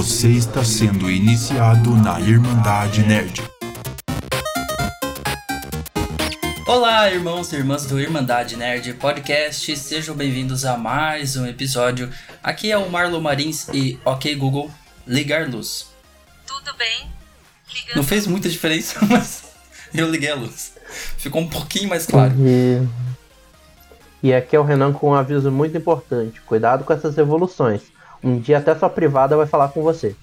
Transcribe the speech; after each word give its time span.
Você 0.00 0.28
está 0.28 0.64
sendo 0.64 1.10
iniciado 1.10 1.90
na 1.90 2.18
Irmandade 2.18 3.02
Nerd. 3.02 3.42
Olá, 6.66 7.10
irmãos 7.10 7.52
e 7.52 7.56
irmãs 7.56 7.84
do 7.84 8.00
Irmandade 8.00 8.56
Nerd 8.56 8.94
Podcast, 8.94 9.76
sejam 9.76 10.16
bem-vindos 10.16 10.64
a 10.64 10.78
mais 10.78 11.36
um 11.36 11.46
episódio. 11.46 12.10
Aqui 12.42 12.72
é 12.72 12.78
o 12.78 12.88
Marlon 12.88 13.20
Marins 13.20 13.68
e 13.74 14.00
OK 14.02 14.34
Google, 14.36 14.70
ligar 15.06 15.46
luz. 15.46 15.90
Tudo 16.46 16.74
bem? 16.78 17.12
Ligando. 17.70 17.96
Não 17.96 18.02
fez 18.02 18.26
muita 18.26 18.48
diferença, 18.48 18.98
mas 19.04 19.52
eu 19.92 20.10
liguei 20.10 20.30
a 20.30 20.34
luz. 20.34 20.72
Ficou 21.18 21.42
um 21.42 21.48
pouquinho 21.50 21.90
mais 21.90 22.06
claro. 22.06 22.32
E... 22.38 22.88
e 24.22 24.32
aqui 24.32 24.56
é 24.56 24.58
o 24.58 24.64
Renan 24.64 24.94
com 24.94 25.10
um 25.10 25.14
aviso 25.14 25.52
muito 25.52 25.76
importante. 25.76 26.40
Cuidado 26.40 26.84
com 26.84 26.92
essas 26.94 27.18
evoluções. 27.18 27.82
Um 28.22 28.38
dia 28.38 28.58
até 28.58 28.74
sua 28.74 28.90
privada 28.90 29.36
vai 29.36 29.46
falar 29.46 29.68
com 29.68 29.82
você. 29.82 30.14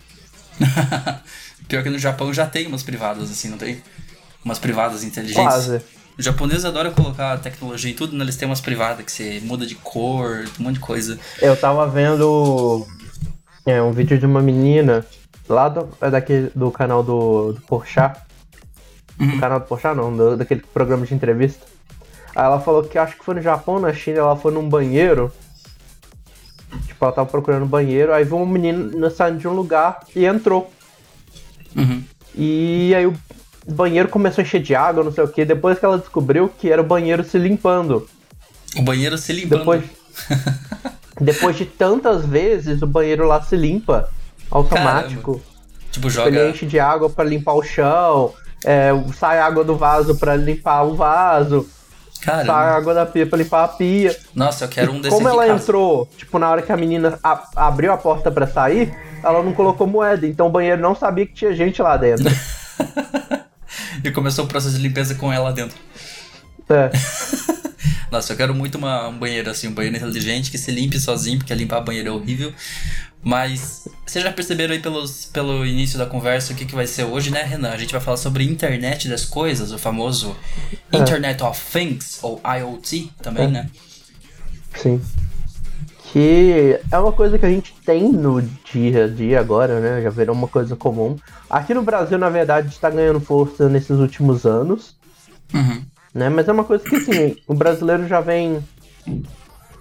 Pior 1.67 1.83
que 1.83 1.89
no 1.89 1.99
Japão 1.99 2.33
já 2.33 2.45
tem 2.45 2.67
umas 2.67 2.83
privadas 2.83 3.29
assim, 3.29 3.49
não 3.49 3.57
tem? 3.57 3.81
Umas 4.43 4.59
privadas 4.59 5.03
inteligentes. 5.03 5.43
Quase. 5.43 5.81
O 6.17 6.21
japonês 6.21 6.65
adora 6.65 6.89
colocar 6.91 7.37
tecnologia 7.39 7.91
em 7.91 7.93
tudo, 7.93 8.15
né? 8.15 8.23
Eles 8.23 8.35
têm 8.35 8.47
umas 8.47 8.61
privadas 8.61 9.05
que 9.05 9.11
você 9.11 9.39
muda 9.43 9.65
de 9.65 9.75
cor, 9.75 10.45
um 10.59 10.63
monte 10.63 10.75
de 10.75 10.79
coisa. 10.79 11.19
Eu 11.41 11.55
tava 11.55 11.87
vendo 11.87 12.87
é, 13.65 13.81
um 13.81 13.91
vídeo 13.91 14.17
de 14.17 14.25
uma 14.25 14.41
menina 14.41 15.05
lá 15.47 15.69
do, 15.69 15.89
é 16.01 16.09
daquele, 16.09 16.49
do 16.55 16.71
canal 16.71 17.03
do, 17.03 17.53
do 17.53 17.61
Porchat. 17.61 18.19
Uhum. 19.19 19.31
Do 19.31 19.39
canal 19.39 19.59
do 19.59 19.65
Porchat 19.65 19.95
não, 19.95 20.15
do- 20.15 20.37
daquele 20.37 20.61
programa 20.73 21.05
de 21.05 21.13
entrevista. 21.13 21.65
Aí 22.35 22.45
ela 22.45 22.59
falou 22.59 22.83
que 22.83 22.97
acho 22.97 23.15
que 23.17 23.25
foi 23.25 23.35
no 23.35 23.41
Japão, 23.41 23.79
na 23.79 23.93
China, 23.93 24.19
ela 24.19 24.35
foi 24.35 24.51
num 24.51 24.67
banheiro. 24.67 25.31
Tipo, 26.85 27.05
ela 27.05 27.13
tava 27.13 27.29
procurando 27.29 27.65
banheiro, 27.65 28.13
aí 28.13 28.23
viu 28.23 28.37
um 28.37 28.45
menino 28.45 29.09
saindo 29.09 29.39
de 29.39 29.47
um 29.47 29.53
lugar 29.53 29.99
e 30.15 30.25
entrou. 30.25 30.71
Uhum. 31.75 32.03
E 32.35 32.93
aí 32.95 33.05
o 33.05 33.13
banheiro 33.67 34.09
começou 34.09 34.41
a 34.41 34.45
encher 34.45 34.61
de 34.61 34.75
água, 34.75 35.03
não 35.03 35.11
sei 35.11 35.23
o 35.23 35.27
que. 35.27 35.43
Depois 35.43 35.79
que 35.79 35.85
ela 35.85 35.97
descobriu 35.97 36.49
que 36.49 36.71
era 36.71 36.81
o 36.81 36.85
banheiro 36.85 37.23
se 37.23 37.37
limpando. 37.37 38.07
O 38.75 38.81
banheiro 38.81 39.17
se 39.17 39.33
limpando. 39.33 39.59
Depois, 39.59 39.83
depois 41.19 41.55
de 41.55 41.65
tantas 41.65 42.25
vezes, 42.25 42.81
o 42.81 42.87
banheiro 42.87 43.27
lá 43.27 43.41
se 43.41 43.55
limpa 43.55 44.09
automático. 44.49 45.41
Tipo, 45.91 46.07
Ele 46.07 46.13
joga. 46.13 46.49
enche 46.49 46.65
de 46.65 46.79
água 46.79 47.09
pra 47.09 47.23
limpar 47.23 47.53
o 47.53 47.63
chão, 47.63 48.33
é, 48.63 48.91
sai 49.17 49.39
água 49.39 49.63
do 49.63 49.75
vaso 49.75 50.15
pra 50.15 50.35
limpar 50.35 50.83
o 50.83 50.95
vaso, 50.95 51.67
sai 52.35 52.45
Cara, 52.45 52.75
água 52.75 52.93
da 52.93 53.05
pia 53.05 53.25
pra 53.25 53.37
limpar 53.37 53.63
a 53.63 53.67
pia. 53.69 54.15
nossa, 54.35 54.65
eu 54.65 54.69
quero 54.69 54.91
um 54.91 54.99
desse 55.01 55.15
Como 55.15 55.27
ela 55.27 55.47
entrou, 55.47 56.07
tipo, 56.17 56.37
na 56.37 56.49
hora 56.49 56.61
que 56.61 56.71
a 56.71 56.77
menina 56.77 57.17
a- 57.23 57.43
abriu 57.55 57.91
a 57.91 57.97
porta 57.97 58.29
pra 58.31 58.45
sair, 58.47 58.93
ela 59.23 59.41
não 59.41 59.53
colocou 59.53 59.87
moeda, 59.87 60.27
então 60.27 60.47
o 60.47 60.49
banheiro 60.49 60.81
não 60.81 60.93
sabia 60.95 61.25
que 61.25 61.33
tinha 61.33 61.53
gente 61.55 61.81
lá 61.81 61.95
dentro. 61.97 62.25
E 64.03 64.11
começou 64.11 64.45
o 64.45 64.47
processo 64.47 64.75
de 64.75 64.81
limpeza 64.81 65.15
com 65.15 65.31
ela 65.33 65.51
dentro. 65.51 65.77
É. 66.69 66.89
Nossa, 68.11 68.31
eu 68.31 68.37
quero 68.37 68.53
muito 68.55 68.77
uma, 68.77 69.07
um 69.09 69.17
banheiro 69.17 69.49
assim, 69.49 69.67
um 69.67 69.73
banheiro 69.73 69.97
inteligente 69.97 70.49
que 70.49 70.57
se 70.57 70.71
limpe 70.71 70.97
sozinho, 70.99 71.39
porque 71.39 71.53
limpar 71.53 71.81
banheiro 71.81 72.07
é 72.09 72.11
horrível. 72.11 72.53
Mas 73.23 73.87
vocês 74.05 74.23
já 74.23 74.31
perceberam 74.31 74.73
aí 74.73 74.79
pelos, 74.79 75.25
pelo 75.25 75.65
início 75.65 75.97
da 75.97 76.05
conversa 76.05 76.53
o 76.53 76.55
que, 76.55 76.65
que 76.65 76.75
vai 76.75 76.87
ser 76.87 77.03
hoje, 77.03 77.29
né, 77.31 77.43
Renan? 77.43 77.71
A 77.71 77.77
gente 77.77 77.91
vai 77.91 77.99
falar 77.99 78.17
sobre 78.17 78.43
internet 78.45 79.09
das 79.09 79.25
coisas, 79.25 79.71
o 79.71 79.77
famoso 79.77 80.35
É. 80.91 80.97
Internet 80.97 81.43
of 81.43 81.59
Things, 81.71 82.19
ou 82.21 82.39
IoT 82.45 83.11
também, 83.21 83.45
É. 83.45 83.47
né? 83.47 83.69
Sim. 84.75 85.01
Que 86.13 86.79
é 86.89 86.97
uma 86.97 87.11
coisa 87.11 87.37
que 87.37 87.45
a 87.45 87.49
gente 87.49 87.73
tem 87.85 88.09
no 88.11 88.41
dia 88.41 89.05
a 89.05 89.07
dia 89.07 89.39
agora, 89.41 89.79
né? 89.81 90.01
Já 90.01 90.09
virou 90.09 90.33
uma 90.35 90.47
coisa 90.47 90.75
comum. 90.75 91.17
Aqui 91.49 91.73
no 91.73 91.81
Brasil, 91.81 92.17
na 92.17 92.29
verdade, 92.29 92.69
está 92.69 92.89
ganhando 92.89 93.19
força 93.19 93.67
nesses 93.67 93.97
últimos 93.97 94.45
anos, 94.45 94.95
Uhum. 95.53 95.83
né? 96.13 96.29
Mas 96.29 96.47
é 96.47 96.51
uma 96.53 96.63
coisa 96.63 96.83
que, 96.83 96.95
assim, 96.95 97.35
o 97.45 97.53
brasileiro 97.53 98.07
já 98.07 98.21
vem 98.21 98.63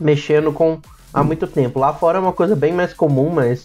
mexendo 0.01 0.53
com 0.53 0.81
há 1.17 1.25
muito 1.25 1.47
tempo. 1.47 1.79
Lá 1.81 1.93
fora 1.95 2.19
é 2.19 2.21
uma 2.21 2.33
coisa 2.33 2.55
bem 2.55 2.73
mais 2.73 2.93
comum, 2.93 3.31
mas 3.31 3.65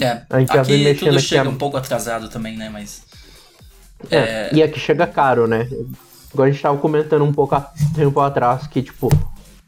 É, 0.00 0.22
A 0.30 0.38
gente 0.38 0.56
aqui 0.56 0.72
mexendo 0.78 0.98
tudo 0.98 1.18
aqui 1.18 1.26
chega 1.26 1.48
há- 1.48 1.52
um 1.52 1.56
pouco 1.56 1.76
atrasado 1.76 2.28
também, 2.28 2.56
né? 2.56 2.68
Mas. 2.72 3.02
É, 4.10 4.48
e 4.54 4.62
aqui 4.62 4.78
chega 4.78 5.06
caro, 5.06 5.46
né? 5.48 5.68
Agora 6.32 6.48
a 6.48 6.52
gente 6.52 6.62
tava 6.62 6.78
comentando 6.78 7.24
um 7.24 7.32
pouco 7.32 7.54
há 7.56 7.72
tempo 7.94 8.20
atrás 8.20 8.66
que, 8.68 8.80
tipo, 8.82 9.08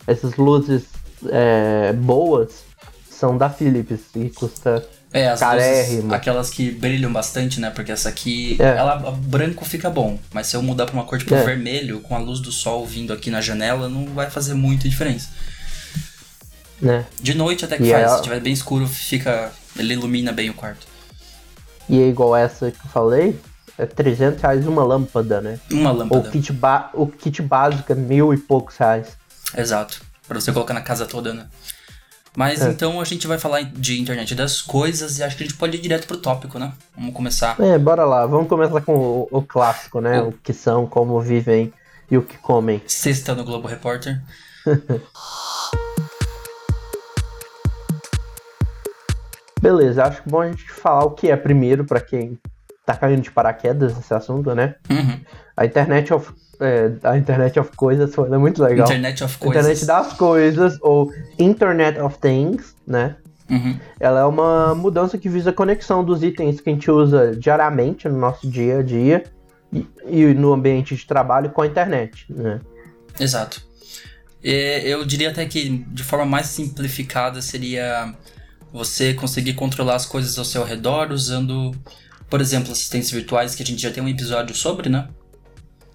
essas 0.06 0.36
luzes 0.36 0.84
é, 1.30 1.92
boas 1.94 2.62
são 3.10 3.36
da 3.36 3.50
Philips 3.50 4.00
e 4.14 4.30
custa. 4.30 4.86
É, 5.12 5.26
as 5.28 5.40
luzes, 5.40 6.12
aquelas 6.12 6.48
que 6.50 6.70
brilham 6.70 7.12
bastante, 7.12 7.58
né? 7.58 7.70
Porque 7.70 7.90
essa 7.90 8.08
aqui, 8.08 8.56
É. 8.60 8.76
ela 8.76 8.92
a 8.92 9.10
branco 9.10 9.64
fica 9.64 9.90
bom, 9.90 10.16
mas 10.32 10.46
se 10.46 10.54
eu 10.56 10.62
mudar 10.62 10.86
pra 10.86 10.94
uma 10.94 11.02
cor 11.04 11.18
tipo 11.18 11.34
É. 11.34 11.42
vermelho, 11.42 11.98
com 12.00 12.14
a 12.14 12.18
luz 12.18 12.38
do 12.38 12.52
sol 12.52 12.86
vindo 12.86 13.12
aqui 13.12 13.28
na 13.30 13.40
janela, 13.40 13.88
não 13.88 14.06
vai 14.14 14.30
fazer 14.30 14.54
muita 14.54 14.88
diferença. 14.88 15.28
Né? 16.80 17.04
De 17.20 17.34
noite 17.34 17.64
até 17.64 17.76
que 17.76 17.84
E 17.84 17.90
faz, 17.90 18.02
ela- 18.04 18.16
se 18.16 18.22
tiver 18.22 18.40
bem 18.40 18.52
escuro, 18.52 18.86
fica, 18.86 19.52
ele 19.76 19.92
ilumina 19.94 20.32
bem 20.32 20.50
o 20.50 20.54
quarto. 20.54 20.86
E 21.88 22.00
é 22.00 22.08
igual 22.08 22.36
essa 22.36 22.70
que 22.70 22.78
eu 22.84 22.90
falei, 22.90 23.38
é 23.76 23.84
300 23.86 24.40
reais 24.40 24.66
uma 24.66 24.84
lâmpada, 24.84 25.40
né? 25.40 25.58
Uma 25.70 25.92
O 25.92 25.96
lâmpada. 25.96 26.30
kit, 26.30 26.52
ba 26.52 26.90
o 26.94 27.06
kit 27.06 27.42
básico 27.42 27.90
é 27.92 27.94
mil 27.94 28.32
e 28.32 28.36
poucos 28.38 28.76
reais. 28.76 29.08
Exato. 29.56 30.00
Pra 30.28 30.40
você 30.40 30.52
colocar 30.52 30.74
na 30.74 30.80
casa 30.82 31.04
toda, 31.06 31.34
né? 31.34 31.46
Mas 32.36 32.62
É. 32.62 32.68
então 32.70 33.00
a 33.00 33.04
gente 33.04 33.26
vai 33.26 33.38
falar 33.38 33.62
de 33.64 34.00
internet 34.00 34.36
das 34.36 34.62
coisas 34.62 35.18
e 35.18 35.22
acho 35.24 35.36
que 35.36 35.42
a 35.42 35.46
gente 35.46 35.56
pode 35.58 35.76
ir 35.76 35.80
direto 35.80 36.06
pro 36.06 36.16
tópico, 36.16 36.60
né? 36.60 36.72
Vamos 36.96 37.12
começar. 37.12 37.56
É, 37.60 37.76
bora 37.76 38.04
lá, 38.04 38.24
vamos 38.24 38.48
começar 38.48 38.80
com 38.82 38.94
o, 38.94 39.28
o 39.32 39.42
clássico, 39.42 40.00
né? 40.00 40.22
O- 40.22 40.28
O 40.28 40.32
que 40.32 40.52
são, 40.52 40.86
como 40.86 41.20
vivem 41.20 41.72
e 42.08 42.16
o 42.16 42.22
que 42.22 42.38
comem. 42.38 42.80
Sexta 42.86 43.34
no 43.34 43.42
Globo 43.44 43.66
Repórter. 43.66 44.22
Beleza, 49.60 50.04
acho 50.04 50.22
bom 50.26 50.40
a 50.40 50.48
gente 50.48 50.70
falar 50.70 51.04
o 51.04 51.10
que 51.10 51.30
é 51.30 51.36
primeiro 51.36 51.84
pra 51.84 52.00
quem 52.00 52.38
tá 52.86 52.96
caindo 52.96 53.20
de 53.20 53.30
paraquedas 53.30 53.94
nesse 53.94 54.12
assunto, 54.14 54.54
né? 54.54 54.74
Uhum. 54.90 55.20
A 55.56 55.66
internet 55.66 56.12
of, 56.12 56.32
é, 56.58 56.90
a 57.02 57.16
internet 57.16 57.60
of 57.60 57.70
coisas 57.76 58.14
foi 58.14 58.30
é 58.30 58.38
muito 58.38 58.62
legal. 58.62 58.86
Internet 58.86 59.22
of 59.22 59.38
Coisas. 59.38 59.56
Internet 59.56 59.86
das 59.86 60.12
coisas 60.14 60.78
ou 60.80 61.12
Internet 61.38 62.00
of 62.00 62.18
Things, 62.18 62.74
né? 62.86 63.16
Uhum. 63.50 63.78
Ela 63.98 64.20
é 64.20 64.24
uma 64.24 64.74
mudança 64.74 65.18
que 65.18 65.28
visa 65.28 65.50
a 65.50 65.52
conexão 65.52 66.04
dos 66.04 66.22
itens 66.22 66.60
que 66.60 66.70
a 66.70 66.72
gente 66.72 66.90
usa 66.90 67.36
diariamente 67.36 68.08
no 68.08 68.18
nosso 68.18 68.48
dia 68.48 68.78
a 68.78 68.82
dia 68.82 69.24
e, 69.72 69.86
e 70.06 70.34
no 70.34 70.52
ambiente 70.52 70.96
de 70.96 71.06
trabalho 71.06 71.50
com 71.50 71.60
a 71.60 71.66
internet, 71.66 72.26
né? 72.32 72.60
Exato. 73.18 73.68
Eu 74.42 75.04
diria 75.04 75.30
até 75.30 75.44
que 75.44 75.68
de 75.68 76.02
forma 76.02 76.24
mais 76.24 76.46
simplificada 76.46 77.42
seria 77.42 78.14
você 78.72 79.14
conseguir 79.14 79.54
controlar 79.54 79.96
as 79.96 80.06
coisas 80.06 80.38
ao 80.38 80.44
seu 80.44 80.64
redor 80.64 81.10
usando, 81.10 81.72
por 82.28 82.40
exemplo, 82.40 82.72
assistentes 82.72 83.10
virtuais, 83.10 83.54
que 83.54 83.62
a 83.62 83.66
gente 83.66 83.82
já 83.82 83.90
tem 83.90 84.02
um 84.02 84.08
episódio 84.08 84.54
sobre, 84.54 84.88
né? 84.88 85.08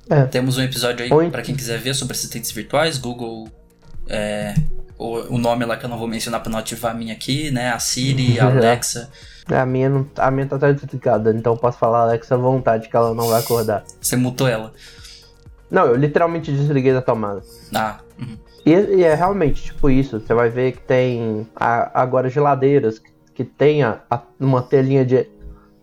É. 0.09 0.25
Temos 0.25 0.57
um 0.57 0.61
episódio 0.61 1.03
aí 1.03 1.31
pra 1.31 1.41
quem 1.41 1.55
quiser 1.55 1.79
ver 1.79 1.95
sobre 1.95 2.13
assistentes 2.13 2.51
virtuais, 2.51 2.97
Google. 2.97 3.49
É, 4.07 4.53
o, 4.97 5.35
o 5.35 5.37
nome 5.37 5.65
lá 5.65 5.77
que 5.77 5.85
eu 5.85 5.89
não 5.89 5.97
vou 5.97 6.07
mencionar 6.07 6.41
pra 6.41 6.51
não 6.51 6.59
ativar 6.59 6.91
a 6.91 6.95
minha 6.95 7.13
aqui, 7.13 7.49
né? 7.51 7.71
A 7.71 7.79
Siri, 7.79 8.37
a. 8.39 8.45
Alexa. 8.45 9.09
A 9.47 9.65
minha, 9.65 9.89
não, 9.89 10.09
a 10.17 10.31
minha 10.31 10.47
tá 10.47 10.55
até 10.55 10.73
desligada, 10.73 11.31
então 11.31 11.53
eu 11.53 11.57
posso 11.57 11.77
falar 11.77 11.99
a 11.99 12.03
Alexa 12.03 12.33
à 12.33 12.37
vontade 12.37 12.89
que 12.89 12.95
ela 12.95 13.13
não 13.13 13.27
vai 13.27 13.39
acordar. 13.39 13.83
Você 14.01 14.15
mutou 14.15 14.47
ela. 14.47 14.73
Não, 15.69 15.85
eu 15.85 15.95
literalmente 15.95 16.51
desliguei 16.51 16.93
da 16.93 17.01
tomada. 17.01 17.43
Ah, 17.73 17.99
uhum. 18.19 18.37
E, 18.65 18.71
e 18.71 19.03
é 19.03 19.13
realmente 19.13 19.63
tipo 19.63 19.89
isso. 19.89 20.19
Você 20.19 20.33
vai 20.33 20.49
ver 20.49 20.71
que 20.73 20.81
tem 20.81 21.47
a- 21.55 22.01
agora 22.01 22.29
geladeiras 22.29 22.97
que, 22.99 23.09
que 23.33 23.43
tem 23.43 23.83
a- 23.83 24.01
a- 24.09 24.21
uma 24.39 24.61
telinha 24.63 25.05
de, 25.05 25.27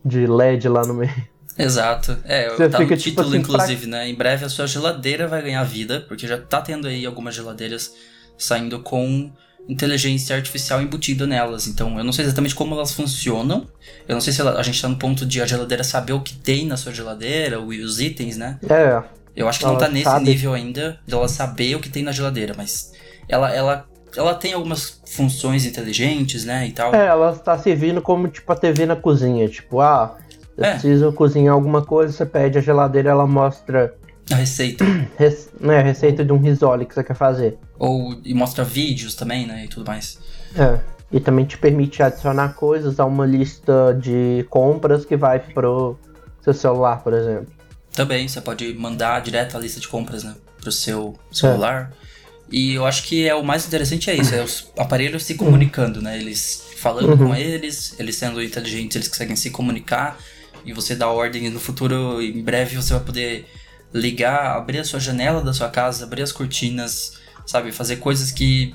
de 0.05 0.27
LED 0.27 0.69
lá 0.69 0.83
no 0.85 0.95
meio. 0.95 1.15
Exato. 1.59 2.17
É, 2.25 2.49
Você 2.51 2.69
tá 2.69 2.79
fica, 2.79 2.95
no 2.95 3.01
tipo 3.01 3.11
título, 3.23 3.29
assim, 3.29 3.39
inclusive, 3.39 3.87
né? 3.87 4.09
Em 4.09 4.15
breve 4.15 4.45
a 4.45 4.49
sua 4.49 4.67
geladeira 4.67 5.29
vai 5.29 5.43
ganhar 5.43 5.63
vida, 5.65 6.01
porque 6.09 6.27
já 6.27 6.39
tá 6.39 6.61
tendo 6.63 6.89
aí 6.89 7.05
algumas 7.07 7.35
geladeiras 7.35 7.95
saindo 8.39 8.81
com 8.81 9.31
inteligência 9.69 10.35
artificial 10.35 10.83
embutida 10.83 11.27
nelas. 11.27 11.69
Então, 11.69 11.97
eu 11.99 12.03
não 12.03 12.13
sei 12.13 12.25
exatamente 12.25 12.55
como 12.55 12.75
elas 12.75 12.93
funcionam. 12.93 13.69
Eu 14.09 14.15
não 14.15 14.21
sei 14.21 14.33
se 14.33 14.41
ela- 14.41 14.59
a 14.59 14.63
gente 14.63 14.81
tá 14.81 14.89
no 14.89 14.97
ponto 14.97 15.25
de 15.25 15.41
a 15.41 15.47
geladeira 15.47 15.85
saber 15.85 16.15
o 16.15 16.21
que 16.21 16.35
tem 16.35 16.67
na 16.67 16.77
sua 16.77 16.93
geladeira, 16.93 17.61
o- 17.61 17.69
os 17.69 18.01
itens, 18.01 18.37
né? 18.37 18.59
É, 18.69 19.01
Eu 19.35 19.49
acho 19.49 19.59
que 19.61 19.65
não 19.65 19.73
Ela 19.73 19.81
tá 19.81 19.89
nesse 19.89 20.05
sabe. 20.05 20.25
nível 20.27 20.53
ainda 20.53 20.99
de 21.07 21.15
ela 21.15 21.29
saber 21.29 21.75
o 21.77 21.81
que 21.81 21.89
tem 21.89 22.03
na 22.03 22.13
geladeira, 22.13 22.55
mas 22.57 22.93
ela, 23.29 23.51
ela, 23.55 23.87
ela 24.17 24.35
tem 24.35 24.53
algumas 24.53 25.01
funções 25.07 25.65
inteligentes, 25.65 26.45
né? 26.45 26.67
E 26.69 26.73
tal. 26.73 26.95
é, 26.95 27.07
ela 27.07 27.33
tá 27.35 27.57
servindo 27.59 28.03
como 28.03 28.29
tipo 28.29 28.51
a 28.53 28.57
TV 28.57 28.85
na 28.87 28.97
cozinha. 28.97 29.49
Tipo, 29.49 29.81
ah, 29.81 30.17
eu 30.57 30.65
É. 30.65 30.73
preciso 30.73 31.13
cozinhar 31.13 31.55
alguma 31.55 31.83
coisa, 31.85 32.13
você 32.13 32.27
pede 32.27 32.59
a 32.59 32.61
geladeira, 32.61 33.11
ela 33.11 33.27
mostra 33.27 33.95
A 34.31 34.35
receita. 34.35 34.85
rec- 35.19 35.49
né, 35.61 35.79
a 35.79 35.83
receita 35.83 36.23
de 36.25 36.33
um 36.33 36.39
risole 36.39 36.85
que 36.85 36.95
você 36.95 37.03
quer 37.03 37.15
fazer. 37.17 37.57
Ou 37.79 38.15
e 38.25 38.35
mostra 38.35 38.63
vídeos 38.65 39.15
também, 39.15 39.47
né? 39.47 39.65
E 39.65 39.69
tudo 39.69 39.87
mais. 39.87 40.19
É. 40.57 40.79
E 41.11 41.21
também 41.21 41.45
te 41.45 41.57
permite 41.59 42.03
adicionar 42.03 42.55
coisas 42.55 42.99
a 43.01 43.05
uma 43.07 43.27
lista 43.27 43.97
de 44.01 44.47
compras 44.51 45.05
que 45.07 45.17
vai 45.17 45.39
pro 45.41 45.99
seu 46.43 46.53
celular, 46.55 47.03
por 47.03 47.13
exemplo. 47.15 47.47
Também, 47.93 48.27
você 48.27 48.41
pode 48.41 48.73
mandar 48.75 49.21
direto 49.21 49.57
a 49.57 49.61
lista 49.61 49.81
de 49.81 49.89
compras, 49.89 50.25
né? 50.25 50.35
Pro 50.61 50.73
seu 50.73 51.19
celular. 51.31 51.93
É. 52.09 52.13
E 52.53 52.75
eu 52.75 52.85
acho 52.85 53.05
que 53.05 53.27
é 53.27 53.35
o 53.35 53.43
mais 53.43 53.67
interessante 53.67 54.11
é 54.11 54.15
isso, 54.15 54.35
é 54.35 54.43
os 54.43 54.71
aparelhos 54.77 55.23
se 55.25 55.35
comunicando, 55.35 56.03
né? 56.03 56.19
Eles 56.19 56.65
falando 56.77 57.11
uhum. 57.11 57.29
com 57.29 57.35
eles, 57.35 57.95
eles 57.99 58.17
sendo 58.17 58.43
inteligentes, 58.43 58.97
eles 58.97 59.09
conseguem 59.09 59.37
se 59.37 59.49
comunicar 59.51 60.19
e 60.65 60.73
você 60.73 60.95
dá 60.95 61.09
ordem 61.09 61.49
no 61.49 61.59
futuro, 61.59 62.21
em 62.21 62.43
breve 62.43 62.77
você 62.77 62.93
vai 62.93 63.03
poder 63.03 63.47
ligar, 63.93 64.57
abrir 64.57 64.79
a 64.79 64.85
sua 64.85 65.01
janela 65.01 65.41
da 65.41 65.55
sua 65.55 65.71
casa, 65.71 66.05
abrir 66.05 66.23
as 66.23 66.31
cortinas, 66.31 67.15
sabe? 67.47 67.73
Fazer 67.73 67.97
coisas 67.97 68.31
que 68.31 68.75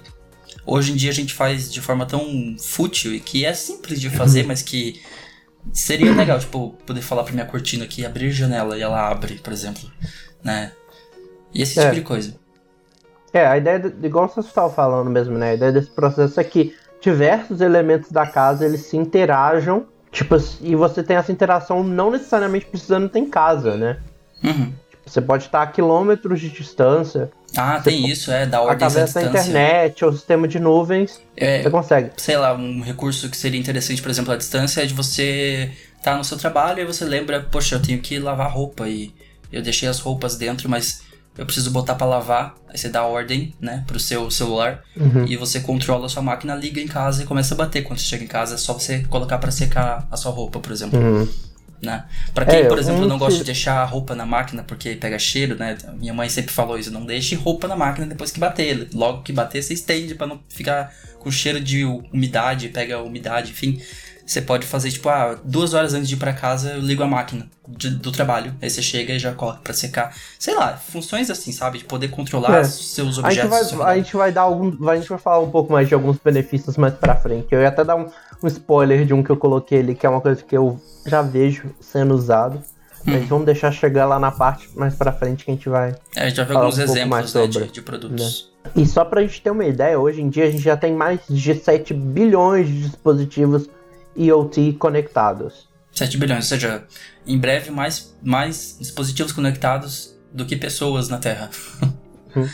hoje 0.65 0.91
em 0.91 0.95
dia 0.95 1.11
a 1.11 1.13
gente 1.13 1.33
faz 1.33 1.71
de 1.71 1.81
forma 1.81 2.05
tão 2.05 2.55
fútil 2.59 3.13
e 3.13 3.19
que 3.19 3.45
é 3.45 3.53
simples 3.53 4.01
de 4.01 4.09
fazer, 4.09 4.43
mas 4.45 4.63
que 4.63 5.01
seria 5.73 6.13
legal, 6.13 6.39
tipo, 6.39 6.75
poder 6.85 7.01
falar 7.01 7.23
pra 7.23 7.33
minha 7.33 7.45
cortina 7.45 7.85
aqui, 7.85 8.05
abrir 8.05 8.31
janela 8.31 8.77
e 8.77 8.81
ela 8.81 9.09
abre, 9.09 9.35
por 9.35 9.53
exemplo, 9.53 9.89
né? 10.43 10.71
E 11.53 11.61
esse 11.61 11.79
é. 11.79 11.83
tipo 11.83 11.95
de 11.95 12.01
coisa. 12.01 12.35
É, 13.33 13.45
a 13.45 13.57
ideia, 13.57 13.79
de, 13.79 14.07
igual 14.07 14.27
você 14.27 14.39
estava 14.39 14.71
falando 14.71 15.09
mesmo, 15.09 15.37
né? 15.37 15.51
A 15.51 15.53
ideia 15.55 15.71
desse 15.71 15.89
processo 15.89 16.39
é 16.39 16.43
que 16.43 16.75
diversos 17.01 17.61
elementos 17.61 18.11
da 18.11 18.25
casa 18.25 18.65
eles 18.65 18.81
se 18.81 18.97
interajam, 18.97 19.85
tipo, 20.11 20.35
e 20.61 20.75
você 20.75 21.03
tem 21.03 21.17
essa 21.17 21.31
interação 21.31 21.83
não 21.83 22.11
necessariamente 22.11 22.65
precisando 22.65 23.09
ter 23.09 23.19
em 23.19 23.29
casa, 23.29 23.75
né? 23.75 23.99
Uhum. 24.43 24.73
Você 25.07 25.21
pode 25.21 25.45
estar 25.45 25.61
a 25.61 25.67
quilômetros 25.67 26.39
de 26.39 26.49
distância. 26.49 27.31
Ah, 27.55 27.79
tem 27.79 28.09
isso, 28.09 28.29
é, 28.29 28.45
da 28.45 28.61
ordem 28.61 28.75
Através 28.75 29.13
da 29.13 29.23
internet 29.23 30.03
ou 30.03 30.11
sistema 30.11 30.47
de 30.47 30.59
nuvens, 30.59 31.21
é, 31.35 31.63
você 31.63 31.69
consegue. 31.69 32.11
Sei 32.17 32.37
lá, 32.37 32.53
um 32.53 32.81
recurso 32.81 33.29
que 33.29 33.37
seria 33.37 33.59
interessante, 33.59 34.01
por 34.01 34.11
exemplo, 34.11 34.33
a 34.33 34.37
distância 34.37 34.81
é 34.81 34.85
de 34.85 34.93
você 34.93 35.71
estar 35.97 36.11
tá 36.11 36.17
no 36.17 36.23
seu 36.23 36.37
trabalho 36.37 36.81
e 36.81 36.85
você 36.85 37.05
lembra, 37.05 37.41
poxa, 37.41 37.75
eu 37.75 37.81
tenho 37.81 37.99
que 37.99 38.19
lavar 38.19 38.51
roupa 38.51 38.87
e 38.87 39.13
eu 39.51 39.61
deixei 39.61 39.87
as 39.87 39.99
roupas 39.99 40.35
dentro, 40.35 40.69
mas 40.69 41.03
eu 41.37 41.45
preciso 41.45 41.71
botar 41.71 41.95
para 41.95 42.05
lavar. 42.05 42.55
Aí 42.67 42.77
você 42.77 42.89
dá 42.89 42.99
a 42.99 43.07
ordem, 43.07 43.53
né, 43.61 43.83
pro 43.87 43.99
seu 43.99 44.29
celular 44.29 44.83
uhum. 44.95 45.25
e 45.25 45.37
você 45.37 45.61
controla 45.61 46.07
a 46.07 46.09
sua 46.09 46.21
máquina, 46.21 46.53
liga 46.53 46.81
em 46.81 46.87
casa 46.87 47.23
e 47.23 47.25
começa 47.25 47.53
a 47.53 47.57
bater. 47.57 47.83
Quando 47.83 47.99
você 47.99 48.05
chega 48.05 48.25
em 48.25 48.27
casa, 48.27 48.55
é 48.55 48.57
só 48.57 48.73
você 48.73 49.03
colocar 49.03 49.37
para 49.37 49.51
secar 49.51 50.05
a 50.11 50.17
sua 50.17 50.31
roupa, 50.31 50.59
por 50.59 50.71
exemplo. 50.71 50.99
Uhum 50.99 51.27
né? 51.81 52.05
Pra 52.33 52.45
quem, 52.45 52.59
é, 52.59 52.63
por 52.65 52.79
exemplo, 52.79 53.07
não 53.07 53.17
gosta 53.17 53.39
de 53.39 53.45
deixar 53.45 53.81
a 53.81 53.85
roupa 53.85 54.15
na 54.15 54.25
máquina 54.25 54.63
porque 54.63 54.95
pega 54.95 55.17
cheiro, 55.19 55.55
né? 55.55 55.77
Minha 55.93 56.13
mãe 56.13 56.29
sempre 56.29 56.51
falou 56.51 56.77
isso, 56.77 56.91
não 56.91 57.05
deixe 57.05 57.35
roupa 57.35 57.67
na 57.67 57.75
máquina 57.75 58.07
depois 58.07 58.31
que 58.31 58.39
bater. 58.39 58.89
Logo 58.93 59.21
que 59.21 59.31
bater, 59.31 59.61
você 59.61 59.73
estende 59.73 60.15
para 60.15 60.27
não 60.27 60.39
ficar 60.49 60.93
com 61.19 61.31
cheiro 61.31 61.59
de 61.59 61.85
umidade, 61.85 62.69
pega 62.69 63.01
umidade, 63.01 63.51
enfim. 63.51 63.81
Você 64.25 64.41
pode 64.41 64.65
fazer, 64.65 64.91
tipo, 64.91 65.07
ah, 65.07 65.39
duas 65.41 65.73
horas 65.73 65.93
antes 65.93 66.09
de 66.09 66.15
ir 66.15 66.17
pra 66.17 66.33
casa, 66.33 66.71
eu 66.71 66.81
ligo 66.81 67.01
a 67.01 67.07
máquina 67.07 67.47
de, 67.65 67.91
do 67.91 68.11
trabalho. 68.11 68.53
Aí 68.61 68.69
você 68.69 68.81
chega 68.81 69.13
e 69.13 69.19
já 69.19 69.33
coloca 69.33 69.61
pra 69.63 69.73
secar. 69.73 70.13
Sei 70.37 70.53
lá, 70.53 70.75
funções 70.75 71.29
assim, 71.29 71.53
sabe? 71.53 71.77
De 71.77 71.85
poder 71.85 72.09
controlar 72.09 72.59
é. 72.59 72.63
seus 72.65 73.17
objetos. 73.17 73.53
A 73.53 73.63
gente, 73.63 73.75
vai, 73.75 73.93
a 73.93 73.97
gente 73.97 74.17
vai 74.17 74.31
dar 74.33 74.41
algum. 74.41 74.89
A 74.89 74.97
gente 74.97 75.07
vai 75.07 75.17
falar 75.17 75.39
um 75.39 75.49
pouco 75.49 75.71
mais 75.71 75.87
de 75.87 75.93
alguns 75.93 76.17
benefícios 76.17 76.75
mais 76.75 76.93
pra 76.93 77.15
frente. 77.15 77.47
Eu 77.51 77.61
ia 77.61 77.69
até 77.69 77.85
dar 77.85 77.95
um, 77.95 78.09
um 78.41 78.47
spoiler 78.47 79.05
de 79.05 79.13
um 79.13 79.23
que 79.23 79.29
eu 79.29 79.37
coloquei 79.37 79.79
ali, 79.79 79.95
que 79.95 80.05
é 80.05 80.09
uma 80.09 80.21
coisa 80.21 80.43
que 80.43 80.55
eu 80.55 80.79
já 81.05 81.21
vejo 81.21 81.73
sendo 81.79 82.13
usado. 82.13 82.57
Hum. 83.01 83.11
Mas 83.13 83.27
vamos 83.27 83.45
deixar 83.45 83.71
chegar 83.71 84.05
lá 84.05 84.19
na 84.19 84.31
parte 84.31 84.69
mais 84.75 84.95
pra 84.95 85.11
frente 85.11 85.45
que 85.45 85.51
a 85.51 85.53
gente 85.53 85.69
vai. 85.69 85.95
É, 86.15 86.23
a 86.23 86.29
gente 86.29 86.37
vai 86.37 86.45
ver 86.45 86.55
alguns 86.55 86.77
um 86.77 86.81
exemplos 86.81 87.33
né, 87.33 87.47
de, 87.47 87.71
de, 87.71 87.81
produtos. 87.81 88.51
Né? 88.63 88.71
E 88.75 88.85
só 88.85 89.05
pra 89.05 89.21
gente 89.21 89.41
ter 89.41 89.49
uma 89.49 89.65
ideia, 89.65 89.97
hoje 89.99 90.21
em 90.21 90.29
dia 90.29 90.45
a 90.45 90.51
gente 90.51 90.63
já 90.63 90.75
tem 90.75 90.93
mais 90.93 91.21
de 91.29 91.55
7 91.55 91.93
bilhões 91.93 92.67
de 92.67 92.81
dispositivos 92.83 93.69
IoT 94.15 94.73
conectados. 94.73 95.67
7 95.91 96.17
bilhões, 96.17 96.43
ou 96.43 96.49
seja, 96.49 96.83
em 97.25 97.37
breve 97.37 97.71
mais, 97.71 98.15
mais 98.21 98.77
dispositivos 98.79 99.31
conectados 99.31 100.15
do 100.31 100.45
que 100.45 100.55
pessoas 100.55 101.09
na 101.09 101.17
Terra. 101.17 101.49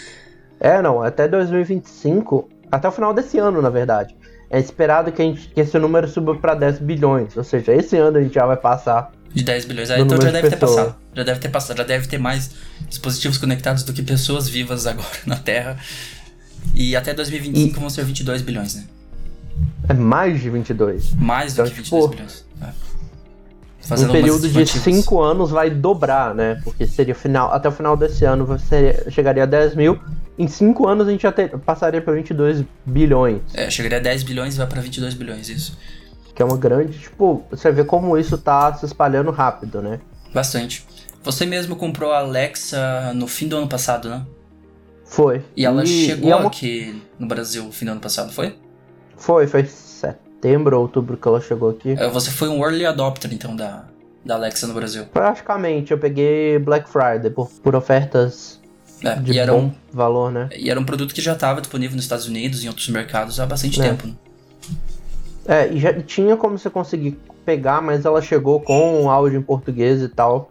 É, 0.60 0.82
não, 0.82 1.04
até 1.04 1.28
2025, 1.28 2.48
até 2.72 2.88
o 2.88 2.92
final 2.94 3.14
desse 3.14 3.38
ano, 3.38 3.62
na 3.62 3.70
verdade 3.70 4.16
é 4.54 4.60
esperado 4.60 5.12
que, 5.12 5.20
a 5.20 5.26
gente, 5.26 5.48
que 5.50 5.60
esse 5.60 5.80
número 5.80 6.08
suba 6.08 6.36
para 6.36 6.54
10 6.54 6.78
bilhões. 6.78 7.36
Ou 7.36 7.44
seja, 7.44 7.74
esse 7.74 7.98
ano 7.98 8.20
a 8.20 8.22
gente 8.22 8.36
já 8.36 8.46
vai 8.46 8.56
passar. 8.56 9.12
De 9.34 9.44
10 9.44 9.66
bilhões. 9.66 9.90
Ah, 9.90 10.00
então 10.00 10.22
já 10.22 10.30
deve 10.30 10.48
ter 10.52 10.58
passado. 10.58 10.96
Já 11.16 11.24
deve 11.24 11.40
ter 11.40 11.50
passado. 11.50 11.78
Já 11.78 11.84
deve 11.84 12.08
ter 12.08 12.20
mais 12.20 12.52
dispositivos 12.88 13.40
conectados 13.40 13.82
do 13.82 13.92
que 13.92 14.04
pessoas 14.04 14.48
vivas 14.48 14.86
agora 14.86 15.08
na 15.26 15.38
Terra. 15.38 15.76
E 16.76 16.96
até 16.96 17.16
2025 17.16 17.76
e... 17.76 17.80
vão 17.80 17.90
ser 17.90 18.06
22 18.06 18.44
bilhões, 18.44 18.76
né? 18.76 18.84
É 19.90 19.94
mais 19.96 20.40
de 20.40 20.52
22. 20.52 21.16
Mais 21.16 21.56
do 21.56 21.64
então, 21.64 21.72
que 21.72 21.82
22 21.82 22.04
tipo, 22.04 22.16
bilhões. 22.16 22.46
É. 22.62 22.70
Fazendo 23.88 24.10
um 24.10 24.14
período 24.14 24.48
de 24.48 24.68
5 24.68 25.20
anos 25.20 25.50
vai 25.50 25.72
dobrar, 25.72 26.36
né? 26.36 26.62
Porque 26.64 26.86
seria 26.86 27.16
final, 27.16 27.52
até 27.52 27.70
o 27.70 27.72
final 27.72 27.98
desse 27.98 28.24
ano 28.24 28.46
você 28.46 29.04
chegaria 29.10 29.44
a 29.44 29.48
10 29.48 29.76
mil 29.76 30.00
em 30.38 30.48
5 30.48 30.88
anos 30.88 31.08
a 31.08 31.12
gente 31.12 31.22
já 31.22 31.32
ter, 31.32 31.58
passaria 31.60 32.02
para 32.02 32.14
22 32.14 32.64
bilhões. 32.86 33.42
É, 33.54 33.70
chegaria 33.70 33.98
a 33.98 34.02
10 34.02 34.24
bilhões 34.24 34.56
e 34.56 34.58
vai 34.58 34.68
para 34.68 34.82
22 34.82 35.14
bilhões, 35.14 35.50
isso. 35.50 35.78
Que 36.34 36.42
é 36.42 36.46
uma 36.46 36.58
grande, 36.58 36.98
tipo, 36.98 37.46
você 37.52 37.72
vê 37.72 37.84
como 37.84 38.18
isso 38.18 38.38
tá 38.38 38.74
se 38.74 38.86
espalhando 38.86 39.30
rápido, 39.30 39.82
né? 39.82 40.00
Bastante. 40.34 40.86
Você 41.24 41.46
mesmo 41.46 41.76
comprou 41.76 42.12
a 42.12 42.20
Alexa 42.20 43.14
no 43.14 43.28
fim 43.28 43.48
do 43.48 43.56
ano 43.56 43.68
passado, 43.68 44.10
né? 44.10 44.26
Foi. 45.06 45.44
E 45.56 45.66
ela 45.66 45.84
e, 45.84 45.88
chegou 45.88 46.30
e 46.30 46.32
é 46.32 46.36
uma... 46.36 46.48
aqui 46.48 47.02
no 47.20 47.28
Brasil 47.28 47.64
no 47.64 47.72
fim 47.72 47.86
do 47.86 47.92
ano 47.92 48.02
passado, 48.02 48.32
foi? 48.32 48.56
Foi, 49.16 49.46
foi 49.46 49.64
setembro, 49.66 50.80
outubro 50.80 51.16
que 51.16 51.28
ela 51.28 51.40
chegou 51.40 51.70
aqui. 51.70 51.92
É, 51.92 52.10
você 52.10 52.32
foi 52.32 52.50
um 52.50 52.64
early 52.64 52.86
adopter, 52.86 53.32
então, 53.32 53.56
da, 53.56 53.86
da 54.26 54.34
Alexa 54.34 54.66
no 54.66 54.74
Brasil? 54.74 55.06
Praticamente, 55.14 55.92
eu 55.92 56.00
peguei 56.00 56.58
Black 56.58 56.90
Friday 56.90 57.30
por, 57.30 57.48
por 57.48 57.76
ofertas 57.76 58.60
é, 59.04 59.16
de 59.16 59.38
e 59.38 59.46
bom 59.46 59.66
um, 59.66 59.72
valor, 59.92 60.32
né? 60.32 60.50
E 60.56 60.70
era 60.70 60.80
um 60.80 60.84
produto 60.84 61.14
que 61.14 61.22
já 61.22 61.34
estava 61.34 61.62
disponível 61.62 61.96
nos 61.96 62.06
Estados 62.06 62.28
Unidos 62.28 62.64
e 62.64 62.66
em 62.66 62.70
outros 62.70 62.88
mercados 62.90 63.40
há 63.40 63.46
bastante 63.46 63.82
é. 63.82 63.90
tempo. 63.90 64.08
Né? 64.08 64.14
É, 65.46 65.68
e 65.68 65.80
já 65.80 65.94
tinha 66.02 66.38
como 66.38 66.58
você 66.58 66.70
conseguir 66.70 67.20
pegar, 67.46 67.82
mas 67.82 68.06
ela 68.06 68.22
chegou 68.22 68.62
com 68.62 69.10
áudio 69.10 69.40
em 69.40 69.44
português 69.44 70.02
e 70.02 70.08
tal. 70.08 70.50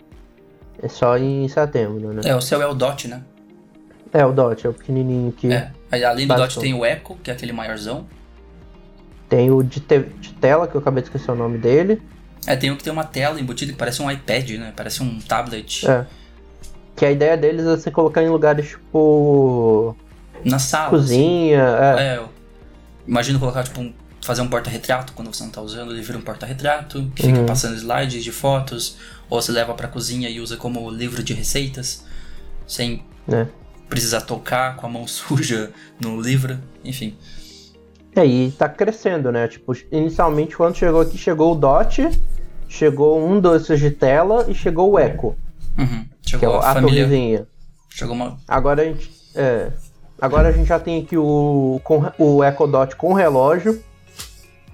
É 0.82 0.88
só 0.88 1.16
em 1.16 1.48
setembro, 1.48 2.12
né? 2.12 2.22
É, 2.24 2.36
o 2.36 2.40
seu 2.40 2.60
é 2.60 2.66
o 2.66 2.74
Dot, 2.74 3.08
né? 3.08 3.22
É, 4.12 4.26
o 4.26 4.32
Dot, 4.32 4.66
é 4.66 4.70
o 4.70 4.74
pequenininho 4.74 5.32
que. 5.32 5.50
É, 5.50 5.70
aí, 5.90 6.04
além 6.04 6.26
do 6.26 6.34
Dot 6.34 6.60
tem 6.60 6.74
o 6.74 6.84
Echo, 6.84 7.16
que 7.22 7.30
é 7.30 7.34
aquele 7.34 7.52
maiorzão. 7.52 8.06
Tem 9.28 9.50
o 9.50 9.62
de, 9.62 9.80
te 9.80 9.98
de 9.98 10.34
tela, 10.34 10.68
que 10.68 10.74
eu 10.74 10.80
acabei 10.80 11.02
de 11.02 11.08
esquecer 11.08 11.30
o 11.30 11.34
nome 11.34 11.56
dele. 11.56 12.02
É, 12.46 12.56
tem 12.56 12.70
um 12.70 12.76
que 12.76 12.84
tem 12.84 12.92
uma 12.92 13.04
tela 13.04 13.40
embutida 13.40 13.72
que 13.72 13.78
parece 13.78 14.02
um 14.02 14.10
iPad, 14.10 14.50
né? 14.50 14.72
Parece 14.76 15.02
um 15.02 15.18
tablet. 15.20 15.88
É. 15.88 16.04
Que 17.02 17.06
a 17.06 17.10
ideia 17.10 17.36
deles 17.36 17.66
é 17.66 17.76
você 17.76 17.90
colocar 17.90 18.22
em 18.22 18.28
lugares 18.28 18.68
tipo. 18.68 19.96
Na 20.44 20.60
sala. 20.60 20.90
Cozinha. 20.90 21.74
Assim. 21.74 22.00
É. 22.00 22.06
é 22.14 22.24
imagino 23.04 23.40
colocar, 23.40 23.64
tipo, 23.64 23.80
um, 23.80 23.92
fazer 24.20 24.40
um 24.40 24.46
porta-retrato 24.46 25.12
quando 25.12 25.34
você 25.34 25.42
não 25.42 25.50
tá 25.50 25.60
usando, 25.60 25.90
ele 25.90 26.00
vira 26.00 26.16
um 26.16 26.20
porta-retrato, 26.20 27.10
que 27.12 27.24
fica 27.24 27.40
uhum. 27.40 27.46
passando 27.46 27.74
slides 27.74 28.22
de 28.22 28.30
fotos, 28.30 28.98
ou 29.28 29.42
você 29.42 29.50
leva 29.50 29.74
pra 29.74 29.88
cozinha 29.88 30.30
e 30.30 30.38
usa 30.38 30.56
como 30.56 30.88
livro 30.90 31.24
de 31.24 31.34
receitas, 31.34 32.04
sem 32.68 33.04
é. 33.28 33.48
precisar 33.88 34.20
tocar 34.20 34.76
com 34.76 34.86
a 34.86 34.88
mão 34.88 35.04
suja 35.10 35.72
no 36.00 36.20
livro, 36.20 36.56
enfim. 36.84 37.16
É, 38.14 38.24
e 38.24 38.52
tá 38.52 38.68
crescendo, 38.68 39.32
né? 39.32 39.48
Tipo, 39.48 39.72
inicialmente 39.90 40.56
quando 40.56 40.76
chegou 40.76 41.00
aqui, 41.00 41.18
chegou 41.18 41.50
o 41.50 41.56
Dot, 41.56 42.08
chegou 42.68 43.20
um 43.20 43.40
desses 43.40 43.80
de 43.80 43.90
tela 43.90 44.46
e 44.48 44.54
chegou 44.54 44.92
o 44.92 45.00
Echo. 45.00 45.34
Uhum. 45.78 46.06
Chegou 46.26 46.60
que 46.60 46.64
é 46.64 46.68
a, 46.68 46.70
a 46.70 46.80
torrezinha. 46.80 47.46
Chegou 47.90 48.14
uma. 48.14 48.36
Agora 48.48 48.82
a 48.82 48.84
gente. 48.84 49.10
É. 49.34 49.72
Agora 50.20 50.48
a 50.48 50.52
gente 50.52 50.68
já 50.68 50.78
tem 50.78 51.02
aqui 51.02 51.16
o, 51.16 51.80
com, 51.82 52.04
o 52.16 52.44
Echo 52.44 52.66
Dot 52.66 52.94
com 52.96 53.12
relógio. 53.12 53.82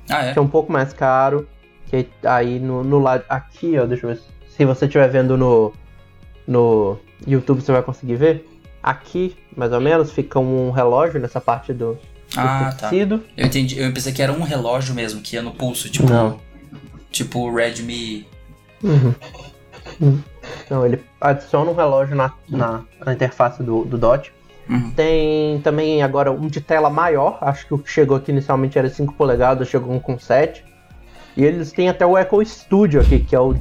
Ah, 0.08 0.26
é? 0.26 0.32
Que 0.32 0.38
é 0.38 0.42
um 0.42 0.48
pouco 0.48 0.70
mais 0.70 0.92
caro. 0.92 1.48
Que 1.86 2.06
aí 2.24 2.58
no, 2.58 2.84
no 2.84 2.98
lado. 2.98 3.24
Aqui, 3.28 3.78
ó, 3.78 3.86
deixa 3.86 4.06
eu 4.06 4.14
ver. 4.14 4.20
Se 4.50 4.64
você 4.64 4.84
estiver 4.84 5.08
vendo 5.08 5.36
no, 5.36 5.72
no 6.46 6.98
YouTube, 7.26 7.60
você 7.60 7.72
vai 7.72 7.82
conseguir 7.82 8.16
ver. 8.16 8.48
Aqui, 8.82 9.36
mais 9.56 9.72
ou 9.72 9.80
menos, 9.80 10.12
fica 10.12 10.38
um 10.38 10.70
relógio 10.70 11.20
nessa 11.20 11.40
parte 11.40 11.72
do, 11.72 11.94
do 11.94 12.00
ah, 12.36 12.74
tá. 12.78 12.88
tecido. 12.88 13.18
Tá. 13.18 13.24
Eu 13.36 13.46
entendi. 13.46 13.78
Eu 13.78 13.92
pensei 13.92 14.12
que 14.12 14.22
era 14.22 14.32
um 14.32 14.42
relógio 14.42 14.94
mesmo, 14.94 15.20
que 15.20 15.36
ia 15.36 15.42
no 15.42 15.52
pulso, 15.52 15.88
tipo. 15.88 16.08
Não. 16.08 16.38
Tipo 17.10 17.48
o 17.48 17.54
Redmi. 17.54 18.26
Uhum. 18.82 19.14
uhum. 20.00 20.22
Não, 20.70 20.84
ele 20.86 21.02
adiciona 21.20 21.70
um 21.70 21.74
relógio 21.74 22.14
na, 22.16 22.32
na, 22.48 22.82
na 23.04 23.12
interface 23.12 23.62
do, 23.62 23.84
do 23.84 23.96
Dot. 23.98 24.32
Uhum. 24.68 24.90
Tem 24.90 25.60
também 25.62 26.02
agora 26.02 26.30
um 26.30 26.46
de 26.46 26.60
tela 26.60 26.90
maior, 26.90 27.38
acho 27.40 27.66
que 27.66 27.72
o 27.74 27.78
que 27.78 27.90
chegou 27.90 28.16
aqui 28.16 28.30
inicialmente 28.30 28.78
era 28.78 28.88
5 28.88 29.14
polegadas, 29.14 29.68
chegou 29.68 29.92
um 29.94 29.98
com 29.98 30.18
7. 30.18 30.62
E 31.36 31.44
eles 31.44 31.72
têm 31.72 31.88
até 31.88 32.04
o 32.04 32.18
Echo 32.18 32.44
Studio 32.44 33.00
aqui, 33.00 33.20
que 33.20 33.34
é 33.34 33.40
o 33.40 33.56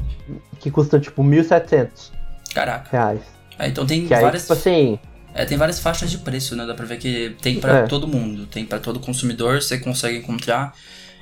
que 0.60 0.70
custa 0.72 1.00
tipo 1.00 1.24
1.700 1.24 2.12
Caraca. 2.54 2.90
reais. 2.92 3.22
Ah, 3.58 3.68
então 3.68 3.86
tem 3.86 4.02
que 4.04 4.08
várias. 4.10 4.34
Aí, 4.34 4.40
tipo 4.42 4.54
assim, 4.54 5.00
É, 5.34 5.46
tem 5.46 5.58
várias 5.58 5.80
faixas 5.80 6.10
de 6.12 6.18
preço, 6.18 6.56
né? 6.56 6.66
Dá 6.66 6.74
pra 6.74 6.86
ver 6.86 6.98
que 6.98 7.36
tem 7.42 7.60
pra 7.60 7.80
É. 7.80 7.84
todo 7.88 8.08
mundo, 8.08 8.46
tem 8.48 8.66
pra 8.66 8.80
todo 8.80 9.00
consumidor, 9.00 9.62
você 9.62 9.78
consegue 9.78 10.18
encontrar. 10.18 10.74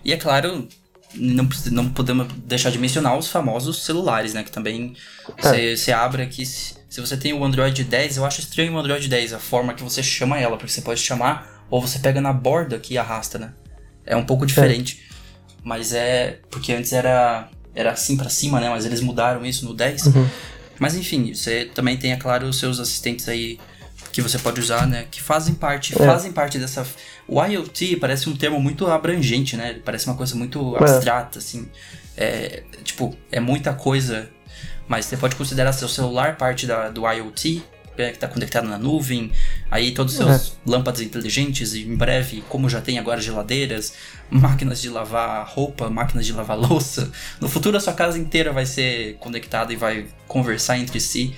E 0.03 0.13
é 0.13 0.17
claro, 0.17 0.67
não, 1.15 1.47
não 1.71 1.89
podemos 1.89 2.27
deixar 2.45 2.69
de 2.69 2.77
mencionar 2.77 3.17
os 3.17 3.27
famosos 3.27 3.83
celulares, 3.83 4.33
né? 4.33 4.43
Que 4.43 4.51
também 4.51 4.95
você 5.37 5.75
você 5.75 5.91
abre 5.91 6.23
aqui. 6.23 6.45
Se, 6.45 6.75
se 6.89 7.01
você 7.01 7.17
tem 7.17 7.33
o 7.33 7.43
Android 7.43 7.83
10, 7.83 8.17
eu 8.17 8.25
acho 8.25 8.39
estranho 8.39 8.73
o 8.73 8.77
Android 8.77 9.07
10, 9.07 9.33
a 9.33 9.39
forma 9.39 9.73
que 9.73 9.83
você 9.83 10.01
chama 10.01 10.39
ela, 10.39 10.57
porque 10.57 10.71
você 10.71 10.81
pode 10.81 11.01
chamar, 11.01 11.65
ou 11.69 11.81
você 11.81 11.99
pega 11.99 12.21
na 12.21 12.31
borda 12.31 12.75
aqui 12.75 12.93
e 12.93 12.97
arrasta, 12.97 13.37
né? 13.37 13.53
É 14.05 14.15
um 14.15 14.25
pouco 14.25 14.45
diferente. 14.45 15.03
Mas 15.63 15.93
é. 15.93 16.39
Porque 16.49 16.71
antes 16.71 16.93
era. 16.93 17.49
Era 17.73 17.91
assim 17.91 18.15
pra 18.15 18.29
cima, 18.29 18.61
né? 18.61 18.69
Mas 18.69 18.85
eles 18.85 19.01
mudaram 19.01 19.45
isso 19.45 19.65
no 19.65 19.73
10. 19.73 20.03
Mas 20.79 20.95
enfim, 20.95 21.33
você 21.33 21.65
também 21.65 21.97
tem, 21.97 22.11
é 22.11 22.17
claro, 22.17 22.47
os 22.47 22.59
seus 22.59 22.79
assistentes 22.79 23.27
aí 23.27 23.57
que 24.15 24.21
você 24.21 24.39
pode 24.39 24.61
usar, 24.61 24.87
né? 24.87 25.07
Que 25.11 25.21
fazem 25.21 25.53
parte, 25.53 25.93
É. 25.93 26.05
fazem 26.05 26.31
parte 26.31 26.57
dessa. 26.57 26.87
O 27.27 27.43
IoT 27.43 27.97
parece 27.97 28.29
um 28.29 28.35
termo 28.35 28.61
muito 28.61 28.87
abrangente, 28.87 29.57
né? 29.57 29.77
Parece 29.83 30.07
uma 30.07 30.15
coisa 30.15 30.33
muito 30.35 30.73
abstrata, 30.77 31.39
assim. 31.39 31.67
É, 32.15 32.63
tipo, 32.81 33.13
é 33.29 33.41
muita 33.41 33.73
coisa. 33.73 34.29
Mas 34.87 35.03
você 35.05 35.17
pode 35.17 35.35
considerar 35.35 35.73
seu 35.73 35.89
celular 35.89 36.37
parte 36.37 36.65
da, 36.65 36.87
do 36.87 37.01
IoT, 37.05 37.61
né, 37.97 38.07
que 38.11 38.15
está 38.15 38.25
conectado 38.29 38.69
na 38.69 38.77
nuvem. 38.77 39.33
Aí 39.69 39.91
todos 39.91 40.17
os 40.17 40.25
seus 40.25 40.57
lâmpadas 40.65 41.01
inteligentes, 41.01 41.73
e 41.73 41.81
em 41.83 41.95
breve, 41.97 42.41
como 42.47 42.69
já 42.69 42.79
tem 42.79 42.97
agora 42.97 43.19
geladeiras, 43.19 43.95
máquinas 44.29 44.81
de 44.81 44.89
lavar 44.89 45.45
roupa, 45.45 45.89
máquinas 45.89 46.25
de 46.25 46.31
lavar 46.31 46.55
louça. 46.57 47.11
No 47.41 47.49
futuro 47.49 47.75
a 47.75 47.81
sua 47.81 47.93
casa 47.93 48.17
inteira 48.17 48.53
vai 48.53 48.65
ser 48.65 49.15
conectada 49.19 49.73
e 49.73 49.75
vai 49.75 50.05
conversar 50.25 50.77
entre 50.77 51.01
si 51.01 51.35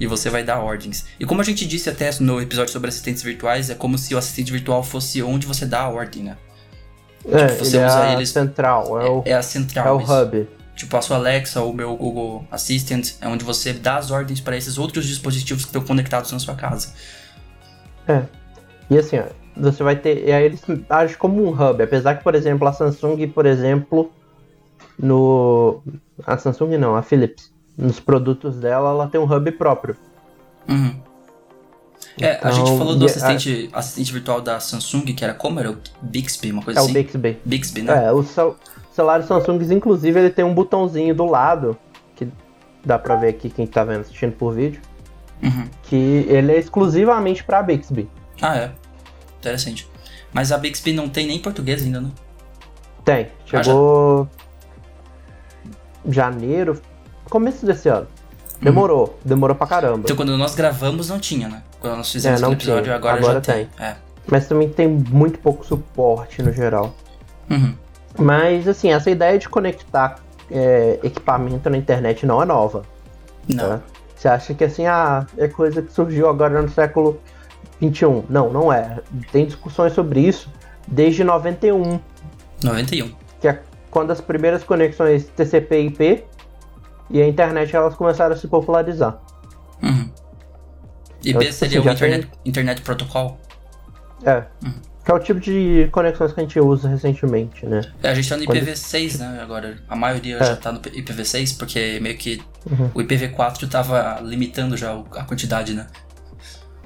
e 0.00 0.06
você 0.06 0.28
vai 0.30 0.42
dar 0.42 0.58
ordens. 0.60 1.06
E 1.20 1.24
como 1.24 1.40
a 1.40 1.44
gente 1.44 1.66
disse 1.66 1.88
até 1.88 2.10
no 2.20 2.40
episódio 2.40 2.72
sobre 2.72 2.88
assistentes 2.88 3.22
virtuais, 3.22 3.70
é 3.70 3.74
como 3.74 3.96
se 3.98 4.14
o 4.14 4.18
assistente 4.18 4.50
virtual 4.52 4.82
fosse 4.82 5.22
onde 5.22 5.46
você 5.46 5.64
dá 5.66 5.82
a 5.82 5.88
ordem, 5.88 6.24
né? 6.24 6.36
É, 7.24 7.48
você 7.48 7.76
ele 7.76 7.84
é 7.84 7.86
usa 7.86 8.00
a 8.02 8.12
eles- 8.14 8.28
central, 8.30 9.00
é, 9.00 9.08
o, 9.08 9.22
É 9.24 9.32
a 9.34 9.42
central. 9.42 9.86
é 9.86 9.92
o 9.92 10.00
isso. 10.02 10.12
hub. 10.22 10.48
Tipo, 10.74 10.96
a 10.96 11.02
sua 11.02 11.18
Alexa 11.18 11.60
ou 11.60 11.70
o 11.70 11.74
meu 11.74 11.94
Google 11.96 12.44
Assistant 12.50 13.12
é 13.20 13.28
onde 13.28 13.44
você 13.44 13.72
dá 13.72 13.96
as 13.98 14.10
ordens 14.10 14.40
para 14.40 14.56
esses 14.56 14.78
outros 14.78 15.04
dispositivos 15.06 15.64
que 15.64 15.68
estão 15.68 15.84
conectados 15.84 16.32
na 16.32 16.38
sua 16.40 16.54
casa. 16.54 16.92
É. 18.08 18.22
E 18.90 18.98
assim, 18.98 19.18
ó, 19.18 19.24
você 19.56 19.82
vai 19.82 19.94
ter. 19.94 20.26
E 20.26 20.32
aí 20.32 20.44
eles 20.46 20.62
agem 20.90 21.16
como 21.16 21.44
um 21.44 21.50
hub. 21.50 21.80
Apesar 21.82 22.16
que, 22.16 22.24
por 22.24 22.34
exemplo, 22.34 22.66
a 22.66 22.72
Samsung, 22.72 23.28
por 23.28 23.46
exemplo, 23.46 24.10
no. 24.98 25.82
A 26.26 26.36
Samsung 26.38 26.76
não, 26.78 26.96
a 26.96 27.02
Philips. 27.02 27.51
Nos 27.76 27.98
produtos 27.98 28.56
dela, 28.56 28.90
ela 28.90 29.06
tem 29.08 29.20
um 29.20 29.24
hub 29.24 29.50
próprio. 29.52 29.96
Uhum. 30.68 30.94
É, 32.20 32.32
a 32.32 32.36
Então, 32.36 32.52
gente 32.52 32.78
falou 32.78 32.94
do 32.96 33.06
assistente, 33.06 33.70
assistente 33.72 34.12
virtual 34.12 34.40
da 34.40 34.60
Samsung, 34.60 35.06
que 35.14 35.24
era 35.24 35.32
como? 35.32 35.58
Era 35.58 35.70
o 35.70 35.78
Bixby, 36.02 36.52
uma 36.52 36.62
coisa 36.62 36.78
É 36.78 36.82
assim? 36.82 36.90
o 36.90 36.94
Bixby. 36.94 37.38
Bixby, 37.44 37.82
né? 37.82 38.06
É, 38.06 38.12
o 38.12 38.22
cel 38.22 38.56
celular 38.92 39.22
Samsung, 39.22 39.58
inclusive, 39.74 40.20
ele 40.20 40.28
tem 40.30 40.44
um 40.44 40.52
botãozinho 40.52 41.14
do 41.14 41.24
lado, 41.24 41.74
que 42.14 42.28
dá 42.84 42.98
pra 42.98 43.16
ver 43.16 43.28
aqui 43.28 43.48
quem 43.48 43.66
tá 43.66 43.82
vendo 43.84 44.00
assistindo 44.02 44.32
por 44.32 44.52
vídeo, 44.54 44.82
Uhum. 45.42 45.66
que 45.84 45.96
ele 46.28 46.52
é 46.52 46.58
exclusivamente 46.58 47.42
pra 47.42 47.62
Bixby. 47.62 48.08
Ah, 48.42 48.56
é. 48.58 48.72
Interessante. 49.38 49.88
Mas 50.32 50.52
a 50.52 50.58
Bixby 50.58 50.92
não 50.92 51.08
tem 51.08 51.26
nem 51.26 51.38
português 51.38 51.82
ainda, 51.82 52.00
né? 52.02 52.10
Tem. 53.04 53.28
Ah, 53.52 53.62
Chegou. 53.62 54.28
Janeiro. 56.08 56.80
Começo 57.32 57.64
desse 57.64 57.88
ano. 57.88 58.06
Demorou. 58.60 59.18
Demorou 59.24 59.56
pra 59.56 59.66
caramba. 59.66 60.00
Então 60.04 60.14
quando 60.14 60.36
nós 60.36 60.54
gravamos 60.54 61.08
não 61.08 61.18
tinha, 61.18 61.48
né? 61.48 61.62
Quando 61.80 61.96
nós 61.96 62.12
fizemos 62.12 62.40
É, 62.40 62.42
não 62.42 62.52
episódio, 62.52 62.82
tinha. 62.84 62.94
agora, 62.94 63.16
Agora 63.16 63.34
já 63.36 63.40
tem. 63.40 63.68
É. 63.80 63.94
Mas 64.30 64.46
também 64.46 64.68
tem 64.68 64.86
muito 64.86 65.38
pouco 65.38 65.64
suporte 65.64 66.42
no 66.42 66.52
geral. 66.52 66.94
Uhum. 67.50 67.74
Mas, 68.18 68.68
assim, 68.68 68.92
essa 68.92 69.10
ideia 69.10 69.38
de 69.38 69.48
conectar 69.48 70.16
é, 70.50 71.00
equipamento 71.02 71.70
na 71.70 71.78
internet 71.78 72.26
não 72.26 72.42
é 72.42 72.44
nova. 72.44 72.82
Não. 73.48 73.66
Tá? 73.66 73.80
Você 74.14 74.28
acha 74.28 74.52
que, 74.52 74.64
assim, 74.64 74.84
ah, 74.84 75.26
é 75.38 75.48
coisa 75.48 75.80
que 75.80 75.90
surgiu 75.90 76.28
agora 76.28 76.60
no 76.60 76.68
século 76.68 77.18
XXI. 77.82 78.24
Não, 78.28 78.52
não 78.52 78.70
é. 78.70 79.00
Tem 79.32 79.46
discussões 79.46 79.94
sobre 79.94 80.20
isso 80.20 80.50
desde 80.86 81.24
91, 81.24 81.98
91. 82.62 83.10
que 83.40 83.48
é 83.48 83.58
quando 83.90 84.10
as 84.10 84.20
primeiras 84.20 84.62
conexões 84.64 85.24
TCP 85.34 85.80
e 85.80 85.86
IP 85.86 86.24
e 87.10 87.20
a 87.20 87.26
internet 87.28 87.74
elas 87.74 87.94
começaram 87.94 88.34
a 88.34 88.38
se 88.38 88.46
popularizar. 88.48 89.18
Uhum. 89.82 90.08
IP 91.24 91.30
Então, 91.30 91.40
tipo 91.40 91.52
seria 91.52 91.78
assim, 91.80 91.88
o 91.88 91.92
já 91.92 91.94
tem- 91.98 92.08
Internet, 92.08 92.30
Internet 92.44 92.82
Protocol? 92.82 93.38
É. 94.24 94.44
Que 95.04 95.10
é 95.10 95.14
o 95.14 95.18
tipo 95.18 95.40
de 95.40 95.88
conexões 95.90 96.32
que 96.32 96.38
a 96.40 96.42
gente 96.44 96.60
usa 96.60 96.88
recentemente, 96.88 97.66
né? 97.66 97.80
É, 98.02 98.10
a 98.10 98.14
gente 98.14 98.28
tá 98.28 98.36
no 98.36 98.44
Quando- 98.44 98.58
IPv6, 98.58 99.18
né? 99.18 99.40
Agora, 99.42 99.76
a 99.88 99.96
maioria 99.96 100.36
É. 100.36 100.44
já 100.44 100.56
tá 100.56 100.70
no 100.70 100.80
IPv6, 100.80 101.52
porque 101.58 101.98
meio 102.00 102.16
que 102.16 102.40
Uhum. 102.70 102.90
o 102.94 103.00
IPv4 103.02 103.68
tava 103.68 104.20
limitando 104.22 104.76
já 104.76 104.92
a 105.16 105.24
quantidade, 105.24 105.74
né? 105.74 105.86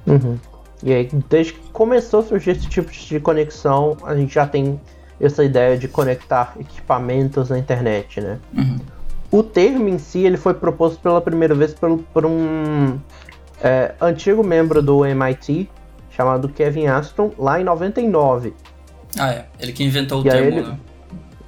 Uhum. 0.07 0.37
E 0.83 0.93
aí, 0.93 1.09
desde 1.29 1.53
que 1.53 1.69
começou 1.71 2.21
a 2.21 2.23
surgir 2.23 2.51
esse 2.51 2.67
tipo 2.67 2.91
de 2.91 3.19
conexão, 3.19 3.97
a 4.03 4.15
gente 4.15 4.33
já 4.33 4.47
tem 4.47 4.79
essa 5.19 5.43
ideia 5.43 5.77
de 5.77 5.87
conectar 5.87 6.55
equipamentos 6.59 7.49
na 7.49 7.57
internet, 7.59 8.21
né? 8.21 8.39
Uhum. 8.55 8.77
O 9.31 9.43
termo 9.43 9.87
em 9.89 9.97
si 9.97 10.19
ele 10.25 10.37
foi 10.37 10.53
proposto 10.53 10.99
pela 10.99 11.19
primeira 11.21 11.53
vez 11.53 11.73
por, 11.73 11.97
por 12.13 12.25
um 12.25 12.97
é, 13.61 13.93
antigo 13.99 14.43
membro 14.43 14.81
do 14.81 15.05
MIT 15.05 15.69
chamado 16.11 16.47
Kevin 16.49 16.87
Aston 16.87 17.31
lá 17.37 17.59
em 17.59 17.63
99. 17.63 18.53
Ah, 19.19 19.31
é. 19.31 19.45
Ele 19.59 19.71
que 19.73 19.83
inventou 19.83 20.21
o 20.21 20.25
E 20.25 20.29
aí 20.29 20.41
termo, 20.41 20.59
ele- 20.59 20.67
né? 20.67 20.77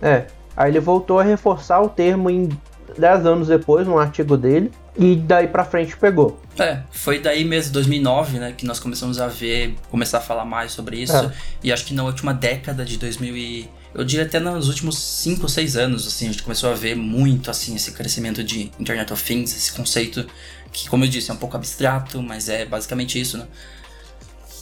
É, 0.02 0.26
aí 0.56 0.72
ele 0.72 0.80
voltou 0.80 1.20
a 1.20 1.24
reforçar 1.24 1.82
o 1.82 1.90
termo 1.90 2.30
em 2.30 2.50
10 2.98 3.26
anos 3.26 3.48
depois, 3.48 3.88
num 3.88 3.98
artigo 3.98 4.36
dele, 4.36 4.72
e 4.98 5.16
daí 5.16 5.48
pra 5.48 5.64
frente 5.64 5.96
pegou. 5.98 6.40
É, 6.58 6.80
foi 6.92 7.20
daí 7.20 7.46
mesmo, 7.46 7.72
2009, 7.74 8.40
né, 8.40 8.54
que 8.56 8.66
nós 8.66 8.80
começamos 8.80 9.20
a 9.20 9.28
ver, 9.28 9.76
começar 9.90 10.18
a 10.18 10.22
falar 10.22 10.46
mais 10.46 10.72
sobre 10.72 10.98
isso. 10.98 11.16
É. 11.16 11.32
E 11.64 11.72
acho 11.72 11.86
que 11.86 11.94
na 11.94 12.04
última 12.04 12.34
década 12.34 12.84
de 12.84 12.98
2000 12.98 13.36
e... 13.38 13.70
Eu 13.94 14.04
diria 14.04 14.26
até 14.26 14.40
nos 14.40 14.68
últimos 14.68 14.98
5 14.98 15.44
ou 15.44 15.50
6 15.50 15.76
anos, 15.76 16.08
assim, 16.08 16.28
a 16.28 16.32
gente 16.32 16.44
começou 16.44 16.72
a 16.72 16.76
ver 16.76 16.96
muito, 16.96 17.50
assim, 17.50 17.76
esse 17.76 17.92
crescimento 17.92 18.44
de 18.44 18.72
Internet 18.80 19.12
of 19.12 19.24
Things, 19.24 19.56
esse 19.56 19.74
conceito 19.74 20.28
que, 20.72 20.88
como 20.88 21.06
eu 21.06 21.10
disse, 21.10 21.32
é 21.32 21.34
um 21.34 21.38
pouco 21.38 21.56
abstrato, 21.56 22.22
mas 22.22 22.50
é 22.50 22.66
basicamente 22.66 23.20
isso, 23.20 23.38
né? 23.38 23.48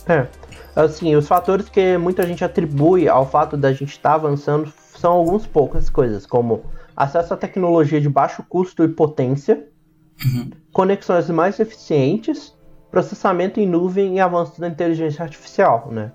É. 0.08 0.28
Assim, 0.76 1.16
os 1.16 1.28
fatores 1.28 1.68
que 1.68 1.98
muita 1.98 2.26
gente 2.26 2.44
atribui 2.44 3.10
ao 3.10 3.30
fato 3.30 3.58
da 3.58 3.74
gente 3.74 3.90
estar 3.90 4.14
avançando 4.14 4.72
são 4.98 5.12
algumas 5.14 5.46
poucas 5.46 5.90
coisas, 5.90 6.26
como 6.26 6.64
acesso 6.96 7.34
à 7.34 7.38
tecnologia 7.38 8.00
de 8.00 8.08
baixo 8.10 8.44
custo 8.48 8.84
e 8.84 8.88
potência, 8.88 9.68
Uhum. 10.26 10.50
conexões 10.72 11.30
mais 11.30 11.60
eficientes, 11.60 12.56
processamento 12.90 13.60
em 13.60 13.68
nuvem 13.68 14.16
e 14.16 14.20
avanço 14.20 14.60
da 14.60 14.68
inteligência 14.68 15.22
artificial, 15.24 15.90
né? 15.92 16.12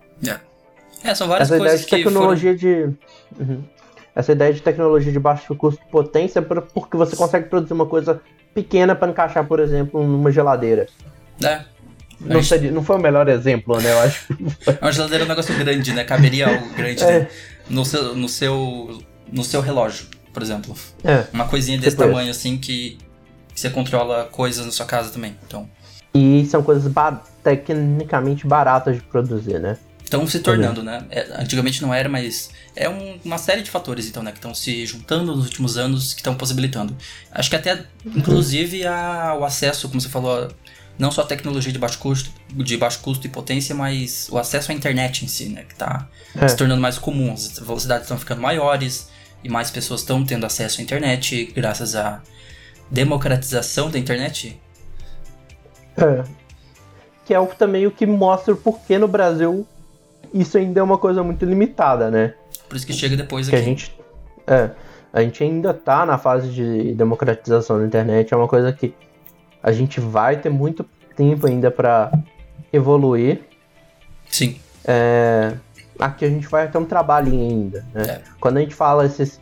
É, 1.04 1.14
são 1.14 1.26
várias 1.28 1.48
Essa 1.50 1.56
ideia 1.56 1.70
coisas 1.70 1.86
de 1.86 1.96
que 1.96 2.02
foram... 2.02 2.14
tecnologia 2.16 2.56
de. 2.56 2.90
Uhum. 3.38 3.62
Essa 4.14 4.32
ideia 4.32 4.52
de 4.52 4.60
tecnologia 4.60 5.10
de 5.12 5.18
baixo 5.18 5.54
custo 5.54 5.80
e 5.86 5.90
potência 5.90 6.38
é 6.40 6.42
por- 6.42 6.62
porque 6.62 6.96
você 6.96 7.16
consegue 7.16 7.48
produzir 7.48 7.72
uma 7.72 7.86
coisa 7.86 8.20
pequena 8.54 8.94
para 8.94 9.10
encaixar, 9.10 9.46
por 9.46 9.58
exemplo, 9.58 10.06
numa 10.06 10.30
geladeira. 10.30 10.86
É, 11.42 11.62
Não, 12.20 12.36
gente- 12.36 12.46
seria- 12.48 12.70
não 12.70 12.84
foi 12.84 12.96
o 12.96 13.00
melhor 13.00 13.26
exemplo, 13.28 13.80
né? 13.80 13.90
Eu 13.90 13.98
acho. 14.00 14.26
uma 14.82 14.92
geladeira 14.92 15.24
é 15.24 15.26
um 15.26 15.28
negócio 15.28 15.56
grande, 15.56 15.92
né? 15.94 16.04
Caberia 16.04 16.46
algo 16.48 16.68
grande 16.74 17.02
É. 17.02 17.20
né? 17.20 17.28
no, 17.70 17.84
seu, 17.86 18.14
no, 18.14 18.28
seu, 18.28 18.98
no 19.32 19.42
seu 19.42 19.60
relógio, 19.62 20.06
por 20.32 20.42
exemplo. 20.42 20.74
É. 21.02 21.24
Uma 21.32 21.46
coisinha 21.48 21.78
desse 21.78 21.96
Tipo 21.96 22.08
tamanho, 22.08 22.30
assim, 22.30 22.58
que, 22.58 22.98
que 23.54 23.58
você 23.60 23.70
controla 23.70 24.28
coisas 24.30 24.64
na 24.66 24.72
sua 24.72 24.84
casa 24.84 25.10
também. 25.10 25.34
Então, 25.48 25.66
E 26.14 26.44
são 26.50 26.62
coisas 26.62 26.86
ba- 26.86 27.22
tecnicamente 27.42 28.46
baratas 28.46 28.96
de 28.96 29.02
produzir, 29.02 29.58
né? 29.58 29.78
Estão 30.14 30.26
se 30.26 30.40
tornando, 30.40 30.82
né? 30.82 31.04
É, 31.10 31.26
antigamente 31.40 31.80
não 31.80 31.92
era, 31.92 32.08
mas 32.08 32.50
é 32.76 32.88
um- 32.88 33.18
uma 33.24 33.38
série 33.38 33.62
de 33.62 33.70
fatores, 33.70 34.06
então, 34.06 34.22
né? 34.22 34.30
Que 34.30 34.38
estão 34.38 34.54
se 34.54 34.84
juntando 34.84 35.34
nos 35.34 35.46
últimos 35.46 35.76
anos, 35.78 36.12
que 36.12 36.20
estão 36.20 36.34
possibilitando. 36.34 36.94
Acho 37.30 37.48
que 37.48 37.56
até, 37.56 37.84
inclusive, 38.04 38.86
a, 38.86 39.34
o 39.40 39.44
acesso, 39.44 39.88
como 39.88 40.00
você 40.00 40.08
falou, 40.08 40.48
não 40.98 41.10
só 41.10 41.22
a 41.22 41.26
tecnologia 41.26 41.72
de 41.72 41.78
baixo 41.78 41.98
custo, 41.98 42.30
de 42.54 42.76
baixo 42.76 42.98
custo 43.00 43.26
e 43.26 43.30
potência, 43.30 43.74
mas 43.74 44.28
o 44.30 44.36
acesso 44.38 44.70
à 44.70 44.74
internet 44.74 45.24
em 45.24 45.28
si, 45.28 45.48
né? 45.48 45.64
Que 45.68 45.74
tá 45.74 46.06
É. 46.36 46.46
se 46.46 46.56
tornando 46.56 46.80
mais 46.82 46.98
comum. 46.98 47.32
As 47.32 47.58
velocidades 47.58 48.04
estão 48.04 48.18
ficando 48.18 48.40
maiores 48.42 49.08
e 49.42 49.48
mais 49.48 49.70
pessoas 49.70 50.02
estão 50.02 50.22
tendo 50.24 50.44
acesso 50.44 50.80
à 50.80 50.84
internet 50.84 51.50
graças 51.56 51.94
à 51.96 52.20
democratização 52.90 53.90
da 53.90 53.98
internet. 53.98 54.60
É. 55.96 56.22
Que 57.24 57.34
é 57.34 57.46
também 57.58 57.86
o 57.86 57.90
que 57.90 58.04
mostra 58.04 58.52
o 58.52 58.56
porquê 58.56 58.98
no 58.98 59.08
Brasil 59.08 59.66
isso 60.32 60.56
ainda 60.58 60.80
é 60.80 60.82
uma 60.82 60.98
coisa 60.98 61.22
muito 61.22 61.44
limitada, 61.44 62.10
né? 62.10 62.34
Por 62.68 62.76
isso 62.76 62.86
que 62.86 62.92
chega 62.92 63.16
depois 63.16 63.48
Que 63.48 63.56
aqui. 63.56 63.64
a 63.64 63.66
gente. 63.66 63.98
É. 64.46 64.70
A 65.12 65.20
gente 65.22 65.42
ainda 65.44 65.74
tá 65.74 66.06
na 66.06 66.16
fase 66.16 66.48
de 66.48 66.94
democratização 66.94 67.78
da 67.78 67.84
internet. 67.86 68.32
É 68.32 68.36
uma 68.36 68.48
coisa 68.48 68.72
que 68.72 68.94
a 69.62 69.70
gente 69.70 70.00
vai 70.00 70.36
ter 70.38 70.48
muito 70.48 70.84
tempo 71.14 71.46
ainda 71.46 71.70
pra 71.70 72.10
evoluir. 72.72 73.42
Sim. 74.28 74.56
É, 74.84 75.52
aqui 75.98 76.24
a 76.24 76.28
gente 76.30 76.48
vai 76.48 76.66
ter 76.68 76.78
um 76.78 76.84
trabalhinho 76.84 77.50
ainda. 77.50 77.84
Né? 77.92 78.02
É. 78.08 78.20
Quando 78.40 78.56
a 78.56 78.60
gente 78.60 78.74
fala 78.74 79.04
esses 79.04 79.38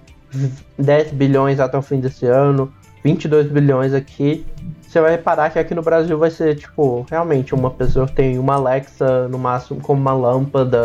10 0.77 1.13
bilhões 1.13 1.61
até 1.61 1.79
o 1.79 1.83
fim 1.83 2.01
desse 2.01 2.27
ano, 2.27 2.73
22 3.03 3.49
bilhões 3.49 3.95
aqui, 3.95 4.47
você 4.83 5.01
vai 5.01 5.13
reparar 5.13 5.51
que 5.51 5.59
aqui 5.59 5.75
no 5.75 5.83
Brasil 5.83 6.19
vai 6.19 6.31
ser, 6.31 6.57
tipo, 6.57 7.07
realmente 7.09 7.55
uma 7.55 7.71
pessoa 7.71 8.07
que 8.07 8.15
tem 8.15 8.39
uma 8.39 8.55
Alexa, 8.55 9.29
no 9.29 9.39
máximo, 9.39 9.81
como 9.81 10.01
uma 10.01 10.13
lâmpada. 10.13 10.83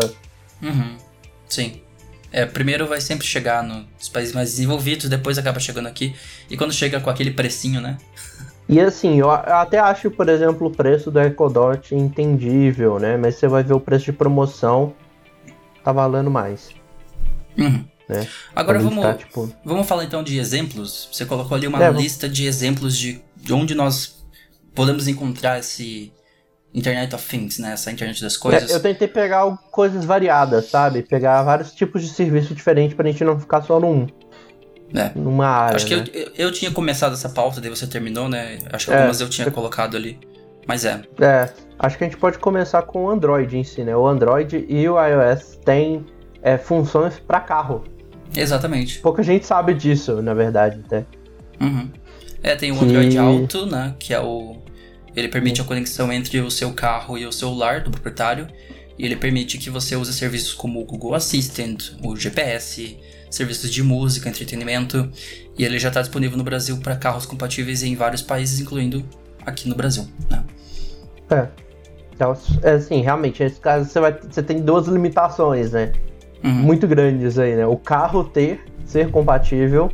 Uhum. 0.62 0.96
Sim. 1.48 1.80
É, 2.32 2.44
primeiro 2.44 2.86
vai 2.86 3.00
sempre 3.00 3.26
chegar 3.26 3.62
nos 3.62 4.08
países 4.08 4.34
mais 4.34 4.50
desenvolvidos, 4.50 5.08
depois 5.08 5.38
acaba 5.38 5.58
chegando 5.58 5.86
aqui. 5.86 6.14
E 6.50 6.56
quando 6.56 6.72
chega 6.72 7.00
com 7.00 7.10
aquele 7.10 7.30
precinho, 7.30 7.80
né? 7.80 7.98
E 8.68 8.80
assim, 8.80 9.20
eu 9.20 9.30
até 9.30 9.78
acho, 9.78 10.10
por 10.10 10.28
exemplo, 10.28 10.66
o 10.66 10.70
preço 10.72 11.08
do 11.08 11.20
Ecodot 11.20 11.94
entendível, 11.94 12.98
né? 12.98 13.16
Mas 13.16 13.36
você 13.36 13.46
vai 13.46 13.62
ver 13.62 13.74
o 13.74 13.78
preço 13.78 14.06
de 14.06 14.12
promoção, 14.12 14.92
tá 15.84 15.92
valendo 15.92 16.32
mais. 16.32 16.70
Uhum. 17.56 17.84
Né? 18.08 18.26
Agora 18.54 18.78
vamos, 18.78 19.02
tá, 19.02 19.14
tipo, 19.14 19.52
vamos 19.64 19.86
falar 19.86 20.04
então 20.04 20.22
de 20.22 20.38
exemplos. 20.38 21.08
Você 21.12 21.24
colocou 21.24 21.56
ali 21.56 21.66
uma 21.66 21.82
É, 21.82 21.90
lista 21.90 22.28
de 22.28 22.46
exemplos 22.46 22.96
de, 22.96 23.20
de 23.36 23.52
onde 23.52 23.74
nós 23.74 24.24
podemos 24.74 25.08
encontrar 25.08 25.58
esse 25.58 26.12
Internet 26.72 27.14
of 27.14 27.26
Things, 27.26 27.58
né? 27.58 27.72
Essa 27.72 27.90
internet 27.90 28.20
das 28.20 28.36
coisas. 28.36 28.70
É, 28.70 28.74
eu 28.74 28.80
tentei 28.80 29.08
pegar 29.08 29.50
coisas 29.70 30.04
variadas, 30.04 30.66
sabe? 30.68 31.02
Pegar 31.02 31.42
vários 31.42 31.72
tipos 31.72 32.02
de 32.02 32.08
serviço 32.10 32.54
diferentes 32.54 32.94
pra 32.94 33.08
gente 33.08 33.24
não 33.24 33.40
ficar 33.40 33.62
só 33.62 33.80
num, 33.80 34.06
É. 34.94 35.10
numa 35.16 35.46
área. 35.46 35.76
Acho 35.76 35.86
que 35.86 35.96
né? 35.96 36.04
eu, 36.12 36.30
eu, 36.36 36.52
tinha 36.52 36.70
começado 36.70 37.14
essa 37.14 37.30
pauta, 37.30 37.60
daí 37.60 37.70
você 37.70 37.86
terminou, 37.86 38.28
né? 38.28 38.58
Acho 38.72 38.86
que 38.86 38.92
É. 38.92 38.96
algumas 38.98 39.20
eu 39.20 39.28
tinha 39.28 39.50
colocado 39.50 39.96
ali. 39.96 40.20
Mas 40.66 40.84
é. 40.84 41.00
É, 41.20 41.48
acho 41.78 41.96
que 41.96 42.04
a 42.04 42.06
gente 42.08 42.18
pode 42.18 42.38
começar 42.38 42.82
com 42.82 43.04
o 43.04 43.10
Android 43.10 43.56
em 43.56 43.64
si, 43.64 43.82
né? 43.82 43.96
O 43.96 44.06
Android 44.06 44.66
e 44.68 44.88
o 44.88 44.96
iOS 45.00 45.58
têm 45.64 46.04
é, 46.42 46.58
funções 46.58 47.18
pra 47.18 47.40
carro. 47.40 47.84
Exatamente. 48.34 48.98
Pouca 49.00 49.22
gente 49.22 49.46
sabe 49.46 49.74
disso, 49.74 50.20
na 50.22 50.34
verdade, 50.34 50.80
até. 50.84 51.04
Uhum. 51.60 51.88
É, 52.42 52.54
tem 52.54 52.72
o 52.72 52.78
Que- 52.78 52.84
Android 52.84 53.18
Auto, 53.18 53.66
né? 53.66 53.94
Que 53.98 54.14
é 54.14 54.20
o. 54.20 54.56
Ele 55.14 55.28
permite 55.28 55.60
a 55.60 55.64
conexão 55.64 56.12
entre 56.12 56.40
o 56.40 56.50
seu 56.50 56.72
carro 56.72 57.16
e 57.16 57.24
o 57.24 57.32
celular 57.32 57.80
do 57.80 57.90
proprietário. 57.90 58.46
E 58.98 59.04
ele 59.04 59.16
permite 59.16 59.58
que 59.58 59.68
você 59.70 59.94
use 59.96 60.12
serviços 60.12 60.54
como 60.54 60.80
o 60.80 60.84
Google 60.84 61.14
Assistant, 61.14 61.92
o 62.02 62.16
GPS, 62.16 62.98
serviços 63.30 63.70
de 63.70 63.82
música, 63.82 64.28
entretenimento. 64.28 65.10
E 65.58 65.64
ele 65.64 65.78
já 65.78 65.88
está 65.88 66.00
disponível 66.00 66.36
no 66.36 66.44
Brasil 66.44 66.76
para 66.78 66.96
carros 66.96 67.24
compatíveis 67.26 67.82
em 67.82 67.94
vários 67.94 68.22
países, 68.22 68.60
incluindo 68.60 69.04
aqui 69.44 69.68
no 69.68 69.74
Brasil. 69.74 70.06
Né? 70.30 70.44
É. 71.30 71.48
Então, 72.14 72.34
é 72.62 72.70
assim, 72.72 73.02
realmente, 73.02 73.42
nesse 73.42 73.60
caso 73.60 73.88
você, 73.88 74.00
vai, 74.00 74.12
você 74.30 74.42
tem 74.42 74.60
duas 74.62 74.86
limitações, 74.86 75.72
né? 75.72 75.92
Uhum. 76.46 76.52
Muito 76.54 76.86
grandes 76.86 77.38
aí, 77.38 77.56
né? 77.56 77.66
O 77.66 77.76
carro 77.76 78.22
ter, 78.24 78.60
ser 78.84 79.10
compatível 79.10 79.90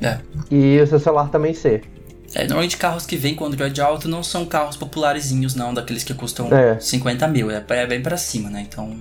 É. 0.00 0.18
e 0.50 0.78
o 0.80 0.86
seu 0.86 0.98
celular 1.00 1.28
também 1.30 1.54
ser. 1.54 1.82
É, 2.34 2.44
normalmente 2.44 2.76
carros 2.76 3.06
que 3.06 3.16
vêm 3.16 3.34
com 3.34 3.44
Android 3.46 3.80
Auto 3.80 4.08
não 4.08 4.22
são 4.22 4.44
carros 4.44 4.76
popularizinhos, 4.76 5.54
não, 5.54 5.74
daqueles 5.74 6.04
que 6.04 6.14
custam 6.14 6.46
É. 6.54 6.78
50 6.78 7.26
mil, 7.26 7.50
é, 7.50 7.64
é 7.68 7.86
bem 7.86 8.00
pra 8.00 8.16
cima, 8.16 8.48
né? 8.50 8.64
Então, 8.68 8.96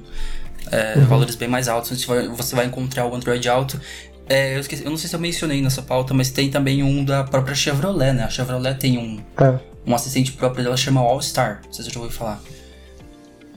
é, 0.72 0.96
Uhum. 0.98 1.06
valores 1.06 1.36
bem 1.36 1.48
mais 1.48 1.68
altos, 1.68 1.90
você 2.00 2.08
vai, 2.08 2.28
você 2.28 2.56
vai 2.56 2.66
encontrar 2.66 3.06
o 3.06 3.14
Android 3.16 3.48
Auto. 3.48 3.80
É, 4.28 4.56
eu, 4.56 4.60
esqueci- 4.60 4.84
eu 4.84 4.90
não 4.90 4.98
sei 4.98 5.10
se 5.10 5.16
eu 5.16 5.20
mencionei 5.20 5.62
nessa 5.62 5.82
pauta, 5.82 6.14
mas 6.14 6.30
tem 6.32 6.50
também 6.50 6.82
um 6.84 7.04
da 7.04 7.24
própria 7.24 7.54
Chevrolet, 7.56 8.14
né? 8.14 8.24
A 8.24 8.30
Chevrolet 8.30 8.76
tem 8.76 8.98
um, 8.98 9.20
É. 9.44 9.60
um 9.86 9.94
assistente 9.94 10.32
próprio 10.32 10.64
dela, 10.64 10.78
chama 10.78 11.02
All 11.02 11.22
Star, 11.22 11.62
não 11.66 11.74
sei 11.74 11.84
se 11.84 11.90
você 11.90 11.96
já 11.96 12.00
ouviu 12.00 12.16
falar. 12.18 12.40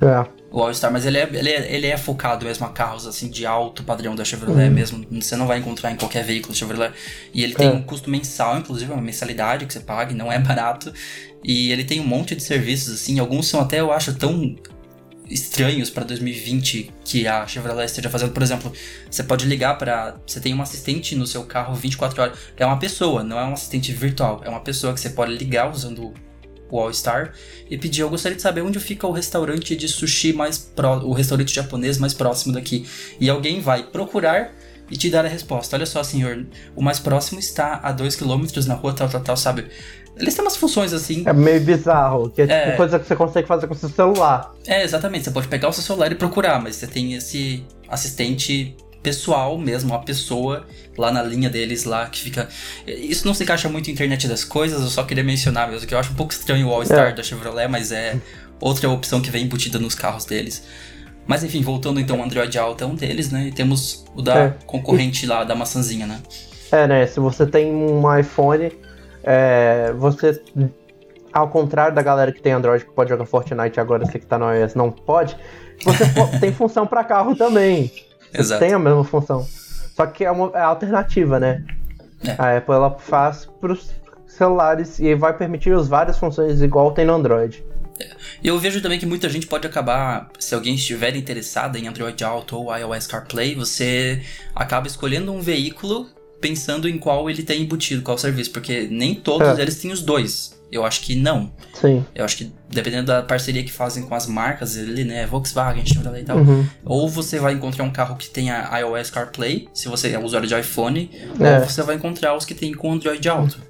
É. 0.01 0.42
O 0.53 0.61
All 0.63 0.73
Star, 0.75 0.93
mas 0.93 1.07
ele 1.07 1.17
é, 1.17 1.29
ele, 1.33 1.49
é, 1.49 1.75
ele 1.75 1.87
é 1.87 1.97
focado 1.97 2.45
mesmo 2.45 2.67
a 2.67 2.69
carros 2.71 3.07
assim 3.07 3.29
de 3.31 3.47
alto 3.47 3.83
padrão 3.83 4.15
da 4.15 4.23
Chevrolet 4.25 4.69
Uhum. 4.69 4.75
mesmo. 4.75 5.07
Você 5.13 5.35
não 5.35 5.47
vai 5.47 5.59
encontrar 5.59 5.91
em 5.91 5.97
qualquer 5.97 6.23
veículo 6.25 6.55
Chevrolet. 6.55 6.93
E 7.33 7.43
ele 7.43 7.55
tem 7.55 7.69
É. 7.69 7.71
um 7.71 7.83
custo 7.83 8.11
mensal, 8.11 8.59
inclusive, 8.59 8.91
é 8.91 8.95
uma 8.95 9.03
mensalidade 9.03 9.65
que 9.65 9.73
você 9.73 9.81
paga, 9.81 10.13
e 10.13 10.15
não 10.15 10.31
é 10.31 10.39
barato. 10.39 10.93
E 11.43 11.73
ele 11.73 11.85
tem 11.85 11.99
um 12.01 12.07
monte 12.07 12.37
de 12.37 12.43
serviços, 12.43 12.95
assim, 12.95 13.19
alguns 13.19 13.49
são 13.49 13.61
até, 13.61 13.81
eu 13.81 13.91
acho, 13.91 14.15
tão 14.15 14.55
estranhos 15.31 15.89
para 15.89 16.05
2020 16.05 16.91
que 17.05 17.27
a 17.27 17.47
Chevrolet 17.47 17.87
esteja 17.87 18.11
fazendo. 18.11 18.33
Por 18.33 18.43
exemplo, 18.43 18.71
você 19.11 19.23
pode 19.23 19.47
ligar 19.47 19.79
para. 19.79 20.17
Você 20.27 20.41
tem 20.41 20.53
um 20.55 20.61
assistente 20.61 21.17
no 21.17 21.27
seu 21.27 21.45
carro 21.45 21.75
24 21.75 22.21
horas. 22.23 22.39
É 22.57 22.67
uma 22.67 22.79
pessoa, 22.79 23.23
não 23.25 23.39
é 23.39 23.45
um 23.45 23.55
assistente 23.55 23.93
virtual. 23.93 24.43
É 24.45 24.49
uma 24.51 24.61
pessoa 24.61 24.93
que 24.93 25.01
você 25.01 25.11
pode 25.11 25.33
ligar 25.35 25.71
usando 25.71 26.13
o 26.73 26.81
All 26.81 26.93
Star 26.93 27.33
e 27.71 27.77
pedir. 27.79 28.01
Eu 28.01 28.11
gostaria 28.11 28.35
de 28.35 28.43
saber 28.43 28.63
onde 28.63 28.81
fica 28.81 29.07
o 29.07 29.13
restaurante 29.13 29.77
de 29.77 29.87
sushi 29.87 30.33
mais 30.33 30.59
pró 30.59 30.99
o 31.05 31.13
restaurante 31.13 31.55
japonês 31.55 31.99
mais 31.99 32.15
próximo 32.15 32.53
daqui. 32.55 32.87
E 33.21 33.29
alguém 33.31 33.61
vai 33.61 33.83
procurar 33.85 34.53
e 34.91 34.97
te 34.97 35.09
dar 35.11 35.25
a 35.25 35.29
resposta. 35.29 35.77
Olha 35.77 35.87
só, 35.87 36.03
senhor, 36.03 36.47
o 36.75 36.83
mais 36.83 36.99
próximo 36.99 37.39
está 37.39 37.75
a 37.83 37.95
2km 37.95 38.67
na 38.67 38.75
rua 38.75 38.93
tal, 38.93 39.09
tal, 39.09 39.21
tal, 39.21 39.37
sabe? 39.37 39.67
Eles 40.17 40.35
têm 40.35 40.45
umas 40.45 40.57
funções 40.57 40.93
assim. 40.93 41.23
É 41.27 41.33
meio 41.33 41.61
bizarro, 41.63 42.29
que 42.31 42.43
é, 42.43 42.45
É. 42.45 42.65
tipo 42.65 42.77
coisa 42.77 42.99
que 42.99 43.07
você 43.07 43.17
consegue 43.17 43.49
fazer 43.49 43.67
com 43.67 43.75
seu 43.75 43.89
celular. 43.89 44.53
É, 44.67 44.83
exatamente. 44.83 45.25
Você 45.25 45.31
pode 45.31 45.49
pegar 45.49 45.69
o 45.69 45.73
seu 45.73 45.83
celular 45.83 46.11
e 46.13 46.15
procurar, 46.15 46.61
mas 46.61 46.77
você 46.77 46.87
tem 46.87 47.15
esse 47.15 47.65
assistente 47.89 48.77
pessoal 49.03 49.59
mesmo, 49.59 49.91
uma 49.93 50.01
pessoa 50.03 50.67
lá 50.97 51.11
na 51.11 51.23
linha 51.23 51.51
deles 51.51 51.85
lá 51.85 52.07
que 52.07 52.21
fica. 52.21 52.49
Isso 52.87 53.27
não 53.27 53.35
se 53.35 53.43
encaixa 53.45 53.69
muito 53.69 53.89
em 53.91 53.93
internet 53.93 54.29
das 54.29 54.45
coisas, 54.45 54.81
eu 54.83 54.89
só 54.89 55.03
queria 55.03 55.25
mencionar 55.25 55.69
mesmo, 55.71 55.87
que 55.87 55.95
eu 55.95 55.99
acho 55.99 56.13
um 56.13 56.15
pouco 56.15 56.33
estranho 56.33 56.69
o 56.69 56.73
All-Star 56.73 57.09
É. 57.09 57.13
da 57.13 57.23
Chevrolet, 57.23 57.69
mas 57.69 57.91
é 57.93 58.17
outra 58.61 58.89
opção 58.89 59.21
que 59.21 59.31
vem 59.31 59.45
embutida 59.45 59.79
nos 59.79 59.95
carros 59.95 60.25
deles. 60.25 60.63
Mas 61.27 61.45
enfim, 61.45 61.63
voltando 61.63 62.01
então, 62.01 62.19
o 62.19 62.23
Android 62.23 62.57
Auto 62.59 62.83
é 62.83 62.87
um 62.87 62.95
deles, 62.95 63.31
né? 63.31 63.47
E 63.47 63.53
temos 63.53 64.05
o 64.15 64.23
da 64.23 64.39
É. 64.39 64.55
concorrente 64.67 65.25
lá, 65.27 65.45
da 65.45 65.55
maçãzinha, 65.55 66.07
né? 66.07 66.21
É, 66.71 66.87
né? 66.87 67.07
Se 67.07 67.21
você 67.21 67.47
tem 67.47 67.73
um 67.73 68.19
iPhone, 68.19 68.73
é, 69.23 69.93
você. 69.97 70.41
Ao 71.33 71.49
contrário 71.49 71.95
da 71.95 72.03
galera 72.03 72.31
que 72.33 72.43
tem 72.43 72.53
Android 72.53 72.85
que 72.85 72.91
pode 72.93 73.09
jogar 73.09 73.25
Fortnite 73.25 73.81
agora, 73.81 74.05
você 74.05 74.19
que 74.19 74.27
tá 74.27 74.39
no 74.39 74.53
iOS 74.53 74.75
não 74.75 74.91
pode, 74.91 75.35
você 75.85 76.05
tem 76.41 76.53
função 76.53 76.87
pra 76.87 77.03
carro 77.05 77.35
também. 77.35 77.91
Exato. 78.33 78.61
tem 78.61 78.73
a 78.73 78.79
mesma 78.79 79.05
função. 79.05 79.47
Só 79.95 80.07
que 80.07 80.25
é 80.25 80.31
uma 80.31 80.51
é 80.55 80.63
alternativa, 80.63 81.39
né? 81.39 81.65
É. 82.25 82.35
A 82.39 82.57
Apple 82.57 82.75
ela 82.75 82.91
faz 82.99 83.47
pros 83.61 83.91
celulares 84.27 84.99
e 84.99 85.15
vai 85.15 85.37
permitir 85.37 85.75
as 85.75 85.89
várias 85.89 86.19
funções 86.19 86.63
igual 86.63 86.93
tem 86.93 87.05
no 87.05 87.15
Android. 87.15 87.63
E 88.43 88.49
eu 88.49 88.59
vejo 88.59 88.81
também 88.81 88.99
que 88.99 89.07
muita 89.07 89.29
gente 89.29 89.47
pode 89.47 89.67
acabar, 89.67 90.29
se 90.39 90.55
alguém 90.55 90.75
estiver 90.75 91.15
interessado 91.15 91.77
em 91.77 91.87
Android 91.87 92.25
Auto 92.25 92.57
ou 92.57 92.77
iOS 92.77 93.07
CarPlay, 93.07 93.55
você 93.55 94.23
acaba 94.55 94.87
escolhendo 94.87 95.33
um 95.33 95.41
veículo 95.41 96.07
pensando 96.41 96.89
em 96.89 96.99
qual 96.99 97.31
ele 97.31 97.43
tem 97.43 97.63
embutido, 97.63 98.03
qual 98.03 98.19
serviço, 98.19 98.51
porque 98.51 98.89
nem 98.91 99.15
todos 99.15 99.59
É. 99.59 99.63
eles 99.63 99.81
têm 99.81 99.93
os 99.93 100.03
dois. 100.03 100.61
Eu 100.73 100.87
acho 100.87 101.03
que 101.03 101.15
não. 101.15 101.53
Sim. 101.75 102.03
Eu 102.15 102.25
acho 102.25 102.39
que 102.39 102.51
dependendo 102.71 103.07
da 103.09 103.23
parceria 103.23 103.63
que 103.63 103.71
fazem 103.71 104.05
com 104.05 104.15
as 104.15 104.27
marcas 104.27 104.77
ali, 104.79 105.05
né, 105.05 105.27
Volkswagen, 105.27 105.85
Chevrolet 105.85 106.23
e 106.23 106.25
tal, 106.25 106.39
Uhum. 106.39 106.67
ou 106.83 107.07
você 107.11 107.39
vai 107.39 107.53
encontrar 107.53 107.85
um 107.85 107.91
carro 107.93 108.17
que 108.17 108.31
tenha 108.31 108.71
iOS 108.81 109.11
CarPlay, 109.11 109.69
se 109.75 109.87
você 109.89 110.13
é 110.13 110.19
usuário 110.19 110.49
de 110.49 110.59
iPhone, 110.59 111.11
É. 111.39 111.59
ou 111.59 111.69
você 111.69 111.83
vai 111.83 111.97
encontrar 111.97 112.35
os 112.35 112.47
que 112.47 112.55
tem 112.55 112.73
com 112.73 112.91
Android 112.91 113.29
Auto. 113.29 113.61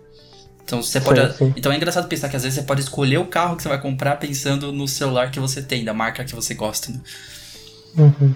Então 0.64 0.80
você 0.80 1.00
pode. 1.00 1.20
Sim, 1.32 1.36
sim. 1.46 1.54
Então 1.56 1.72
é 1.72 1.76
engraçado 1.76 2.06
pensar 2.06 2.28
que 2.28 2.36
às 2.36 2.44
vezes 2.44 2.60
você 2.60 2.64
pode 2.64 2.80
escolher 2.82 3.18
o 3.18 3.26
carro 3.26 3.56
que 3.56 3.62
você 3.64 3.68
vai 3.68 3.80
comprar 3.80 4.16
pensando 4.20 4.70
no 4.72 4.86
celular 4.86 5.28
que 5.32 5.40
você 5.40 5.60
tem, 5.60 5.84
da 5.84 5.92
marca 5.92 6.24
que 6.24 6.34
você 6.36 6.54
gosta. 6.54 6.92
Né? 6.92 7.00
Uhum. 7.98 8.34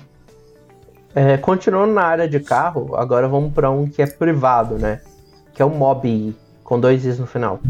É, 1.15 1.37
continuando 1.39 1.95
na 1.95 2.03
área 2.03 2.29
de 2.29 2.41
carro, 2.41 2.95
agora 2.97 3.27
vamos 3.29 3.53
pra 3.55 3.71
um 3.71 3.89
que 3.89 4.03
é 4.03 4.07
privado, 4.07 4.77
né? 4.77 5.01
Que 5.55 5.63
é 5.63 5.65
o 5.65 5.71
Mobi, 5.71 6.37
com 6.67 6.79
dois 6.81 7.05
Is 7.07 7.19
no 7.19 7.27
final. 7.27 7.61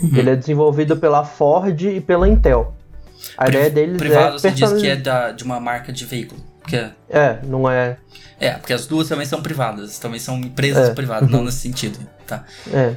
Uhum. 0.00 0.10
Ele 0.16 0.30
é 0.30 0.36
desenvolvido 0.36 0.96
pela 0.96 1.24
Ford 1.24 1.80
e 1.82 2.00
pela 2.00 2.28
Intel. 2.28 2.72
A 3.36 3.44
Pri- 3.46 3.56
ideia 3.56 3.70
deles 3.70 3.96
Privado 3.98 4.36
é 4.36 4.38
você 4.38 4.50
diz 4.50 4.72
que 4.72 4.88
é 4.88 4.96
da, 4.96 5.32
de 5.32 5.44
uma 5.44 5.58
marca 5.60 5.92
de 5.92 6.04
veículo. 6.04 6.40
Porque, 6.60 6.86
É, 7.10 7.38
não 7.44 7.68
é. 7.68 7.98
é, 8.40 8.52
porque 8.52 8.72
as 8.72 8.86
duas 8.86 9.08
também 9.08 9.26
são 9.26 9.42
privadas, 9.42 9.98
também 9.98 10.18
são 10.18 10.36
empresas 10.38 10.88
É. 10.88 10.94
privadas, 10.94 11.28
não 11.28 11.42
nesse 11.44 11.58
sentido. 11.58 11.98
Tá. 12.26 12.44
É. 12.72 12.94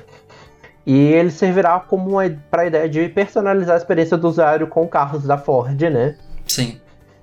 E 0.85 0.95
ele 1.11 1.31
servirá 1.31 1.79
como 1.79 2.11
uma, 2.11 2.29
pra 2.49 2.65
ideia 2.65 2.87
de 2.87 3.09
personalizar 3.09 3.75
a 3.75 3.77
experiência 3.77 4.15
do 4.15 4.27
usuário 4.29 4.67
com 4.67 4.87
carros 4.87 5.23
da 5.23 5.37
Ford, 5.37 5.81
né? 5.81 6.15
Sim. 6.47 6.79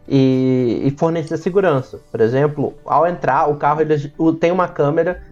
e, 0.07 0.83
e 0.85 0.91
fornecer 0.99 1.39
segurança. 1.39 1.99
Por 2.11 2.21
exemplo, 2.21 2.75
ao 2.85 3.07
entrar, 3.07 3.49
o 3.49 3.57
carro 3.57 3.81
ele 3.81 4.13
tem 4.39 4.53
uma 4.53 4.69
câmera, 4.69 5.23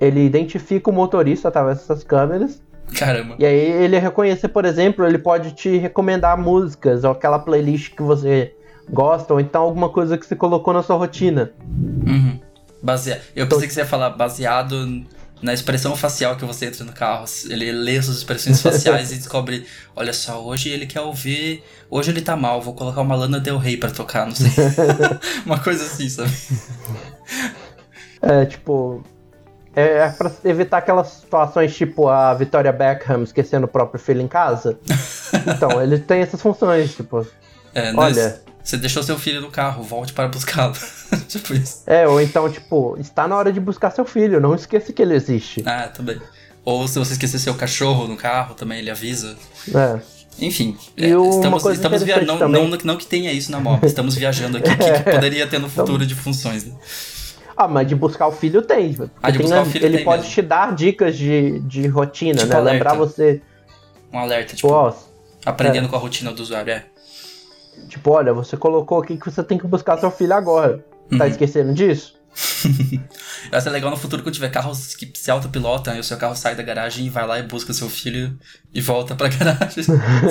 ele 0.00 0.24
identifica 0.24 0.90
o 0.90 0.92
motorista 0.92 1.48
através 1.48 1.78
dessas 1.78 2.02
câmeras, 2.04 2.60
Caramba. 2.94 3.36
e 3.38 3.44
aí 3.46 3.58
ele 3.84 3.98
reconhecer, 3.98 4.48
por 4.48 4.64
exemplo, 4.64 5.04
ele 5.06 5.18
pode 5.18 5.52
te 5.52 5.76
recomendar 5.76 6.38
músicas 6.38 7.04
ou 7.04 7.10
aquela 7.12 7.38
playlist 7.38 7.94
que 7.94 8.02
você 8.02 8.54
gosta, 8.88 9.32
ou 9.34 9.40
então 9.40 9.62
alguma 9.62 9.88
coisa 9.88 10.16
que 10.16 10.24
você 10.26 10.36
colocou 10.36 10.72
na 10.72 10.82
sua 10.82 10.96
rotina. 10.96 11.50
Uhum. 12.06 12.38
Basea... 12.82 13.20
Eu 13.34 13.44
Então- 13.46 13.56
pensei 13.58 13.68
que 13.68 13.74
você 13.74 13.80
ia 13.80 13.86
falar 13.86 14.10
baseado 14.10 15.04
na 15.42 15.52
expressão 15.52 15.94
facial 15.96 16.36
que 16.36 16.44
você 16.44 16.66
entra 16.66 16.84
no 16.84 16.92
carro. 16.92 17.24
Ele 17.50 17.70
lê 17.72 18.00
suas 18.00 18.18
expressões 18.18 18.60
faciais 18.62 19.10
e 19.12 19.16
descobre, 19.16 19.66
olha 19.96 20.12
só, 20.12 20.42
hoje 20.44 20.68
ele 20.68 20.86
quer 20.86 21.00
ouvir, 21.00 21.62
hoje 21.90 22.10
ele 22.10 22.22
tá 22.22 22.36
mal, 22.36 22.62
vou 22.62 22.74
colocar 22.74 23.00
uma 23.00 23.16
Lana 23.16 23.40
Del 23.40 23.58
Rey 23.58 23.76
pra 23.76 23.90
tocar, 23.90 24.26
não 24.26 24.34
sei. 24.34 24.50
uma 25.44 25.58
coisa 25.58 25.84
assim, 25.84 26.08
sabe? 26.08 26.30
É, 28.22 28.44
tipo, 28.46 29.02
é, 29.76 29.98
é 29.98 30.08
pra 30.08 30.32
evitar 30.42 30.78
aquelas 30.78 31.08
situações 31.08 31.76
tipo 31.76 32.08
a 32.08 32.32
Victoria 32.32 32.72
Beckham 32.72 33.22
esquecendo 33.22 33.66
o 33.66 33.68
próprio 33.68 34.00
filho 34.00 34.22
em 34.22 34.26
casa. 34.26 34.78
então, 35.46 35.82
ele 35.82 35.98
tem 35.98 36.22
essas 36.22 36.40
funções, 36.40 36.94
tipo. 36.94 37.26
É, 37.74 37.92
olha. 37.94 38.40
Você 38.64 38.76
deixou 38.76 39.00
seu 39.00 39.16
filho 39.16 39.40
no 39.40 39.48
carro, 39.48 39.84
volte 39.84 40.12
para 40.12 40.26
buscá-lo. 40.26 40.74
tipo 41.28 41.54
isso. 41.54 41.82
É, 41.86 42.08
ou 42.08 42.20
então, 42.20 42.50
tipo, 42.50 42.96
está 42.98 43.28
na 43.28 43.36
hora 43.36 43.52
de 43.52 43.60
buscar 43.60 43.92
seu 43.92 44.04
filho, 44.04 44.40
não 44.40 44.56
esqueça 44.56 44.92
que 44.92 45.00
ele 45.00 45.14
existe. 45.14 45.62
Ah, 45.64 45.86
também. 45.86 46.20
Ou 46.64 46.88
se 46.88 46.98
você 46.98 47.12
esquecer 47.12 47.38
seu 47.38 47.54
cachorro 47.54 48.08
no 48.08 48.16
carro, 48.16 48.56
também 48.56 48.80
ele 48.80 48.90
avisa. 48.90 49.36
É. 49.72 50.00
Enfim, 50.38 50.76
é, 50.96 51.08
estamos, 51.08 51.64
estamos 51.66 52.02
viajando. 52.02 52.48
Não, 52.48 52.68
não, 52.68 52.78
não, 52.82 52.96
que 52.96 53.06
tenha 53.06 53.32
isso 53.32 53.52
na 53.52 53.60
mob, 53.60 53.86
estamos 53.86 54.16
viajando 54.16 54.58
aqui. 54.58 54.68
O 54.68 54.76
que, 54.76 54.92
que, 54.92 54.98
poderia 55.12 55.46
ter 55.46 55.60
no 55.60 55.68
futuro 55.68 56.04
de 56.04 56.14
funções, 56.14 56.64
né? 56.64 56.74
Ah, 57.56 57.66
mas 57.68 57.86
de 57.88 57.94
buscar 57.94 58.26
o 58.26 58.32
filho 58.32 58.60
tem. 58.62 58.94
Ah, 59.22 59.30
de 59.30 59.38
buscar 59.38 59.62
o 59.62 59.66
filho 59.66 59.86
ele 59.86 59.96
tem 59.98 60.04
pode 60.04 60.22
mesmo. 60.22 60.34
te 60.34 60.42
dar 60.42 60.74
dicas 60.74 61.16
de, 61.16 61.58
de 61.60 61.86
rotina, 61.86 62.38
Tipo 62.40 62.48
né? 62.50 62.56
alerta. 62.56 62.72
Lembrar 62.72 62.94
você. 62.94 63.40
Um 64.12 64.18
alerta, 64.18 64.54
tipo, 64.54 64.68
Tipo, 64.68 64.94
aprendendo 65.44 65.86
é. 65.86 65.88
com 65.88 65.96
a 65.96 65.98
rotina 65.98 66.32
do 66.32 66.42
usuário, 66.42 66.72
é. 66.72 66.84
tipo, 67.88 68.10
olha, 68.10 68.32
você 68.34 68.56
colocou 68.56 69.00
aqui 69.02 69.16
que 69.16 69.30
você 69.30 69.42
tem 69.42 69.56
que 69.58 69.66
buscar 69.66 69.96
seu 69.98 70.10
filho 70.10 70.34
agora. 70.34 70.84
Tá 71.16 71.24
Uhum. 71.24 71.30
esquecendo 71.30 71.72
disso? 71.72 72.14
Vai 73.50 73.60
ser 73.60 73.70
legal 73.70 73.90
no 73.90 73.96
futuro 73.96 74.22
quando 74.22 74.34
tiver 74.34 74.50
carros 74.50 74.94
que 74.94 75.10
se 75.14 75.30
autopilotam 75.30 75.94
e 75.96 76.00
o 76.00 76.04
seu 76.04 76.16
carro 76.18 76.34
sai 76.36 76.54
da 76.54 76.62
garagem 76.62 77.06
e 77.06 77.08
vai 77.10 77.26
lá 77.26 77.38
e 77.38 77.42
busca 77.44 77.72
seu 77.72 77.88
filho 77.88 78.36
e 78.74 78.80
volta 78.80 79.14
pra 79.14 79.28
garagem 79.32 79.84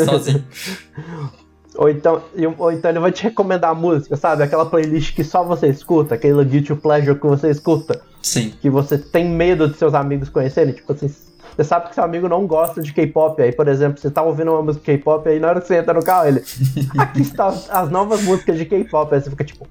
sozinho. 0.05 0.45
Ou 1.77 1.89
então, 1.89 2.21
ou 2.57 2.71
então 2.71 2.89
ele 2.91 2.99
vai 2.99 3.11
te 3.11 3.23
recomendar 3.23 3.71
a 3.71 3.75
música, 3.75 4.15
sabe? 4.15 4.43
Aquela 4.43 4.65
playlist 4.65 5.13
que 5.13 5.23
só 5.23 5.43
você 5.43 5.67
escuta, 5.67 6.15
aquele 6.15 6.43
guilty 6.45 6.73
pleasure 6.75 7.19
que 7.19 7.25
você 7.27 7.49
escuta, 7.49 8.01
Sim. 8.21 8.53
que 8.61 8.69
você 8.69 8.97
tem 8.97 9.25
medo 9.29 9.67
de 9.67 9.77
seus 9.77 9.93
amigos 9.93 10.29
conhecerem. 10.29 10.73
Tipo 10.73 10.93
assim, 10.93 11.07
você 11.55 11.63
sabe 11.63 11.89
que 11.89 11.95
seu 11.95 12.03
amigo 12.03 12.27
não 12.29 12.47
gosta 12.47 12.81
de 12.81 12.93
K-pop. 12.93 13.41
Aí, 13.41 13.51
por 13.51 13.67
exemplo, 13.67 13.99
você 13.99 14.09
tá 14.09 14.21
ouvindo 14.21 14.51
uma 14.51 14.61
música 14.61 14.85
K-pop, 14.85 15.27
aí 15.27 15.39
na 15.39 15.49
hora 15.49 15.61
que 15.61 15.67
você 15.67 15.77
entra 15.77 15.93
no 15.93 16.03
carro, 16.03 16.27
ele. 16.27 16.43
Aqui 16.97 17.21
estão 17.21 17.47
as- 17.47 17.69
as 17.69 17.89
novas 17.89 18.21
músicas 18.23 18.57
de 18.57 18.65
K-pop. 18.65 19.13
Aí 19.13 19.21
você 19.21 19.29
fica 19.29 19.43
tipo, 19.43 19.67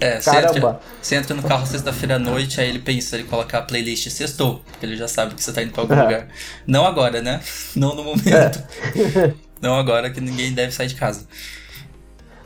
É, 0.00 0.20
você 0.20 0.30
entra, 0.30 0.42
caramba. 0.48 0.80
você 1.00 1.14
entra 1.16 1.34
no 1.36 1.42
carro 1.42 1.66
sexta-feira 1.66 2.16
à 2.16 2.18
noite, 2.18 2.60
aí 2.60 2.68
ele 2.68 2.78
pensa, 2.80 3.16
ele 3.16 3.24
coloca 3.24 3.58
a 3.58 3.62
playlist 3.62 4.08
sextou, 4.10 4.60
porque 4.70 4.84
ele 4.86 4.96
já 4.96 5.06
sabe 5.06 5.34
que 5.34 5.42
você 5.42 5.52
tá 5.52 5.62
indo 5.62 5.72
pra 5.72 5.82
algum 5.82 5.94
É. 5.94 6.02
lugar. 6.02 6.28
Não 6.66 6.84
agora, 6.86 7.20
né? 7.22 7.40
Não 7.76 7.94
no 7.94 8.02
momento. 8.04 8.62
Não 9.62 9.76
agora 9.76 10.10
que 10.10 10.20
ninguém 10.20 10.52
deve 10.52 10.72
sair 10.72 10.88
de 10.88 10.96
casa. 10.96 11.26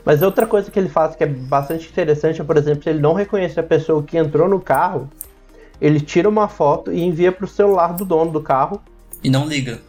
Mas 0.05 0.21
outra 0.21 0.45
coisa 0.47 0.71
que 0.71 0.79
ele 0.79 0.87
faz 0.87 1.15
que 1.15 1.23
é 1.23 1.27
bastante 1.27 1.89
interessante 1.89 2.39
é, 2.39 2.43
por 2.43 2.55
exemplo, 2.55 2.83
se 2.83 2.89
ele 2.89 2.99
não 2.99 3.13
reconhecer 3.13 3.59
a 3.59 3.63
pessoa 3.63 4.01
que 4.03 4.17
entrou 4.17 4.47
no 4.47 4.59
carro, 4.61 5.09
ele 5.81 5.99
tira 5.99 6.29
uma 6.29 6.47
foto 6.47 6.93
e 6.93 7.01
envia 7.03 7.31
pro 7.31 7.47
celular 7.47 7.93
do 7.93 8.05
dono 8.05 8.31
do 8.31 8.41
carro 8.41 8.81
E 9.23 9.29
não 9.29 9.45
liga. 9.47 9.81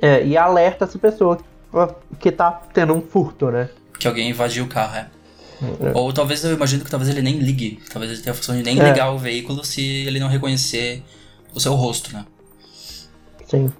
é, 0.00 0.24
e 0.26 0.36
alerta 0.36 0.86
essa 0.86 0.98
pessoa 0.98 1.38
que 2.18 2.32
tá 2.32 2.50
tendo 2.72 2.92
um 2.94 3.00
furto, 3.00 3.50
né? 3.50 3.68
Que 3.98 4.08
alguém 4.08 4.30
invadiu 4.30 4.64
o 4.64 4.68
carro, 4.68 4.96
é. 4.96 5.06
É. 5.62 5.92
Ou 5.94 6.12
talvez 6.12 6.42
eu 6.42 6.52
imagino 6.54 6.82
que 6.84 6.90
talvez 6.90 7.08
ele 7.08 7.22
nem 7.22 7.38
ligue. 7.38 7.80
Talvez 7.92 8.10
ele 8.10 8.20
tenha 8.20 8.32
a 8.32 8.34
função 8.34 8.56
de 8.56 8.64
nem 8.64 8.80
É. 8.80 8.88
ligar 8.90 9.12
o 9.12 9.18
veículo 9.18 9.64
se 9.64 9.80
ele 10.06 10.18
não 10.18 10.26
reconhecer 10.26 11.04
o 11.54 11.60
seu 11.60 11.74
rosto, 11.74 12.12
né? 12.12 12.24
Sim. 13.46 13.72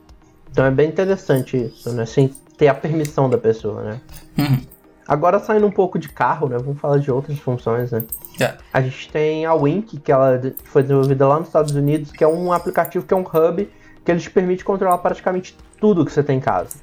Então 0.51 0.65
é 0.65 0.71
bem 0.71 0.88
interessante 0.88 1.57
isso, 1.57 1.91
né? 1.93 2.07
Sem 2.07 2.33
ter 2.62 2.68
a 2.68 2.75
permissão 2.75 3.29
da 3.29 3.37
pessoa, 3.37 3.83
né? 3.83 4.01
Uhum. 4.38 4.61
Agora 5.09 5.40
saindo 5.40 5.66
um 5.66 5.70
pouco 5.70 5.98
de 5.98 6.09
carro, 6.09 6.48
né? 6.48 6.57
Vamos 6.59 6.79
falar 6.81 6.98
de 6.98 7.11
outras 7.11 7.37
funções, 7.40 7.90
né? 7.90 8.05
É. 8.40 8.55
A 8.72 8.81
gente 8.81 9.11
tem 9.11 9.44
a 9.44 9.53
Wink, 9.53 9.98
que 9.98 10.12
ela 10.12 10.40
foi 10.62 10.83
desenvolvida 10.83 11.27
lá 11.27 11.40
nos 11.40 11.48
Estados 11.48 11.75
Unidos, 11.75 12.12
que 12.12 12.22
é 12.22 12.29
um 12.29 12.53
aplicativo 12.53 13.05
que 13.05 13.12
é 13.12 13.16
um 13.16 13.22
hub 13.22 13.68
que 14.05 14.11
ele 14.12 14.20
te 14.20 14.31
permite 14.31 14.64
controlar 14.64 14.98
praticamente 14.98 15.57
tudo 15.81 16.05
que 16.05 16.12
você 16.12 16.22
tem 16.22 16.37
em 16.37 16.40
casa. 16.40 16.77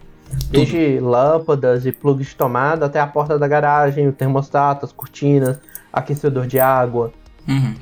Desde 0.51 0.99
lâmpadas 0.99 1.85
e 1.85 1.93
plugs 1.93 2.27
de 2.27 2.35
tomada 2.35 2.87
até 2.87 2.99
a 2.99 3.07
porta 3.07 3.39
da 3.39 3.47
garagem, 3.47 4.05
o 4.09 4.11
termostato, 4.11 4.85
as 4.85 4.91
cortinas, 4.91 5.57
aquecedor 5.93 6.45
de 6.45 6.59
água. 6.59 7.13
Uhum. 7.47 7.73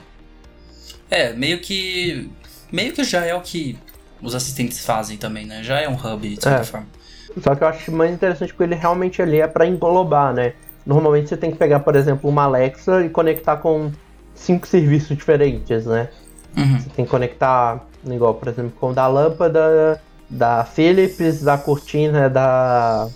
É, 1.10 1.34
meio 1.34 1.60
que. 1.62 2.30
Meio 2.72 2.94
que 2.94 3.04
já 3.04 3.26
é 3.26 3.34
o 3.34 3.42
que 3.42 3.78
os 4.22 4.36
assistentes 4.36 4.86
fazem 4.86 5.18
também, 5.18 5.48
né? 5.48 5.64
Já 5.64 5.80
é 5.80 5.90
um 5.90 5.96
hub, 5.96 6.30
de 6.36 6.42
certa 6.44 6.62
É. 6.62 6.64
forma. 6.64 6.97
Só 7.42 7.56
que 7.56 7.64
eu 7.64 7.68
acho 7.68 7.92
mais 7.92 8.12
interessante 8.12 8.54
porque 8.54 8.64
ele 8.64 8.76
realmente 8.76 9.22
ali 9.22 9.40
é 9.40 9.48
para 9.48 9.66
englobar, 9.66 10.34
né? 10.34 10.54
Normalmente 10.86 11.30
você 11.30 11.38
tem 11.38 11.52
que 11.52 11.58
pegar, 11.58 11.82
por 11.82 11.96
exemplo, 11.96 12.30
uma 12.30 12.44
Alexa 12.44 13.04
e 13.04 13.10
conectar 13.10 13.58
com 13.58 13.92
cinco 14.34 14.66
serviços 14.68 15.16
diferentes, 15.16 15.86
né? 15.86 16.10
Uhum. 16.56 16.80
Você 16.80 16.90
tem 16.90 17.06
que 17.06 17.12
conectar, 17.12 17.86
igual, 18.06 18.34
por 18.36 18.48
exemplo, 18.48 18.72
com 18.80 18.92
o 18.92 18.94
da 18.94 19.08
lâmpada, 19.08 20.02
da 20.30 20.64
Philips, 20.64 21.44
da 21.44 21.58
cortina 21.58 22.30
da 22.30 23.08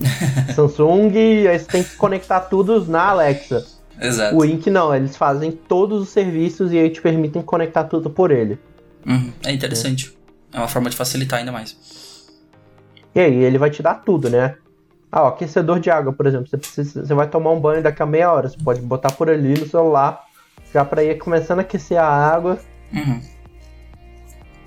Samsung, 0.54 1.12
e 1.14 1.48
aí 1.48 1.58
você 1.58 1.66
tem 1.66 1.84
que 1.84 1.96
conectar 1.96 2.40
tudo 2.40 2.84
na 2.86 3.10
Alexa. 3.10 3.64
Exato. 4.00 4.36
O 4.36 4.44
Ink 4.44 4.68
não, 4.70 4.94
eles 4.94 5.16
fazem 5.16 5.52
todos 5.52 6.02
os 6.02 6.08
serviços 6.10 6.72
e 6.72 6.78
aí 6.78 6.90
te 6.90 7.00
permitem 7.00 7.40
conectar 7.42 7.84
tudo 7.84 8.10
por 8.10 8.30
ele. 8.30 8.58
Uhum. 9.06 9.32
É 9.44 9.52
interessante. 9.52 10.14
É 10.52 10.58
uma 10.58 10.68
forma 10.68 10.90
de 10.90 10.96
facilitar 10.96 11.38
ainda 11.38 11.52
mais. 11.52 11.76
E 13.16 13.20
aí 13.20 13.34
ele 13.34 13.56
vai 13.56 13.70
te 13.70 13.82
dar 13.82 13.94
tudo, 13.94 14.28
né? 14.28 14.56
Ah, 15.10 15.22
ó, 15.22 15.28
aquecedor 15.28 15.80
de 15.80 15.90
água, 15.90 16.12
por 16.12 16.26
exemplo, 16.26 16.46
você, 16.46 16.58
precisa, 16.58 17.06
você 17.06 17.14
vai 17.14 17.26
tomar 17.26 17.50
um 17.52 17.58
banho 17.58 17.82
daqui 17.82 18.02
a 18.02 18.06
meia 18.06 18.30
hora, 18.30 18.46
você 18.50 18.58
pode 18.62 18.82
botar 18.82 19.10
por 19.12 19.30
ali 19.30 19.58
no 19.58 19.66
celular, 19.66 20.22
já 20.74 20.84
pra 20.84 21.02
ir 21.02 21.16
começando 21.16 21.60
a 21.60 21.62
aquecer 21.62 21.98
a 21.98 22.04
água 22.06 22.58
Uhum. 22.92 23.20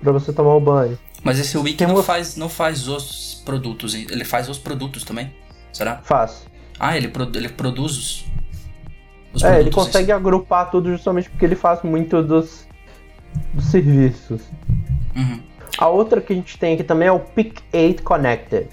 pra 0.02 0.12
você 0.12 0.34
tomar 0.34 0.56
o 0.56 0.60
banho. 0.60 0.98
Mas 1.24 1.38
esse 1.38 1.56
Wiki 1.58 1.86
não, 1.86 2.02
faz, 2.02 2.36
não 2.38 2.50
faz 2.50 2.88
os 2.88 3.44
produtos, 3.46 3.94
ele 3.94 4.26
faz 4.26 4.50
os 4.50 4.58
produtos 4.58 5.04
também. 5.04 5.32
Será? 5.72 5.98
Fácil. 5.98 6.50
Ah, 6.80 6.98
ele, 6.98 7.10
produ- 7.10 7.38
ele 7.38 7.50
produz 7.50 7.92
os, 7.98 8.26
os 9.34 9.44
É, 9.44 9.60
ele 9.60 9.70
produtos. 9.70 9.86
consegue 9.86 10.12
agrupar 10.12 10.72
tudo 10.72 10.90
justamente 10.90 11.30
porque 11.30 11.46
ele 11.46 11.56
faz 11.56 11.84
muito 11.84 12.24
dos, 12.24 12.66
dos 13.54 13.66
serviços. 13.66 14.42
Uhum. 15.16 15.40
A 15.78 15.88
outra 15.88 16.20
que 16.22 16.34
a 16.34 16.36
gente 16.36 16.58
tem 16.58 16.74
aqui 16.74 16.84
também 16.84 17.08
é 17.08 17.12
o 17.12 17.20
Pick 17.20 17.60
8 17.74 18.04
Connected, 18.04 18.68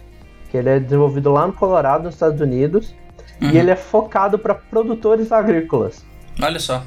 que 0.50 0.56
ele 0.56 0.68
é 0.68 0.80
desenvolvido 0.80 1.30
lá 1.32 1.46
no 1.46 1.52
Colorado, 1.52 2.04
nos 2.04 2.14
Estados 2.14 2.40
Unidos, 2.40 2.94
Uhum. 3.40 3.50
e 3.50 3.59
ele 3.59 3.70
é 3.70 3.76
focado 3.76 4.38
para 4.38 4.54
produtores 4.54 5.30
agrícolas. 5.30 6.04
Olha 6.42 6.59
só. 6.59 6.82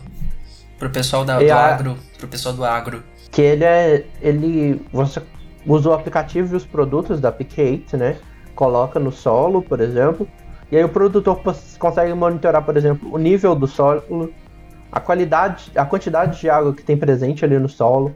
Pro 0.79 0.89
pessoal 0.89 1.23
da, 1.23 1.37
do 1.39 1.51
a- 1.51 1.55
agro. 1.67 1.95
Pro 2.17 2.27
pessoal 2.27 2.55
do 2.55 2.63
agro. 2.65 3.03
Que 3.31 3.41
ele 3.41 3.63
é. 3.63 4.05
Ele. 4.21 4.81
Você 4.91 5.21
usa 5.67 5.89
o 5.89 5.93
aplicativo 5.93 6.53
e 6.53 6.57
os 6.57 6.65
produtos 6.65 7.19
da 7.21 7.31
Pick 7.31 7.55
8, 7.59 7.97
né? 7.97 8.15
Coloca 8.55 8.99
no 8.99 9.11
solo, 9.11 9.61
por 9.61 9.79
exemplo. 9.79 10.27
E 10.71 10.77
aí 10.77 10.83
o 10.83 10.89
produtor 10.89 11.39
consegue 11.77 12.13
monitorar, 12.13 12.63
por 12.63 12.75
exemplo, 12.77 13.13
o 13.13 13.17
nível 13.17 13.53
do 13.55 13.67
solo, 13.67 14.33
a 14.91 14.99
qualidade, 14.99 15.71
a 15.75 15.85
quantidade 15.85 16.39
de 16.39 16.49
água 16.49 16.73
que 16.73 16.81
tem 16.83 16.95
presente 16.97 17.43
ali 17.45 17.57
no 17.59 17.69
solo, 17.69 18.15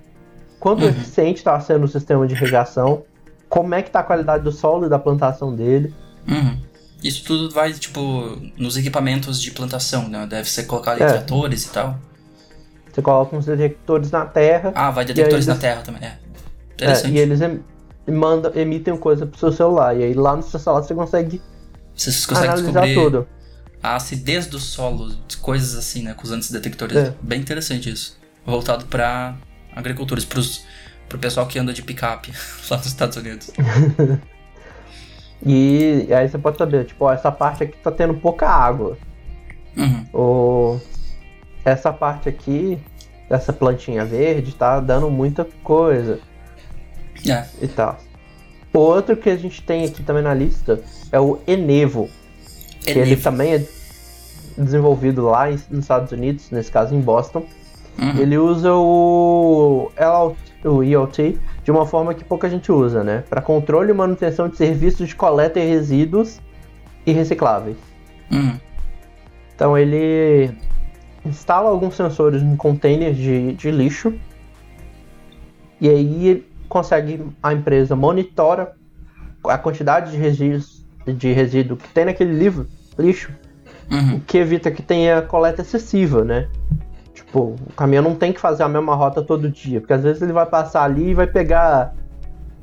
quanto 0.64 0.82
Uhum. 0.84 0.90
eficiente 0.90 1.38
está 1.40 1.60
sendo 1.60 1.84
o 1.84 1.88
sistema 1.88 2.26
de 2.26 2.34
irrigação, 2.34 3.04
como 3.50 3.76
é 3.76 3.82
que 3.82 3.92
tá 3.92 4.00
a 4.00 4.04
qualidade 4.04 4.44
do 4.46 4.52
solo 4.52 4.86
e 4.86 4.90
da 4.90 4.98
plantação 4.98 5.54
dele. 5.54 5.94
Uhum. 6.28 6.58
Isso 7.04 7.26
tudo 7.26 7.50
vai, 7.54 7.74
tipo, 7.74 8.38
nos 8.58 8.78
equipamentos 8.78 9.42
de 9.42 9.52
plantação, 9.52 10.08
né? 10.08 10.26
Deve 10.26 10.50
ser 10.50 10.64
colocado 10.64 11.00
em 11.02 11.04
É. 11.04 11.08
tratores 11.08 11.66
e 11.66 11.70
tal. 11.70 12.00
Você 12.92 13.02
coloca 13.02 13.36
uns 13.36 13.46
detectores 13.46 14.10
na 14.10 14.26
terra 14.26 14.72
Ah, 14.74 14.90
vai 14.90 15.04
detectores 15.04 15.46
E 15.46 15.50
aí 15.52 15.54
na 15.54 15.54
eles- 15.54 15.62
terra 15.62 15.82
também. 15.82 16.02
É. 16.04 16.06
é, 16.08 16.18
Interessante. 16.76 17.14
e 17.14 17.18
eles 17.20 17.42
em, 17.42 17.60
mandam, 18.10 18.52
emitem 18.56 18.96
coisa 18.96 19.26
pro 19.26 19.38
seu 19.38 19.52
celular. 19.52 19.98
E 19.98 20.04
aí 20.04 20.14
lá 20.14 20.36
no 20.36 20.44
seu 20.44 20.60
celular 20.60 20.82
você 20.82 20.96
consegue 20.96 21.42
Vocês 21.94 22.26
conseguem 22.26 22.50
analisar 22.52 22.82
descobrir 22.86 22.96
tudo. 22.96 23.28
a 23.84 23.96
acidez 23.98 24.48
do 24.48 24.60
solo, 24.60 25.12
coisas 25.42 25.76
assim, 25.76 26.04
né? 26.04 26.14
Com 26.14 26.24
os 26.26 26.50
detectores. 26.50 26.96
É. 26.96 27.14
Bem 27.22 27.42
interessante 27.42 27.90
isso. 27.92 28.18
Voltado 28.46 28.86
pra 28.86 29.36
agricultores, 29.76 30.26
pros, 30.26 30.66
pro 31.10 31.18
pessoal 31.20 31.46
que 31.48 31.58
anda 31.60 31.74
de 31.74 31.82
picape 31.82 32.32
lá 32.70 32.78
nos 32.78 32.86
Estados 32.88 33.18
Unidos. 33.18 33.52
E 35.46 36.08
aí 36.14 36.30
você 36.30 36.38
pode 36.38 36.58
saber, 36.58 36.86
tipo, 36.86 37.04
ó, 37.04 37.12
essa 37.12 37.30
parte 37.32 37.64
aqui 37.64 37.76
tá 37.78 37.92
tendo 37.92 38.14
pouca 38.14 38.48
água. 38.48 38.98
Uhum. 39.76 40.06
Ou 40.14 40.82
essa 41.66 41.92
parte 41.92 42.30
aqui, 42.30 42.80
essa 43.30 43.52
plantinha 43.52 44.06
verde, 44.06 44.54
tá 44.56 44.80
dando 44.80 45.10
muita 45.12 45.46
coisa 45.62 46.20
É. 47.28 47.46
e 47.62 47.68
tal. 47.68 48.00
O 48.74 48.80
outro 48.80 49.18
que 49.18 49.30
a 49.30 49.36
gente 49.36 49.62
tem 49.62 49.84
aqui 49.86 50.02
também 50.02 50.24
na 50.24 50.34
lista 50.34 50.82
é 51.12 51.20
o 51.20 51.40
Enevo, 51.46 52.10
que 52.82 52.92
ele 52.92 53.02
Enevo. 53.02 53.24
também 53.24 53.54
é 53.56 53.66
desenvolvido 54.58 55.26
lá 55.26 55.50
nos 55.50 55.84
Estados 55.84 56.12
Unidos, 56.14 56.50
nesse 56.52 56.72
caso 56.72 56.96
em 56.96 57.02
Boston. 57.02 57.46
Uhum. 58.00 58.18
Ele 58.20 58.38
usa 58.38 58.74
o 58.74 59.92
IoT 60.84 61.38
de 61.64 61.72
uma 61.72 61.86
forma 61.86 62.14
que 62.14 62.24
pouca 62.24 62.50
gente 62.50 62.72
usa, 62.72 63.04
né? 63.04 63.24
Para 63.30 63.42
controle 63.42 63.92
e 63.92 63.94
manutenção 63.94 64.50
de 64.50 64.58
serviços 64.58 65.10
de 65.10 65.16
coleta 65.16 65.60
e 65.60 65.70
resíduos 65.70 66.40
e 67.06 67.12
recicláveis. 67.12 67.78
Uhum. 68.32 68.60
Então 69.56 69.78
ele 69.78 70.52
instala 71.26 71.70
alguns 71.70 71.96
sensores 71.96 72.42
em 72.42 72.56
containers 72.56 73.16
de, 73.16 73.54
de 73.54 73.72
lixo 73.72 74.14
e 75.80 75.88
aí 75.88 76.46
consegue 76.68 77.24
a 77.42 77.54
empresa 77.54 77.96
monitora 77.96 78.74
a 79.46 79.58
quantidade 79.58 80.12
de 80.12 80.18
resíduos 80.18 80.84
de 81.06 81.34
resíduo 81.34 81.76
que 81.76 81.90
tem 81.90 82.06
naquele 82.06 82.34
livro, 82.34 82.68
lixo, 82.98 83.32
Uhum. 83.92 84.16
o 84.16 84.20
que 84.22 84.38
evita 84.38 84.72
que 84.72 84.82
tenha 84.82 85.22
coleta 85.22 85.62
excessiva, 85.62 86.24
né? 86.24 86.48
Tipo, 87.34 87.56
o 87.68 87.74
caminhão 87.76 88.04
não 88.04 88.14
tem 88.14 88.32
que 88.32 88.40
fazer 88.40 88.62
a 88.62 88.70
mesma 88.70 88.94
rota 88.94 89.24
todo 89.24 89.50
dia, 89.50 89.80
porque 89.82 89.92
às 89.94 90.04
vezes 90.04 90.22
ele 90.22 90.32
vai 90.32 90.46
passar 90.46 90.84
ali 90.84 91.10
e 91.10 91.14
vai 91.16 91.26
pegar 91.26 91.96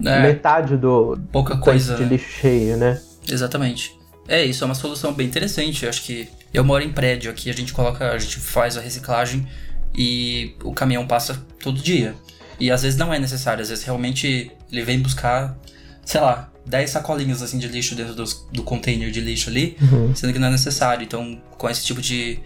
É, 0.04 0.20
metade 0.22 0.76
do, 0.76 1.18
pouca 1.32 1.56
do 1.56 1.60
coisa. 1.60 1.96
de 1.96 2.04
lixo 2.04 2.30
cheio, 2.30 2.76
né? 2.76 3.00
Exatamente. 3.28 3.98
É, 4.28 4.44
isso 4.44 4.62
é 4.62 4.66
uma 4.66 4.76
solução 4.76 5.12
bem 5.12 5.26
interessante. 5.26 5.82
Eu 5.82 5.88
acho 5.88 6.04
que 6.04 6.28
eu 6.54 6.62
moro 6.62 6.84
em 6.84 6.92
prédio 6.92 7.32
aqui, 7.32 7.50
a 7.50 7.52
gente 7.52 7.72
coloca, 7.72 8.12
a 8.12 8.18
gente 8.18 8.38
faz 8.38 8.76
a 8.76 8.80
reciclagem 8.80 9.44
e 9.92 10.54
o 10.62 10.72
caminhão 10.72 11.04
passa 11.04 11.44
todo 11.60 11.80
dia. 11.82 12.14
E 12.60 12.70
às 12.70 12.82
vezes 12.82 12.96
não 12.96 13.12
é 13.12 13.18
necessário, 13.18 13.60
às 13.62 13.70
vezes 13.70 13.82
realmente 13.82 14.52
ele 14.70 14.82
vem 14.84 15.00
buscar, 15.00 15.58
sei 16.04 16.20
lá, 16.20 16.48
10 16.64 16.90
sacolinhas 16.90 17.42
assim 17.42 17.58
de 17.58 17.66
lixo 17.66 17.96
dentro 17.96 18.14
dos- 18.14 18.46
do 18.52 18.62
container 18.62 19.10
de 19.10 19.20
lixo 19.20 19.50
ali, 19.50 19.76
Uhum. 19.82 20.14
sendo 20.14 20.32
que 20.32 20.38
não 20.38 20.46
é 20.46 20.52
necessário. 20.52 21.02
Então, 21.02 21.40
com 21.58 21.68
esse 21.68 21.84
tipo 21.84 22.00
de. 22.00 22.38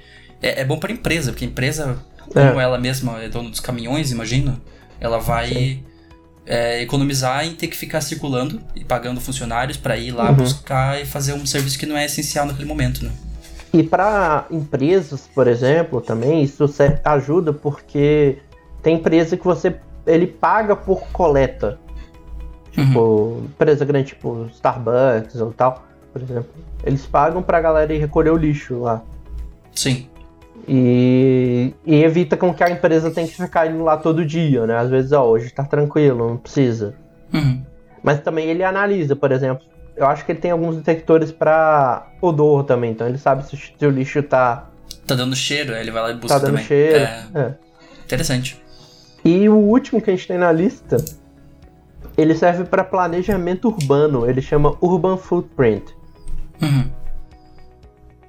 É, 0.42 0.60
é 0.62 0.64
bom 0.64 0.78
para 0.78 0.90
empresa, 0.92 1.32
porque 1.32 1.44
a 1.44 1.48
empresa, 1.48 1.98
como 2.32 2.60
ela 2.60 2.78
mesma 2.78 3.22
é 3.22 3.28
dona 3.28 3.50
dos 3.50 3.60
caminhões, 3.60 4.10
imagino, 4.10 4.60
ela 5.00 5.18
vai 5.18 5.80
é, 6.46 6.82
economizar 6.82 7.44
em 7.44 7.54
ter 7.54 7.68
que 7.68 7.76
ficar 7.76 8.00
circulando 8.00 8.60
e 8.74 8.84
pagando 8.84 9.20
funcionários 9.20 9.76
para 9.76 9.96
ir 9.96 10.12
lá 10.12 10.30
Uhum. 10.30 10.34
buscar 10.36 11.00
e 11.00 11.06
fazer 11.06 11.32
um 11.32 11.46
serviço 11.46 11.78
que 11.78 11.86
não 11.86 11.96
é 11.96 12.04
essencial 12.04 12.46
naquele 12.46 12.68
momento, 12.68 13.04
né? 13.04 13.10
E 13.72 13.82
para 13.82 14.46
empresas, 14.50 15.28
por 15.34 15.48
exemplo, 15.48 16.00
também 16.00 16.42
isso 16.42 16.64
ajuda 17.04 17.52
porque 17.52 18.38
tem 18.82 18.96
empresa 18.96 19.36
que 19.36 19.44
você 19.44 19.74
ele 20.06 20.26
paga 20.26 20.76
por 20.76 21.00
coleta. 21.08 21.78
Uhum. 22.76 22.86
Tipo, 22.86 23.42
empresa 23.46 23.84
grande 23.84 24.08
tipo 24.08 24.46
Starbucks 24.52 25.40
ou 25.40 25.52
tal, 25.52 25.84
por 26.12 26.22
exemplo. 26.22 26.50
Eles 26.84 27.06
pagam 27.06 27.42
pra 27.42 27.60
galera 27.60 27.92
ir 27.92 27.98
recolher 27.98 28.30
o 28.30 28.36
lixo 28.36 28.80
lá. 28.80 29.02
Sim. 29.74 30.08
E, 30.68 31.74
e 31.84 32.02
evita 32.02 32.36
com 32.36 32.52
que 32.54 32.62
a 32.64 32.70
empresa 32.70 33.10
tenha 33.10 33.26
que 33.26 33.34
ficar 33.36 33.66
indo 33.70 33.82
lá 33.84 33.96
todo 33.96 34.24
dia, 34.24 34.66
né? 34.66 34.76
Às 34.76 34.90
vezes, 34.90 35.12
ó, 35.12 35.26
hoje 35.26 35.50
tá 35.50 35.64
tranquilo, 35.64 36.28
não 36.28 36.36
precisa. 36.36 36.94
Uhum. 37.32 37.62
Mas 38.02 38.20
também 38.20 38.48
ele 38.48 38.62
analisa, 38.64 39.14
por 39.16 39.30
exemplo. 39.32 39.64
Eu 39.96 40.06
acho 40.06 40.24
que 40.24 40.32
ele 40.32 40.40
tem 40.40 40.50
alguns 40.50 40.76
detectores 40.76 41.30
pra 41.30 42.08
odor 42.20 42.64
também, 42.64 42.90
então 42.90 43.06
ele 43.06 43.18
sabe 43.18 43.46
se 43.46 43.54
o- 43.54 43.58
se 43.58 43.86
o 43.86 43.90
lixo 43.90 44.22
tá, 44.22 44.68
Tá 45.06 45.14
dando 45.14 45.36
cheiro, 45.36 45.74
aí 45.74 45.80
ele 45.80 45.90
vai 45.90 46.02
lá 46.02 46.10
e 46.10 46.14
busca 46.14 46.28
tá 46.28 46.38
dando 46.38 46.50
também. 46.52 46.64
cheiro. 46.64 46.96
É, 46.98 47.26
É. 47.34 47.54
interessante. 48.04 48.60
E 49.24 49.48
o 49.48 49.54
último 49.56 50.00
que 50.00 50.10
a 50.10 50.14
gente 50.16 50.26
tem 50.26 50.38
na 50.38 50.50
lista, 50.50 50.96
ele 52.16 52.34
serve 52.34 52.64
para 52.64 52.82
planejamento 52.84 53.68
urbano. 53.68 54.28
Ele 54.28 54.40
chama 54.42 54.76
Urban 54.80 55.16
Footprint. 55.16 55.84
Uhum. 56.62 56.84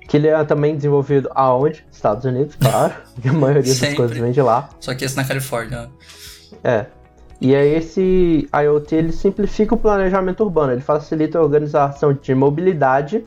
Que 0.07 0.17
ele 0.17 0.27
é 0.27 0.43
também 0.43 0.75
desenvolvido 0.75 1.29
aonde? 1.33 1.85
Estados 1.91 2.25
Unidos, 2.25 2.55
claro. 2.55 2.93
A 3.27 3.33
maioria 3.33 3.63
das 3.63 3.71
Sempre. 3.71 3.95
coisas 3.95 4.17
vem 4.17 4.31
de 4.31 4.41
lá. 4.41 4.69
Só 4.79 4.93
que 4.93 5.05
esse 5.05 5.15
na 5.15 5.23
Califórnia. 5.23 5.89
É. 6.63 6.85
E 7.41 7.55
aí 7.55 7.75
esse 7.75 8.47
IoT 8.53 8.95
ele 8.95 9.11
simplifica 9.11 9.75
o 9.75 9.77
planejamento 9.77 10.43
urbano, 10.43 10.71
ele 10.71 10.81
facilita 10.81 11.37
a 11.37 11.41
organização 11.41 12.13
de 12.13 12.33
mobilidade 12.33 13.25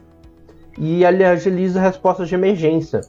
e 0.79 1.05
ele 1.05 1.25
agiliza 1.25 1.81
respostas 1.81 2.29
de 2.29 2.35
emergência. 2.35 3.03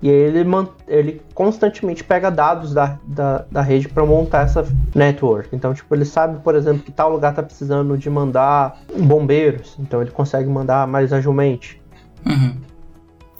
E 0.00 0.08
aí 0.08 0.14
ele, 0.14 0.46
ele 0.86 1.22
constantemente 1.34 2.04
pega 2.04 2.30
dados 2.30 2.72
da, 2.72 2.98
da, 3.04 3.44
da 3.50 3.60
rede 3.60 3.88
para 3.88 4.06
montar 4.06 4.42
essa 4.42 4.64
network. 4.94 5.48
Então, 5.54 5.74
tipo, 5.74 5.92
ele 5.92 6.04
sabe, 6.04 6.38
por 6.40 6.54
exemplo, 6.54 6.82
que 6.82 6.92
tal 6.92 7.10
lugar 7.10 7.30
está 7.30 7.42
precisando 7.42 7.98
de 7.98 8.08
mandar 8.08 8.78
bombeiros. 8.96 9.76
Então 9.80 10.00
ele 10.00 10.12
consegue 10.12 10.48
mandar 10.48 10.86
mais 10.86 11.12
agilmente. 11.12 11.82
Uhum. 12.26 12.56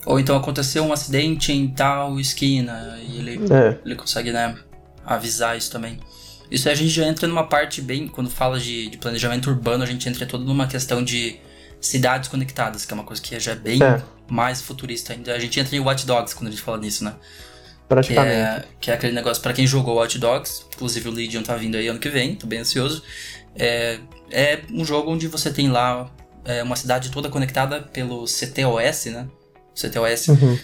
Ou 0.06 0.18
então 0.18 0.36
aconteceu 0.36 0.84
um 0.84 0.92
acidente 0.92 1.52
em 1.52 1.68
tal 1.68 2.18
esquina 2.18 2.98
e 3.02 3.18
ele 3.18 3.40
É. 3.52 3.78
ele 3.84 3.94
consegue, 3.94 4.32
né, 4.32 4.56
avisar 5.04 5.56
isso 5.56 5.70
também. 5.70 5.98
Isso 6.50 6.66
aí 6.68 6.72
a 6.74 6.76
gente 6.76 6.90
já 6.90 7.06
entra 7.06 7.28
numa 7.28 7.46
parte 7.46 7.82
bem, 7.82 8.08
quando 8.08 8.30
fala 8.30 8.58
de, 8.58 8.88
de 8.88 8.96
planejamento 8.96 9.50
urbano, 9.50 9.82
a 9.84 9.86
gente 9.86 10.08
entra 10.08 10.24
toda 10.24 10.44
numa 10.44 10.66
questão 10.66 11.04
de 11.04 11.36
cidades 11.80 12.28
conectadas, 12.28 12.84
que 12.86 12.92
é 12.92 12.94
uma 12.94 13.04
coisa 13.04 13.20
que 13.20 13.38
já 13.38 13.52
é 13.52 13.54
bem 13.54 13.82
É. 13.82 14.02
mais 14.30 14.62
futurista 14.62 15.12
ainda. 15.12 15.34
A 15.34 15.38
gente 15.38 15.60
entra 15.60 15.76
em 15.76 15.80
Watch 15.80 16.06
Dogs 16.06 16.34
quando 16.34 16.48
a 16.48 16.50
gente 16.50 16.62
fala 16.62 16.78
nisso, 16.78 17.04
né? 17.04 17.12
Que 17.12 17.88
Praticamente. 17.88 18.30
é, 18.32 18.64
que 18.80 18.90
é 18.90 18.94
aquele 18.94 19.12
negócio, 19.12 19.42
pra 19.42 19.52
quem 19.52 19.66
jogou 19.66 19.96
Watch 19.96 20.18
Dogs, 20.18 20.64
inclusive 20.74 21.08
o 21.08 21.12
Legion 21.12 21.42
tá 21.42 21.54
vindo 21.56 21.76
aí 21.76 21.86
ano 21.88 21.98
que 21.98 22.08
vem, 22.08 22.34
tô 22.34 22.46
bem 22.46 22.60
ansioso. 22.60 23.02
É, 23.54 23.98
é 24.30 24.60
um 24.72 24.84
jogo 24.84 25.10
onde 25.12 25.26
você 25.28 25.50
tem 25.52 25.68
lá 25.70 26.10
é, 26.48 26.62
uma 26.62 26.74
cidade 26.76 27.10
toda 27.10 27.28
conectada 27.28 27.82
pelo 27.82 28.24
CTOS, 28.24 29.04
né? 29.12 29.28
CTOS. 29.74 30.28
Uhum. 30.28 30.58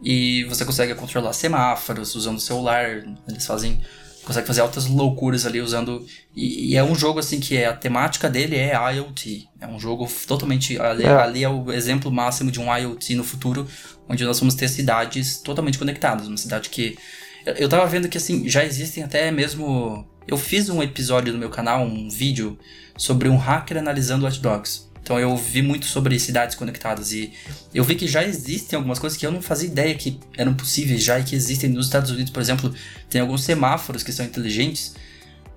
E 0.00 0.44
você 0.44 0.64
consegue 0.64 0.94
controlar 0.94 1.32
semáforos 1.32 2.14
usando 2.14 2.36
o 2.36 2.40
celular. 2.40 3.02
Eles 3.28 3.44
fazem. 3.44 3.80
Consegue 4.24 4.46
fazer 4.46 4.60
altas 4.60 4.86
loucuras 4.86 5.44
ali 5.44 5.60
usando. 5.60 6.06
E, 6.34 6.70
e 6.70 6.76
é 6.76 6.84
um 6.84 6.94
jogo 6.94 7.18
assim 7.18 7.40
que 7.40 7.56
é, 7.56 7.66
a 7.66 7.74
temática 7.74 8.30
dele 8.30 8.56
é 8.56 8.74
IoT. 8.94 9.48
É 9.60 9.66
um 9.66 9.78
jogo 9.78 10.08
totalmente. 10.26 10.80
Ali 10.80 11.02
É. 11.02 11.08
ali 11.08 11.42
é 11.42 11.48
o 11.48 11.72
exemplo 11.72 12.12
máximo 12.12 12.50
de 12.50 12.60
um 12.60 12.74
IoT 12.74 13.16
no 13.16 13.24
futuro, 13.24 13.66
onde 14.08 14.24
nós 14.24 14.38
vamos 14.38 14.54
ter 14.54 14.68
cidades 14.68 15.38
totalmente 15.38 15.78
conectadas. 15.78 16.28
Uma 16.28 16.36
cidade 16.36 16.68
que. 16.70 16.96
Eu, 17.44 17.68
tava 17.68 17.84
vendo 17.86 18.08
que 18.08 18.16
assim, 18.16 18.48
já 18.48 18.64
existem 18.64 19.02
até 19.02 19.30
mesmo. 19.32 20.06
Eu 20.26 20.38
fiz 20.38 20.70
um 20.70 20.82
episódio 20.82 21.32
no 21.32 21.38
meu 21.38 21.50
canal, 21.50 21.82
um 21.84 22.08
vídeo, 22.08 22.58
sobre 22.96 23.28
um 23.28 23.36
hacker 23.36 23.76
analisando 23.76 24.24
Watch 24.24 24.40
Dogs. 24.40 24.93
Então 25.04 25.20
eu 25.20 25.36
vi 25.36 25.60
muito 25.60 25.84
sobre 25.84 26.18
cidades 26.18 26.56
conectadas 26.56 27.12
e 27.12 27.30
eu 27.74 27.84
vi 27.84 27.94
que 27.94 28.08
já 28.08 28.24
existem 28.24 28.74
algumas 28.74 28.98
coisas 28.98 29.18
que 29.18 29.26
eu 29.26 29.30
não 29.30 29.42
fazia 29.42 29.68
ideia 29.68 29.94
que 29.94 30.18
eram 30.34 30.54
possíveis 30.54 31.04
já 31.04 31.20
e 31.20 31.24
que 31.24 31.36
existem 31.36 31.68
nos 31.68 31.84
Estados 31.84 32.10
Unidos, 32.10 32.32
por 32.32 32.40
exemplo, 32.40 32.74
tem 33.10 33.20
alguns 33.20 33.44
semáforos 33.44 34.02
que 34.02 34.10
são 34.10 34.24
inteligentes, 34.24 34.94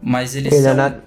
mas 0.02 0.36
eles 0.36 0.52
Ele 0.52 0.62
são, 0.64 0.72
ana- 0.74 1.02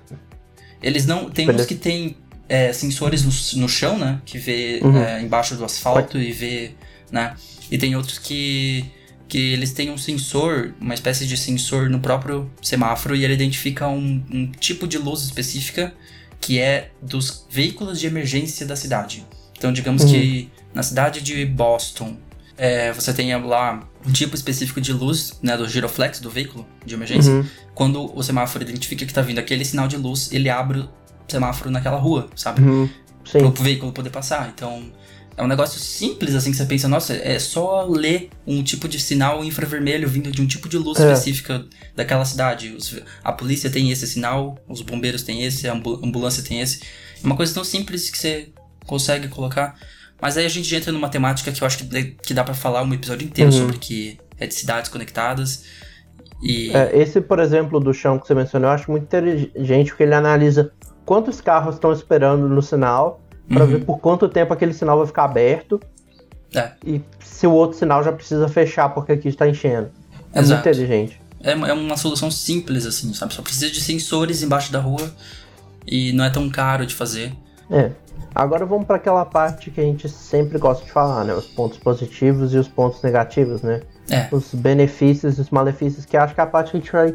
eles 0.83 1.05
não 1.05 1.29
tem 1.29 1.45
Beleza. 1.45 1.65
uns 1.65 1.69
que 1.69 1.75
tem 1.75 2.17
é, 2.49 2.73
sensores 2.73 3.23
no, 3.25 3.61
no 3.61 3.69
chão, 3.69 3.99
né, 3.99 4.23
que 4.25 4.39
vê 4.39 4.81
Uhum. 4.83 4.97
é, 4.97 5.21
embaixo 5.21 5.55
do 5.55 5.63
asfalto 5.65 6.17
e 6.19 6.33
vê, 6.33 6.71
né, 7.13 7.35
e 7.71 7.77
tem 7.77 7.95
outros 7.95 8.19
que 8.19 8.87
que 9.29 9.53
eles 9.53 9.73
têm 9.73 9.91
um 9.93 9.97
sensor, 9.99 10.75
uma 10.81 10.93
espécie 10.93 11.25
de 11.25 11.37
sensor 11.37 11.89
no 11.89 12.01
próprio 12.01 12.51
semáforo 12.61 13.15
e 13.15 13.23
ele 13.23 13.35
identifica 13.35 13.87
um, 13.87 14.25
um 14.29 14.51
tipo 14.51 14.89
de 14.89 14.99
luz 14.99 15.23
específica 15.23 15.95
que 16.41 16.59
é 16.59 16.91
dos 17.03 17.47
veículos 17.51 18.01
de 18.01 18.07
emergência 18.07 18.67
da 18.67 18.75
cidade. 18.75 19.27
Então, 19.57 19.73
digamos 19.73 20.03
Uhum. 20.05 20.11
que 20.11 20.51
na 20.75 20.83
cidade 20.83 21.21
de 21.21 21.45
Boston, 21.45 22.17
é, 22.57 22.93
você 22.93 23.13
tem 23.13 23.35
lá 23.45 23.87
um 24.07 24.13
tipo 24.13 24.35
específico 24.35 24.81
de 24.81 24.93
luz, 24.93 25.39
né, 25.43 25.57
do 25.57 25.69
giroflex, 25.69 26.21
do 26.21 26.31
veículo 26.31 26.67
de 26.85 26.95
emergência. 26.95 27.33
Uhum. 27.33 27.45
Quando 27.75 28.17
o 28.17 28.23
semáforo 28.23 28.65
identifica 28.65 29.05
que 29.05 29.13
tá 29.13 29.21
vindo 29.23 29.39
aquele 29.39 29.65
sinal 29.65 29.87
de 29.87 29.97
luz, 29.97 30.33
ele 30.33 30.49
abre 30.49 30.81
o 30.81 30.89
semáforo 31.29 31.71
naquela 31.71 31.99
rua, 31.99 32.29
sabe? 32.35 32.63
Uhum. 32.63 32.89
Sim. 33.25 33.39
Pro 33.51 33.63
veículo 33.63 33.93
poder 33.93 34.11
passar. 34.11 34.51
Então, 34.55 34.91
é 35.41 35.45
um 35.45 35.49
negócio 35.49 35.81
simples, 35.81 36.35
assim, 36.35 36.51
que 36.51 36.57
você 36.57 36.67
pensa, 36.67 36.87
nossa, 36.87 37.15
é 37.15 37.39
só 37.39 37.85
ler 37.87 38.29
um 38.47 38.63
tipo 38.63 38.87
de 38.87 39.01
sinal 39.01 39.43
infravermelho 39.43 40.09
vindo 40.09 40.31
de 40.31 40.43
um 40.43 40.47
tipo 40.47 40.69
de 40.69 40.77
luz 40.77 41.01
É. 41.01 41.11
específica 41.13 41.65
daquela 41.97 42.25
cidade. 42.25 42.75
Os- 42.77 43.01
a 43.25 43.33
polícia 43.33 43.71
tem 43.71 43.91
esse 43.91 44.07
sinal, 44.07 44.59
os 44.69 44.83
bombeiros 44.83 45.23
têm 45.23 45.43
esse, 45.45 45.67
a 45.69 45.73
ambu- 45.73 46.01
ambulância 46.05 46.43
tem 46.43 46.61
esse. 46.61 46.81
É 47.23 47.27
uma 47.27 47.37
coisa 47.37 47.55
tão 47.55 47.65
simples 47.65 48.11
que 48.11 48.19
você 48.19 48.51
consegue 48.87 49.29
colocar. 49.29 49.77
Mas 50.21 50.37
aí 50.37 50.45
a 50.45 50.49
gente 50.51 50.75
entra 50.75 50.93
numa 50.93 51.09
temática 51.09 51.51
que 51.51 51.63
eu 51.63 51.67
acho 51.67 51.79
que, 51.79 51.85
dá- 51.85 52.03
que 52.23 52.35
dá 52.35 52.45
pra 52.45 52.53
falar 52.55 52.83
um 52.83 52.93
episódio 52.93 53.27
inteiro 53.27 53.51
Uhum. 53.51 53.59
sobre 53.59 53.79
que 53.79 54.19
é 54.39 54.47
de 54.47 54.55
cidades 54.55 54.91
conectadas. 54.91 55.65
E. 56.43 56.71
É, 56.77 56.99
esse, 56.99 57.21
por 57.21 57.39
exemplo, 57.39 57.81
do 57.81 57.93
chão 57.95 58.19
que 58.19 58.27
você 58.27 58.35
mencionou, 58.35 58.69
eu 58.69 58.75
acho 58.75 58.91
muito 58.91 59.05
inteligente 59.05 59.89
porque 59.89 60.03
ele 60.03 60.15
analisa 60.15 60.71
quantos 61.07 61.41
carros 61.41 61.75
estão 61.77 61.93
esperando 61.93 62.47
no 62.49 62.61
sinal 62.63 63.27
para 63.53 63.65
Uhum. 63.65 63.71
ver 63.71 63.85
por 63.85 63.99
quanto 63.99 64.29
tempo 64.29 64.53
aquele 64.53 64.73
sinal 64.73 64.97
vai 64.99 65.07
ficar 65.07 65.25
aberto 65.25 65.81
É. 66.55 66.71
e 66.87 67.01
se 67.23 67.47
o 67.47 67.53
outro 67.53 67.77
sinal 67.79 68.03
já 68.03 68.13
precisa 68.13 68.49
fechar 68.49 68.89
porque 68.91 69.13
aqui 69.13 69.29
está 69.29 69.47
enchendo. 69.49 69.91
É 70.33 70.39
Exato. 70.41 70.63
muito 70.65 70.77
inteligente. 70.79 71.21
É, 71.43 71.55
uma- 71.55 71.69
é 71.69 71.73
uma 71.73 71.97
solução 71.97 72.31
simples, 72.31 72.87
assim, 72.87 73.13
sabe? 73.15 73.35
Só 73.35 73.43
precisa 73.43 73.71
de 73.71 73.81
sensores 73.81 74.43
embaixo 74.43 74.71
da 74.73 74.79
rua 74.79 75.11
e 75.87 76.13
não 76.13 76.25
é 76.25 76.31
tão 76.31 76.49
caro 76.49 76.87
de 76.87 76.95
fazer. 76.95 77.33
É. 77.71 77.91
Agora 78.35 78.65
vamos 78.65 78.87
para 78.87 78.97
aquela 78.97 79.25
parte 79.25 79.71
que 79.71 79.81
a 79.81 79.85
gente 79.85 80.09
sempre 80.09 80.57
gosta 80.59 80.85
de 80.85 80.93
falar, 80.93 81.25
né? 81.25 81.35
Os 81.35 81.47
pontos 81.47 81.79
positivos 81.79 82.55
e 82.55 82.59
os 82.59 82.69
pontos 82.69 83.03
negativos, 83.03 83.63
né? 83.63 83.81
É. 84.09 84.29
Os 84.31 84.55
benefícios 84.55 85.39
e 85.39 85.41
os 85.41 85.51
malefícios, 85.51 86.05
que 86.05 86.17
acho 86.17 86.35
que 86.35 86.41
é 86.41 86.45
a 86.45 86.47
parte 86.47 86.71
que 86.73 86.77
a 86.77 86.81
gente 86.81 86.93
vai 86.93 87.15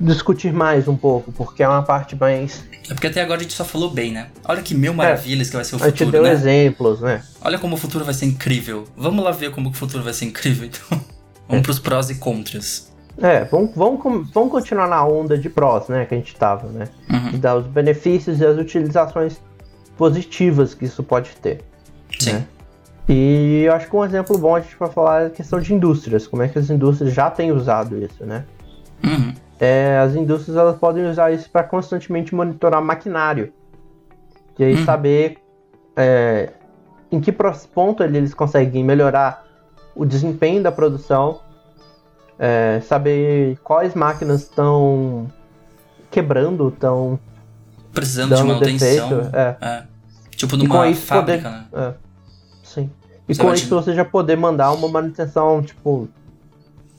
discutir 0.00 0.52
mais 0.52 0.86
um 0.86 0.96
pouco, 0.96 1.32
porque 1.32 1.62
é 1.62 1.68
uma 1.68 1.82
parte 1.82 2.14
mais. 2.16 2.64
É 2.88 2.94
porque 2.94 3.08
até 3.08 3.22
agora 3.22 3.40
a 3.40 3.42
gente 3.42 3.54
só 3.54 3.64
falou 3.64 3.90
bem, 3.90 4.12
né? 4.12 4.28
Olha 4.44 4.62
que 4.62 4.74
mil 4.74 4.94
maravilhas 4.94 5.50
que 5.50 5.56
vai 5.56 5.64
ser 5.64 5.76
o 5.76 5.82
A 5.82 5.86
gente 5.86 5.98
futuro, 5.98 6.10
deu 6.10 6.22
né? 6.22 6.32
exemplos, 6.32 7.00
né? 7.00 7.22
Olha 7.40 7.58
como 7.58 7.74
o 7.74 7.78
futuro 7.78 8.04
vai 8.04 8.14
ser 8.14 8.26
incrível. 8.26 8.84
Vamos 8.96 9.24
lá 9.24 9.30
ver 9.30 9.50
como 9.50 9.70
o 9.70 9.72
futuro 9.72 10.02
vai 10.02 10.12
ser 10.12 10.26
incrível, 10.26 10.66
então. 10.66 11.00
Vamos 11.48 11.62
pros 11.62 11.78
prós 11.78 12.10
e 12.10 12.16
contras. 12.16 12.92
É, 13.20 13.42
vamos, 13.44 13.74
vamos, 13.74 14.30
vamos 14.30 14.50
continuar 14.50 14.86
na 14.86 15.04
onda 15.04 15.36
de 15.36 15.48
prós, 15.48 15.88
né? 15.88 16.04
Que 16.04 16.14
a 16.14 16.18
gente 16.18 16.36
tava, 16.36 16.68
né? 16.68 16.88
Uhum. 17.10 17.30
De 17.30 17.38
dar 17.38 17.56
os 17.56 17.66
benefícios 17.66 18.38
e 18.38 18.46
as 18.46 18.56
utilizações 18.58 19.40
positivas 19.96 20.74
que 20.74 20.84
isso 20.84 21.02
pode 21.02 21.30
ter. 21.42 21.64
Sim. 22.18 22.34
né? 22.34 22.46
E 23.08 23.62
eu 23.66 23.72
acho 23.72 23.88
que 23.88 23.96
um 23.96 24.04
exemplo 24.04 24.36
bom 24.36 24.54
a 24.54 24.60
gente 24.60 24.76
vai 24.78 24.90
falar 24.90 25.22
é 25.22 25.26
a 25.26 25.30
questão 25.30 25.58
de 25.58 25.72
indústrias, 25.72 26.26
como 26.26 26.42
é 26.42 26.48
que 26.48 26.58
as 26.58 26.68
indústrias 26.68 27.14
já 27.14 27.30
têm 27.30 27.50
usado 27.50 27.96
isso, 27.96 28.24
né? 28.24 28.44
Uhum. 29.02 29.34
É, 29.60 29.98
as 29.98 30.14
indústrias 30.14 30.56
elas 30.56 30.76
podem 30.78 31.06
usar 31.10 31.32
isso 31.32 31.50
para 31.50 31.64
constantemente 31.64 32.34
monitorar 32.34 32.80
maquinário. 32.82 33.52
E 34.58 34.64
aí 34.64 34.74
Hum. 34.76 34.84
saber 34.84 35.38
é, 35.96 36.50
em 37.10 37.20
que 37.20 37.32
ponto 37.32 38.02
eles 38.04 38.32
conseguem 38.32 38.84
melhorar 38.84 39.44
o 39.96 40.04
desempenho 40.06 40.62
da 40.62 40.70
produção, 40.70 41.40
é, 42.38 42.80
saber 42.86 43.58
quais 43.64 43.94
máquinas 43.94 44.42
estão 44.42 45.26
quebrando, 46.08 46.68
estão 46.68 47.18
Precisando 47.92 48.36
de 48.36 48.42
manutenção. 48.44 49.08
defeito. 49.08 49.36
É. 49.36 49.56
É. 49.60 49.82
Tipo 50.30 50.56
numa 50.56 50.94
fábrica, 50.94 51.50
poder- 51.50 51.50
né? 51.50 51.66
É, 51.72 51.94
sim. 52.62 52.90
E 53.28 53.34
Você 53.34 53.40
com 53.40 53.48
imagina- 53.48 53.66
isso 53.66 53.74
você 53.74 53.92
já 53.92 54.04
poder 54.04 54.36
mandar 54.36 54.70
uma 54.72 54.88
manutenção, 54.88 55.60
tipo, 55.62 56.08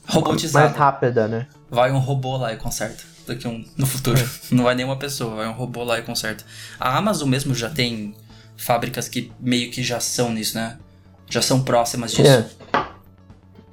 Robotizado. 0.06 0.66
mais 0.66 0.76
rápida, 0.76 1.26
né? 1.26 1.46
Vai 1.70 1.92
um 1.92 1.98
robô 1.98 2.36
lá 2.36 2.52
e 2.52 2.56
conserta. 2.56 3.04
Daqui 3.26 3.46
um, 3.46 3.64
no 3.76 3.86
futuro. 3.86 4.18
É. 4.18 4.54
Não 4.54 4.64
vai 4.64 4.74
nenhuma 4.74 4.96
pessoa, 4.96 5.36
vai 5.36 5.48
um 5.48 5.52
robô 5.52 5.84
lá 5.84 5.98
e 5.98 6.02
conserta. 6.02 6.44
A 6.78 6.96
Amazon 6.96 7.28
mesmo 7.28 7.54
já 7.54 7.70
tem 7.70 8.14
fábricas 8.56 9.08
que 9.08 9.32
meio 9.38 9.70
que 9.70 9.82
já 9.82 10.00
são 10.00 10.32
nisso, 10.32 10.56
né? 10.56 10.78
Já 11.28 11.40
são 11.40 11.62
próximas 11.62 12.12
disso. 12.12 12.28
É. 12.28 12.50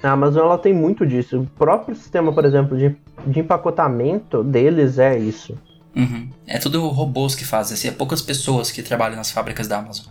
A 0.03 0.11
Amazon 0.11 0.43
ela 0.43 0.57
tem 0.57 0.73
muito 0.73 1.05
disso. 1.05 1.39
O 1.39 1.45
próprio 1.45 1.95
sistema, 1.95 2.31
por 2.31 2.45
exemplo, 2.45 2.77
de, 2.77 2.95
de 3.25 3.39
empacotamento 3.39 4.43
deles 4.43 4.99
é 4.99 5.17
isso. 5.17 5.57
Uhum. 5.95 6.29
É 6.45 6.59
tudo 6.59 6.87
robôs 6.89 7.33
que 7.33 7.43
fazem, 7.43 7.73
assim, 7.73 7.87
é 7.87 7.91
poucas 7.91 8.21
pessoas 8.21 8.69
que 8.69 8.83
trabalham 8.83 9.15
nas 9.15 9.31
fábricas 9.31 9.67
da 9.67 9.79
Amazon. 9.79 10.05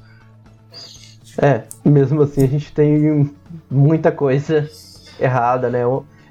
É, 1.38 1.62
mesmo 1.84 2.22
assim 2.22 2.42
a 2.42 2.46
gente 2.48 2.72
tem 2.72 3.30
muita 3.70 4.10
coisa 4.10 4.68
errada, 5.20 5.70
né? 5.70 5.82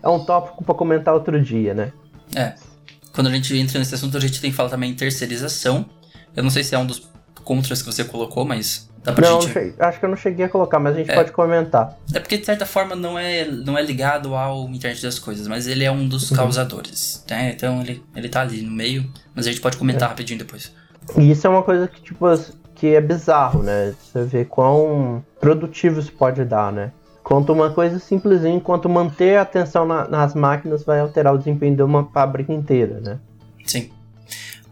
É 0.06 0.10
um 0.10 0.24
tópico 0.24 0.64
para 0.64 0.76
comentar 0.76 1.14
outro 1.14 1.42
dia, 1.42 1.74
né? 1.74 1.92
É. 2.36 2.54
Quando 3.12 3.28
a 3.28 3.32
gente 3.32 3.58
entra 3.58 3.80
nesse 3.80 3.96
assunto, 3.96 4.16
a 4.16 4.20
gente 4.20 4.40
tem 4.40 4.52
que 4.52 4.56
falar 4.56 4.70
também 4.70 4.92
em 4.92 4.94
terceirização. 4.96 5.86
Eu 6.36 6.44
não 6.44 6.50
sei 6.52 6.64
se 6.64 6.76
é 6.76 6.78
um 6.78 6.86
dos 6.86 7.10
contras 7.44 7.82
que 7.82 7.92
você 7.92 8.04
colocou, 8.04 8.46
mas 8.46 8.90
dá 9.04 9.14
pra 9.14 9.28
Não, 9.30 9.42
gente. 9.42 9.76
não 9.78 9.88
acho 9.88 10.00
que 10.00 10.06
eu 10.06 10.10
não 10.10 10.18
cheguei 10.18 10.46
a 10.46 10.50
colocar, 10.50 10.80
mas 10.80 10.96
a 10.96 10.98
gente 11.00 11.12
É. 11.12 11.16
pode 11.16 11.32
comentar. 11.32 11.98
É 12.14 12.20
porque, 12.20 12.38
de 12.38 12.46
certa 12.46 12.66
forma, 12.66 12.96
não 12.96 13.18
é, 13.18 13.46
não 13.46 13.78
é 13.78 13.82
ligado 13.82 14.36
ao 14.36 14.68
internet 14.70 15.02
das 15.02 15.18
coisas, 15.18 15.48
mas 15.48 15.66
ele 15.66 15.84
é 15.84 15.92
um 15.92 16.08
dos 16.08 16.30
Uhum. 16.32 16.38
causadores, 16.38 17.24
né? 17.30 17.52
Então 17.56 17.82
ele, 17.82 18.04
ele 18.16 18.30
tá 18.30 18.42
ali 18.42 18.62
no 18.62 18.72
meio, 18.72 19.10
mas 19.34 19.48
a 19.48 19.50
gente 19.52 19.62
pode 19.62 19.76
É. 19.78 19.80
comentar 19.80 20.10
rapidinho 20.10 20.38
depois. 20.40 20.72
E 21.18 21.32
isso 21.32 21.48
é 21.48 21.50
uma 21.50 21.64
coisa 21.64 21.88
que, 21.88 22.02
tipo, 22.02 22.26
que 22.76 22.88
é 22.96 23.00
bizarro, 23.02 23.64
né? 23.64 23.94
Você 24.04 24.24
vê 24.26 24.44
quão 24.44 25.24
produtivo 25.40 26.00
isso 26.00 26.12
pode 26.12 26.44
dar, 26.44 26.72
né? 26.74 26.92
Quanto 27.26 27.52
uma 27.52 27.72
coisa 27.72 27.98
simplesinha, 27.98 28.62
quanto 28.62 28.88
manter 28.88 29.38
a 29.38 29.42
atenção 29.42 29.84
na- 29.84 30.08
nas 30.08 30.36
máquinas 30.36 30.84
vai 30.84 31.00
alterar 31.00 31.34
o 31.34 31.40
desempenho 31.40 31.76
de 31.76 31.82
uma 31.82 32.06
fábrica 32.12 32.54
inteira, 32.54 33.02
né? 33.02 33.18
Sim. 33.66 33.90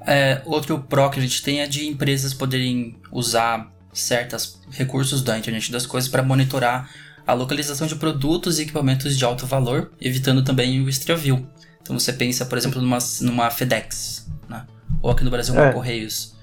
É, 0.06 0.40
outro 0.46 0.78
pró 0.78 1.10
que 1.10 1.18
a 1.18 1.22
gente 1.24 1.42
tem 1.42 1.62
é 1.62 1.68
de 1.68 1.88
empresas 1.88 2.32
poderem 2.32 2.96
usar 3.12 3.72
certos 3.92 4.60
recursos 4.70 5.24
da 5.24 5.36
internet 5.36 5.72
das 5.72 5.88
coisas 5.88 6.08
para 6.08 6.22
monitorar 6.22 6.92
a 7.26 7.34
localização 7.34 7.88
de 7.88 7.96
produtos 7.96 8.60
e 8.60 8.64
equipamentos 8.64 9.18
de 9.18 9.26
alto 9.26 9.48
valor, 9.48 9.92
evitando 10.00 10.44
também 10.44 10.80
o 10.80 10.88
extravio. 10.88 11.48
Então 11.82 11.98
você 11.98 12.14
pensa, 12.14 12.46
por 12.46 12.56
exemplo, 12.56 12.80
numa, 12.80 13.00
numa 13.22 13.50
FedEx, 13.50 14.30
né? 14.48 14.68
ou 15.02 15.10
aqui 15.10 15.24
no 15.24 15.32
Brasil, 15.32 15.56
uma 15.56 15.70
É. 15.70 15.74
Correios. 15.74 16.36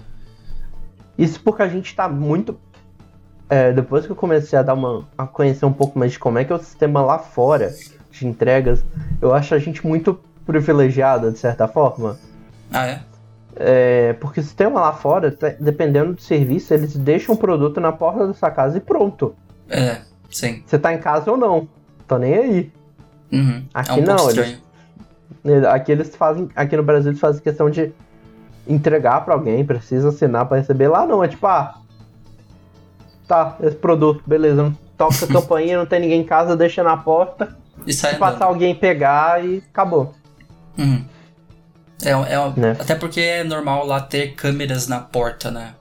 Isso 1.17 1.39
porque 1.41 1.63
a 1.63 1.69
gente 1.69 1.95
tá 1.95 2.09
muito. 2.09 2.59
É, 3.51 3.73
depois 3.73 4.07
que 4.07 4.13
eu 4.13 4.17
comecei 4.17 4.59
a 4.59 4.63
dar 4.63 4.75
uma. 4.75 5.05
a 5.19 5.27
conhecer 5.27 5.67
um 5.67 5.73
pouco 5.73 5.99
mais 5.99 6.13
de 6.13 6.19
como 6.19 6.39
é 6.39 6.45
que 6.45 6.53
é 6.53 6.57
o 6.57 6.59
sistema 6.59 7.03
lá 7.03 7.19
fora 7.19 7.75
de 8.11 8.27
entregas, 8.27 8.83
eu 9.21 9.35
acho 9.35 9.55
a 9.55 9.59
gente 9.59 9.87
muito 9.87 10.19
privilegiada, 10.47 11.31
de 11.31 11.39
certa 11.39 11.69
forma. 11.69 12.17
Ah, 12.73 12.87
é? 12.87 13.01
É, 13.57 14.13
porque 14.15 14.41
o 14.41 14.43
sistema 14.43 14.81
lá 14.81 14.93
fora, 14.93 15.31
tá- 15.33 15.55
dependendo 15.61 16.15
do 16.15 16.21
serviço, 16.21 16.73
eles 16.73 16.97
deixam 16.97 17.35
o 17.35 17.39
produto 17.39 17.81
na 17.81 17.93
porta 17.93 18.27
da 18.27 18.33
sua 18.35 18.51
casa 18.51 18.79
e 18.79 18.81
pronto. 18.81 19.35
É, 19.69 19.99
sim. 20.31 20.63
Você 20.67 20.79
tá 20.79 20.95
em 20.95 20.99
casa 20.99 21.31
ou 21.31 21.37
não. 21.37 21.69
Tô 22.09 22.17
nem 22.19 22.35
aí. 22.35 22.73
Uhum. 23.33 23.65
Aqui 23.75 24.01
é 24.01 24.03
um 24.03 24.07
não, 24.07 24.31
eles-. 24.31 24.59
Aqui 25.67 25.93
eles 25.93 26.15
fazem. 26.17 26.49
Aqui 26.55 26.77
no 26.77 26.83
Brasil 26.83 27.11
eles 27.11 27.21
fazem 27.21 27.43
questão 27.43 27.69
de 27.71 27.93
entregar 28.67 29.25
pra 29.25 29.35
alguém, 29.35 29.65
precisa 29.65 30.09
assinar 30.09 30.47
pra 30.47 30.59
receber. 30.59 30.89
Lá 30.89 31.07
não, 31.07 31.23
é 31.23 31.29
tipo, 31.29 31.47
ah. 31.47 31.75
Tá, 33.31 33.57
esse 33.63 33.77
produto, 33.77 34.25
beleza. 34.27 34.75
Toca 34.99 35.25
a 35.25 35.29
campainha, 35.33 35.79
não 35.79 35.87
tem 35.87 36.01
ninguém 36.01 36.21
em 36.23 36.25
casa, 36.25 36.57
deixa 36.57 36.83
na 36.83 36.97
porta. 36.97 37.57
E 37.87 37.93
sai 37.93 38.17
passar 38.17 38.47
alguém 38.47 38.75
pegar 38.75 39.45
e 39.45 39.63
acabou. 39.73 40.13
Uhum. 40.77 41.05
É, 42.05 42.11
é, 42.11 42.53
Né? 42.57 42.77
Até 42.77 42.97
porque 42.97 43.21
é 43.21 43.45
normal 43.45 43.87
lá 43.87 44.01
ter 44.01 44.35
câmeras 44.35 44.89
na 44.89 44.99
porta, 44.99 45.49
né? 45.49 45.75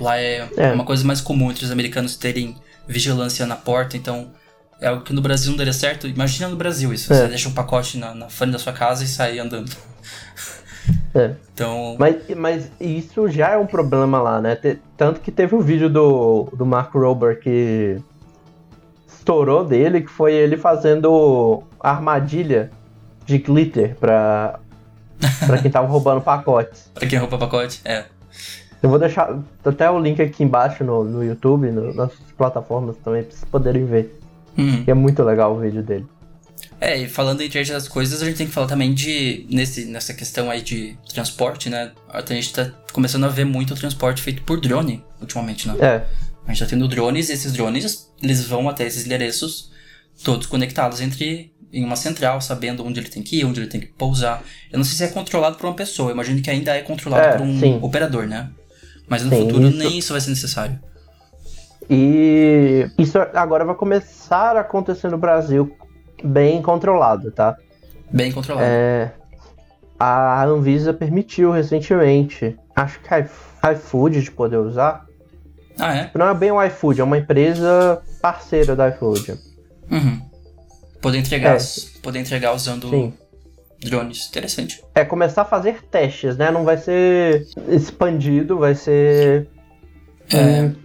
Lá 0.00 0.16
é, 0.16 0.48
É. 0.56 0.72
uma 0.72 0.84
coisa 0.84 1.04
mais 1.04 1.20
comum 1.20 1.50
entre 1.50 1.64
os 1.64 1.72
americanos 1.72 2.14
terem 2.16 2.56
vigilância 2.86 3.44
na 3.46 3.56
porta, 3.56 3.96
então 3.96 4.30
é 4.80 4.86
algo 4.86 5.02
que 5.02 5.12
no 5.12 5.20
Brasil 5.20 5.50
não 5.50 5.58
daria 5.58 5.72
certo. 5.72 6.06
Imagina 6.06 6.48
no 6.48 6.54
Brasil 6.56 6.94
isso, 6.94 7.12
É. 7.12 7.16
você 7.16 7.26
deixa 7.26 7.48
um 7.48 7.52
pacote 7.52 7.98
na, 7.98 8.14
na 8.14 8.28
frente 8.28 8.52
da 8.52 8.60
sua 8.60 8.72
casa 8.72 9.02
e 9.02 9.08
sai 9.08 9.40
andando. 9.40 9.72
É. 11.14 11.32
Então, 11.52 11.96
Mas, 11.98 12.16
mas 12.36 12.70
isso 12.80 13.28
já 13.28 13.50
é 13.50 13.58
um 13.58 13.66
problema 13.66 14.20
lá, 14.20 14.40
né? 14.40 14.56
Tanto 14.96 15.20
que 15.20 15.30
teve 15.30 15.54
um 15.54 15.60
vídeo 15.60 15.90
do, 15.90 16.48
do 16.54 16.64
Mark 16.64 16.94
Rober 16.94 17.38
que 17.40 17.98
estourou 19.06 19.64
dele, 19.64 20.00
que 20.00 20.10
foi 20.10 20.32
ele 20.32 20.56
fazendo 20.56 21.62
armadilha 21.80 22.70
de 23.26 23.38
glitter 23.38 23.94
pra, 23.96 24.58
pra 25.46 25.58
quem 25.58 25.70
tava 25.70 25.86
roubando 25.86 26.20
pacotes. 26.20 26.90
pra 26.94 27.06
quem 27.06 27.18
rouba 27.18 27.38
pacote, 27.38 27.80
é. 27.84 28.06
Eu 28.82 28.88
vou 28.90 28.98
deixar 28.98 29.38
até 29.64 29.88
o 29.90 29.98
link 29.98 30.20
aqui 30.20 30.42
embaixo 30.42 30.82
no, 30.82 31.04
no 31.04 31.22
YouTube, 31.22 31.70
no- 31.70 31.94
nas 31.94 32.10
plataformas 32.36 32.96
também, 32.96 33.22
pra 33.22 33.30
vocês 33.32 33.44
poderem 33.44 33.84
ver. 33.84 34.18
Que 34.84 34.90
é 34.90 34.94
muito 34.94 35.22
legal 35.22 35.54
o 35.54 35.60
vídeo 35.60 35.82
dele. 35.82 36.06
É, 36.84 36.98
e 36.98 37.08
falando 37.08 37.40
em 37.40 37.46
internet 37.46 37.70
das 37.72 37.86
coisas, 37.86 38.20
a 38.20 38.24
gente 38.26 38.36
tem 38.38 38.46
que 38.48 38.52
falar 38.52 38.66
também 38.66 38.92
de. 38.92 39.46
Nesse, 39.48 39.84
nessa 39.84 40.12
questão 40.12 40.50
aí 40.50 40.60
de 40.60 40.98
transporte, 41.14 41.70
né? 41.70 41.92
A 42.08 42.20
gente 42.22 42.52
tá 42.52 42.72
começando 42.92 43.22
a 43.24 43.28
ver 43.28 43.44
muito 43.44 43.72
transporte 43.76 44.20
feito 44.20 44.42
por 44.42 44.60
drone 44.60 45.04
ultimamente, 45.20 45.68
né? 45.68 45.76
É, 45.78 46.02
A 46.44 46.52
gente 46.52 46.58
tá 46.64 46.66
tendo 46.68 46.88
drones 46.88 47.28
e 47.28 47.32
esses 47.34 47.52
drones, 47.52 48.10
eles 48.20 48.44
vão 48.48 48.68
até 48.68 48.84
esses 48.84 49.06
endereços, 49.06 49.70
todos 50.24 50.48
conectados 50.48 51.00
entre 51.00 51.52
em 51.72 51.84
uma 51.84 51.94
central, 51.94 52.40
sabendo 52.40 52.84
onde 52.84 52.98
ele 52.98 53.08
tem 53.08 53.22
que 53.22 53.38
ir, 53.38 53.44
onde 53.44 53.60
ele 53.60 53.68
tem 53.68 53.80
que 53.80 53.86
pousar. 53.86 54.42
Eu 54.72 54.76
não 54.78 54.84
sei 54.84 54.96
se 54.96 55.04
é 55.04 55.08
controlado 55.14 55.56
por 55.56 55.66
uma 55.66 55.74
pessoa, 55.76 56.10
eu 56.10 56.14
imagino 56.14 56.42
que 56.42 56.50
ainda 56.50 56.76
é 56.76 56.82
controlado 56.82 57.28
É, 57.28 57.32
por 57.38 57.42
um 57.46 57.60
sim. 57.60 57.78
operador, 57.80 58.26
né? 58.26 58.50
Mas 59.08 59.22
no 59.22 59.30
Sim, 59.30 59.38
futuro 59.42 59.68
isso- 59.68 59.78
nem 59.78 59.98
isso 59.98 60.12
vai 60.12 60.20
ser 60.20 60.30
necessário. 60.30 60.80
E 61.88 62.88
isso 62.98 63.18
agora 63.34 63.64
vai 63.64 63.74
começar 63.74 64.56
a 64.56 64.60
acontecer 64.60 65.08
no 65.10 65.18
Brasil 65.18 65.74
bem 66.22 66.60
controlado, 66.62 67.30
tá? 67.30 67.56
Bem 68.10 68.30
controlado. 68.32 68.66
É, 68.66 69.12
a 69.98 70.44
Anvisa 70.44 70.92
permitiu 70.92 71.50
recentemente, 71.50 72.56
acho 72.74 73.00
que 73.00 73.08
a 73.14 73.70
iFood 73.72 74.22
de 74.22 74.30
poder 74.30 74.56
usar. 74.58 75.06
Ah, 75.78 75.96
é? 75.96 76.10
Não 76.14 76.28
é 76.28 76.34
bem 76.34 76.50
o 76.50 76.62
iFood, 76.64 77.00
é 77.00 77.04
uma 77.04 77.18
empresa 77.18 78.02
parceira 78.20 78.76
da 78.76 78.88
iFood. 78.88 79.38
Uhum. 79.90 80.20
Poder 81.00 81.18
entregar, 81.18 81.56
É. 81.56 81.58
poder 82.02 82.18
entregar 82.20 82.52
usando 82.54 82.88
Sim. 82.90 83.12
drones. 83.82 84.28
Interessante. 84.28 84.82
É 84.94 85.04
começar 85.04 85.42
a 85.42 85.44
fazer 85.44 85.82
testes, 85.90 86.36
né? 86.36 86.50
Não 86.50 86.64
vai 86.64 86.76
ser 86.78 87.46
expandido, 87.68 88.58
vai 88.58 88.74
ser 88.74 89.48
É, 90.32 90.60
em 90.66 90.76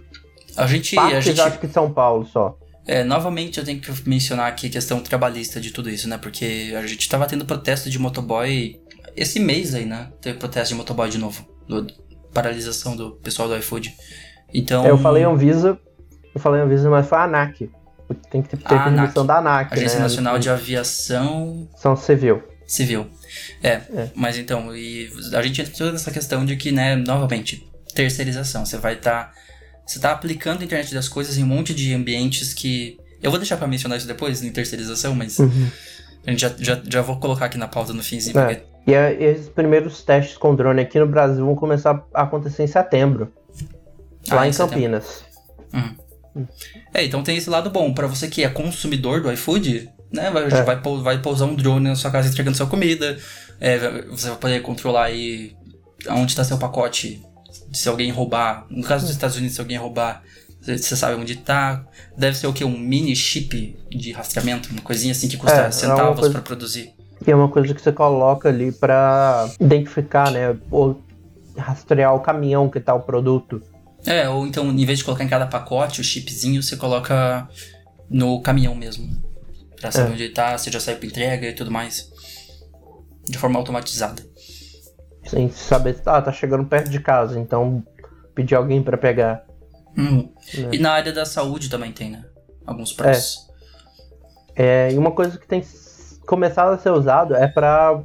A 0.56 0.66
gente, 0.66 0.98
a 0.98 1.02
partes, 1.02 1.24
gente 1.24 1.40
acho 1.40 1.58
que 1.58 1.66
de 1.66 1.72
São 1.72 1.92
Paulo 1.92 2.26
só. 2.26 2.56
É, 2.88 3.04
novamente 3.04 3.58
eu 3.58 3.64
tenho 3.66 3.78
que 3.78 4.08
mencionar 4.08 4.48
aqui 4.48 4.66
a 4.66 4.70
questão 4.70 4.98
trabalhista 5.00 5.60
de 5.60 5.70
tudo 5.70 5.90
isso, 5.90 6.08
né? 6.08 6.16
Porque 6.16 6.74
a 6.74 6.86
gente 6.86 7.06
tava 7.06 7.26
tendo 7.26 7.44
protesto 7.44 7.90
de 7.90 7.98
motoboy 7.98 8.80
esse 9.14 9.38
mês 9.38 9.74
aí, 9.74 9.84
né? 9.84 10.10
Teve 10.22 10.38
protesto 10.38 10.70
de 10.70 10.74
motoboy 10.74 11.10
de 11.10 11.18
novo. 11.18 11.46
Do, 11.68 11.86
paralisação 12.32 12.96
do 12.96 13.10
pessoal 13.12 13.46
do 13.46 13.56
iFood. 13.58 13.94
Então. 14.54 14.86
É, 14.86 14.90
eu 14.90 14.96
falei 14.96 15.22
Anvisa, 15.22 15.78
eu 16.34 16.40
falei 16.40 16.62
Anvisa, 16.62 16.88
mas 16.88 17.06
foi 17.06 17.18
a 17.18 17.24
ANAC. 17.24 17.70
Tem 18.30 18.40
que 18.40 18.48
ter, 18.48 18.56
ter 18.56 18.74
A 18.74 18.84
permissão 18.84 19.22
ANAC, 19.22 19.26
da 19.26 19.36
ANAC, 19.36 19.72
Agência 19.74 19.98
né? 19.98 20.04
Nacional 20.04 20.38
de 20.38 20.48
Aviação 20.48 21.68
São 21.76 21.94
Civil. 21.94 22.42
civil. 22.66 23.06
É, 23.62 23.72
é, 23.72 24.10
mas 24.14 24.38
então, 24.38 24.74
e 24.74 25.10
a 25.34 25.42
gente 25.42 25.60
entra 25.60 25.74
toda 25.76 25.92
nessa 25.92 26.10
questão 26.10 26.46
de 26.46 26.56
que, 26.56 26.72
né, 26.72 26.96
novamente, 26.96 27.68
terceirização. 27.94 28.64
Você 28.64 28.78
vai 28.78 28.94
estar. 28.94 29.24
Tá, 29.24 29.47
você 29.88 29.98
tá 29.98 30.12
aplicando 30.12 30.60
a 30.60 30.64
internet 30.64 30.94
das 30.94 31.08
coisas 31.08 31.38
em 31.38 31.42
um 31.42 31.46
monte 31.46 31.74
de 31.74 31.94
ambientes 31.94 32.52
que. 32.52 32.98
Eu 33.22 33.30
vou 33.30 33.40
deixar 33.40 33.56
para 33.56 33.66
mencionar 33.66 33.98
isso 33.98 34.06
depois, 34.06 34.42
em 34.42 34.52
terceirização, 34.52 35.14
mas. 35.14 35.38
Uhum. 35.38 35.68
A 36.26 36.30
gente 36.30 36.40
já, 36.40 36.52
já, 36.58 36.80
já 36.86 37.00
vou 37.00 37.18
colocar 37.18 37.46
aqui 37.46 37.56
na 37.56 37.66
pauta 37.66 37.94
no 37.94 38.02
finzinho. 38.02 38.38
É. 38.38 38.54
Porque... 38.54 38.68
E, 38.86 38.94
a, 38.94 39.12
e 39.12 39.24
esses 39.24 39.48
primeiros 39.48 40.02
testes 40.02 40.36
com 40.36 40.54
drone 40.54 40.82
aqui 40.82 40.98
no 40.98 41.06
Brasil 41.06 41.44
vão 41.44 41.54
começar 41.54 42.04
a 42.12 42.22
acontecer 42.22 42.64
em 42.64 42.66
setembro. 42.66 43.32
Ah, 44.28 44.36
lá 44.36 44.46
em, 44.46 44.50
em 44.50 44.54
Campinas. 44.54 45.24
Uhum. 45.72 45.96
Hum. 46.36 46.46
É, 46.92 47.04
então 47.04 47.22
tem 47.22 47.36
esse 47.36 47.48
lado 47.48 47.70
bom. 47.70 47.92
para 47.94 48.06
você 48.06 48.28
que 48.28 48.44
é 48.44 48.48
consumidor 48.48 49.22
do 49.22 49.32
iFood, 49.32 49.90
né? 50.12 50.30
Vai, 50.30 50.44
é. 50.44 50.62
vai, 50.62 50.80
vai 51.02 51.22
pousar 51.22 51.46
um 51.46 51.54
drone 51.54 51.88
na 51.88 51.96
sua 51.96 52.10
casa 52.10 52.28
entregando 52.28 52.56
sua 52.56 52.66
comida. 52.66 53.18
É, 53.58 54.02
você 54.02 54.28
vai 54.28 54.38
poder 54.38 54.62
controlar 54.62 55.04
aí 55.04 55.56
onde 56.10 56.32
está 56.32 56.44
seu 56.44 56.58
pacote. 56.58 57.22
Se 57.72 57.88
alguém 57.88 58.10
roubar. 58.10 58.66
No 58.70 58.82
caso 58.82 59.04
dos 59.04 59.14
Estados 59.14 59.36
Unidos, 59.36 59.54
se 59.54 59.60
alguém 59.60 59.76
roubar, 59.76 60.22
você 60.60 60.96
sabe 60.96 61.20
onde 61.20 61.34
está. 61.34 61.84
Deve 62.16 62.36
ser 62.36 62.46
o 62.46 62.52
que? 62.52 62.64
Um 62.64 62.78
mini 62.78 63.14
chip 63.14 63.78
de 63.90 64.12
rastreamento? 64.12 64.70
Uma 64.70 64.82
coisinha 64.82 65.12
assim 65.12 65.28
que 65.28 65.36
custa 65.36 65.62
é, 65.62 65.66
é 65.66 65.70
centavos 65.70 66.26
é 66.26 66.30
para 66.30 66.42
produzir. 66.42 66.92
E 67.26 67.30
é 67.30 67.34
uma 67.34 67.48
coisa 67.48 67.74
que 67.74 67.80
você 67.80 67.92
coloca 67.92 68.48
ali 68.48 68.72
para 68.72 69.48
identificar, 69.60 70.30
né? 70.30 70.56
Ou 70.70 71.00
rastrear 71.56 72.14
o 72.14 72.20
caminhão 72.20 72.68
que 72.68 72.80
tá 72.80 72.94
o 72.94 73.00
produto. 73.00 73.62
É, 74.06 74.28
ou 74.28 74.46
então, 74.46 74.70
em 74.70 74.84
vez 74.86 74.98
de 74.98 75.04
colocar 75.04 75.24
em 75.24 75.28
cada 75.28 75.46
pacote 75.46 76.00
o 76.00 76.04
chipzinho, 76.04 76.62
você 76.62 76.76
coloca 76.76 77.48
no 78.08 78.40
caminhão 78.40 78.74
mesmo. 78.74 79.08
Pra 79.80 79.90
saber 79.90 80.10
é. 80.10 80.12
onde 80.12 80.22
ele 80.24 80.32
tá, 80.32 80.56
se 80.58 80.70
já 80.70 80.80
saiu 80.80 80.98
pra 80.98 81.06
entrega 81.06 81.48
e 81.48 81.52
tudo 81.52 81.70
mais. 81.70 82.08
De 83.28 83.36
forma 83.36 83.58
automatizada. 83.58 84.24
Sem 85.28 85.50
saber, 85.50 86.00
ah, 86.06 86.22
tá 86.22 86.32
chegando 86.32 86.64
perto 86.64 86.90
de 86.90 87.00
casa, 87.00 87.38
então 87.38 87.84
pedir 88.34 88.54
alguém 88.54 88.82
para 88.82 88.96
pegar. 88.96 89.44
Hum. 89.96 90.32
É. 90.54 90.76
E 90.76 90.78
na 90.78 90.92
área 90.92 91.12
da 91.12 91.26
saúde 91.26 91.68
também 91.68 91.92
tem, 91.92 92.10
né? 92.10 92.24
Alguns 92.66 92.92
processos. 92.92 93.48
É. 94.56 94.88
é. 94.88 94.92
E 94.92 94.98
uma 94.98 95.10
coisa 95.10 95.38
que 95.38 95.46
tem 95.46 95.62
começado 96.26 96.72
a 96.72 96.78
ser 96.78 96.90
usado 96.90 97.34
é 97.34 97.46
para 97.46 98.02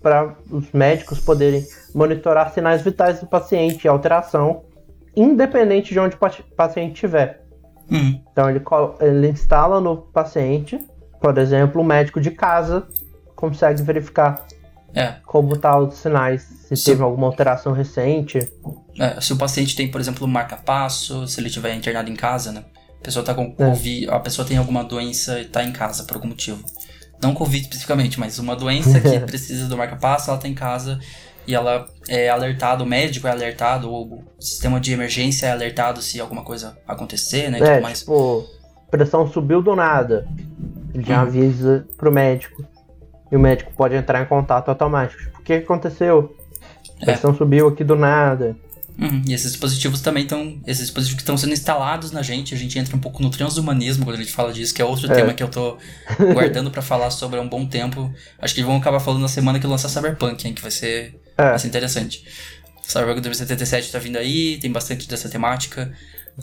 para 0.00 0.36
os 0.50 0.70
médicos 0.70 1.18
poderem 1.18 1.66
monitorar 1.92 2.52
sinais 2.52 2.82
vitais 2.82 3.18
do 3.18 3.26
paciente 3.26 3.84
e 3.84 3.88
alteração, 3.88 4.64
independente 5.16 5.92
de 5.92 5.98
onde 5.98 6.14
o 6.14 6.54
paciente 6.54 6.94
estiver. 6.94 7.44
Hum. 7.90 8.20
Então 8.30 8.48
ele, 8.48 8.62
ele 9.00 9.28
instala 9.28 9.80
no 9.80 9.96
paciente, 9.96 10.78
por 11.20 11.36
exemplo, 11.36 11.80
o 11.80 11.84
médico 11.84 12.20
de 12.20 12.30
casa 12.30 12.86
consegue 13.34 13.82
verificar 13.82 14.46
é. 14.98 15.16
como 15.24 15.56
tá 15.56 15.78
os 15.78 15.94
sinais, 15.94 16.42
se, 16.42 16.76
se 16.76 16.84
teve 16.84 17.02
alguma 17.02 17.26
alteração 17.26 17.72
recente. 17.72 18.38
É, 18.98 19.20
se 19.20 19.32
o 19.32 19.36
paciente 19.36 19.76
tem, 19.76 19.88
por 19.88 20.00
exemplo, 20.00 20.26
marca-passo, 20.26 21.26
se 21.26 21.40
ele 21.40 21.48
estiver 21.48 21.74
internado 21.74 22.10
em 22.10 22.16
casa, 22.16 22.50
né? 22.50 22.64
A 23.00 23.04
pessoa, 23.04 23.24
tá 23.24 23.32
com 23.32 23.52
COVID, 23.52 24.10
a 24.10 24.18
pessoa 24.18 24.46
tem 24.46 24.56
alguma 24.56 24.82
doença 24.82 25.38
e 25.38 25.42
está 25.42 25.62
em 25.62 25.70
casa 25.70 26.02
por 26.02 26.16
algum 26.16 26.28
motivo. 26.28 26.64
Não 27.22 27.32
Covid 27.32 27.62
especificamente, 27.62 28.18
mas 28.18 28.38
uma 28.38 28.56
doença 28.56 29.00
que 29.00 29.18
precisa 29.26 29.68
do 29.68 29.76
marca-passo, 29.76 30.30
ela 30.30 30.38
tá 30.38 30.48
em 30.48 30.54
casa 30.54 30.98
e 31.46 31.54
ela 31.54 31.86
é 32.08 32.28
alertada, 32.28 32.82
o 32.82 32.86
médico 32.86 33.26
é 33.26 33.30
alertado, 33.30 33.90
ou 33.90 34.24
o 34.38 34.42
sistema 34.42 34.80
de 34.80 34.92
emergência 34.92 35.46
é 35.46 35.52
alertado 35.52 36.02
se 36.02 36.20
alguma 36.20 36.42
coisa 36.42 36.76
acontecer, 36.86 37.50
né? 37.50 37.58
É, 37.60 37.80
tipo, 37.92 38.46
pressão 38.90 39.26
subiu 39.26 39.62
do 39.62 39.74
nada. 39.74 40.26
Ele 40.92 41.04
já 41.04 41.18
hum. 41.18 41.26
avisa 41.26 41.86
pro 41.96 42.12
médico. 42.12 42.64
E 43.30 43.36
o 43.36 43.40
médico 43.40 43.72
pode 43.76 43.94
entrar 43.94 44.22
em 44.22 44.26
contato 44.26 44.68
automático. 44.68 45.22
Tipo, 45.22 45.40
o 45.40 45.42
que 45.42 45.52
aconteceu? 45.54 46.36
A 47.00 47.04
pressão 47.04 47.30
é. 47.32 47.34
subiu 47.34 47.68
aqui 47.68 47.84
do 47.84 47.94
nada. 47.94 48.56
Uhum. 48.98 49.22
E 49.28 49.32
esses 49.32 49.52
dispositivos 49.52 50.00
também 50.00 50.24
estão. 50.24 50.58
Esses 50.66 50.86
dispositivos 50.86 51.14
que 51.14 51.22
estão 51.22 51.36
sendo 51.36 51.52
instalados 51.52 52.10
na 52.10 52.20
gente, 52.20 52.52
a 52.52 52.58
gente 52.58 52.76
entra 52.78 52.96
um 52.96 52.98
pouco 52.98 53.22
no 53.22 53.30
transhumanismo 53.30 54.04
quando 54.04 54.16
a 54.16 54.18
gente 54.18 54.32
fala 54.32 54.52
disso, 54.52 54.74
que 54.74 54.82
é 54.82 54.84
outro 54.84 55.10
é. 55.10 55.14
tema 55.14 55.32
que 55.32 55.42
eu 55.42 55.48
tô 55.48 55.78
guardando 56.34 56.70
para 56.70 56.82
falar 56.82 57.10
sobre 57.10 57.38
há 57.38 57.42
um 57.42 57.48
bom 57.48 57.64
tempo. 57.64 58.12
Acho 58.40 58.54
que 58.54 58.62
vamos 58.62 58.80
acabar 58.80 58.98
falando 58.98 59.22
na 59.22 59.28
semana 59.28 59.60
que 59.60 59.66
lançar 59.66 59.88
Cyberpunk, 59.88 60.46
hein, 60.46 60.52
que 60.52 60.60
vai 60.60 60.72
ser, 60.72 61.20
é. 61.36 61.50
vai 61.50 61.58
ser 61.58 61.68
interessante. 61.68 62.24
Cyberpunk 62.82 63.20
2077 63.20 63.92
tá 63.92 63.98
vindo 64.00 64.16
aí, 64.16 64.58
tem 64.58 64.72
bastante 64.72 65.08
dessa 65.08 65.28
temática. 65.28 65.92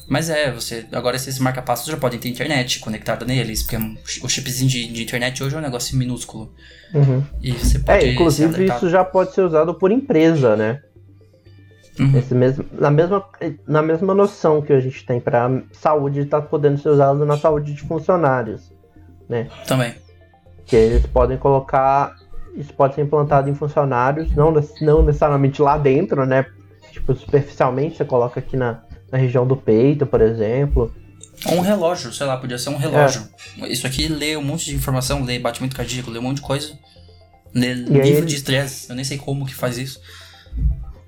Mas 0.08 0.30
é, 0.30 0.52
você. 0.52 0.86
Agora 0.92 1.16
esses 1.16 1.40
marca-passos 1.40 1.88
já 1.88 1.98
podem 1.98 2.20
ter 2.20 2.30
internet 2.30 2.80
conectada 2.80 3.26
neles, 3.26 3.64
porque 3.64 3.78
o 4.24 4.30
chipzinho 4.30 4.70
de, 4.70 4.88
de 4.88 5.04
internet 5.04 5.44
hoje 5.44 5.56
é 5.56 5.58
um 5.58 5.62
negócio 5.62 5.98
minúsculo. 5.98 6.52
Uhum. 6.94 7.24
E 7.42 7.54
você 7.54 7.80
pode. 7.80 8.06
É, 8.06 8.12
inclusive 8.12 8.66
isso 8.66 8.90
já 8.90 9.04
pode 9.04 9.34
ser 9.34 9.42
usado 9.42 9.74
por 9.74 9.92
empresa, 9.92 10.56
né? 10.56 10.82
Uhum. 12.00 12.18
Esse 12.18 12.36
mesmo, 12.36 12.66
na, 12.74 12.92
mesma, 12.92 13.26
na 13.66 13.82
mesma 13.82 14.14
noção 14.14 14.62
que 14.62 14.74
a 14.74 14.80
gente 14.82 15.06
tem 15.06 15.20
para 15.20 15.62
saúde, 15.72 16.22
está 16.22 16.42
podendo 16.42 16.78
ser 16.78 16.90
usado 16.90 17.26
na 17.26 17.38
saúde 17.38 17.74
de 17.74 17.82
funcionários. 17.82 18.72
Né? 19.30 19.48
Também. 19.66 19.96
Que 20.66 20.76
eles 20.76 21.06
podem 21.06 21.38
colocar. 21.38 22.16
Isso 22.54 22.74
pode 22.74 22.96
ser 22.96 23.02
implantado 23.02 23.50
em 23.50 23.56
funcionários, 23.56 24.34
não, 24.34 24.54
não 24.82 25.04
necessariamente 25.04 25.62
lá 25.62 25.78
dentro, 25.78 26.26
né? 26.26 26.46
Tipo, 26.92 27.14
superficialmente, 27.14 27.98
você 27.98 28.06
coloca 28.06 28.40
aqui 28.40 28.56
na, 28.56 28.82
na 29.16 29.22
região 29.22 29.48
do 29.48 29.56
peito, 29.56 30.06
por 30.06 30.22
exemplo. 30.22 30.94
Ou 31.48 31.56
um 31.56 31.62
relógio, 31.62 32.12
sei 32.12 32.28
lá, 32.28 32.38
podia 32.38 32.58
ser 32.58 32.70
um 32.70 32.78
relógio. 32.78 33.28
É. 33.62 33.68
Isso 33.68 33.88
aqui 33.88 34.08
lê 34.08 34.36
um 34.36 34.44
monte 34.44 34.66
de 34.66 34.76
informação, 34.76 35.24
lê 35.24 35.40
batimento 35.40 35.76
cardíaco, 35.76 36.12
lê 36.12 36.20
um 36.20 36.24
monte 36.24 36.38
de 36.38 36.44
coisa. 36.44 36.78
Lê 37.54 37.74
e 37.74 37.90
nível 37.90 38.26
de 38.26 38.36
estresse, 38.36 38.90
eu 38.90 38.96
nem 38.96 39.06
sei 39.06 39.18
como 39.18 39.46
que 39.46 39.56
faz 39.56 39.78
isso. 39.78 40.02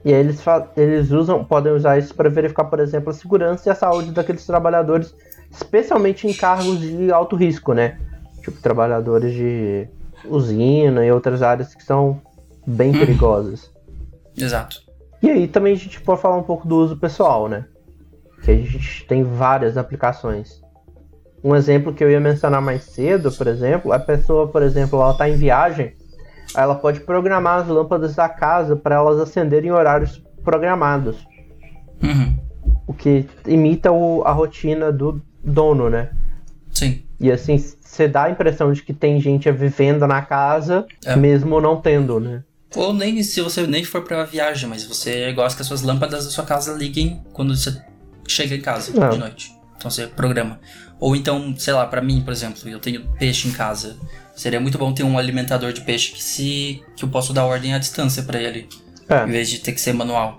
E 0.06 0.14
aí 0.14 0.20
eles, 0.22 0.40
eles 0.78 1.12
usam, 1.12 1.44
podem 1.44 1.74
usar 1.74 1.98
isso 1.98 2.16
para 2.16 2.30
verificar, 2.30 2.64
por 2.66 2.80
exemplo, 2.80 3.10
a 3.10 3.14
segurança 3.14 3.68
e 3.68 3.72
a 3.72 3.76
saúde 3.76 4.12
daqueles 4.12 4.46
trabalhadores, 4.46 5.14
especialmente 5.52 6.28
em 6.28 6.34
cargos 6.34 6.80
de 6.80 7.12
alto 7.12 7.36
risco, 7.36 7.74
né? 7.74 8.00
Tipo, 8.42 8.62
trabalhadores 8.62 9.34
de 9.34 9.88
usina 10.24 11.06
e 11.06 11.12
outras 11.12 11.42
áreas 11.42 11.76
que 11.76 11.84
são 11.84 12.22
bem 12.66 12.92
hum. 12.92 13.00
perigosas. 13.00 13.70
Exato. 14.38 14.82
E 15.22 15.30
aí 15.30 15.48
também 15.48 15.74
a 15.74 15.78
gente 15.78 16.00
pode 16.00 16.22
falar 16.22 16.38
um 16.38 16.44
pouco 16.44 16.66
do 16.68 16.78
uso 16.78 16.96
pessoal, 16.96 17.50
né? 17.50 17.66
Que 18.44 18.52
a 18.52 18.56
gente 18.56 19.06
tem 19.06 19.24
várias 19.24 19.78
aplicações. 19.78 20.62
Um 21.44 21.56
exemplo 21.56 21.94
que 21.94 22.04
eu 22.04 22.10
ia 22.10 22.20
mencionar 22.20 22.62
mais 22.62 22.84
cedo, 22.84 23.32
por 23.32 23.48
exemplo, 23.48 23.94
a 23.94 24.00
pessoa, 24.00 24.48
por 24.48 24.62
exemplo, 24.62 25.00
ela 25.00 25.12
está 25.12 25.30
em 25.30 25.36
viagem 25.36 25.94
ela 26.56 26.76
pode 26.76 27.02
programar 27.02 27.62
as 27.62 27.68
lâmpadas 27.68 28.16
da 28.16 28.30
casa 28.30 28.76
para 28.76 28.96
elas 28.96 29.20
acenderem 29.20 29.70
em 29.70 29.74
horários 29.74 30.22
programados. 30.44 31.18
Uhum. 32.02 32.38
O 32.86 32.94
que 32.94 33.26
imita 33.46 33.92
o, 33.92 34.24
a 34.24 34.32
rotina 34.32 34.92
do 34.92 35.22
dono, 35.44 35.90
né? 35.90 36.10
Sim. 36.72 37.04
E 37.20 37.32
assim, 37.32 37.58
você 37.58 38.08
dá 38.08 38.24
a 38.24 38.30
impressão 38.30 38.72
de 38.72 38.84
que 38.84 38.94
tem 38.94 39.20
gente 39.20 39.50
vivendo 39.52 40.06
na 40.08 40.22
casa, 40.22 40.86
é. 41.04 41.16
mesmo 41.16 41.60
não 41.60 41.82
tendo, 41.82 42.20
né? 42.20 42.44
Ou 42.76 42.94
nem 42.94 43.22
se 43.24 43.42
você 43.42 43.66
nem 43.66 43.84
for 43.84 44.02
pra 44.02 44.24
viagem, 44.24 44.70
mas 44.70 44.84
você 44.84 45.32
gosta 45.34 45.56
que 45.56 45.62
as 45.62 45.68
suas 45.68 45.82
lâmpadas 45.82 46.26
da 46.26 46.32
sua 46.32 46.46
casa 46.46 46.74
liguem 46.74 47.24
quando 47.34 47.56
você 47.56 47.82
chega 48.32 48.56
em 48.56 48.62
casa 48.62 48.92
de 48.92 49.18
noite. 49.18 49.52
Então 49.78 49.90
você 49.90 50.08
programa. 50.08 50.60
Ou 51.00 51.16
então, 51.16 51.54
sei 51.58 51.74
lá, 51.74 51.86
para 51.86 52.02
mim, 52.02 52.22
por 52.22 52.32
exemplo, 52.32 52.68
eu 52.68 52.80
tenho 52.80 53.08
peixe 53.20 53.48
em 53.48 53.52
casa. 53.52 53.96
Seria 54.36 54.60
muito 54.60 54.78
bom 54.78 54.94
ter 54.94 55.04
um 55.04 55.18
alimentador 55.18 55.72
de 55.72 55.82
peixe 55.82 56.12
que 56.12 56.24
se 56.24 56.84
que 56.96 57.06
eu 57.06 57.10
posso 57.10 57.34
dar 57.34 57.46
ordem 57.46 57.74
à 57.74 57.78
distância 57.78 58.24
para 58.24 58.40
ele, 58.40 58.68
é. 59.10 59.24
em 59.24 59.32
vez 59.32 59.50
de 59.50 59.60
ter 59.60 59.72
que 59.72 59.82
ser 59.82 59.94
manual. 59.94 60.38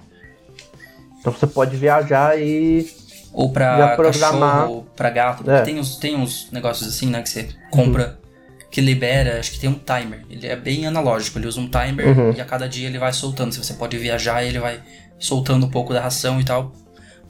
Então 1.20 1.32
você 1.32 1.46
pode 1.46 1.76
viajar 1.76 2.40
e 2.40 2.88
ou 3.32 3.50
para 3.50 3.96
cachorro, 3.96 4.86
para 4.96 5.10
gato, 5.10 5.48
é. 5.50 5.62
tem 5.62 5.78
uns 5.78 5.96
tem 5.96 6.16
uns 6.16 6.50
negócios 6.50 6.88
assim, 6.88 7.08
né, 7.08 7.22
que 7.22 7.28
você 7.28 7.48
compra 7.70 8.18
uhum. 8.20 8.66
que 8.70 8.80
libera, 8.80 9.38
acho 9.38 9.52
que 9.52 9.60
tem 9.60 9.70
um 9.70 9.74
timer. 9.78 10.24
Ele 10.30 10.46
é 10.46 10.56
bem 10.56 10.86
analógico, 10.86 11.38
ele 11.38 11.46
usa 11.46 11.60
um 11.60 11.68
timer 11.68 12.06
uhum. 12.06 12.32
e 12.32 12.40
a 12.40 12.44
cada 12.44 12.68
dia 12.68 12.88
ele 12.88 12.98
vai 12.98 13.12
soltando. 13.12 13.52
Se 13.52 13.62
você 13.62 13.74
pode 13.74 13.96
viajar, 13.96 14.42
ele 14.44 14.58
vai 14.58 14.80
soltando 15.18 15.66
um 15.66 15.70
pouco 15.70 15.92
da 15.92 16.00
ração 16.00 16.40
e 16.40 16.44
tal. 16.44 16.72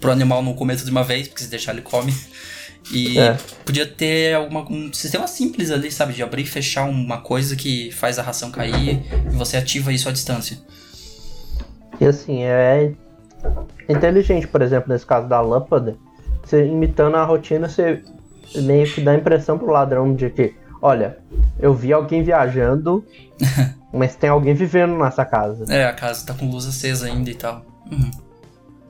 Pro 0.00 0.12
animal 0.12 0.42
não 0.42 0.54
comer 0.54 0.76
tudo 0.76 0.86
de 0.86 0.90
uma 0.90 1.04
vez, 1.04 1.28
porque 1.28 1.42
se 1.42 1.50
deixar 1.50 1.72
ele 1.72 1.82
come. 1.82 2.14
E 2.90 3.18
é. 3.18 3.36
podia 3.64 3.86
ter 3.86 4.34
alguma, 4.34 4.62
um 4.70 4.92
sistema 4.92 5.26
simples 5.26 5.70
ali, 5.70 5.90
sabe? 5.90 6.12
De 6.14 6.22
abrir 6.22 6.42
e 6.42 6.46
fechar 6.46 6.84
uma 6.84 7.18
coisa 7.18 7.54
que 7.54 7.90
faz 7.92 8.18
a 8.18 8.22
ração 8.22 8.50
cair 8.50 9.02
e 9.26 9.30
você 9.30 9.56
ativa 9.56 9.92
isso 9.92 10.08
à 10.08 10.12
distância. 10.12 10.58
E 12.00 12.06
assim, 12.06 12.44
é 12.44 12.92
inteligente, 13.88 14.46
por 14.46 14.62
exemplo, 14.62 14.92
nesse 14.92 15.04
caso 15.04 15.28
da 15.28 15.40
lâmpada, 15.40 15.96
você 16.42 16.64
imitando 16.64 17.16
a 17.16 17.24
rotina, 17.24 17.68
você 17.68 18.02
meio 18.54 18.90
que 18.90 19.00
dá 19.00 19.12
a 19.12 19.16
impressão 19.16 19.58
pro 19.58 19.70
ladrão 19.70 20.14
de 20.14 20.30
que, 20.30 20.54
olha, 20.80 21.18
eu 21.58 21.74
vi 21.74 21.92
alguém 21.92 22.22
viajando, 22.22 23.04
mas 23.92 24.16
tem 24.16 24.30
alguém 24.30 24.54
vivendo 24.54 24.96
nessa 24.96 25.24
casa. 25.24 25.64
É, 25.68 25.84
a 25.84 25.92
casa 25.92 26.24
tá 26.24 26.34
com 26.34 26.50
luz 26.50 26.66
acesa 26.66 27.06
ainda 27.06 27.28
e 27.28 27.34
tal. 27.34 27.66
Uhum. 27.90 28.10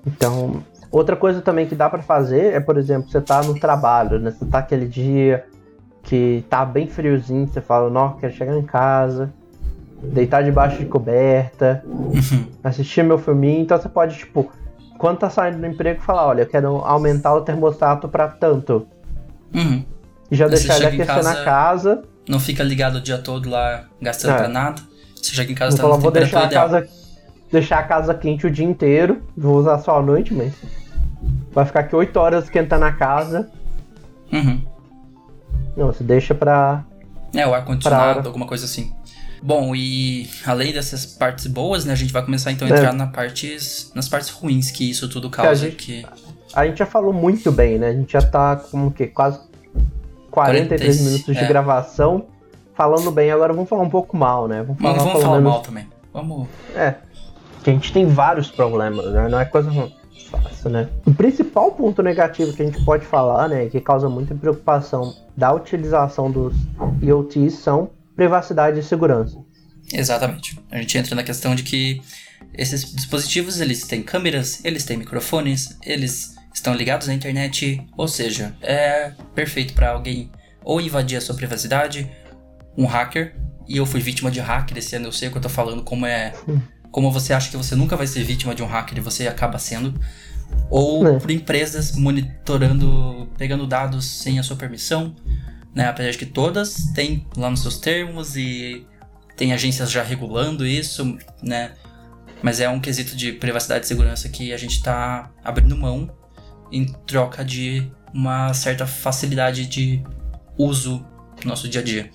Então, 0.07 0.65
Outra 0.91 1.15
coisa 1.17 1.41
também 1.43 1.67
que 1.67 1.75
dá 1.75 1.89
para 1.91 2.03
fazer 2.03 2.55
é, 2.55 2.61
por 2.61 2.79
exemplo, 2.79 3.11
você 3.11 3.21
tá 3.21 3.43
no 3.43 3.59
trabalho, 3.59 4.19
né? 4.19 4.31
Você 4.31 4.45
tá 4.47 4.59
aquele 4.59 4.87
dia 4.87 5.45
que 6.03 6.45
tá 6.49 6.65
bem 6.65 6.87
friozinho, 6.89 7.47
você 7.47 7.61
fala, 7.61 7.91
não, 7.91 8.15
quero 8.17 8.33
chegar 8.33 8.57
em 8.57 8.63
casa, 8.63 9.31
deitar 10.03 10.43
debaixo 10.43 10.79
de 10.79 10.87
coberta, 10.87 11.85
assistir 12.65 13.03
meu 13.05 13.19
filminho. 13.19 13.61
Então 13.61 13.77
você 13.79 13.89
pode, 13.89 14.17
tipo, 14.17 14.51
quando 14.99 15.19
tá 15.19 15.29
saindo 15.29 15.59
do 15.59 15.67
emprego, 15.67 16.01
falar, 16.01 16.27
olha, 16.27 16.43
eu 16.43 16.47
quero 16.49 16.69
aumentar 16.79 17.35
o 17.35 17.43
termostato 17.43 18.09
pra 18.09 18.27
tanto. 18.29 18.87
Uhum. 19.55 19.85
E 20.31 20.37
já 20.37 20.47
Aí 20.47 20.51
deixar 20.53 20.77
ele 20.77 20.87
aquecer 20.87 21.07
na 21.07 21.23
casa- 21.23 21.45
casa. 21.45 22.03
Não 22.29 22.41
fica 22.41 22.63
ligado 22.63 22.97
o 22.97 23.01
dia 23.01 23.19
todo 23.19 23.49
lá 23.49 23.85
gastando 24.01 24.33
É. 24.35 24.37
pra 24.39 24.49
nada. 24.49 24.81
Você 25.17 25.35
chega 25.35 25.51
em 25.53 25.55
casa 25.55 25.71
Vou 25.71 25.77
tá 25.77 25.83
falar, 25.83 25.97
na 25.97 26.03
vou 26.03 26.11
deixar 26.11 26.43
a 26.43 26.47
ideal. 26.47 26.69
casa. 26.69 26.89
Deixar 27.51 27.79
a 27.79 27.83
casa 27.83 28.15
quente 28.15 28.47
o 28.47 28.51
dia 28.51 28.65
inteiro. 28.67 29.23
Vou 29.37 29.57
usar 29.57 29.79
só 29.79 29.99
à 29.99 30.03
noite, 30.03 30.35
mas. 30.35 30.53
Vai 31.53 31.65
ficar 31.65 31.81
aqui 31.81 31.97
8 31.97 32.17
horas 32.19 32.45
esquentando 32.45 32.85
a 32.85 32.93
casa. 32.93 33.51
Uhum. 34.33 34.61
Não, 35.77 35.87
você 35.89 36.05
deixa 36.05 36.35
pra. 36.35 36.85
É, 37.35 37.47
o 37.47 37.55
ar-condicionado, 37.55 38.27
alguma 38.29 38.47
coisa 38.47 38.65
assim. 38.65 38.93
Bom, 39.43 39.75
e 39.75 40.29
além 40.45 40.73
dessas 40.73 41.07
partes 41.07 41.47
boas, 41.47 41.85
né, 41.85 41.93
a 41.93 41.97
gente 41.97 42.13
vai 42.13 42.23
começar 42.25 42.51
então 42.51 42.67
a 42.67 42.71
É. 42.71 42.75
entrar 42.75 42.93
na 42.93 43.07
partes, 43.07 43.93
nas 43.95 44.09
partes 44.09 44.31
ruins 44.31 44.71
que 44.71 44.89
isso 44.91 45.09
tudo 45.09 45.29
a 45.29 45.31
causa. 45.31 45.55
gente- 45.55 45.77
Que... 45.77 46.07
A 46.55 46.67
gente 46.67 46.79
já 46.79 46.87
falou 46.87 47.13
muito 47.13 47.53
bem, 47.53 47.79
né? 47.79 47.89
A 47.89 47.93
gente 47.93 48.13
já 48.13 48.23
tá 48.23 48.57
com 48.57 48.87
o 48.89 48.91
quê? 48.91 49.07
Quase 49.07 49.39
43 50.31 50.97
40, 50.97 51.03
minutos 51.11 51.37
de 51.37 51.45
é. 51.45 51.47
gravação. 51.49 52.27
Falando 52.75 53.11
bem, 53.11 53.31
agora 53.31 53.53
vamos 53.53 53.69
falar 53.69 53.83
um 53.83 53.91
pouco 53.91 54.17
mal, 54.17 54.49
né? 54.49 54.63
Vamos 54.63 54.81
falar, 54.81 54.97
Não 54.97 55.05
vamos 55.05 55.23
falar 55.23 55.37
menos- 55.37 55.53
mal 55.53 55.63
também. 55.63 55.87
Vamos. 56.13 56.49
É. 56.75 56.95
Que 57.69 57.73
a 57.73 57.75
gente 57.75 57.93
tem 57.93 58.07
vários 58.07 58.51
problemas, 58.51 59.13
né? 59.13 59.29
Não 59.29 59.39
é 59.39 59.45
coisa 59.45 59.71
fácil, 60.31 60.71
né? 60.71 60.89
O 61.05 61.13
principal 61.13 61.71
ponto 61.73 62.03
negativo 62.03 62.51
que 62.55 62.63
a 62.63 62.65
gente 62.65 62.83
pode 62.83 63.05
falar, 63.05 63.47
né? 63.47 63.67
Que 63.67 63.79
causa 63.79 64.09
muita 64.09 64.35
preocupação 64.35 65.15
da 65.37 65.53
utilização 65.53 66.31
dos 66.31 66.55
IoTs 67.03 67.57
são 67.57 67.91
privacidade 68.17 68.81
e 68.81 68.83
segurança. 68.83 69.37
Exatamente. 69.93 70.59
A 70.71 70.79
gente 70.79 70.97
entra 70.97 71.15
na 71.15 71.23
questão 71.23 71.55
de 71.55 71.63
que 71.63 72.01
esses 72.55 72.91
dispositivos, 72.91 73.61
eles 73.61 73.87
têm 73.87 74.03
câmeras, 74.03 74.65
eles 74.65 74.87
têm 74.87 74.97
microfones, 74.97 75.79
eles 75.85 76.37
estão 76.55 76.73
ligados 76.73 77.07
à 77.11 77.13
internet, 77.13 77.87
ou 77.99 78.09
seja, 78.09 78.57
é 78.63 79.13
perfeito 79.35 79.75
para 79.75 79.91
alguém 79.91 80.33
ou 80.65 80.81
invadir 80.81 81.19
a 81.19 81.21
sua 81.21 81.35
privacidade, 81.35 82.11
um 82.79 82.87
hacker, 82.87 83.37
e 83.69 83.77
eu 83.77 83.85
fui 83.85 84.01
vítima 84.01 84.31
de 84.31 84.41
hacker 84.41 84.79
esse 84.79 84.97
ano, 84.97 85.09
eu 85.09 85.13
sei 85.13 85.29
o 85.29 85.31
que 85.31 85.37
eu 85.37 85.43
tô 85.43 85.51
falando, 85.51 85.85
como 85.85 86.07
é 86.07 86.33
como 86.91 87.11
você 87.11 87.33
acha 87.33 87.51
que 87.51 87.57
você 87.57 87.75
nunca 87.75 87.97
vai 87.97 88.07
ser 88.07 88.25
vítima 88.25 88.55
de 88.55 88.63
um 88.63 88.67
hacker 88.67 88.99
e 88.99 89.01
você 89.01 89.29
acaba 89.29 89.59
sendo, 89.59 89.95
ou 90.71 91.07
É. 91.07 91.19
por 91.19 91.31
empresas 91.31 91.97
monitorando, 91.97 93.29
pegando 93.37 93.67
dados 93.67 94.05
sem 94.05 94.39
a 94.39 94.43
sua 94.43 94.57
permissão, 94.57 95.15
né? 95.75 95.87
Apesar 95.89 96.11
de 96.11 96.19
que 96.19 96.27
todas 96.27 96.75
têm 96.95 97.27
lá 97.37 97.51
nos 97.51 97.61
seus 97.61 97.79
termos 97.79 98.37
e 98.37 98.87
tem 99.37 99.53
agências 99.53 99.91
já 99.91 100.03
regulando 100.03 100.67
isso, 100.67 101.17
né? 101.43 101.73
Mas 102.43 102.61
é 102.61 102.69
um 102.69 102.81
quesito 102.81 103.17
de 103.17 103.33
privacidade 103.33 103.85
e 103.85 103.89
segurança 103.89 104.29
que 104.29 104.53
a 104.53 104.57
gente 104.57 104.83
tá 104.83 105.31
abrindo 105.45 105.77
mão 105.77 106.11
em 106.73 106.87
troca 107.07 107.45
de 107.45 107.91
uma 108.15 108.55
certa 108.55 108.87
facilidade 108.87 109.67
de 109.67 110.03
uso 110.57 111.05
no 111.43 111.51
nosso 111.51 111.69
dia 111.69 111.81
a 111.81 111.85
dia. 111.85 112.11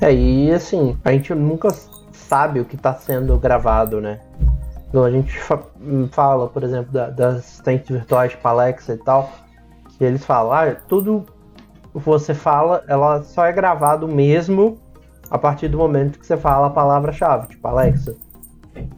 É, 0.00 0.14
e 0.14 0.50
assim, 0.50 0.96
a 1.04 1.12
gente 1.12 1.34
nunca 1.34 1.68
sabe 2.30 2.60
o 2.60 2.64
que 2.64 2.76
está 2.76 2.94
sendo 2.94 3.36
gravado, 3.36 4.00
né? 4.00 4.20
Então 4.88 5.02
a 5.02 5.10
gente 5.10 5.36
fa- 5.40 5.58
fala, 6.12 6.46
por 6.46 6.62
exemplo, 6.62 6.92
da- 6.92 7.10
das 7.10 7.36
assistentes 7.38 7.88
virtuais 7.90 8.30
tipo 8.30 8.46
Alexa 8.46 8.94
e 8.94 8.98
tal, 8.98 9.32
que 9.98 10.04
eles 10.04 10.24
falam, 10.24 10.52
ah, 10.52 10.76
tudo 10.88 11.26
que 11.92 11.98
você 11.98 12.32
fala, 12.32 12.84
ela 12.86 13.22
só 13.24 13.44
é 13.46 13.52
gravado 13.52 14.06
mesmo 14.06 14.78
a 15.28 15.36
partir 15.38 15.66
do 15.66 15.76
momento 15.76 16.20
que 16.20 16.26
você 16.26 16.36
fala 16.36 16.68
a 16.68 16.70
palavra-chave, 16.70 17.48
tipo 17.48 17.66
Alexa. 17.66 18.14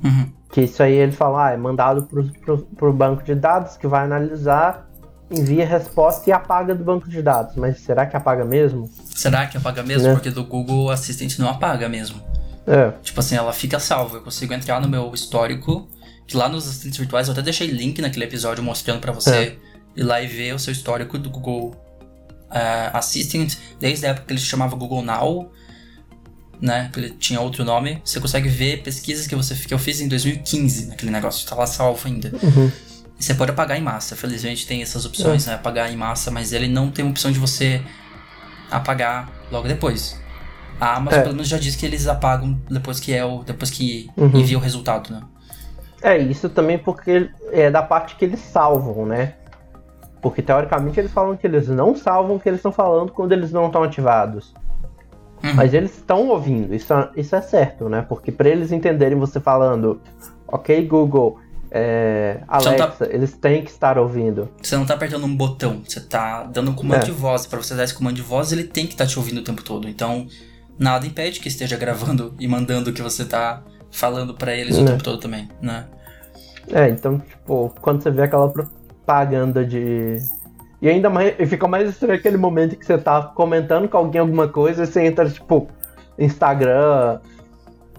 Uhum. 0.05 0.31
Que 0.51 0.63
isso 0.63 0.83
aí 0.83 0.93
ele 0.93 1.13
fala, 1.13 1.47
ah, 1.47 1.51
é 1.53 1.57
mandado 1.57 2.03
pro, 2.03 2.59
pro 2.77 2.93
banco 2.93 3.23
de 3.23 3.35
dados 3.35 3.79
que 3.79 3.87
vai 3.87 4.05
analisar, 4.05 4.87
envia 5.31 5.65
a 5.65 5.67
resposta 5.67 6.29
e 6.29 6.33
apaga 6.33 6.75
do 6.75 6.85
banco 6.85 7.09
de 7.09 7.23
dados. 7.23 7.57
Mas 7.57 7.81
será 7.81 8.05
que 8.05 8.15
apaga 8.15 8.45
mesmo? 8.45 8.91
Será 9.17 9.47
que 9.47 9.57
apaga 9.57 9.83
mesmo? 9.83 10.09
Né? 10.09 10.15
Porque 10.15 10.31
do 10.31 10.45
Google 10.45 10.91
Assistant 10.91 11.39
não 11.39 11.49
apaga 11.49 11.89
mesmo. 11.89 12.21
É. 12.67 12.93
Tipo 13.03 13.21
assim, 13.21 13.35
ela 13.35 13.53
fica 13.53 13.79
salva. 13.79 14.19
Eu 14.19 14.23
consigo 14.23 14.53
entrar 14.55 14.81
no 14.81 14.89
meu 14.89 15.13
histórico, 15.15 15.89
que 16.27 16.37
lá 16.37 16.49
nos 16.49 16.67
assistentes 16.67 16.99
virtuais 16.99 17.29
eu 17.29 17.33
até 17.33 17.43
deixei 17.43 17.67
link 17.67 18.01
naquele 18.01 18.25
episódio 18.25 18.63
mostrando 18.63 19.01
pra 19.01 19.13
você 19.13 19.59
ir 19.97 20.03
lá 20.03 20.21
e 20.23 20.27
ver 20.27 20.55
o 20.55 20.59
seu 20.59 20.73
histórico 20.73 21.19
do 21.19 21.29
Google 21.29 21.77
ah, 22.51 22.99
Assistant, 22.99 23.55
desde 23.81 24.07
a 24.07 24.11
época 24.11 24.27
que 24.27 24.33
ele 24.33 24.41
se 24.41 24.47
chamava 24.47 24.77
Google 24.77 25.03
Now, 25.03 25.51
né? 26.61 26.91
Que 26.93 27.01
ele 27.01 27.11
tinha 27.11 27.41
outro 27.41 27.65
nome. 27.65 28.01
Você 28.05 28.21
consegue 28.21 28.49
ver 28.49 28.83
pesquisas 28.83 29.27
que, 29.27 29.35
você, 29.35 29.55
que 29.55 29.75
eu 29.75 29.79
fiz 29.79 30.01
em 30.01 30.09
2015 30.09 30.87
naquele 30.87 31.11
negócio, 31.11 31.47
tá 31.49 31.55
lá 31.57 31.67
salvo 31.67 32.07
ainda. 32.07 32.31
Uhum. 32.43 32.71
E 33.19 33.25
você 33.25 33.35
pode 33.35 33.51
apagar 33.51 33.79
em 33.79 33.83
massa. 33.83 34.15
Felizmente 34.15 34.67
tem 34.67 34.83
essas 34.83 35.05
opções, 35.05 35.47
né? 35.47 35.55
Apagar 35.55 35.93
em 35.93 35.97
massa, 35.97 36.31
mas 36.31 36.53
ele 36.53 36.69
não 36.69 36.91
tem 36.91 37.09
opção 37.09 37.33
de 37.33 37.39
você 37.39 37.83
apagar 38.71 39.31
logo 39.51 39.67
depois. 39.67 40.22
A 40.83 40.97
Amazon 40.97 41.21
É. 41.21 41.23
pelo 41.23 41.35
menos 41.37 41.49
já 41.49 41.59
diz 41.59 41.77
que 41.77 41.87
eles 41.87 42.09
apagam 42.09 42.59
depois 42.69 42.99
que 42.99 43.15
é 43.15 43.25
o. 43.25 43.45
depois 43.45 43.71
que 43.71 44.11
Uhum. 44.17 44.27
envia 44.35 44.59
o 44.59 44.61
resultado, 44.61 45.13
né? 45.13 45.23
É, 46.03 46.19
isso 46.19 46.49
também 46.49 46.77
porque 46.77 47.31
é 47.53 47.71
da 47.71 47.81
parte 47.85 48.17
que 48.17 48.25
eles 48.25 48.41
salvam, 48.41 49.07
né? 49.07 49.35
Porque 50.21 50.43
teoricamente 50.43 50.99
eles 50.99 51.13
falam 51.13 51.37
que 51.37 51.47
eles 51.47 51.69
não 51.69 51.95
salvam 51.95 52.35
o 52.35 52.41
que 52.41 52.49
eles 52.49 52.59
estão 52.59 52.73
falando 52.73 53.13
quando 53.13 53.31
eles 53.31 53.53
não 53.53 53.67
estão 53.67 53.85
ativados. 53.85 54.53
Uhum. 55.45 55.55
Mas 55.55 55.73
eles 55.73 55.97
estão 55.97 56.29
ouvindo, 56.29 56.75
isso, 56.75 56.93
é- 56.93 57.11
isso 57.17 57.37
é 57.37 57.41
certo, 57.41 57.89
né? 57.89 58.05
Porque 58.09 58.33
para 58.33 58.49
eles 58.49 58.73
entenderem 58.73 59.17
você 59.17 59.39
falando, 59.39 60.01
ok, 60.49 60.85
Google, 60.87 61.39
é, 61.71 62.39
tá- 62.47 62.57
Alexa, 62.57 63.09
eles 63.09 63.33
têm 63.37 63.63
que 63.63 63.71
estar 63.71 63.99
ouvindo. 63.99 64.49
Você 64.61 64.77
não 64.77 64.85
tá 64.85 64.95
apertando 64.95 65.25
um 65.27 65.37
botão, 65.37 65.83
você 65.87 66.01
tá 66.01 66.43
dando 66.43 66.73
um 66.73 66.75
comando 66.75 67.03
É. 67.03 67.05
de 67.05 67.13
voz. 67.13 67.47
Pra 67.47 67.61
você 67.63 67.75
dar 67.77 67.85
esse 67.85 67.95
comando 67.95 68.15
de 68.17 68.23
voz, 68.23 68.51
ele 68.51 68.65
tem 68.65 68.85
que 68.87 68.95
estar 68.95 69.07
te 69.07 69.17
ouvindo 69.19 69.39
o 69.39 69.45
tempo 69.45 69.63
todo. 69.63 69.89
Então, 69.89 70.27
nada 70.79 71.07
impede 71.07 71.41
que 71.41 71.49
esteja 71.49 71.77
gravando 71.77 72.35
e 72.39 72.47
mandando 72.49 72.91
o 72.91 72.93
que 72.93 73.03
você 73.03 73.25
tá 73.25 73.63
falando 73.91 74.35
pra 74.35 74.55
eles 74.55 74.77
o 74.77 74.83
Né. 74.83 74.93
tempo 74.93 75.03
todo 75.05 75.19
também, 75.19 75.49
né? 75.61 75.87
É, 76.73 76.89
então, 76.89 77.19
tipo, 77.19 77.75
quando 77.81 78.03
você 78.03 78.11
vê 78.11 78.23
aquela 78.23 78.49
propaganda 78.49 79.65
de. 79.65 80.17
E 80.81 80.89
ainda 80.89 81.11
mais. 81.11 81.35
E 81.39 81.47
fica 81.47 81.67
mais 81.69 81.89
estranho 81.91 82.15
aquele 82.15 82.37
momento 82.37 82.77
que 82.77 82.85
você 82.87 82.97
tá 82.99 83.23
comentando 83.23 83.89
com 83.89 83.97
alguém 83.97 84.21
alguma 84.21 84.49
coisa 84.49 84.85
e 84.85 84.87
você 84.87 85.05
entra, 85.05 85.29
tipo, 85.29 85.69
Instagram, 86.19 87.21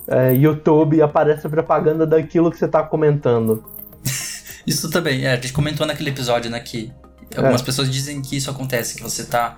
é, 0.07 0.33
YouTube 0.33 0.97
e 0.97 1.01
aparece 1.01 1.45
a 1.45 1.49
propaganda 1.49 2.05
daquilo 2.07 2.49
que 2.51 2.57
você 2.57 2.67
tá 2.67 2.81
comentando. 2.83 3.63
Isso 4.65 4.89
também, 4.89 5.25
é, 5.25 5.33
a 5.33 5.35
gente 5.35 5.53
comentou 5.53 5.85
naquele 5.85 6.09
episódio, 6.09 6.49
né, 6.49 6.59
que 6.59 6.91
algumas 7.35 7.61
É. 7.61 7.65
pessoas 7.65 7.89
dizem 7.89 8.21
que 8.21 8.37
isso 8.37 8.49
acontece, 8.49 8.95
que 8.95 9.03
você 9.03 9.25
tá 9.25 9.57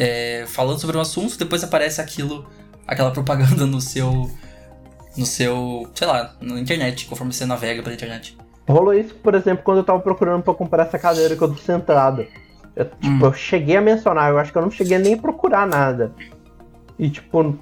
é, 0.00 0.44
falando 0.46 0.78
sobre 0.78 0.96
um 0.96 1.00
assunto, 1.00 1.36
depois 1.36 1.64
aparece 1.64 2.00
aquilo, 2.00 2.46
aquela 2.86 3.10
propaganda 3.10 3.66
no 3.66 3.80
seu, 3.80 4.30
no 5.16 5.26
seu, 5.26 5.90
sei 5.92 6.06
lá, 6.06 6.36
na 6.40 6.60
internet, 6.60 7.06
conforme 7.06 7.32
você 7.32 7.44
navega 7.44 7.82
pela 7.82 7.92
internet. 7.92 8.38
Rolou 8.68 8.94
isso, 8.94 9.12
por 9.16 9.34
exemplo, 9.34 9.64
quando 9.64 9.78
eu 9.78 9.84
tava 9.84 9.98
procurando 9.98 10.42
pra 10.44 10.54
comprar 10.54 10.84
essa 10.86 10.98
cadeira 11.00 11.34
que 11.34 11.42
eu 11.42 11.48
tô 11.48 11.56
sentado. 11.56 12.24
Eu, 12.76 12.84
tipo, 12.84 13.06
Hum. 13.08 13.18
eu 13.24 13.32
cheguei 13.32 13.76
a 13.76 13.80
mencionar, 13.80 14.30
eu 14.30 14.38
acho 14.38 14.52
que 14.52 14.58
eu 14.58 14.62
não 14.62 14.70
cheguei 14.70 14.98
nem 14.98 15.14
a 15.14 15.18
procurar 15.18 15.66
nada. 15.66 16.12
E, 16.96 17.10
tipo, 17.10 17.40
um 17.42 17.56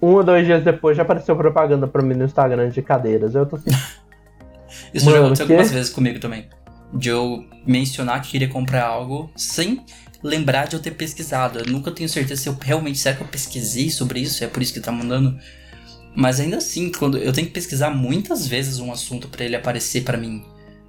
ou 0.00 0.24
dois 0.24 0.46
dias 0.46 0.64
depois 0.64 0.96
já 0.96 1.02
apareceu 1.02 1.36
propaganda 1.36 1.86
pra 1.86 2.00
mim 2.00 2.14
no 2.14 2.24
Instagram 2.24 2.70
de 2.70 2.80
cadeiras. 2.80 3.34
Eu 3.34 3.44
tô 3.44 3.56
assim, 3.56 3.68
Isso 4.94 5.10
já 5.10 5.18
aconteceu 5.18 5.44
algumas 5.44 5.70
vezes 5.70 5.92
comigo 5.92 6.18
também. 6.18 6.48
De 6.94 7.10
eu 7.10 7.44
mencionar 7.66 8.22
que 8.22 8.30
queria 8.30 8.48
comprar 8.48 8.84
algo 8.86 9.30
sem 9.36 9.84
lembrar 10.24 10.66
de 10.66 10.74
eu 10.74 10.80
ter 10.80 10.92
pesquisado. 10.92 11.58
Eu 11.58 11.66
nunca 11.66 11.90
tenho 11.90 12.08
certeza 12.08 12.42
se 12.42 12.48
eu 12.48 12.56
realmente. 12.60 12.98
Será 12.98 13.14
que 13.14 13.22
eu 13.22 13.28
pesquisei 13.28 13.90
sobre 13.90 14.20
isso? 14.20 14.42
É 14.42 14.46
por 14.46 14.62
isso 14.62 14.72
que 14.72 14.80
tá 14.80 14.90
mandando. 14.90 15.38
Mas 16.16 16.40
ainda 16.40 16.56
assim, 16.56 16.90
quando 16.90 17.18
eu 17.18 17.32
tenho 17.32 17.46
que 17.46 17.52
pesquisar 17.52 17.90
muitas 17.90 18.46
vezes 18.46 18.78
um 18.78 18.90
assunto 18.90 19.28
pra 19.28 19.44
ele 19.44 19.54
aparecer 19.54 20.02
pra 20.02 20.16
mim. 20.16 20.42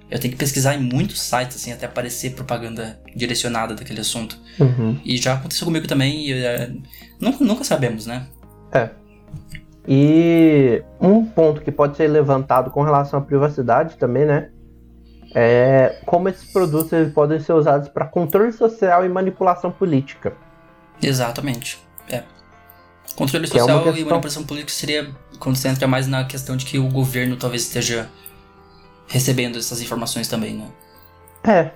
Eu 0.08 0.20
tenho 0.20 0.32
que 0.32 0.38
pesquisar 0.38 0.74
em 0.74 0.80
muitos 0.80 1.20
sites, 1.20 1.56
assim, 1.56 1.72
até 1.72 1.84
aparecer 1.84 2.30
propaganda 2.30 2.98
direcionada 3.14 3.74
daquele 3.74 4.00
assunto. 4.00 4.38
uhum. 4.58 4.96
E 5.04 5.16
já 5.16 5.34
aconteceu 5.34 5.64
comigo 5.64 5.88
também, 5.88 6.28
e 6.28 6.32
é, 6.32 6.70
nunca, 7.20 7.44
nunca 7.44 7.64
sabemos, 7.64 8.06
né? 8.06 8.28
E 9.88 10.80
um 11.00 11.24
ponto 11.24 11.60
que 11.60 11.72
pode 11.72 11.96
ser 11.96 12.06
levantado 12.06 12.70
com 12.70 12.82
relação 12.82 13.18
à 13.18 13.22
privacidade 13.22 13.96
também, 13.96 14.24
né? 14.24 14.50
É 15.38 15.98
como 16.06 16.30
esses 16.30 16.50
produtos 16.50 16.90
eles 16.94 17.12
podem 17.12 17.38
ser 17.38 17.52
usados 17.52 17.88
para 17.90 18.06
controle 18.06 18.50
social 18.52 19.04
e 19.04 19.08
manipulação 19.08 19.70
política. 19.70 20.32
Exatamente. 21.02 21.78
É. 22.08 22.22
Controle 23.14 23.46
Que 23.46 23.58
é 23.58 23.60
social 23.60 23.80
e 23.80 23.84
questão- 23.84 24.08
manipulação 24.08 24.44
política 24.44 24.72
seria 24.72 25.10
quando 25.38 25.56
você 25.56 25.68
entra 25.68 25.86
mais 25.86 26.06
na 26.06 26.24
questão 26.24 26.56
de 26.56 26.64
que 26.64 26.78
o 26.78 26.88
governo 26.88 27.36
talvez 27.36 27.62
esteja 27.64 28.08
recebendo 29.06 29.58
essas 29.58 29.82
informações 29.82 30.26
também, 30.26 30.54
né? 30.54 30.66
É. 31.44 31.70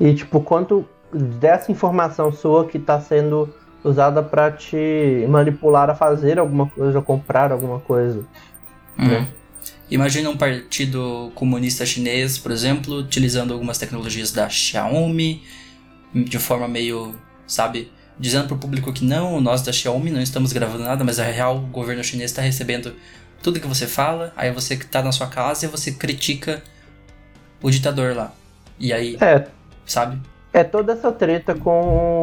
E 0.00 0.14
tipo, 0.14 0.40
quanto 0.40 0.88
dessa 1.12 1.70
informação 1.70 2.32
sua 2.32 2.66
que 2.66 2.78
está 2.78 2.98
sendo 3.00 3.52
usada 3.84 4.22
para 4.22 4.50
te 4.50 5.26
manipular 5.28 5.90
a 5.90 5.94
fazer 5.94 6.38
alguma 6.38 6.66
coisa, 6.70 7.02
comprar 7.02 7.52
alguma 7.52 7.80
coisa. 7.80 8.24
Uhum. 8.98 9.08
Né? 9.08 9.28
Imagina 9.90 10.28
um 10.30 10.36
partido 10.36 11.30
comunista 11.34 11.86
chinês, 11.86 12.38
por 12.38 12.50
exemplo, 12.50 12.98
utilizando 12.98 13.52
algumas 13.52 13.78
tecnologias 13.78 14.32
da 14.32 14.48
Xiaomi 14.48 15.42
de 16.12 16.38
forma 16.38 16.66
meio, 16.66 17.14
sabe, 17.46 17.90
dizendo 18.18 18.48
pro 18.48 18.56
público 18.56 18.92
que 18.92 19.04
não, 19.04 19.40
nós 19.40 19.62
da 19.62 19.72
Xiaomi 19.72 20.10
não 20.10 20.20
estamos 20.20 20.52
gravando 20.52 20.84
nada, 20.84 21.04
mas 21.04 21.20
a 21.20 21.24
real 21.24 21.58
o 21.58 21.60
governo 21.60 22.02
chinês 22.02 22.30
está 22.30 22.42
recebendo 22.42 22.94
tudo 23.42 23.60
que 23.60 23.66
você 23.66 23.86
fala, 23.86 24.32
aí 24.36 24.50
você 24.50 24.76
que 24.76 24.86
tá 24.86 25.02
na 25.02 25.12
sua 25.12 25.26
casa 25.28 25.66
e 25.66 25.68
você 25.68 25.92
critica 25.92 26.62
o 27.62 27.70
ditador 27.70 28.16
lá. 28.16 28.32
E 28.78 28.92
aí, 28.92 29.16
É, 29.20 29.46
sabe? 29.84 30.20
é 30.52 30.64
toda 30.64 30.94
essa 30.94 31.12
treta 31.12 31.54
com 31.54 31.70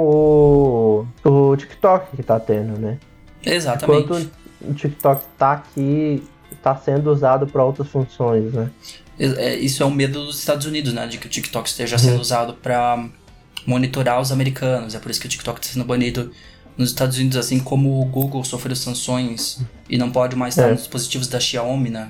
o, 0.03 1.05
o 1.24 1.55
TikTok 1.55 2.16
que 2.16 2.24
tá 2.24 2.39
tendo, 2.39 2.80
né? 2.80 2.97
Exatamente. 3.45 4.03
Enquanto 4.03 4.32
o 4.61 4.74
TikTok 4.74 5.24
tá 5.38 5.51
aqui, 5.53 6.24
tá 6.61 6.75
sendo 6.75 7.11
usado 7.11 7.47
para 7.47 7.63
outras 7.63 7.87
funções, 7.87 8.53
né? 8.53 8.69
É, 9.19 9.55
Isso 9.55 9.83
é 9.83 9.85
um 9.85 9.91
medo 9.91 10.25
dos 10.25 10.39
Estados 10.39 10.65
Unidos, 10.65 10.93
né? 10.93 11.05
De 11.07 11.17
que 11.17 11.27
o 11.27 11.29
TikTok 11.29 11.67
esteja 11.69 11.97
sendo 11.97 12.19
usado 12.19 12.53
para 12.55 13.07
monitorar 13.65 14.19
os 14.19 14.31
americanos. 14.31 14.95
É 14.95 14.99
por 14.99 15.11
isso 15.11 15.19
que 15.21 15.27
o 15.27 15.29
TikTok 15.29 15.59
está 15.59 15.73
sendo 15.73 15.85
banido 15.85 16.31
nos 16.77 16.89
Estados 16.89 17.17
Unidos, 17.17 17.37
assim 17.37 17.59
como 17.59 18.01
o 18.01 18.05
Google 18.05 18.43
sofreu 18.43 18.75
sanções 18.75 19.59
e 19.89 19.97
não 19.97 20.11
pode 20.11 20.35
mais 20.35 20.55
estar 20.55 20.67
É. 20.67 20.71
nos 20.71 20.79
dispositivos 20.81 21.27
da 21.27 21.39
Xiaomi, 21.39 21.89
né? 21.89 22.09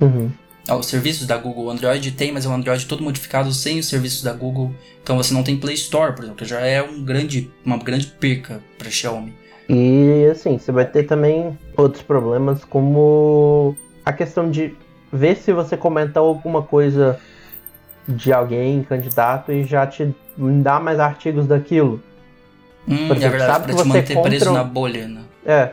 Uhum. 0.00 0.30
Ah, 0.66 0.76
Os 0.76 0.86
serviços 0.86 1.26
da 1.26 1.36
Google, 1.36 1.64
o 1.66 1.70
Android 1.70 2.10
tem, 2.12 2.32
mas 2.32 2.46
é 2.46 2.48
um 2.48 2.54
Android 2.54 2.86
todo 2.86 3.02
modificado 3.02 3.52
sem 3.52 3.78
os 3.78 3.86
serviços 3.86 4.22
da 4.22 4.32
Google. 4.32 4.74
Então 5.02 5.16
você 5.16 5.34
não 5.34 5.42
tem 5.42 5.56
Play 5.56 5.74
Store, 5.74 6.14
por 6.14 6.22
exemplo, 6.22 6.38
que 6.38 6.44
já 6.44 6.60
é 6.60 6.80
um 6.82 7.02
grande, 7.04 7.50
uma 7.64 7.76
grande 7.76 8.06
perca 8.06 8.62
para 8.78 8.90
Xiaomi. 8.90 9.34
E 9.74 10.26
assim, 10.30 10.58
você 10.58 10.70
vai 10.70 10.84
ter 10.84 11.04
também 11.04 11.58
outros 11.78 12.02
problemas, 12.02 12.62
como 12.62 13.74
a 14.04 14.12
questão 14.12 14.50
de 14.50 14.74
ver 15.10 15.34
se 15.36 15.50
você 15.50 15.78
comentou 15.78 16.28
alguma 16.28 16.60
coisa 16.60 17.18
de 18.06 18.32
alguém, 18.34 18.82
candidato, 18.82 19.50
e 19.50 19.64
já 19.64 19.86
te 19.86 20.14
dá 20.36 20.78
mais 20.78 21.00
artigos 21.00 21.46
daquilo. 21.46 22.02
Hum, 22.86 23.08
Por 23.08 23.16
é 23.16 23.18
exemplo, 23.20 23.38
verdade, 23.38 23.52
sabe 23.52 23.64
pra 23.64 23.74
que 23.74 23.82
te 23.82 23.82
você 23.82 23.88
manter 23.88 24.22
preso 24.22 24.44
contra 24.44 24.50
um- 24.50 24.54
na 24.54 24.64
bolha, 24.64 25.08
né? 25.08 25.22
É. 25.46 25.70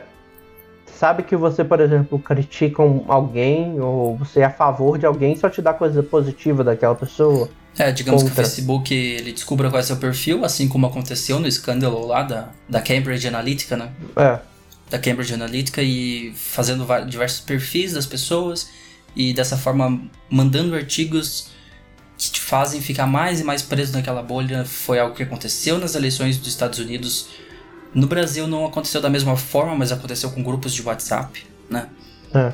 Sabe 0.86 1.22
que 1.22 1.36
você, 1.36 1.62
por 1.62 1.80
exemplo, 1.80 2.18
critica 2.18 2.82
um- 2.82 3.04
alguém 3.08 3.80
ou 3.80 4.16
você 4.16 4.40
é 4.40 4.44
a 4.44 4.50
favor 4.50 4.96
de 4.96 5.04
alguém 5.04 5.36
só 5.36 5.50
te 5.50 5.60
dá 5.60 5.74
coisa 5.74 6.02
positiva 6.02 6.64
daquela 6.64 6.94
pessoa. 6.94 7.48
É, 7.78 7.92
digamos 7.92 8.22
que 8.22 8.28
Contra. 8.28 8.42
o 8.42 8.46
Facebook 8.46 8.92
ele 8.94 9.32
descubra 9.32 9.70
qual 9.70 9.80
é 9.80 9.82
seu 9.82 9.96
perfil, 9.96 10.44
assim 10.44 10.68
como 10.68 10.86
aconteceu 10.86 11.38
no 11.38 11.46
escândalo 11.46 12.06
lá 12.06 12.22
da, 12.22 12.48
da 12.68 12.80
Cambridge 12.80 13.26
Analytica, 13.26 13.76
né? 13.76 13.90
É. 14.16 14.38
Da 14.90 14.98
Cambridge 14.98 15.32
Analytica 15.32 15.82
e 15.82 16.32
fazendo 16.34 16.86
diversos 17.06 17.40
perfis 17.40 17.92
das 17.92 18.06
pessoas 18.06 18.68
e 19.14 19.32
dessa 19.32 19.56
forma 19.56 20.00
mandando 20.28 20.74
artigos 20.74 21.48
que 22.18 22.30
te 22.30 22.40
fazem 22.40 22.82
ficar 22.82 23.06
mais 23.06 23.40
e 23.40 23.44
mais 23.44 23.62
preso 23.62 23.92
naquela 23.92 24.22
bolha. 24.22 24.64
Foi 24.64 24.98
algo 24.98 25.14
que 25.14 25.22
aconteceu 25.22 25.78
nas 25.78 25.94
eleições 25.94 26.36
dos 26.36 26.48
Estados 26.48 26.78
Unidos. 26.78 27.28
No 27.94 28.06
Brasil 28.06 28.46
não 28.46 28.66
aconteceu 28.66 29.00
da 29.00 29.08
mesma 29.08 29.36
forma, 29.36 29.74
mas 29.74 29.90
aconteceu 29.90 30.30
com 30.30 30.42
grupos 30.42 30.74
de 30.74 30.82
WhatsApp, 30.82 31.46
né? 31.68 31.88
É. 32.34 32.52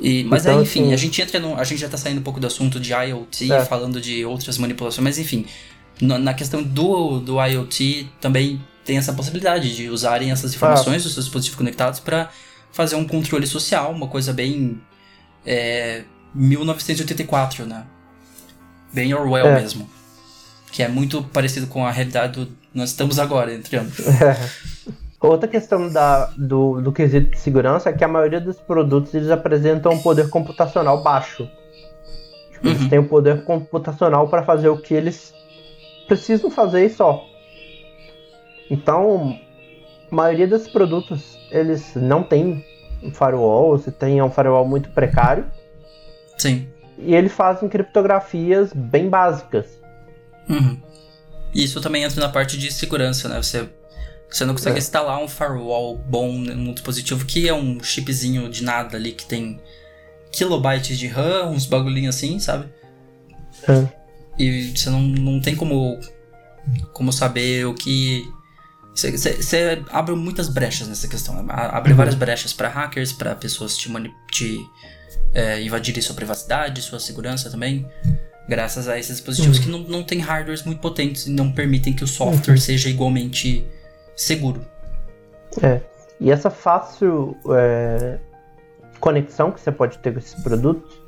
E, 0.00 0.24
mas 0.24 0.42
Então, 0.44 0.56
aí, 0.58 0.62
enfim, 0.62 0.82
assim- 0.84 0.92
a 0.92 0.96
gente 0.96 1.20
entra 1.20 1.40
no, 1.40 1.56
A 1.56 1.64
gente 1.64 1.80
já 1.80 1.88
tá 1.88 1.96
saindo 1.96 2.18
um 2.20 2.22
pouco 2.22 2.38
do 2.40 2.46
assunto 2.46 2.78
de 2.78 2.92
IoT, 2.92 3.52
É. 3.52 3.64
falando 3.64 4.00
de 4.00 4.24
outras 4.24 4.56
manipulações, 4.58 5.02
mas 5.04 5.18
enfim. 5.18 5.44
Na, 6.00 6.16
na 6.18 6.32
questão 6.34 6.62
do, 6.62 7.18
do 7.18 7.44
IoT 7.44 8.08
também 8.20 8.60
tem 8.84 8.96
essa 8.96 9.12
possibilidade 9.12 9.74
de 9.74 9.88
usarem 9.90 10.30
essas 10.30 10.54
informações 10.54 11.02
dos 11.02 11.12
seus 11.14 11.24
dispositivos 11.26 11.56
conectados 11.58 11.98
para 12.00 12.30
fazer 12.72 12.94
um 12.94 13.04
controle 13.04 13.46
social, 13.46 13.90
uma 13.92 14.06
coisa 14.06 14.32
bem. 14.32 14.80
É, 15.44 16.04
1984, 16.34 17.66
né? 17.66 17.84
Bem 18.92 19.12
Orwell 19.14 19.46
É. 19.46 19.60
mesmo. 19.60 19.88
Que 20.70 20.82
é 20.82 20.88
muito 20.88 21.22
parecido 21.24 21.66
com 21.66 21.84
a 21.86 21.90
realidade 21.90 22.34
do 22.44 22.56
nós 22.74 22.90
estamos 22.90 23.18
agora, 23.18 23.52
entre 23.52 23.76
ambos. 23.78 23.96
Outra 25.20 25.48
questão 25.48 25.88
da, 25.88 26.26
do, 26.36 26.80
do 26.80 26.92
quesito 26.92 27.30
de 27.30 27.38
segurança 27.38 27.90
é 27.90 27.92
que 27.92 28.04
a 28.04 28.08
maioria 28.08 28.40
dos 28.40 28.60
produtos 28.60 29.12
eles 29.14 29.30
apresentam 29.30 29.92
um 29.92 29.98
poder 30.00 30.30
computacional 30.30 31.02
baixo. 31.02 31.48
Tipo, 32.52 32.68
Eles 32.68 32.82
Uhum. 32.82 32.88
têm 32.88 32.98
o 33.00 33.08
poder 33.08 33.44
computacional 33.44 34.28
para 34.28 34.44
fazer 34.44 34.68
o 34.68 34.78
que 34.80 34.94
eles 34.94 35.34
precisam 36.06 36.50
fazer 36.50 36.86
e 36.86 36.90
só. 36.90 37.24
Então, 38.70 39.36
a 40.10 40.14
maioria 40.14 40.46
desses 40.46 40.68
produtos 40.68 41.36
eles 41.50 41.94
não 41.96 42.22
tem 42.22 42.64
um 43.02 43.10
firewall, 43.12 43.70
ou 43.70 43.78
se 43.78 43.90
tem 43.90 44.18
é 44.18 44.24
um 44.24 44.30
firewall 44.30 44.66
muito 44.66 44.90
precário, 44.90 45.46
Sim. 46.36 46.68
e 46.98 47.14
eles 47.14 47.32
fazem 47.32 47.68
criptografias 47.68 48.72
bem 48.72 49.08
básicas. 49.08 49.66
Uhum. 50.48 50.78
Isso 51.54 51.80
também 51.80 52.02
entra 52.04 52.20
na 52.20 52.28
parte 52.28 52.58
de 52.58 52.70
segurança, 52.72 53.28
né? 53.28 53.40
Você, 53.40 53.68
você 54.30 54.44
não 54.44 54.54
consegue 54.54 54.76
É. 54.76 54.78
instalar 54.78 55.22
um 55.22 55.28
firewall 55.28 55.96
bom 55.96 56.32
num 56.38 56.72
dispositivo 56.74 57.24
que 57.24 57.48
é 57.48 57.54
um 57.54 57.82
chipzinho 57.82 58.48
de 58.48 58.62
nada 58.62 58.96
ali 58.96 59.12
que 59.12 59.24
tem 59.26 59.60
kilobytes 60.32 60.98
de 60.98 61.06
RAM, 61.06 61.50
uns 61.50 61.66
bagulhinhos 61.66 62.14
assim, 62.16 62.38
sabe? 62.38 62.68
É. 63.68 63.88
E 64.38 64.76
você 64.76 64.90
não, 64.90 65.00
não 65.00 65.40
tem 65.40 65.56
como, 65.56 65.98
como 66.92 67.12
saber 67.12 67.66
o 67.66 67.74
que. 67.74 68.22
Você, 68.94 69.12
você- 69.16 69.42
você 69.42 69.82
abre 69.90 70.14
muitas 70.14 70.48
brechas 70.48 70.88
nessa 70.88 71.08
questão. 71.08 71.42
né? 71.42 71.44
Abre 71.48 71.92
Uhum. 71.92 71.96
várias 71.96 72.14
brechas 72.14 72.52
para 72.52 72.68
hackers, 72.68 73.12
para 73.12 73.34
pessoas 73.34 73.76
te, 73.76 73.90
te 74.32 74.58
é, 75.34 75.62
invadirem 75.62 76.00
sua 76.02 76.14
privacidade, 76.14 76.82
sua 76.82 76.98
segurança 77.00 77.50
também. 77.50 77.86
Graças 78.48 78.88
a 78.88 78.98
esses 78.98 79.16
dispositivos 79.16 79.58
que 79.58 79.68
não, 79.68 79.80
não 79.80 80.02
têm 80.02 80.20
hardwares 80.20 80.62
muito 80.64 80.80
potentes 80.80 81.26
e 81.26 81.30
não 81.30 81.52
permitem 81.52 81.92
que 81.92 82.02
o 82.02 82.06
software 82.08 82.58
seja 82.58 82.88
igualmente 82.88 83.64
seguro. 84.18 84.60
É. 85.62 85.80
E 86.20 86.30
essa 86.30 86.50
fácil 86.50 87.36
é, 87.50 88.18
conexão 88.98 89.50
que 89.52 89.60
você 89.60 89.70
pode 89.70 89.98
ter 89.98 90.12
com 90.12 90.18
esses 90.18 90.34
produtos, 90.42 91.00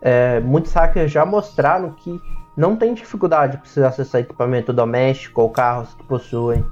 é, 0.00 0.40
muitos 0.40 0.72
hackers 0.72 1.10
já 1.10 1.26
mostraram 1.26 1.90
que 1.92 2.20
não 2.56 2.76
tem 2.76 2.94
dificuldade 2.94 3.58
para 3.58 3.66
você 3.66 3.82
acessar 3.82 4.20
equipamento 4.20 4.72
doméstico 4.72 5.42
ou 5.42 5.50
carros 5.50 5.92
que 5.94 6.04
possuem 6.04 6.64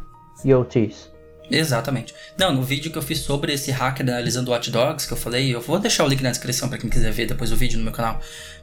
IoTs. 0.44 1.12
Exatamente. 1.50 2.14
Não, 2.38 2.52
no 2.52 2.62
vídeo 2.62 2.90
que 2.90 2.96
eu 2.96 3.02
fiz 3.02 3.18
sobre 3.18 3.52
esse 3.52 3.70
hacker 3.70 4.08
analisando 4.08 4.50
Watch 4.50 4.70
Dogs, 4.70 5.06
que 5.06 5.12
eu 5.12 5.16
falei, 5.16 5.54
eu 5.54 5.60
vou 5.60 5.78
deixar 5.78 6.04
o 6.04 6.08
link 6.08 6.22
na 6.22 6.30
descrição 6.30 6.68
para 6.68 6.78
quem 6.78 6.88
quiser 6.88 7.12
ver 7.12 7.26
depois 7.26 7.52
o 7.52 7.56
vídeo 7.56 7.76
no 7.76 7.84
meu 7.84 7.92
canal, 7.92 8.18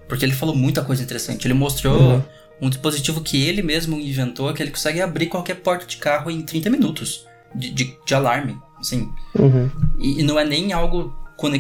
porque 0.08 0.26
ele 0.26 0.34
falou 0.34 0.56
muita 0.56 0.82
coisa 0.82 1.04
interessante. 1.04 1.46
Ele 1.46 1.54
mostrou 1.54 1.96
Uhum. 1.96 2.24
Um 2.62 2.70
dispositivo 2.70 3.22
que 3.22 3.48
ele 3.48 3.62
mesmo 3.62 4.00
inventou, 4.00 4.54
que 4.54 4.62
ele 4.62 4.72
consegue 4.72 5.02
abrir 5.02 5.28
qualquer 5.28 5.56
porta 5.56 5.86
de 5.86 5.98
carro 5.98 6.30
em 6.30 6.42
30 6.42 6.70
minutos 6.70 7.28
de, 7.56 7.72
de, 7.72 7.98
de 8.06 8.14
alarme, 8.14 8.58
assim. 8.80 9.12
Uhum. 9.38 9.70
E, 10.00 10.22
e 10.22 10.24
não 10.24 10.40
é 10.40 10.46
nem 10.46 10.72
algo 10.72 11.14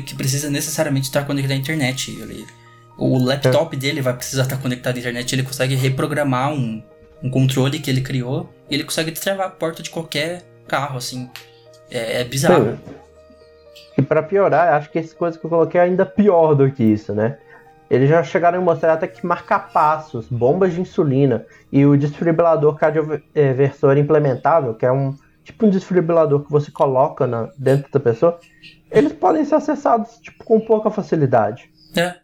que 0.06 0.16
precisa 0.16 0.50
necessariamente 0.50 1.08
estar 1.08 1.26
conectado 1.26 1.54
à 1.54 1.60
internet. 1.60 2.12
Ele, 2.12 2.46
o 2.98 3.18
laptop 3.18 3.76
dele 3.76 4.02
vai 4.02 4.14
precisar 4.14 4.44
estar 4.44 4.58
conectado 4.58 4.96
à 4.96 5.00
internet. 5.00 5.34
Ele 5.34 5.44
consegue 5.44 5.74
reprogramar 5.74 6.54
um, 6.54 6.84
um 7.24 7.30
controle 7.30 7.80
que 7.80 7.90
ele 7.90 8.02
criou 8.02 8.54
e 8.70 8.76
ele 8.76 8.84
consegue 8.84 9.10
destravar 9.10 9.48
a 9.48 9.50
porta 9.50 9.82
de 9.82 9.90
qualquer 9.90 10.44
carro, 10.68 10.98
assim. 10.98 11.30
É, 11.90 12.22
é 12.22 12.24
bizarro. 12.24 12.78
Sim. 12.86 12.94
E 13.98 14.02
para 14.02 14.24
piorar, 14.24 14.74
acho 14.76 14.90
que 14.90 15.00
essa 15.00 15.16
coisa 15.16 15.38
que 15.38 15.46
eu 15.46 15.50
coloquei 15.50 15.80
é 15.80 15.84
ainda 15.84 16.06
pior 16.06 16.54
do 16.54 16.72
que 16.72 16.84
isso, 16.84 17.14
né? 17.14 17.38
Eles 17.92 18.10
já 18.10 18.24
chegaram 18.24 18.60
a 18.60 18.62
mostrar 18.62 18.94
até 18.94 19.06
que 19.06 19.26
marca-passos, 19.26 20.26
bombas 20.32 20.74
de 20.74 20.80
insulina 20.80 21.46
e 21.70 21.86
o 21.86 21.98
desfibrilador 21.98 22.76
cardioversor 22.76 23.98
implementável, 23.98 24.74
que 24.74 24.86
é 24.86 24.92
um 24.92 25.14
tipo 25.44 25.66
um 25.66 25.70
desfibrilador 25.70 26.46
que 26.46 26.50
você 26.50 26.72
coloca 26.72 27.28
na- 27.28 27.50
dentro 27.58 27.92
da 27.92 28.00
pessoa, 28.00 28.40
eles 28.90 29.12
podem 29.12 29.44
ser 29.44 29.56
acessados 29.56 30.12
tipo, 30.22 30.42
com 30.46 30.58
pouca 30.62 30.90
facilidade. 30.90 31.70
É. 31.98 32.16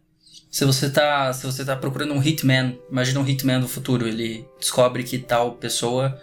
Se 0.50 0.64
você 0.64 0.90
tá, 0.90 1.34
se 1.34 1.46
você 1.46 1.66
tá 1.66 1.76
procurando 1.76 2.14
um 2.14 2.24
hitman, 2.24 2.80
imagina 2.90 3.20
um 3.20 3.28
hitman 3.28 3.60
do 3.60 3.68
futuro, 3.68 4.08
ele 4.08 4.48
descobre 4.58 5.04
que 5.04 5.18
tal 5.20 5.52
pessoa, 5.52 6.18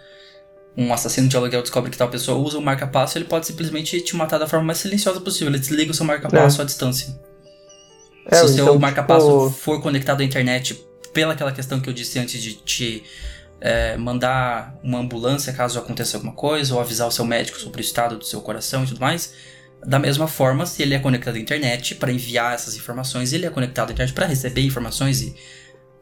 um 0.75 0.91
assassino 0.91 1.27
de 1.27 1.37
aluguel 1.37 1.61
descobre 1.61 1.91
que 1.91 1.97
tal 1.97 2.09
pessoa 2.09 2.35
usa 2.35 2.57
o 2.57 2.61
marca-passo, 2.63 3.15
ele 3.15 3.25
pode 3.25 3.45
simplesmente 3.45 4.01
te 4.01 4.15
matar 4.15 4.39
da 4.39 4.47
forma 4.47 4.65
mais 4.65 4.79
silenciosa 4.79 5.21
possível. 5.21 5.49
Ele 5.49 5.59
desliga 5.59 5.91
o 5.91 5.93
seu 5.93 6.05
marca-passo 6.05 6.61
à 6.61 6.65
distância. 6.65 7.13
É, 8.25 8.37
Se 8.37 8.45
o 8.45 8.47
seu 8.47 8.63
então, 8.63 8.79
marca-passo 8.79 9.27
tipo, 9.27 9.49
for 9.51 9.81
conectado 9.81 10.21
à 10.21 10.23
internet 10.23 10.85
pela 11.13 11.33
aquela 11.33 11.51
questão 11.51 11.79
que 11.79 11.89
eu 11.89 11.93
disse 11.93 12.19
antes 12.19 12.41
de 12.41 12.55
te 12.55 13.03
é, 13.61 13.95
mandar 13.97 14.77
uma 14.83 14.99
ambulância 14.99 15.53
caso 15.53 15.79
aconteça 15.79 16.17
alguma 16.17 16.33
coisa, 16.33 16.73
ou 16.73 16.79
avisar 16.79 17.07
o 17.07 17.11
seu 17.11 17.25
médico 17.25 17.57
sobre 17.59 17.79
o 17.79 17.83
estado 17.83 18.17
do 18.17 18.25
seu 18.25 18.41
coração 18.41 18.83
e 18.83 18.87
tudo 18.87 18.99
mais, 18.99 19.33
da 19.85 19.99
mesma 19.99 20.27
forma, 20.27 20.65
se 20.65 20.81
ele 20.81 20.95
é 20.95 20.99
conectado 20.99 21.35
à 21.35 21.39
internet 21.39 21.95
para 21.95 22.11
enviar 22.11 22.53
essas 22.55 22.75
informações, 22.75 23.31
ele 23.33 23.45
é 23.45 23.49
conectado 23.49 23.89
à 23.89 23.93
internet 23.93 24.13
para 24.13 24.25
receber 24.25 24.61
informações 24.65 25.21
e 25.21 25.35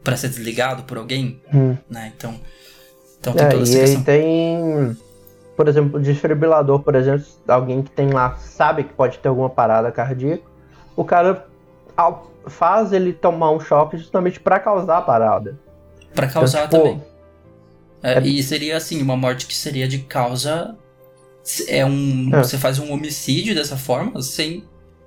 para 0.02 0.16
ser 0.16 0.28
desligado 0.28 0.84
por 0.84 0.98
alguém, 0.98 1.40
hum. 1.52 1.76
né? 1.88 2.12
Então, 2.16 2.40
então 3.20 3.34
tem 3.34 3.46
É, 3.46 3.48
toda 3.48 3.62
essa 3.62 3.76
e 3.76 3.80
aí 3.80 3.96
questão. 3.96 4.02
tem 4.02 4.96
por 5.56 5.68
exemplo, 5.68 5.98
o 5.98 6.02
desfibrilador, 6.02 6.80
por 6.80 6.94
exemplo, 6.94 7.24
alguém 7.46 7.82
que 7.82 7.90
tem 7.90 8.10
lá 8.10 8.36
sabe 8.36 8.84
que 8.84 8.92
pode 8.92 9.18
ter 9.18 9.28
alguma 9.28 9.48
parada 9.50 9.90
cardíaca, 9.92 10.42
o 10.96 11.04
cara 11.04 11.46
faz 12.46 12.92
ele 12.92 13.12
tomar 13.12 13.50
um 13.50 13.60
choque 13.60 13.96
justamente 13.96 14.40
para 14.40 14.58
causar 14.58 14.98
a 14.98 15.02
parada. 15.02 15.58
Para 16.14 16.28
causar 16.28 16.66
então, 16.66 16.82
tipo, 16.82 16.94
também. 16.94 17.14
É, 18.02 18.18
é... 18.18 18.22
E 18.26 18.42
seria 18.42 18.76
assim, 18.76 19.00
uma 19.00 19.16
morte 19.16 19.46
que 19.46 19.54
seria 19.54 19.88
de 19.88 19.98
causa. 20.00 20.76
É 21.68 21.84
um. 21.84 22.30
É. 22.34 22.38
Você 22.38 22.58
faz 22.58 22.78
um 22.78 22.92
homicídio 22.92 23.54
dessa 23.54 23.76
forma, 23.76 24.20
sem, 24.22 24.64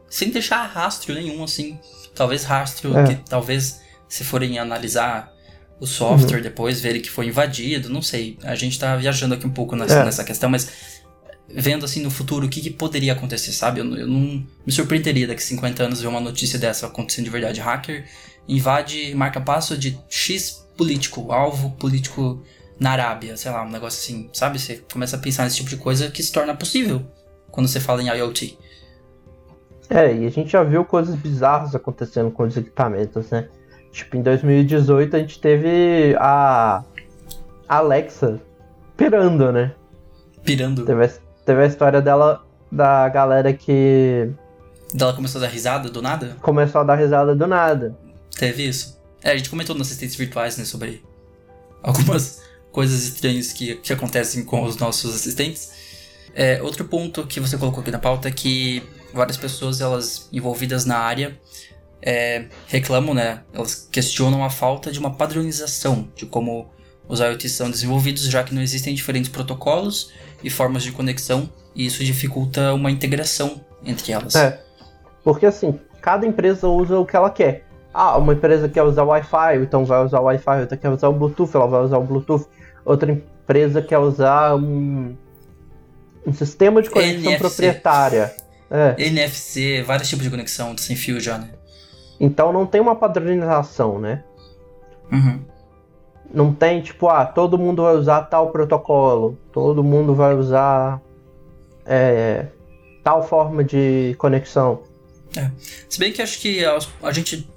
sem 0.09 0.29
deixar 0.29 0.63
rastro 0.65 1.13
nenhum, 1.13 1.43
assim. 1.43 1.79
Talvez 2.13 2.43
rastro 2.43 2.97
é. 2.97 3.07
que 3.07 3.15
talvez, 3.29 3.81
se 4.07 4.23
forem 4.23 4.59
analisar 4.59 5.31
o 5.79 5.85
software 5.85 6.37
uhum. 6.37 6.43
depois, 6.43 6.81
verem 6.81 7.01
que 7.01 7.09
foi 7.09 7.27
invadido, 7.27 7.89
não 7.89 8.01
sei. 8.01 8.37
A 8.43 8.55
gente 8.55 8.79
tá 8.79 8.95
viajando 8.95 9.35
aqui 9.35 9.45
um 9.45 9.51
pouco 9.51 9.75
nessa, 9.75 9.99
é. 9.99 10.05
nessa 10.05 10.23
questão, 10.23 10.49
mas 10.49 11.01
vendo 11.49 11.85
assim 11.85 12.01
no 12.01 12.11
futuro 12.11 12.45
o 12.45 12.49
que, 12.49 12.61
que 12.61 12.69
poderia 12.69 13.13
acontecer, 13.13 13.51
sabe? 13.51 13.79
Eu, 13.79 13.95
eu, 13.95 14.07
não 14.07 14.45
me 14.65 14.71
surpreenderia 14.71 15.27
daqui 15.27 15.43
50 15.43 15.83
anos 15.83 16.01
ver 16.01 16.07
uma 16.07 16.19
notícia 16.19 16.59
dessa 16.59 16.87
acontecendo 16.87 17.25
de 17.25 17.31
verdade. 17.31 17.61
Hacker 17.61 18.05
invade 18.47 19.13
marca 19.15 19.39
passo 19.39 19.77
de 19.77 19.97
X 20.09 20.67
político, 20.75 21.31
alvo 21.31 21.71
político 21.71 22.43
na 22.79 22.91
Arábia, 22.91 23.35
sei 23.35 23.51
lá, 23.51 23.63
um 23.63 23.69
negócio 23.69 23.99
assim, 23.99 24.29
sabe? 24.33 24.59
Você 24.59 24.83
começa 24.91 25.15
a 25.15 25.19
pensar 25.19 25.43
nesse 25.43 25.57
tipo 25.57 25.69
de 25.69 25.77
coisa 25.77 26.11
que 26.11 26.21
se 26.21 26.31
torna 26.31 26.55
possível 26.55 27.03
quando 27.49 27.67
você 27.67 27.79
fala 27.79 28.03
em 28.03 28.07
IoT. 28.07 28.57
É, 29.89 30.13
e 30.13 30.25
a 30.25 30.29
gente 30.29 30.51
já 30.51 30.63
viu 30.63 30.83
coisas 30.83 31.15
bizarras 31.15 31.73
acontecendo 31.73 32.29
com 32.29 32.43
os 32.43 32.55
equipamentos, 32.55 33.29
né? 33.29 33.47
Tipo, 33.91 34.17
em 34.17 34.21
2018 34.21 35.15
a 35.15 35.19
gente 35.19 35.39
teve 35.39 36.15
a 36.19 36.83
Alexa 37.67 38.39
pirando, 38.95 39.51
né? 39.51 39.73
Pirando. 40.43 40.85
Teve, 40.85 41.09
teve 41.47 41.63
a 41.63 41.65
história 41.65 42.01
dela, 42.01 42.45
da 42.69 43.07
galera 43.07 43.53
que. 43.53 44.29
Dela 44.93 45.13
começou 45.13 45.39
a 45.39 45.45
dar 45.45 45.49
risada 45.49 45.89
do 45.89 46.01
nada? 46.01 46.35
Começou 46.41 46.81
a 46.81 46.83
dar 46.83 46.95
risada 46.95 47.33
do 47.33 47.47
nada. 47.47 47.97
Teve 48.37 48.67
isso. 48.67 49.01
É, 49.23 49.31
a 49.31 49.37
gente 49.37 49.49
comentou 49.49 49.75
nos 49.75 49.87
assistentes 49.87 50.15
virtuais, 50.15 50.57
né, 50.57 50.65
sobre 50.65 51.03
algumas 51.81 52.41
coisas 52.71 53.03
estranhas 53.07 53.53
que, 53.53 53.75
que 53.75 53.93
acontecem 53.93 54.43
com 54.43 54.63
os 54.63 54.75
nossos 54.75 55.15
assistentes. 55.15 55.71
É, 56.35 56.61
outro 56.61 56.85
ponto 56.85 57.25
que 57.25 57.39
você 57.39 57.57
colocou 57.57 57.81
aqui 57.81 57.91
na 57.91 57.97
pauta 57.97 58.27
é 58.27 58.31
que 58.31 58.83
várias 59.13 59.37
pessoas 59.37 59.81
elas 59.81 60.29
envolvidas 60.31 60.85
na 60.85 60.97
área 60.97 61.39
é, 62.01 62.45
reclamam, 62.67 63.13
né? 63.13 63.41
Elas 63.53 63.87
questionam 63.89 64.43
a 64.43 64.49
falta 64.49 64.91
de 64.91 64.99
uma 64.99 65.15
padronização 65.15 66.09
de 66.13 66.25
como 66.25 66.69
os 67.07 67.21
IoTs 67.21 67.53
são 67.53 67.71
desenvolvidos, 67.71 68.23
já 68.23 68.43
que 68.43 68.53
não 68.53 68.61
existem 68.61 68.93
diferentes 68.93 69.31
protocolos 69.31 70.11
e 70.43 70.49
formas 70.49 70.83
de 70.83 70.91
conexão, 70.91 71.49
e 71.75 71.85
isso 71.85 72.03
dificulta 72.03 72.73
uma 72.73 72.91
integração 72.91 73.61
entre 73.85 74.11
elas. 74.11 74.35
É, 74.35 74.61
porque 75.23 75.45
assim, 75.45 75.79
cada 76.01 76.25
empresa 76.25 76.67
usa 76.67 76.97
o 76.97 77.05
que 77.05 77.15
ela 77.15 77.29
quer. 77.29 77.65
Ah, 77.93 78.17
uma 78.17 78.33
empresa 78.33 78.69
quer 78.69 78.83
usar 78.83 79.03
Wi-Fi, 79.03 79.57
então 79.57 79.83
vai 79.83 80.03
usar 80.03 80.19
o 80.19 80.25
Wi-Fi, 80.25 80.61
outra 80.61 80.77
quer 80.77 80.89
usar 80.89 81.07
o 81.07 81.13
Bluetooth, 81.13 81.55
ela 81.55 81.67
vai 81.67 81.81
usar 81.81 81.97
o 81.97 82.03
Bluetooth. 82.03 82.45
Outra 82.85 83.11
empresa 83.11 83.81
quer 83.81 83.97
usar 83.97 84.55
um, 84.55 85.15
um 86.25 86.33
sistema 86.33 86.81
de 86.81 86.89
conexão 86.89 87.31
NFC. 87.31 87.37
proprietária. 87.37 88.35
É. 88.69 88.95
NFC, 88.97 89.81
vários 89.81 90.09
tipos 90.09 90.23
de 90.23 90.29
conexão 90.29 90.77
sem 90.77 90.95
fio 90.95 91.19
já, 91.19 91.37
né? 91.37 91.49
Então 92.19 92.51
não 92.51 92.65
tem 92.65 92.81
uma 92.81 92.95
padronização, 92.95 93.99
né? 93.99 94.23
Uhum. 95.11 95.39
Não 96.33 96.53
tem 96.53 96.81
tipo, 96.81 97.07
ah, 97.07 97.25
todo 97.25 97.57
mundo 97.57 97.83
vai 97.83 97.95
usar 97.95 98.23
tal 98.23 98.51
protocolo, 98.51 99.37
todo 99.51 99.83
mundo 99.83 100.13
vai 100.13 100.35
usar 100.35 101.01
é, 101.85 102.47
tal 103.03 103.27
forma 103.27 103.63
de 103.63 104.15
conexão. 104.17 104.83
É. 105.35 105.49
Se 105.89 105.97
bem 105.97 106.11
que 106.11 106.21
acho 106.21 106.39
que 106.39 106.63
a, 106.65 106.77
a 107.03 107.11
gente 107.11 107.47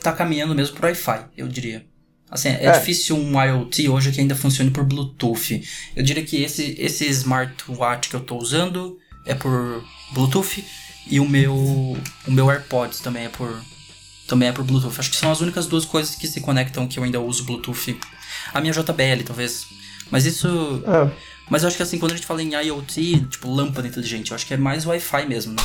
tá 0.00 0.12
caminhando 0.12 0.54
mesmo 0.54 0.76
pro 0.76 0.86
Wi-Fi, 0.86 1.26
eu 1.36 1.48
diria. 1.48 1.84
Assim, 2.28 2.48
é, 2.48 2.66
é, 2.66 2.72
difícil 2.72 3.16
um 3.16 3.40
IoT 3.40 3.88
hoje 3.88 4.10
que 4.10 4.20
ainda 4.20 4.34
funcione 4.34 4.70
por 4.70 4.84
Bluetooth. 4.84 5.62
Eu 5.94 6.02
diria 6.02 6.24
que 6.24 6.42
esse, 6.42 6.74
esse 6.78 7.06
smartwatch 7.06 8.08
que 8.08 8.16
eu 8.16 8.20
tô 8.20 8.36
usando 8.36 8.98
é 9.24 9.34
por 9.34 9.84
Bluetooth 10.12 10.64
e 11.08 11.20
o 11.20 11.28
meu 11.28 11.54
o 11.54 12.30
meu 12.30 12.50
AirPods 12.50 12.98
também 12.98 13.26
é 13.26 13.28
por 13.28 13.62
também 14.26 14.48
é 14.48 14.52
por 14.52 14.64
Bluetooth. 14.64 14.98
Acho 14.98 15.10
que 15.10 15.16
são 15.16 15.30
as 15.30 15.40
únicas 15.40 15.66
duas 15.66 15.84
coisas 15.84 16.16
que 16.16 16.26
se 16.26 16.40
conectam 16.40 16.88
que 16.88 16.98
eu 16.98 17.04
ainda 17.04 17.20
uso 17.20 17.44
Bluetooth. 17.44 17.96
A 18.56 18.60
minha 18.60 18.72
JBL, 18.72 19.24
talvez. 19.26 19.66
Mas 20.10 20.24
isso. 20.24 20.82
É. 20.86 21.10
Mas 21.48 21.62
eu 21.62 21.68
acho 21.68 21.76
que 21.76 21.82
assim, 21.82 21.98
quando 21.98 22.12
a 22.12 22.14
gente 22.16 22.26
fala 22.26 22.42
em 22.42 22.54
IoT, 22.54 23.26
tipo 23.26 23.48
lâmpada 23.48 23.86
inteligente, 23.86 24.30
eu 24.30 24.34
acho 24.34 24.46
que 24.46 24.54
é 24.54 24.56
mais 24.56 24.86
Wi-Fi 24.86 25.26
mesmo, 25.26 25.52
né? 25.52 25.62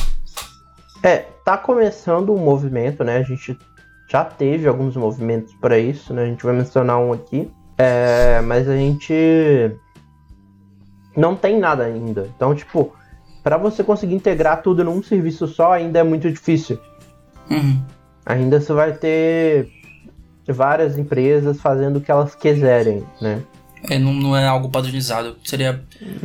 É, 1.02 1.16
tá 1.44 1.58
começando 1.58 2.32
um 2.32 2.38
movimento, 2.38 3.02
né? 3.02 3.18
A 3.18 3.22
gente 3.22 3.58
já 4.08 4.24
teve 4.24 4.68
alguns 4.68 4.94
movimentos 4.94 5.52
para 5.54 5.78
isso, 5.78 6.14
né? 6.14 6.22
A 6.22 6.26
gente 6.26 6.44
vai 6.44 6.54
mencionar 6.54 6.98
um 6.98 7.12
aqui. 7.12 7.50
É, 7.78 8.40
mas 8.42 8.68
a 8.68 8.76
gente 8.76 9.12
não 11.16 11.34
tem 11.34 11.58
nada 11.58 11.84
ainda. 11.84 12.30
Então, 12.36 12.54
tipo, 12.54 12.94
para 13.42 13.56
você 13.56 13.82
conseguir 13.82 14.14
integrar 14.14 14.62
tudo 14.62 14.84
num 14.84 15.02
serviço 15.02 15.48
só 15.48 15.72
ainda 15.72 15.98
é 15.98 16.02
muito 16.02 16.30
difícil. 16.30 16.78
Uhum 17.50 17.82
ainda 18.24 18.60
você 18.60 18.72
vai 18.72 18.92
ter 18.92 19.70
várias 20.48 20.98
empresas 20.98 21.60
fazendo 21.60 21.96
o 21.96 22.00
que 22.00 22.10
elas 22.10 22.34
quiserem, 22.34 23.04
né? 23.20 23.42
É, 23.88 23.98
não, 23.98 24.12
não 24.12 24.36
é 24.36 24.46
algo 24.46 24.68
padronizado. 24.68 25.36
Seria, 25.44 25.82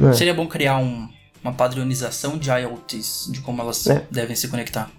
é. 0.09 0.13
seria 0.13 0.33
bom 0.33 0.47
criar 0.47 0.77
um, 0.77 1.07
uma 1.43 1.53
padronização 1.53 2.37
de 2.37 2.49
IoTs, 2.49 3.29
de 3.31 3.41
como 3.41 3.61
elas 3.61 3.85
é. 3.87 4.03
devem 4.09 4.35
se 4.35 4.47
conectar. 4.47 4.89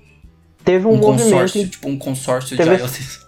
Teve 0.65 0.87
um, 0.87 0.95
um 0.95 1.01
consórcio, 1.01 1.69
tipo 1.69 1.89
um 1.89 1.99
consórcio 1.99 2.57
teve, 2.57 2.77
de 2.77 2.83
IoTs. 2.83 3.27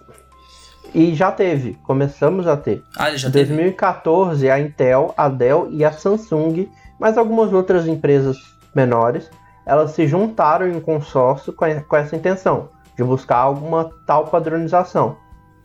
E 0.93 1.15
já 1.15 1.31
teve, 1.31 1.77
começamos 1.83 2.47
a 2.47 2.57
ter. 2.57 2.83
Ah, 2.97 3.15
já 3.15 3.29
em 3.29 3.31
2014, 3.31 4.41
teve? 4.41 4.51
a 4.51 4.59
Intel, 4.59 5.13
a 5.15 5.29
Dell 5.29 5.69
e 5.71 5.85
a 5.85 5.91
Samsung, 5.91 6.67
mais 6.99 7.17
algumas 7.17 7.53
outras 7.53 7.87
empresas 7.87 8.37
menores, 8.75 9.29
elas 9.65 9.91
se 9.91 10.05
juntaram 10.05 10.67
em 10.67 10.75
um 10.75 10.81
consórcio 10.81 11.53
com, 11.53 11.65
com 11.87 11.95
essa 11.95 12.15
intenção 12.15 12.69
de 12.97 13.03
buscar 13.03 13.37
alguma 13.37 13.89
tal 14.05 14.27
padronização. 14.27 15.17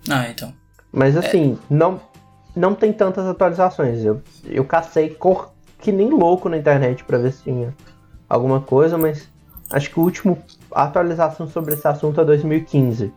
Ah, 0.08 0.28
então. 0.28 0.52
Mas 0.92 1.16
é. 1.16 1.18
assim, 1.18 1.58
é... 1.70 1.74
não, 1.74 2.00
não 2.54 2.74
tem 2.74 2.92
tantas 2.92 3.26
atualizações. 3.26 4.04
Eu, 4.04 4.22
eu 4.44 4.64
cacei 4.64 5.10
cor 5.10 5.52
que 5.78 5.92
nem 5.92 6.10
louco 6.10 6.48
na 6.48 6.56
internet 6.56 7.04
para 7.04 7.18
ver 7.18 7.32
se 7.32 7.44
tinha 7.44 7.74
alguma 8.28 8.60
coisa, 8.60 8.96
mas 8.96 9.28
acho 9.70 9.90
que 9.90 10.00
o 10.00 10.02
último 10.02 10.38
atualização 10.72 11.48
sobre 11.48 11.74
esse 11.74 11.86
assunto 11.86 12.20
é 12.20 12.24
2015. 12.24 13.12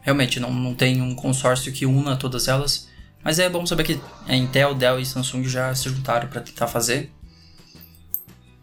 Realmente, 0.00 0.38
não, 0.38 0.52
não 0.52 0.74
tem 0.74 1.00
um 1.00 1.14
consórcio 1.14 1.72
que 1.72 1.86
una 1.86 2.16
todas 2.16 2.46
elas. 2.46 2.88
Mas 3.24 3.38
é 3.38 3.48
bom 3.48 3.64
saber 3.64 3.84
que 3.84 3.98
a 4.28 4.36
Intel, 4.36 4.74
Dell 4.74 5.00
e 5.00 5.06
Samsung 5.06 5.44
já 5.44 5.74
se 5.74 5.88
juntaram 5.88 6.28
para 6.28 6.42
tentar 6.42 6.66
fazer. 6.66 7.10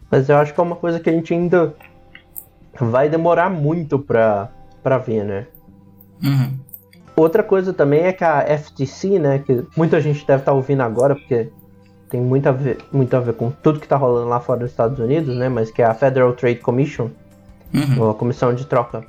Mas 0.08 0.28
eu 0.28 0.36
acho 0.36 0.54
que 0.54 0.60
é 0.60 0.62
uma 0.62 0.76
coisa 0.76 1.00
que 1.00 1.10
a 1.10 1.12
gente 1.12 1.34
ainda 1.34 1.74
vai 2.80 3.08
demorar 3.08 3.50
muito 3.50 3.98
para 3.98 4.50
para 4.82 4.98
ver, 4.98 5.24
né? 5.24 5.46
Uhum. 6.22 6.58
Outra 7.22 7.44
coisa 7.44 7.72
também 7.72 8.00
é 8.00 8.12
que 8.12 8.24
a 8.24 8.44
FTC, 8.58 9.20
né, 9.20 9.38
que 9.38 9.64
muita 9.76 10.00
gente 10.00 10.26
deve 10.26 10.40
estar 10.40 10.50
tá 10.50 10.52
ouvindo 10.52 10.80
agora, 10.80 11.14
porque 11.14 11.50
tem 12.10 12.20
muito 12.20 12.48
a, 12.48 12.50
ver, 12.50 12.78
muito 12.90 13.16
a 13.16 13.20
ver 13.20 13.34
com 13.34 13.48
tudo 13.48 13.78
que 13.78 13.86
está 13.86 13.94
rolando 13.94 14.28
lá 14.28 14.40
fora 14.40 14.58
dos 14.58 14.70
Estados 14.72 14.98
Unidos, 14.98 15.36
né, 15.36 15.48
mas 15.48 15.70
que 15.70 15.80
é 15.80 15.84
a 15.84 15.94
Federal 15.94 16.32
Trade 16.32 16.58
Commission, 16.58 17.10
uhum. 17.72 18.10
a 18.10 18.14
Comissão 18.14 18.52
de 18.52 18.66
Troca 18.66 19.04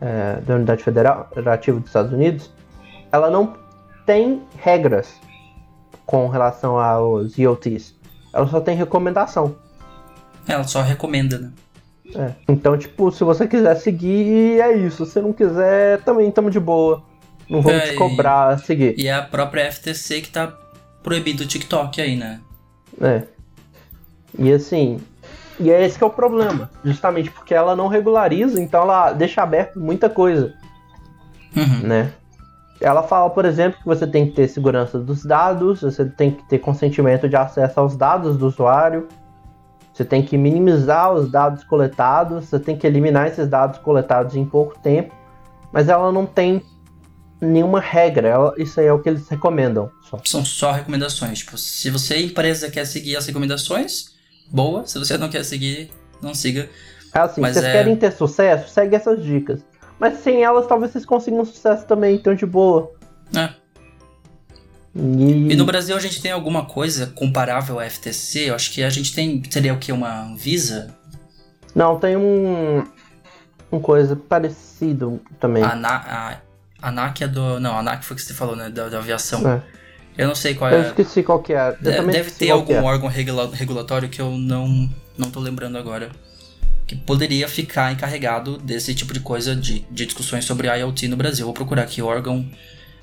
é, 0.00 0.40
da 0.46 0.54
Unidade 0.54 0.82
Federativa 0.82 1.78
dos 1.78 1.90
Estados 1.90 2.10
Unidos, 2.10 2.50
ela 3.12 3.28
não 3.28 3.52
tem 4.06 4.40
regras 4.56 5.20
com 6.06 6.28
relação 6.28 6.78
aos 6.78 7.36
IoTs. 7.36 7.94
Ela 8.32 8.46
só 8.46 8.62
tem 8.62 8.74
recomendação. 8.74 9.56
Ela 10.48 10.64
só 10.64 10.80
recomenda, 10.80 11.38
né? 11.38 11.52
É. 12.14 12.32
Então, 12.48 12.78
tipo, 12.78 13.12
se 13.12 13.22
você 13.24 13.46
quiser 13.46 13.74
seguir, 13.74 14.58
é 14.58 14.74
isso. 14.74 15.04
Se 15.04 15.20
não 15.20 15.34
quiser, 15.34 16.00
também 16.02 16.30
estamos 16.30 16.50
de 16.50 16.60
boa. 16.60 17.04
Não 17.48 17.62
vamos 17.62 17.82
é, 17.82 17.90
te 17.90 17.94
cobrar 17.94 18.56
e, 18.56 18.64
seguir. 18.64 18.94
E 18.98 19.06
é 19.06 19.14
a 19.14 19.22
própria 19.22 19.70
FTC 19.70 20.22
que 20.22 20.30
tá 20.30 20.52
proibindo 21.02 21.40
o 21.40 21.46
TikTok 21.46 22.00
aí, 22.00 22.16
né? 22.16 22.40
É. 23.00 23.22
E 24.38 24.52
assim, 24.52 25.00
e 25.58 25.70
é 25.70 25.84
esse 25.84 25.96
que 25.96 26.04
é 26.04 26.06
o 26.06 26.10
problema. 26.10 26.70
Justamente 26.84 27.30
porque 27.30 27.54
ela 27.54 27.74
não 27.74 27.88
regulariza, 27.88 28.60
então 28.60 28.82
ela 28.82 29.12
deixa 29.12 29.42
aberto 29.42 29.80
muita 29.80 30.10
coisa. 30.10 30.54
Uhum. 31.56 31.88
Né? 31.88 32.12
Ela 32.80 33.02
fala, 33.02 33.30
por 33.30 33.44
exemplo, 33.44 33.78
que 33.78 33.86
você 33.86 34.06
tem 34.06 34.26
que 34.26 34.32
ter 34.32 34.48
segurança 34.48 34.98
dos 34.98 35.24
dados, 35.24 35.80
você 35.80 36.04
tem 36.04 36.32
que 36.32 36.46
ter 36.48 36.58
consentimento 36.58 37.28
de 37.28 37.36
acesso 37.36 37.80
aos 37.80 37.96
dados 37.96 38.36
do 38.36 38.46
usuário, 38.46 39.08
você 39.92 40.04
tem 40.04 40.22
que 40.22 40.36
minimizar 40.36 41.10
os 41.14 41.30
dados 41.30 41.64
coletados, 41.64 42.44
você 42.44 42.60
tem 42.60 42.76
que 42.76 42.86
eliminar 42.86 43.28
esses 43.28 43.48
dados 43.48 43.78
coletados 43.78 44.36
em 44.36 44.44
pouco 44.44 44.78
tempo, 44.78 45.14
mas 45.72 45.88
ela 45.88 46.12
não 46.12 46.26
tem 46.26 46.62
nenhuma 47.40 47.80
regra, 47.80 48.28
ela, 48.28 48.54
isso 48.58 48.80
aí 48.80 48.86
é 48.86 48.92
o 48.92 48.98
que 48.98 49.08
eles 49.08 49.28
recomendam. 49.28 49.90
Só. 50.08 50.20
São 50.24 50.44
só 50.44 50.72
recomendações. 50.72 51.40
Tipo, 51.40 51.58
se 51.58 51.90
você, 51.90 52.22
empresa, 52.22 52.70
quer 52.70 52.84
seguir 52.86 53.16
as 53.16 53.26
recomendações, 53.26 54.14
boa. 54.50 54.86
Se 54.86 54.98
você 54.98 55.18
não 55.18 55.28
quer 55.28 55.44
seguir, 55.44 55.90
não 56.22 56.34
siga. 56.34 56.68
Assim, 57.12 57.40
Mas 57.40 57.54
vocês 57.54 57.64
é- 57.64 57.72
querem 57.72 57.96
ter 57.96 58.12
sucesso, 58.12 58.68
segue 58.72 58.94
essas 58.94 59.22
dicas. 59.22 59.60
Mas 59.98 60.18
sem 60.18 60.42
elas, 60.42 60.66
talvez 60.66 60.92
vocês 60.92 61.06
consigam 61.06 61.44
sucesso 61.44 61.86
também, 61.86 62.16
então 62.16 62.34
de 62.34 62.44
boa. 62.44 62.92
É. 63.34 63.50
E, 64.94 65.52
E 65.52 65.56
no 65.56 65.64
Brasil 65.64 65.96
a 65.96 66.00
gente 66.00 66.20
tem 66.22 66.30
alguma 66.30 66.64
coisa 66.64 67.06
comparável 67.08 67.78
à 67.78 67.84
FTC? 67.88 68.50
Eu 68.50 68.54
acho 68.54 68.72
que 68.72 68.82
a 68.82 68.90
gente 68.90 69.14
tem. 69.14 69.42
Seria 69.50 69.74
o 69.74 69.78
que? 69.78 69.92
Uma 69.92 70.34
Visa? 70.36 70.94
Não, 71.74 71.98
tem 71.98 72.16
um. 72.16 72.84
Um 73.70 73.80
coisa 73.80 74.14
parecido 74.16 75.20
também. 75.40 75.62
A, 75.62 75.72
ANA, 75.72 75.88
a 75.88 76.36
ANAC 76.88 77.22
é 77.24 77.28
do. 77.28 77.58
Não, 77.60 77.74
a 77.74 77.78
ANAC 77.80 78.04
foi 78.04 78.14
o 78.14 78.18
que 78.18 78.22
você 78.24 78.34
falou, 78.34 78.56
né? 78.56 78.68
Da, 78.70 78.88
da 78.88 78.98
aviação. 78.98 79.48
É. 79.48 79.62
Eu 80.18 80.28
não 80.28 80.34
sei 80.34 80.54
qual 80.54 80.70
Eu 80.70 80.78
é. 80.78 80.86
esqueci 80.86 81.22
qual 81.22 81.40
que 81.42 81.52
é. 81.52 81.68
Eu 81.82 82.06
Deve 82.06 82.30
ter 82.30 82.50
algum 82.50 82.74
é. 82.74 82.82
órgão 82.82 83.08
regula- 83.08 83.50
regulatório 83.52 84.08
que 84.08 84.20
eu 84.20 84.30
não, 84.38 84.88
não 85.16 85.30
tô 85.30 85.40
lembrando 85.40 85.76
agora. 85.76 86.10
Que 86.86 86.94
poderia 86.96 87.48
ficar 87.48 87.92
encarregado 87.92 88.56
desse 88.58 88.94
tipo 88.94 89.12
de 89.12 89.20
coisa, 89.20 89.54
de, 89.56 89.80
de 89.90 90.06
discussões 90.06 90.44
sobre 90.44 90.68
IoT 90.68 91.08
no 91.08 91.16
Brasil. 91.16 91.44
Vou 91.44 91.52
procurar 91.54 91.82
aqui 91.82 92.00
órgão. 92.00 92.46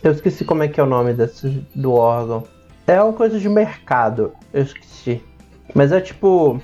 Eu 0.02 0.12
esqueci 0.12 0.44
como 0.46 0.64
é 0.64 0.68
que 0.68 0.80
é 0.80 0.84
o 0.84 0.86
nome 0.88 1.14
desse, 1.14 1.64
do 1.76 1.94
órgão. 1.94 2.46
É 2.88 3.02
uma 3.02 3.14
coisa 3.14 3.40
de 3.40 3.48
mercado. 3.50 4.34
Eu 4.54 4.64
esqueci. 4.64 5.22
Mas 5.74 5.92
é 5.92 6.00
tipo. 6.02 6.62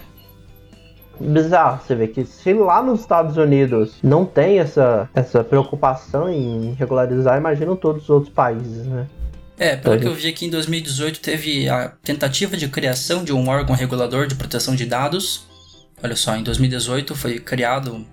Bizarro 1.20 1.82
você 1.86 1.96
ver 1.96 2.08
que 2.10 2.24
se 2.26 2.54
lá 2.54 2.82
nos 2.82 3.02
Estados 3.02 3.36
Unidos 3.38 3.96
não 4.02 4.26
tem 4.26 4.60
essa, 4.60 5.10
essa 5.14 5.44
preocupação 5.44 6.30
em 6.30 6.74
regularizar, 6.74 7.38
imagina 7.38 7.76
todos 7.76 8.04
os 8.04 8.10
outros 8.10 8.34
países, 8.34 8.86
né? 8.86 9.06
É, 9.58 9.76
pelo 9.76 10.00
que 10.00 10.08
eu 10.08 10.14
vi 10.14 10.30
aqui 10.30 10.46
em 10.46 10.50
2018 10.50 11.20
teve 11.20 11.68
a 11.68 11.90
tentativa 12.02 12.56
de 12.56 12.70
criação 12.70 13.24
de 13.26 13.34
um 13.34 13.50
órgão 13.50 13.76
regulador 13.76 14.26
de 14.26 14.36
proteção 14.36 14.74
de 14.74 14.86
dados. 14.86 15.46
Olha 16.02 16.16
só, 16.16 16.34
em 16.38 16.44
2018 16.44 17.14
foi 17.14 17.40
criado, 17.40 18.06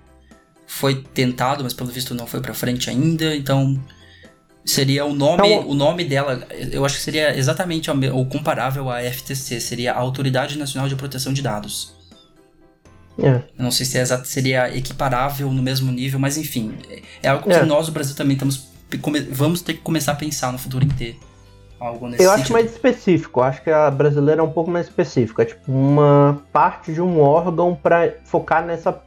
foi 0.65 0.95
tentado, 1.13 1.63
mas 1.63 1.73
pelo 1.73 1.89
visto 1.89 2.13
não 2.13 2.27
foi 2.27 2.41
pra 2.41 2.53
frente 2.53 2.89
ainda, 2.89 3.33
então 3.33 3.79
seria 4.65 5.05
o 5.05 5.13
nome, 5.13 5.47
Então- 5.47 5.69
o 5.69 5.73
nome 5.73 6.03
dela, 6.03 6.45
eu 6.69 6.83
acho 6.85 6.95
que 6.97 7.01
seria 7.01 7.37
exatamente 7.37 7.89
o 7.89 7.95
me- 7.95 8.09
o 8.09 8.25
comparável 8.25 8.89
à 8.89 9.01
FTC, 9.01 9.61
seria 9.61 9.93
a 9.93 9.97
Autoridade 9.97 10.57
Nacional 10.57 10.89
de 10.89 10.97
Proteção 10.97 11.31
de 11.31 11.41
Dados. 11.41 11.95
É. 13.21 13.29
Eu 13.57 13.63
não 13.63 13.71
sei 13.71 13.85
se 13.85 13.97
é 13.97 14.01
exa- 14.01 14.23
seria 14.23 14.75
equiparável 14.77 15.51
no 15.51 15.61
mesmo 15.61 15.91
nível, 15.91 16.19
mas 16.19 16.37
enfim, 16.37 16.73
é- 16.89 17.01
é 17.23 17.27
algo 17.29 17.43
que 17.43 17.53
É. 17.53 17.65
nós, 17.65 17.87
do 17.87 17.91
Brasil, 17.91 18.15
também 18.15 18.33
estamos, 18.33 18.67
vamos 19.31 19.61
ter 19.61 19.73
que 19.73 19.79
começar 19.81 20.11
a 20.11 20.15
pensar 20.15 20.51
no 20.51 20.59
futuro 20.59 20.85
ter 20.97 21.17
algo 21.79 22.07
nesse 22.07 22.23
Eu 22.23 22.29
sentido. 22.29 22.43
acho 22.43 22.53
mais 22.53 22.71
específico, 22.71 23.41
acho 23.41 23.61
que 23.63 23.69
a 23.71 23.89
brasileira 23.89 24.41
é 24.41 24.43
um 24.43 24.51
pouco 24.51 24.69
mais 24.69 24.87
específica, 24.87 25.41
é 25.41 25.45
tipo 25.45 25.71
uma 25.71 26.41
parte 26.53 26.93
de 26.93 27.01
um 27.01 27.19
órgão 27.19 27.75
para 27.75 28.15
focar 28.25 28.65
nessa 28.65 28.99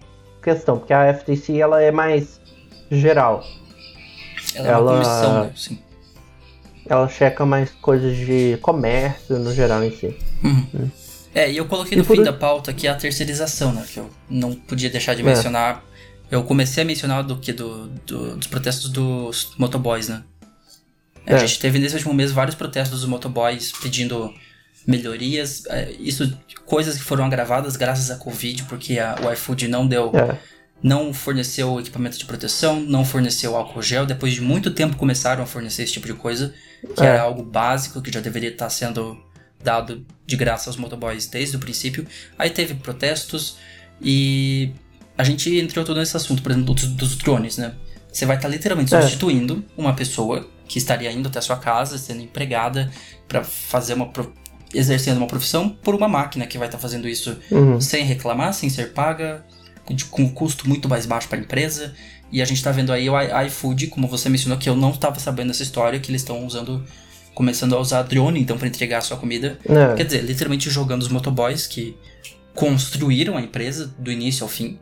questão, 0.42 0.78
porque 0.78 0.92
a 0.92 1.06
FTC 1.14 1.58
ela 1.58 1.80
é 1.82 1.90
mais 1.92 2.40
geral, 2.90 3.44
Ela, 4.54 4.66
é 4.68 4.70
uma 4.72 4.78
ela- 4.78 4.92
comissão, 4.92 5.44
né? 5.44 5.52
Sim. 5.54 5.78
ela 6.88 7.08
checa 7.08 7.46
mais 7.46 7.70
coisas 7.80 8.16
de 8.16 8.58
comércio 8.60 9.38
no 9.38 9.52
geral 9.54 9.84
em 9.84 9.92
si. 9.92 10.16
Uhum. 10.42 10.90
É, 11.34 11.50
e 11.50 11.56
eu 11.56 11.66
coloquei 11.66 11.96
E 11.96 11.98
no 11.98 12.04
por 12.04 12.14
fim 12.14 12.20
ul- 12.20 12.24
da 12.24 12.32
pauta 12.32 12.70
aqui 12.70 12.88
a 12.88 12.94
terceirização, 12.94 13.72
né? 13.72 13.84
Que 13.92 13.98
eu 14.00 14.10
não 14.28 14.52
podia 14.54 14.90
deixar 14.90 15.14
de 15.14 15.22
É. 15.22 15.24
mencionar. 15.24 15.84
Eu 16.30 16.42
comecei 16.44 16.82
a 16.82 16.86
mencionar 16.86 17.22
do 17.24 17.36
que 17.38 17.52
do, 17.52 17.86
do- 18.06 18.36
dos 18.36 18.46
protestos 18.46 18.88
dos 18.90 19.52
motoboys, 19.56 20.08
né? 20.08 20.22
A 21.26 21.34
É. 21.34 21.38
gente 21.38 21.58
teve 21.60 21.78
nesse 21.78 21.94
último 21.94 22.14
mês 22.14 22.32
vários 22.32 22.54
protestos 22.56 23.00
dos 23.00 23.08
motoboys 23.08 23.72
pedindo 23.80 24.32
melhorias. 24.86 25.64
é, 25.66 25.90
Isso, 26.00 26.36
coisas 26.64 26.96
que 26.96 27.02
foram 27.02 27.24
agravadas 27.24 27.76
graças 27.76 28.10
à 28.10 28.16
Covid, 28.16 28.64
porque 28.64 28.98
a, 28.98 29.16
o 29.24 29.32
iFood 29.32 29.68
não 29.68 29.86
deu 29.86 30.10
É, 30.14 30.36
não 30.82 31.12
forneceu 31.12 31.78
equipamento 31.78 32.16
de 32.18 32.24
proteção, 32.24 32.80
não 32.80 33.04
forneceu 33.04 33.54
álcool 33.54 33.82
gel. 33.82 34.06
Depois 34.06 34.32
de 34.32 34.40
muito 34.40 34.70
tempo 34.70 34.96
começaram 34.96 35.42
a 35.42 35.46
fornecer 35.46 35.82
esse 35.82 35.92
tipo 35.92 36.06
de 36.06 36.14
coisa, 36.14 36.54
que 36.96 37.02
É. 37.02 37.06
era 37.06 37.22
algo 37.22 37.42
básico 37.42 38.00
que 38.00 38.10
já 38.10 38.20
deveria 38.20 38.48
estar 38.50 38.70
sendo 38.70 39.16
dado 39.62 40.06
de 40.26 40.36
graça 40.36 40.70
aos 40.70 40.76
motoboys 40.76 41.26
desde 41.26 41.56
o 41.56 41.58
princípio. 41.58 42.06
Aí 42.38 42.50
teve 42.50 42.74
protestos 42.74 43.56
e 44.00 44.72
a 45.16 45.24
gente 45.24 45.54
entrou 45.58 45.84
todo 45.84 45.98
nesse 45.98 46.16
assunto, 46.16 46.42
por 46.42 46.52
exemplo, 46.52 46.74
dos, 46.74 46.84
dos 46.86 47.16
drones, 47.16 47.58
né? 47.58 47.74
Você 48.12 48.26
vai 48.26 48.36
estar 48.36 48.48
literalmente 48.48 48.94
É. 48.94 49.00
substituindo 49.00 49.64
uma 49.76 49.94
pessoa 49.94 50.48
que 50.66 50.78
estaria 50.78 51.10
indo 51.12 51.28
até 51.28 51.38
a 51.38 51.42
sua 51.42 51.56
casa, 51.56 51.98
sendo 51.98 52.22
empregada 52.22 52.90
para 53.28 53.44
fazer 53.44 53.94
uma 53.94 54.06
pro- 54.08 54.32
exercendo 54.72 55.18
uma 55.18 55.26
profissão 55.26 55.68
por 55.68 55.94
uma 55.94 56.08
máquina 56.08 56.46
que 56.46 56.56
vai 56.56 56.68
estar 56.68 56.78
fazendo 56.78 57.08
isso 57.08 57.36
uhum. 57.50 57.80
sem 57.80 58.04
reclamar, 58.04 58.54
sem 58.54 58.70
ser 58.70 58.92
paga, 58.92 59.44
com 60.10 60.22
um 60.22 60.28
custo 60.28 60.68
muito 60.68 60.88
mais 60.88 61.06
baixo 61.06 61.28
para 61.28 61.38
a 61.38 61.40
empresa. 61.42 61.94
E 62.32 62.40
a 62.40 62.44
gente 62.44 62.62
tá 62.62 62.70
vendo 62.70 62.92
aí 62.92 63.10
o 63.10 63.14
iFood, 63.46 63.88
como 63.88 64.06
você 64.06 64.28
mencionou, 64.28 64.56
que 64.56 64.68
eu 64.68 64.76
não 64.76 64.90
estava 64.90 65.18
sabendo 65.18 65.48
dessa 65.48 65.64
história, 65.64 65.98
que 65.98 66.10
eles 66.10 66.22
estão 66.22 66.46
usando, 66.46 66.84
começando 67.40 67.74
a 67.74 67.78
usar 67.80 68.02
drone, 68.02 68.38
então, 68.38 68.58
para 68.58 68.68
entregar 68.68 68.98
a 68.98 69.00
sua 69.00 69.16
comida. 69.16 69.56
É. 69.66 69.94
Quer 69.94 70.04
dizer, 70.04 70.22
literalmente 70.22 70.68
jogando 70.68 71.00
os 71.00 71.08
motoboys 71.08 71.66
que 71.66 71.96
construíram 72.54 73.34
a 73.34 73.40
empresa 73.40 73.90
do 73.98 74.12
início 74.12 74.44
ao 74.44 74.48
fim 74.48 74.78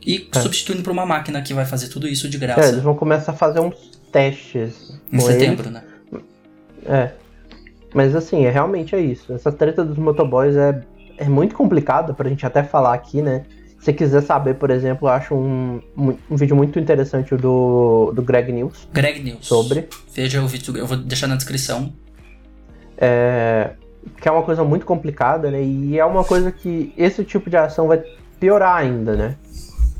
e 0.00 0.28
É. 0.32 0.38
substituindo 0.38 0.84
por 0.84 0.92
uma 0.92 1.04
máquina 1.04 1.42
que 1.42 1.52
vai 1.52 1.64
fazer 1.66 1.88
tudo 1.88 2.06
isso 2.06 2.28
de 2.28 2.36
É, 2.36 2.40
graça 2.40 2.68
eles 2.68 2.84
vão 2.84 2.94
começar 2.94 3.32
a 3.32 3.34
fazer 3.34 3.58
uns 3.58 3.74
testes 4.12 4.96
em 5.12 5.18
setembro, 5.18 5.68
né? 5.68 5.82
eles. 6.12 6.24
É. 6.86 7.10
Mas 7.92 8.14
assim, 8.14 8.44
é, 8.44 8.50
realmente 8.50 8.94
é 8.94 9.00
isso. 9.00 9.32
Essa 9.32 9.50
treta 9.50 9.84
dos 9.84 9.98
motoboys 9.98 10.54
é, 10.54 10.80
é 11.18 11.28
muito 11.28 11.56
complicada 11.56 12.14
pra 12.14 12.28
gente 12.28 12.46
até 12.46 12.62
falar 12.62 12.94
aqui, 12.94 13.20
né? 13.20 13.44
Se 13.78 13.86
você 13.86 13.92
quiser 13.92 14.22
saber, 14.22 14.54
por 14.54 14.70
exemplo, 14.70 15.06
eu 15.06 15.12
acho 15.12 15.34
um, 15.34 15.80
um, 15.96 16.36
vídeo 16.36 16.56
muito 16.56 16.78
interessante 16.78 17.36
do, 17.36 18.12
do 18.14 18.22
Greg 18.22 18.50
News 18.50 18.88
Greg 18.92 19.22
News. 19.22 19.46
sobre. 19.46 19.88
Veja 20.12 20.42
o 20.42 20.48
vídeo, 20.48 20.76
eu 20.76 20.86
vou 20.86 20.96
deixar 20.96 21.26
na 21.26 21.36
descrição. 21.36 21.92
É, 22.98 23.72
que 24.20 24.28
é 24.28 24.32
uma 24.32 24.42
coisa 24.42 24.64
muito 24.64 24.86
complicada, 24.86 25.50
né? 25.50 25.62
E 25.62 25.98
é 25.98 26.04
uma 26.04 26.24
coisa 26.24 26.50
que 26.50 26.92
esse 26.96 27.24
tipo 27.24 27.50
de 27.50 27.56
ação 27.56 27.86
vai 27.86 28.02
piorar 28.40 28.76
ainda, 28.76 29.14
né? 29.14 29.36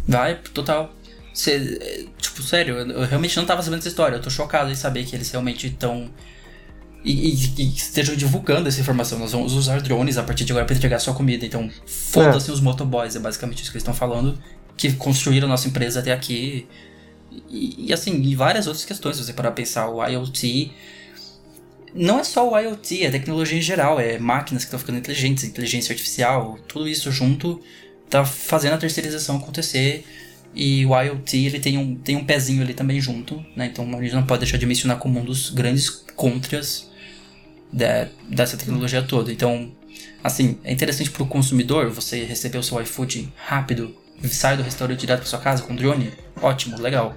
Vai, 0.08 0.36
total. 0.54 0.90
Cê, 1.34 1.78
é, 1.80 2.04
tipo, 2.18 2.42
sério, 2.42 2.76
eu, 2.78 2.86
eu 2.88 3.06
realmente 3.06 3.36
não 3.36 3.44
tava 3.44 3.62
sabendo 3.62 3.80
dessa 3.80 3.88
história. 3.88 4.16
Eu 4.16 4.22
tô 4.22 4.30
chocado 4.30 4.70
em 4.70 4.74
saber 4.74 5.04
que 5.04 5.14
eles 5.14 5.30
realmente 5.30 5.66
estão. 5.66 6.08
E, 7.08 7.12
e- 7.30 7.62
e 7.62 7.68
estejam 7.74 8.16
divulgando 8.16 8.68
essa 8.68 8.80
informação. 8.80 9.16
Nós 9.18 9.30
vamos 9.30 9.52
usar 9.52 9.80
drones 9.80 10.18
a 10.18 10.24
partir 10.24 10.44
de 10.44 10.50
agora 10.52 10.66
pra 10.66 10.74
entregar 10.74 10.98
sua 10.98 11.14
comida. 11.14 11.46
Então, 11.46 11.70
foda-se 11.86 12.50
os 12.50 12.60
motoboys, 12.60 13.14
é 13.14 13.20
basicamente 13.20 13.62
isso 13.62 13.70
que 13.70 13.76
eles 13.76 13.82
estão 13.82 13.94
falando. 13.94 14.36
Que 14.76 14.92
construíram 14.92 15.46
nossa 15.46 15.68
empresa 15.68 16.00
até 16.00 16.12
aqui. 16.12 16.66
E, 17.48 17.86
e, 17.88 17.92
assim, 17.92 18.20
e 18.22 18.34
várias 18.34 18.66
outras 18.66 18.84
questões, 18.84 19.16
se 19.16 19.24
você 19.24 19.32
parar 19.32 19.52
pensar, 19.52 19.88
o 19.88 20.04
IoT. 20.04 20.72
Não 21.94 22.18
é 22.18 22.24
só 22.24 22.50
o 22.50 22.58
IoT, 22.58 23.04
é 23.04 23.10
tecnologia 23.10 23.56
em 23.56 23.62
geral, 23.62 23.98
é 23.98 24.18
máquinas 24.18 24.64
que 24.64 24.66
estão 24.66 24.78
ficando 24.78 24.98
inteligentes, 24.98 25.44
inteligência 25.44 25.92
artificial, 25.92 26.58
tudo 26.68 26.86
isso 26.88 27.10
junto 27.10 27.60
tá 28.10 28.24
fazendo 28.24 28.74
a 28.74 28.78
terceirização 28.78 29.36
acontecer. 29.36 30.04
E 30.54 30.84
o 30.86 31.00
IoT 31.00 31.36
ele 31.46 31.60
tem 31.60 31.78
um, 31.78 31.94
tem 31.94 32.16
um 32.16 32.24
pezinho 32.24 32.62
ali 32.62 32.74
também 32.74 33.00
junto, 33.00 33.44
né? 33.54 33.66
Então 33.66 33.84
a 33.96 34.02
gente 34.02 34.14
não 34.14 34.24
pode 34.26 34.40
deixar 34.40 34.56
de 34.58 34.66
mencionar 34.66 34.98
como 34.98 35.20
um 35.20 35.24
dos 35.24 35.50
grandes 35.50 35.88
contras 35.88 36.90
da- 37.72 38.06
dessa 38.28 38.56
tecnologia 38.56 39.02
toda. 39.02 39.32
Então, 39.32 39.70
assim, 40.22 40.58
é 40.64 40.72
interessante 40.72 41.10
para 41.10 41.22
o 41.22 41.26
consumidor 41.26 41.90
você 41.90 42.24
receber 42.24 42.58
o 42.58 42.62
seu 42.62 42.80
iFood 42.82 43.32
rápido, 43.36 43.94
sai 44.24 44.56
do 44.56 44.62
restaurante 44.62 45.00
direto 45.00 45.18
para 45.20 45.28
sua 45.28 45.38
casa 45.38 45.62
com 45.62 45.74
drone, 45.74 46.12
ótimo, 46.40 46.80
legal. 46.80 47.14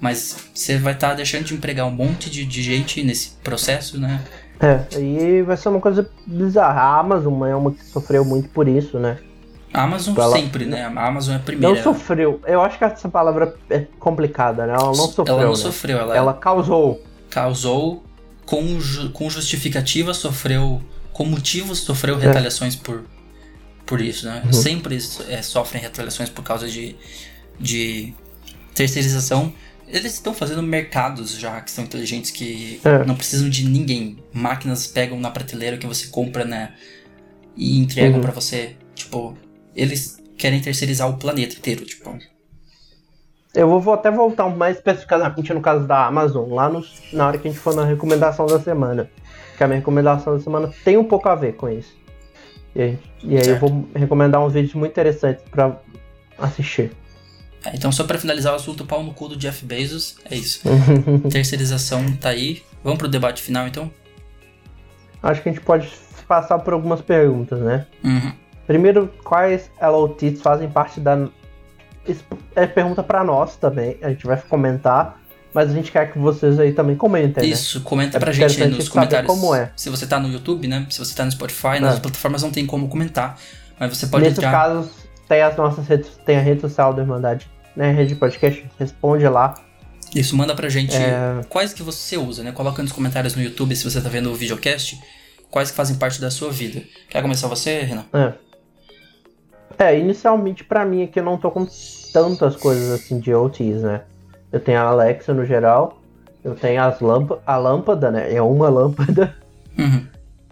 Mas 0.00 0.36
você 0.52 0.78
vai 0.78 0.94
estar 0.94 1.14
deixando 1.14 1.44
de 1.44 1.54
empregar 1.54 1.86
um 1.86 1.90
monte 1.90 2.28
de, 2.28 2.44
de 2.44 2.62
gente 2.62 3.02
nesse 3.04 3.30
processo, 3.44 4.00
né? 4.00 4.20
É, 4.60 4.98
e 5.00 5.42
vai 5.42 5.56
ser 5.56 5.68
uma 5.68 5.80
coisa 5.80 6.08
bizarra. 6.26 6.80
A 6.80 6.98
Amazon 6.98 7.44
é 7.46 7.54
uma 7.54 7.70
que 7.72 7.84
sofreu 7.84 8.24
muito 8.24 8.48
por 8.48 8.66
isso, 8.68 8.98
né? 8.98 9.18
A 9.72 9.84
Amazon 9.84 10.14
Ela- 10.16 10.36
sempre, 10.36 10.66
né? 10.66 10.84
A 10.84 11.06
Amazon 11.06 11.34
é 11.34 11.36
a 11.36 11.40
primeira. 11.40 11.74
Não 11.74 11.82
sofreu. 11.82 12.40
Eu 12.46 12.60
acho 12.62 12.78
que 12.78 12.84
essa 12.84 13.08
palavra 13.08 13.56
é 13.70 13.86
complicada, 13.98 14.66
né? 14.66 14.74
Ela 14.74 14.86
não 14.86 14.94
sofreu. 14.94 15.34
Ela 15.34 15.42
não 15.44 15.50
né? 15.50 15.56
sofreu, 15.56 15.98
ela, 15.98 16.16
Ela 16.16 16.34
causou. 16.34 17.00
causou 17.30 18.04
com, 18.46 18.80
ju- 18.80 19.10
com 19.10 19.28
justificativa, 19.30 20.12
sofreu 20.14 20.82
com 21.12 21.24
motivos, 21.24 21.80
sofreu 21.80 22.18
É. 22.20 22.26
retaliações 22.26 22.74
por, 22.76 23.04
por 23.86 24.00
isso, 24.00 24.26
né? 24.26 24.42
Uhum. 24.46 24.52
Sempre 24.52 24.98
é, 25.28 25.42
sofrem 25.42 25.82
retaliações 25.82 26.28
por 26.30 26.42
causa 26.42 26.68
de, 26.68 26.96
de 27.60 28.12
terceirização. 28.74 29.52
Eles 29.86 30.14
estão 30.14 30.32
fazendo 30.32 30.62
mercados 30.62 31.36
já 31.38 31.60
que 31.60 31.70
são 31.70 31.84
inteligentes 31.84 32.30
que 32.30 32.80
É. 32.84 33.04
não 33.04 33.14
precisam 33.14 33.48
de 33.50 33.64
ninguém. 33.68 34.18
Máquinas 34.32 34.86
pegam 34.86 35.20
na 35.20 35.30
prateleira 35.30 35.76
que 35.76 35.86
você 35.86 36.06
compra, 36.06 36.44
né? 36.44 36.74
E 37.56 37.78
entregam 37.78 38.14
Uhum. 38.16 38.20
pra 38.22 38.32
você. 38.32 38.76
Tipo, 38.94 39.36
eles 39.76 40.18
querem 40.38 40.60
terceirizar 40.60 41.08
o 41.10 41.18
planeta 41.18 41.54
inteiro, 41.56 41.84
tipo. 41.84 42.18
Eu 43.54 43.68
vou, 43.68 43.80
vou 43.80 43.94
até 43.94 44.10
voltar 44.10 44.48
mais 44.48 44.76
especificamente 44.76 45.52
no 45.52 45.60
caso 45.60 45.86
da 45.86 46.06
Amazon, 46.06 46.50
lá 46.52 46.68
no- 46.68 46.84
na 47.12 47.26
hora 47.28 47.38
que 47.38 47.46
a 47.48 47.50
gente 47.50 47.60
for 47.60 47.74
na 47.74 47.84
recomendação 47.84 48.46
da 48.46 48.58
semana. 48.58 49.10
Que 49.58 49.62
a 49.64 49.66
minha 49.68 49.78
recomendação 49.78 50.34
da 50.36 50.40
semana 50.42 50.70
tem 50.84 50.96
um 50.96 51.04
pouco 51.04 51.28
a 51.28 51.34
ver 51.34 51.52
com 51.54 51.68
isso. 51.68 51.94
E 52.74 52.80
aí, 52.82 52.98
e 53.22 53.36
aí 53.36 53.48
eu 53.48 53.58
vou 53.58 53.86
recomendar 53.94 54.40
uns 54.42 54.54
vídeos 54.54 54.72
muito 54.74 54.92
interessantes 54.92 55.44
pra 55.50 55.76
assistir. 56.38 56.90
É, 57.64 57.76
então, 57.76 57.92
só 57.92 58.04
pra 58.04 58.18
finalizar 58.18 58.54
o 58.54 58.56
assunto, 58.56 58.84
pau 58.86 59.02
no 59.04 59.12
cu 59.12 59.28
do 59.28 59.36
Jeff 59.36 59.64
Bezos, 59.64 60.16
é 60.28 60.34
isso. 60.34 60.62
Terceirização 61.30 62.04
tá 62.16 62.30
aí. 62.30 62.62
Vamos 62.82 62.98
pro 62.98 63.06
debate 63.08 63.42
final, 63.42 63.66
então? 63.68 63.90
Acho 65.22 65.42
que 65.42 65.50
a 65.50 65.52
gente 65.52 65.62
pode 65.64 65.88
passar 66.26 66.58
por 66.58 66.72
algumas 66.72 67.00
perguntas, 67.02 67.60
né? 67.60 67.86
Uhum. 68.02 68.32
Primeiro, 68.66 69.08
quais 69.22 69.70
LOTs 69.80 70.40
fazem 70.40 70.68
parte 70.70 70.98
da. 70.98 71.28
Isso 72.06 72.24
é 72.56 72.66
pergunta 72.66 73.02
para 73.02 73.22
nós 73.22 73.56
também, 73.56 73.96
a 74.02 74.08
gente 74.08 74.26
vai 74.26 74.40
comentar, 74.40 75.20
mas 75.54 75.70
a 75.70 75.72
gente 75.72 75.92
quer 75.92 76.12
que 76.12 76.18
vocês 76.18 76.58
aí 76.58 76.72
também 76.72 76.96
comentem. 76.96 77.48
Isso, 77.48 77.78
né? 77.78 77.84
comenta 77.84 78.16
é 78.16 78.20
pra 78.20 78.32
gente 78.32 78.62
aí 78.62 78.70
nos 78.70 78.88
comentários. 78.88 79.30
Como 79.30 79.54
é. 79.54 79.70
Se 79.76 79.88
você 79.88 80.06
tá 80.06 80.18
no 80.18 80.28
YouTube, 80.28 80.66
né? 80.66 80.86
Se 80.90 80.98
você 80.98 81.14
tá 81.14 81.24
no 81.24 81.30
Spotify, 81.30 81.78
nas 81.80 81.96
é. 81.96 82.00
plataformas 82.00 82.42
não 82.42 82.50
tem 82.50 82.66
como 82.66 82.88
comentar. 82.88 83.38
Mas 83.78 83.96
você 83.96 84.06
pode 84.06 84.24
Nesses 84.24 84.38
entrar. 84.38 84.50
casos, 84.50 84.90
tem 85.28 85.42
as 85.42 85.56
nossas 85.56 85.86
redes, 85.86 86.10
tem 86.24 86.36
a 86.36 86.40
rede 86.40 86.60
social 86.60 86.92
da 86.92 87.02
Irmandade, 87.02 87.48
né? 87.76 87.90
A 87.90 87.92
rede 87.92 88.10
de 88.10 88.16
podcast, 88.16 88.64
responde 88.78 89.26
lá. 89.28 89.54
Isso, 90.14 90.36
manda 90.36 90.54
pra 90.54 90.68
gente 90.68 90.94
É. 90.94 91.40
quais 91.48 91.72
que 91.72 91.82
você 91.82 92.16
usa, 92.16 92.42
né? 92.42 92.52
Coloca 92.52 92.82
nos 92.82 92.92
comentários 92.92 93.34
no 93.34 93.42
YouTube 93.42 93.74
se 93.74 93.84
você 93.84 94.00
tá 94.00 94.08
vendo 94.08 94.30
o 94.30 94.34
videocast, 94.34 94.98
quais 95.50 95.70
que 95.70 95.76
fazem 95.76 95.96
parte 95.96 96.20
da 96.20 96.30
sua 96.30 96.50
vida. 96.50 96.82
Quer 97.08 97.22
começar 97.22 97.48
você, 97.48 97.80
Renan? 97.80 98.04
É. 98.12 98.32
É, 99.82 99.98
inicialmente 99.98 100.62
pra 100.62 100.84
mim 100.84 101.02
aqui 101.02 101.18
eu 101.18 101.24
não 101.24 101.36
tô 101.36 101.50
com 101.50 101.66
tantas 102.12 102.54
coisas 102.54 102.88
assim 102.92 103.18
de 103.18 103.34
OTs, 103.34 103.82
né? 103.82 104.02
Eu 104.52 104.60
tenho 104.60 104.78
a 104.78 104.82
Alexa 104.82 105.34
no 105.34 105.44
geral, 105.44 106.00
eu 106.44 106.54
tenho 106.54 106.80
as 106.80 107.00
lâmpa 107.00 107.42
a 107.44 107.56
lâmpada, 107.56 108.08
né? 108.08 108.32
É 108.32 108.40
uma 108.40 108.68
lâmpada, 108.70 109.34
Uhum. 109.76 110.06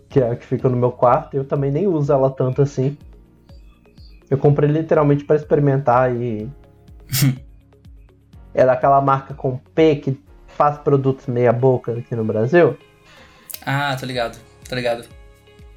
que 0.08 0.18
é 0.18 0.30
a 0.30 0.34
que 0.34 0.44
fica 0.44 0.68
no 0.68 0.76
meu 0.76 0.90
quarto, 0.90 1.36
eu 1.36 1.44
também 1.44 1.70
nem 1.70 1.86
uso 1.86 2.12
ela 2.12 2.28
tanto 2.28 2.60
assim. 2.60 2.98
Eu 4.28 4.36
comprei 4.36 4.68
literalmente 4.68 5.22
pra 5.24 5.36
experimentar 5.36 6.12
e. 6.12 6.50
é 8.52 8.66
daquela 8.66 9.00
marca 9.00 9.32
com 9.32 9.58
P 9.74 9.96
que 9.96 10.20
faz 10.48 10.76
produtos 10.78 11.28
meia 11.28 11.52
boca 11.52 11.92
aqui 11.92 12.16
no 12.16 12.24
Brasil. 12.24 12.76
Ah, 13.64 13.96
tô 13.98 14.06
ligado, 14.06 14.38
tô 14.68 14.74
ligado. 14.74 15.19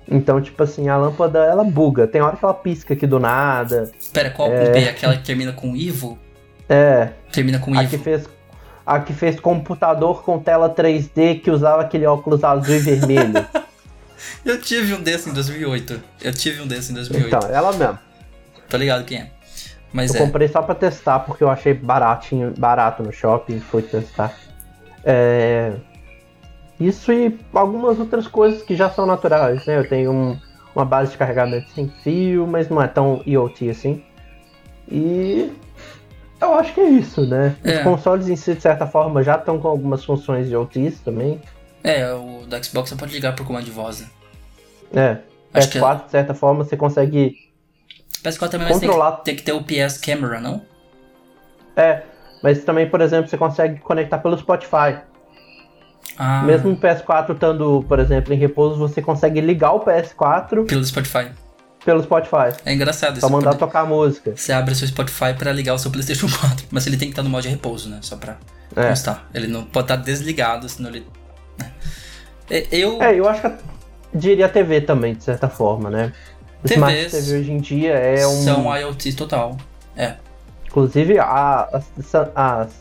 Então, 0.09 0.41
tipo 0.41 0.61
assim, 0.61 0.89
a 0.89 0.97
lâmpada 0.97 1.39
ela 1.39 1.63
buga. 1.63 2.05
Tem 2.07 2.21
hora 2.21 2.35
que 2.35 2.43
ela 2.43 2.53
pisca 2.53 2.93
aqui 2.93 3.07
do 3.07 3.19
nada. 3.19 3.91
Pera, 4.11 4.29
qual 4.29 4.49
com 4.49 4.71
P? 4.71 4.89
Aquela 4.89 5.15
que 5.15 5.23
termina 5.23 5.53
com 5.53 5.75
Ivo? 5.75 6.17
É, 6.67 7.09
Termina 7.31 7.59
com 7.59 7.73
A 7.77 7.85
que 7.85 7.95
Ivo. 7.95 8.03
fez, 8.03 8.27
a 8.85 8.99
que 8.99 9.13
fez 9.13 9.39
computador 9.39 10.23
com 10.23 10.39
tela 10.39 10.69
3D 10.73 11.41
que 11.41 11.49
usava 11.51 11.81
aquele 11.81 12.05
óculos 12.05 12.43
azul 12.43 12.75
e 12.75 12.79
vermelho. 12.79 13.45
Eu 14.45 14.59
tive 14.59 14.93
um 14.93 15.01
desse 15.01 15.29
em 15.29 15.33
2008. 15.33 16.01
Eu 16.21 16.33
tive 16.33 16.61
um 16.61 16.67
desse 16.67 16.91
em 16.91 16.95
2008. 16.95 17.27
então, 17.27 17.49
ela 17.49 17.71
mesmo. 17.73 17.99
Tô 18.69 18.77
ligado 18.77 19.03
quem 19.05 19.19
é. 19.19 19.31
Mas 19.91 20.13
Eu 20.13 20.21
é. 20.21 20.25
comprei 20.25 20.47
só 20.47 20.61
pra 20.61 20.73
testar, 20.75 21.19
porque 21.19 21.43
eu 21.43 21.49
achei 21.49 21.73
baratinho, 21.73 22.53
barato 22.57 23.03
no 23.03 23.11
shopping 23.11 23.57
e 23.57 23.59
fui 23.59 23.81
testar. 23.83 24.33
É, 25.03 25.73
Isso 26.79 27.11
e 27.13 27.39
algumas 27.53 27.99
outras 27.99 28.27
coisas 28.27 28.61
que 28.63 28.75
já 28.75 28.89
são 28.89 29.05
naturais, 29.05 29.65
né? 29.65 29.77
Eu 29.79 29.87
tenho 29.87 30.11
um- 30.11 30.39
uma 30.75 30.83
base 30.83 31.11
de 31.11 31.17
carregamento 31.17 31.69
sem 31.69 31.87
fio, 32.03 32.47
mas 32.47 32.67
não 32.69 32.81
é 32.81 32.87
tão 32.87 33.21
IoT 33.25 33.69
assim. 33.69 34.03
E 34.91 35.51
eu 36.41 36.53
acho 36.55 36.73
que 36.73 36.81
é 36.81 36.89
isso, 36.89 37.25
né? 37.25 37.55
Os 37.63 37.71
É. 37.71 37.83
consoles 37.83 38.27
em 38.27 38.35
si, 38.35 38.53
de 38.55 38.61
certa 38.61 38.85
forma, 38.87 39.21
já 39.23 39.35
estão 39.35 39.59
com 39.59 39.67
algumas 39.67 40.03
funções 40.03 40.49
IoTs 40.49 40.99
também. 41.01 41.39
É, 41.83 42.11
o 42.13 42.45
da 42.47 42.61
Xbox 42.61 42.89
você 42.89 42.95
pode 42.95 43.13
ligar 43.13 43.35
por 43.35 43.45
comando 43.45 43.65
de 43.65 43.71
voz, 43.71 44.01
né? 44.01 44.07
É. 44.95 45.17
Acho 45.53 45.69
que 45.69 45.77
é- 45.77 45.81
PS4, 45.81 46.05
de 46.05 46.11
certa 46.11 46.33
forma, 46.33 46.63
você 46.63 46.75
consegue. 46.75 47.37
PS4 48.23 48.51
também 48.51 48.67
mas 48.69 48.79
tem 48.79 48.87
que, 48.89 48.93
Controlar. 48.95 49.11
tem 49.17 49.35
que 49.35 49.43
ter 49.43 49.51
o 49.51 49.61
PS 49.63 49.99
Camera, 49.99 50.39
não? 50.39 50.61
É. 51.75 52.01
Mas 52.41 52.63
também, 52.63 52.89
por 52.89 52.99
exemplo, 53.01 53.29
você 53.29 53.37
consegue 53.37 53.79
conectar 53.81 54.17
pelo 54.17 54.37
Spotify. 54.37 54.97
Ah, 56.17 56.43
Mesmo 56.43 56.71
o 56.71 56.77
PS4 56.77 57.33
estando, 57.33 57.83
por 57.87 57.99
exemplo, 57.99 58.33
em 58.33 58.37
repouso, 58.37 58.77
você 58.77 59.01
consegue 59.01 59.41
ligar 59.41 59.71
o 59.73 59.79
PS4 59.79 60.65
pelo 60.67 60.85
Spotify. 60.85 61.31
pelo 61.83 62.01
Spotify. 62.03 62.53
É 62.65 62.73
engraçado 62.73 63.17
Pra 63.19 63.27
isso. 63.27 63.29
mandar 63.29 63.51
poder- 63.51 63.59
tocar 63.59 63.85
música. 63.85 64.33
Você 64.35 64.53
abre 64.53 64.73
seu 64.75 64.87
Spotify 64.87 65.33
pra 65.37 65.51
ligar 65.51 65.73
o 65.73 65.79
seu 65.79 65.89
PlayStation 65.91 66.27
4. 66.39 66.67
Mas 66.71 66.85
ele 66.87 66.97
tem 66.97 67.07
que 67.07 67.13
estar 67.13 67.23
no 67.23 67.29
modo 67.29 67.41
de 67.43 67.49
repouso, 67.49 67.89
né? 67.89 67.99
Só 68.01 68.15
pra 68.15 68.37
É. 68.75 68.89
constar. 68.89 69.27
Ele 69.33 69.47
não 69.47 69.63
pode 69.63 69.85
estar 69.85 69.95
desligado, 69.97 70.69
senão 70.69 70.89
ele. 70.91 71.05
né? 71.59 71.71
É, 72.49 72.67
Eu. 72.71 73.01
É, 73.01 73.17
eu 73.19 73.27
acho 73.27 73.41
que 73.41 73.47
eu 73.47 73.53
diria 74.13 74.47
TV 74.47 74.81
também, 74.81 75.13
de 75.15 75.23
certa 75.23 75.49
forma, 75.49 75.89
né? 75.89 76.13
O 76.63 76.67
TVs 76.67 77.11
TV 77.11 77.39
hoje 77.39 77.51
em 77.51 77.57
dia 77.57 77.93
é 77.93 78.25
um. 78.27 78.43
São 78.43 78.77
IoT 78.77 79.13
total. 79.15 79.57
É. 79.97 80.13
Inclusive, 80.67 81.19
a- 81.19 81.67
as 81.73 82.71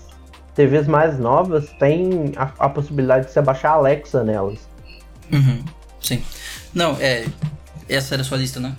TVs 0.54 0.86
mais 0.86 1.18
novas 1.18 1.70
têm 1.78 2.32
a, 2.36 2.50
a 2.58 2.68
possibilidade 2.68 3.26
de 3.26 3.32
você 3.32 3.40
baixar 3.40 3.70
a 3.70 3.74
Alexa 3.74 4.22
nelas. 4.22 4.58
Uhum. 5.32 5.64
Sim. 6.00 6.22
Não, 6.74 6.96
é. 7.00 7.24
Essa 7.88 8.14
era 8.14 8.22
a 8.22 8.24
sua 8.24 8.38
lista, 8.38 8.60
né? 8.60 8.74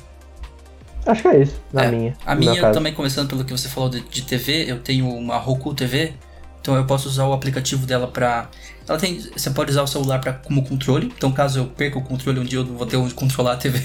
Acho 1.06 1.22
que 1.22 1.28
é 1.28 1.42
isso, 1.42 1.60
na 1.72 1.84
É, 1.84 1.92
minha. 1.92 2.18
A 2.26 2.36
minha, 2.36 2.72
também 2.72 2.94
começando 2.94 3.28
pelo 3.28 3.44
que 3.44 3.52
você 3.52 3.68
falou 3.68 3.90
de, 3.90 4.02
de 4.02 4.22
TV, 4.22 4.72
eu 4.72 4.80
tenho 4.80 5.10
uma 5.10 5.38
Roku 5.38 5.74
TV, 5.74 6.14
então 6.62 6.76
eu 6.76 6.86
posso 6.86 7.10
usar 7.10 7.26
o 7.26 7.34
aplicativo 7.34 7.86
dela 7.86 8.08
pra. 8.08 8.50
Ela 8.88 8.98
tem. 8.98 9.20
Você 9.20 9.50
pode 9.50 9.72
usar 9.72 9.84
o 9.84 9.88
celular 9.88 10.20
pra, 10.20 10.34
como 10.34 10.64
controle, 10.64 11.12
então 11.16 11.32
caso 11.32 11.60
eu 11.60 11.66
perca 11.66 11.98
o 12.00 12.02
controle 12.02 12.40
um 12.40 12.46
dia 12.46 12.60
eu 12.60 12.66
vou 12.66 12.88
ter 12.88 12.96
onde 12.96 13.14
controlar 13.14 13.54
a 13.54 13.58
TV. 13.58 13.84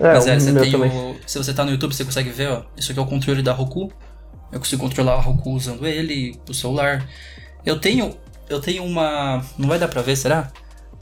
É, 0.00 0.14
Mas 0.14 0.26
é, 0.26 0.38
você 0.38 0.52
tem 0.52 0.74
o, 0.74 1.16
Se 1.26 1.38
você 1.38 1.54
tá 1.54 1.64
no 1.64 1.70
YouTube, 1.70 1.94
você 1.94 2.04
consegue 2.04 2.30
ver, 2.30 2.48
ó. 2.50 2.62
Isso 2.76 2.90
aqui 2.90 2.98
é 2.98 3.02
o 3.02 3.06
controle 3.06 3.42
da 3.42 3.52
Roku. 3.52 3.92
Eu 4.52 4.58
consigo 4.58 4.82
controlar 4.82 5.14
a 5.14 5.20
Roku 5.20 5.50
usando 5.50 5.86
ele, 5.86 6.38
o 6.48 6.54
celular. 6.54 7.06
Eu 7.64 7.78
tenho. 7.78 8.16
Eu 8.48 8.60
tenho 8.60 8.84
uma. 8.84 9.44
Não 9.58 9.68
vai 9.68 9.78
dar 9.78 9.88
pra 9.88 10.02
ver, 10.02 10.16
será? 10.16 10.50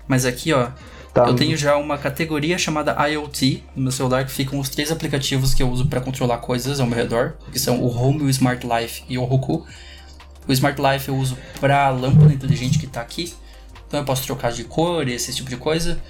Mas 0.08 0.24
aqui, 0.24 0.52
ó. 0.52 0.70
Tá. 1.12 1.26
Eu 1.26 1.36
tenho 1.36 1.56
já 1.56 1.76
uma 1.76 1.96
categoria 1.96 2.58
chamada 2.58 2.96
IoT 3.08 3.62
no 3.76 3.84
meu 3.84 3.92
celular, 3.92 4.24
que 4.24 4.32
ficam 4.32 4.58
os 4.58 4.68
três 4.68 4.90
aplicativos 4.90 5.54
que 5.54 5.62
eu 5.62 5.70
uso 5.70 5.86
para 5.86 6.00
controlar 6.00 6.38
coisas 6.38 6.80
ao 6.80 6.86
meu 6.88 6.96
redor, 6.96 7.34
que 7.52 7.58
são 7.58 7.80
o 7.80 7.86
Home, 7.86 8.22
o 8.22 8.28
Smart 8.30 8.66
Life 8.66 9.04
e 9.08 9.16
o 9.16 9.22
Roku. 9.22 9.64
O 10.48 10.52
Smart 10.52 10.80
Life 10.80 11.08
eu 11.08 11.16
uso 11.16 11.38
para 11.60 11.86
a 11.86 11.90
lâmpada 11.90 12.32
inteligente 12.32 12.80
que 12.80 12.86
tá 12.88 13.00
aqui, 13.00 13.32
então 13.86 14.00
eu 14.00 14.04
posso 14.04 14.24
trocar 14.24 14.50
de 14.50 14.64
cor 14.64 15.06
e 15.08 15.12
esse 15.12 15.32
tipo 15.32 15.48
de 15.48 15.56
coisa, 15.56 16.00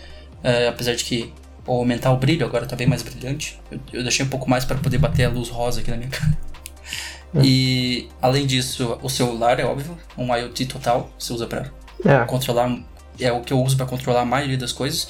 É, 0.42 0.68
apesar 0.68 0.94
de 0.94 1.04
que 1.04 1.32
ou 1.66 1.78
aumentar 1.78 2.12
o 2.12 2.16
brilho, 2.16 2.44
agora 2.46 2.66
tá 2.66 2.76
bem 2.76 2.86
mais 2.86 3.02
brilhante. 3.02 3.58
Eu, 3.70 3.80
eu 3.92 4.02
deixei 4.02 4.24
um 4.24 4.28
pouco 4.28 4.48
mais 4.48 4.64
para 4.64 4.76
poder 4.76 4.98
bater 4.98 5.24
a 5.24 5.30
luz 5.30 5.48
rosa 5.48 5.80
aqui 5.80 5.90
na 5.90 5.96
minha 5.96 6.08
cara. 6.10 6.36
E 7.42 8.08
além 8.22 8.46
disso, 8.46 8.98
o 9.02 9.08
celular 9.08 9.58
é 9.58 9.64
óbvio, 9.64 9.96
um 10.16 10.34
IoT 10.34 10.66
total, 10.66 11.10
você 11.18 11.32
usa 11.32 11.46
para 11.46 11.70
É, 12.04 12.24
controlar 12.26 12.78
é 13.18 13.32
o 13.32 13.40
que 13.40 13.52
eu 13.52 13.60
uso 13.62 13.76
para 13.76 13.86
controlar 13.86 14.20
a 14.20 14.24
maioria 14.24 14.56
das 14.58 14.72
coisas. 14.72 15.08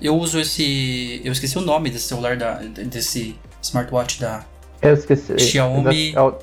Eu 0.00 0.16
uso 0.16 0.38
esse, 0.40 1.20
eu 1.24 1.32
esqueci 1.32 1.56
o 1.58 1.60
nome 1.60 1.90
desse 1.90 2.06
celular 2.08 2.36
da 2.36 2.54
desse 2.58 3.36
smartwatch 3.62 4.20
da 4.20 4.44
eu 4.80 4.94
esqueci. 4.94 5.38
Xiaomi- 5.38 6.12
É 6.14 6.20
o 6.20 6.38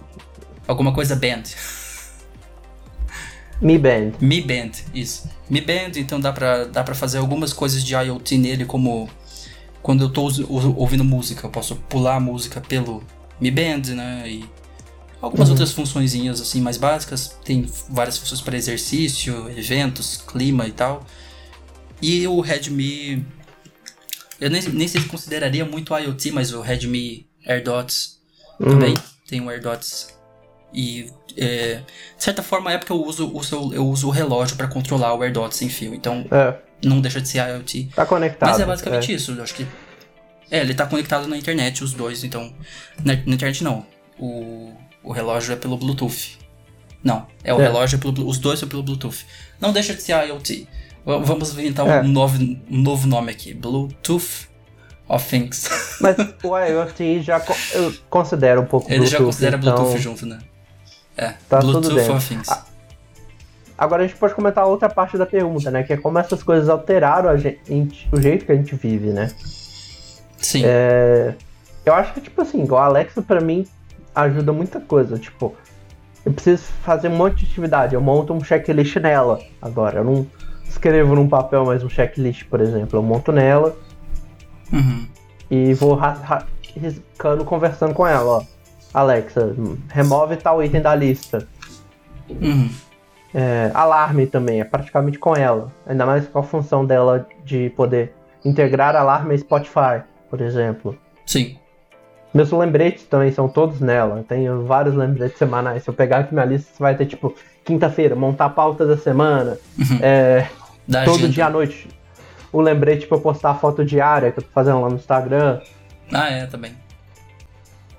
alguma 0.67 0.93
coisa 0.93 1.15
Band, 1.15 1.43
Mi 3.61 3.77
Band. 3.77 4.11
Mi 4.21 4.41
Band, 4.41 4.71
isso. 4.93 5.27
Mi 5.49 5.59
Band, 5.61 5.91
então 5.97 6.19
dá 6.19 6.31
pra, 6.31 6.63
dá 6.65 6.83
pra 6.83 6.95
fazer 6.95 7.17
algumas 7.17 7.51
coisas 7.51 7.83
de 7.83 7.93
IoT 7.93 8.37
nele, 8.37 8.65
como 8.65 9.09
quando 9.81 10.03
eu 10.05 10.09
tô 10.09 10.29
ouvindo 10.77 11.03
música, 11.03 11.45
eu 11.47 11.51
posso 11.51 11.75
pular 11.75 12.15
a 12.15 12.19
música 12.19 12.61
pelo 12.61 13.03
Mi 13.41 13.51
Band, 13.51 13.93
né? 13.95 14.23
E 14.27 14.45
algumas 15.21 15.49
outras 15.49 15.71
funçõezinhas 15.71 16.39
assim 16.41 16.61
mais 16.61 16.77
básicas. 16.77 17.37
Tem 17.43 17.69
várias 17.89 18.17
funções 18.17 18.41
para 18.41 18.57
exercício, 18.57 19.49
eventos, 19.57 20.17
clima 20.17 20.67
e 20.67 20.71
tal. 20.71 21.05
E 22.01 22.25
o 22.27 22.39
Redmi. 22.41 23.25
Eu 24.39 24.49
nem, 24.49 24.61
nem 24.61 24.87
sei 24.87 25.01
se 25.01 25.07
consideraria 25.07 25.65
muito 25.65 25.93
IoT, 25.97 26.31
mas 26.31 26.53
o 26.53 26.61
Redmi 26.61 27.27
AirDots 27.45 28.19
também 28.57 28.93
tem 29.27 29.41
o 29.41 29.49
AirDots. 29.49 30.17
E 30.73 31.11
é, 31.35 31.81
de 32.17 32.23
certa 32.23 32.41
forma 32.43 32.71
é 32.71 32.77
porque 32.77 32.91
eu 32.91 33.03
uso 33.03 33.29
o, 33.35 33.43
seu, 33.43 33.73
eu 33.73 33.87
uso 33.87 34.07
o 34.07 34.11
relógio 34.11 34.55
para 34.55 34.67
controlar 34.67 35.13
o 35.13 35.21
AirDots 35.23 35.57
sem 35.57 35.67
fio. 35.67 35.93
Então 35.93 36.25
É, 36.31 36.55
não 36.85 37.01
deixa 37.01 37.19
de 37.19 37.27
ser 37.27 37.39
IoT. 37.39 37.89
tá 37.95 38.05
conectado. 38.05 38.49
Mas 38.49 38.59
é 38.59 38.65
basicamente 38.65 39.13
isso. 39.13 39.33
Eu 39.33 39.43
acho 39.43 39.53
que. 39.55 39.67
É, 40.51 40.61
ele 40.61 40.73
tá 40.73 40.85
conectado 40.85 41.27
na 41.27 41.37
internet, 41.37 41.83
os 41.83 41.93
dois, 41.93 42.23
então. 42.23 42.53
Na, 43.03 43.13
na 43.13 43.33
internet 43.35 43.63
não. 43.63 43.85
O, 44.17 44.73
o 45.03 45.11
relógio 45.11 45.53
é 45.53 45.55
pelo 45.55 45.77
Bluetooth. 45.77 46.37
Não, 47.03 47.25
é 47.43 47.53
o 47.53 47.59
É. 47.59 47.63
relógio 47.63 47.95
é 47.97 47.99
pelo 47.99 48.27
Os 48.27 48.37
dois 48.37 48.59
são 48.59 48.67
pelo 48.67 48.83
Bluetooth. 48.83 49.25
Não 49.59 49.71
deixa 49.71 49.93
de 49.93 50.01
ser 50.01 50.13
IoT. 50.27 50.67
Vamos 51.05 51.51
inventar 51.53 51.87
É. 51.87 52.01
um, 52.01 52.07
novo, 52.07 52.37
um 52.41 52.77
novo 52.81 53.07
nome 53.07 53.31
aqui. 53.31 53.53
Bluetooth 53.53 54.47
of 55.07 55.27
Things. 55.29 55.69
Mas 56.01 56.15
o 56.43 56.57
IoT 56.57 57.21
já 57.21 57.39
co- 57.39 57.55
eu 57.73 57.93
considero 58.09 58.61
um 58.61 58.65
pouco 58.65 58.91
Ele 58.91 59.05
já 59.05 59.17
Bluetooth, 59.17 59.25
considera 59.25 59.57
então- 59.57 59.75
Bluetooth 59.75 59.97
junto, 60.01 60.25
né? 60.25 60.39
É, 61.17 61.33
Tá 61.49 61.59
Bluetooth 61.59 62.09
of 62.11 62.27
Things. 62.27 62.49
Ah, 62.49 62.65
Agora 63.77 64.03
a 64.03 64.07
gente 64.07 64.17
pode 64.19 64.33
comentar 64.35 64.65
outra 64.67 64.89
parte 64.89 65.17
da 65.17 65.25
pergunta, 65.25 65.71
né? 65.71 65.83
Que 65.83 65.93
é 65.93 65.97
como 65.97 66.19
essas 66.19 66.43
coisas 66.43 66.67
alteraram 66.67 67.35
gente, 67.37 68.09
o 68.11 68.19
jeito 68.21 68.45
que 68.45 68.51
a 68.51 68.55
gente 68.55 68.75
vive, 68.75 69.07
né? 69.07 69.31
Sim. 70.37 70.63
É, 70.65 71.33
eu 71.85 71.93
acho 71.93 72.13
que, 72.13 72.19
tipo 72.19 72.41
assim, 72.41 72.61
o 72.69 72.75
Alexa 72.75 73.21
pra 73.21 73.39
mim 73.39 73.65
ajuda 74.15 74.51
muita 74.53 74.79
coisa. 74.79 75.17
Tipo, 75.17 75.53
eu 76.25 76.33
preciso 76.33 76.63
fazer 76.83 77.07
um 77.09 77.15
monte 77.15 77.45
de 77.45 77.51
atividade. 77.51 77.95
Eu 77.95 78.01
monto 78.01 78.33
um 78.33 78.43
checklist 78.43 78.95
nela 78.97 79.39
agora. 79.61 79.99
Eu 79.99 80.03
não 80.03 80.27
escrevo 80.67 81.15
num 81.15 81.27
papel 81.27 81.65
mais 81.65 81.83
um 81.83 81.89
checklist, 81.89 82.45
por 82.45 82.61
exemplo. 82.61 82.97
Eu 82.99 83.03
monto 83.03 83.31
nela 83.31 83.75
Uhum. 84.71 85.07
e 85.49 85.73
vou 85.73 85.99
riscando, 86.75 87.43
conversando 87.43 87.93
com 87.93 88.05
ela, 88.05 88.37
ó. 88.37 88.43
Alexa, 88.93 89.55
remove 89.89 90.35
tal 90.37 90.63
item 90.63 90.81
da 90.81 90.95
lista. 90.95 91.47
Uhum. 92.29 92.69
É, 93.33 93.69
alarme 93.75 94.25
também, 94.25 94.59
é 94.59 94.63
praticamente 94.63 95.19
com 95.19 95.35
ela. 95.35 95.71
Ainda 95.85 96.05
mais 96.05 96.27
com 96.27 96.39
a 96.39 96.43
função 96.43 96.83
dela 96.85 97.27
de 97.45 97.69
poder 97.75 98.13
integrar 98.43 98.95
alarme 98.95 99.35
e 99.35 99.37
Spotify, 99.37 100.01
por 100.29 100.41
exemplo. 100.41 100.97
Sim. 101.25 101.58
Meus 102.33 102.51
lembretes 102.51 103.03
também 103.05 103.31
são 103.31 103.47
todos 103.49 103.79
nela. 103.79 104.17
Eu 104.17 104.23
tenho 104.23 104.65
vários 104.65 104.93
lembretes 104.95 105.37
semanais. 105.37 105.83
Se 105.83 105.89
eu 105.89 105.93
pegar 105.93 106.19
aqui 106.19 106.33
minha 106.33 106.45
lista, 106.45 106.69
você 106.73 106.83
vai 106.83 106.95
ter 106.95 107.05
tipo 107.07 107.33
quinta-feira, 107.65 108.15
montar 108.15 108.45
a 108.45 108.49
pauta 108.49 108.85
da 108.85 108.97
semana. 108.97 109.57
É, 110.01 110.47
Da 110.87 111.05
todo 111.05 111.15
agenda. 111.15 111.33
dia 111.33 111.45
à 111.47 111.49
noite. 111.49 111.87
O 112.51 112.61
lembrete 112.61 113.05
pra 113.07 113.17
eu 113.17 113.21
postar 113.21 113.51
a 113.51 113.55
foto 113.55 113.83
diária 113.85 114.31
que 114.31 114.39
eu 114.39 114.43
tô 114.43 114.49
fazendo 114.51 114.81
lá 114.81 114.89
no 114.89 114.95
Instagram. 114.95 115.59
Ah, 116.11 116.29
é, 116.29 116.45
também. 116.47 116.73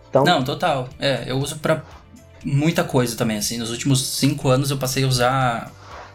Então, 0.09 0.25
Não, 0.25 0.43
total. 0.43 0.89
É, 0.99 1.25
eu 1.31 1.39
uso 1.39 1.59
pra 1.61 1.83
muita 2.45 2.83
coisa 2.85 3.17
também, 3.17 3.37
assim. 3.39 3.59
Nos 3.59 3.71
últimos 3.71 4.05
cinco 4.17 4.49
anos 4.49 4.71
eu 4.71 4.77
passei 4.77 5.05
a 5.05 5.07
usar 5.07 5.71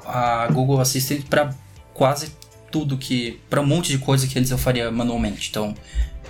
a 0.05 0.47
Google 0.51 0.80
Assistant 0.82 1.22
pra 1.30 1.49
quase 1.93 2.34
tudo 2.72 2.97
que... 2.97 3.39
Pra 3.49 3.61
um 3.61 3.66
monte 3.66 3.89
de 3.91 3.97
coisa 3.97 4.28
que 4.28 4.38
antes 4.38 4.51
eu 4.51 4.57
faria 4.57 4.91
manualmente. 4.91 5.49
Então, 5.49 5.74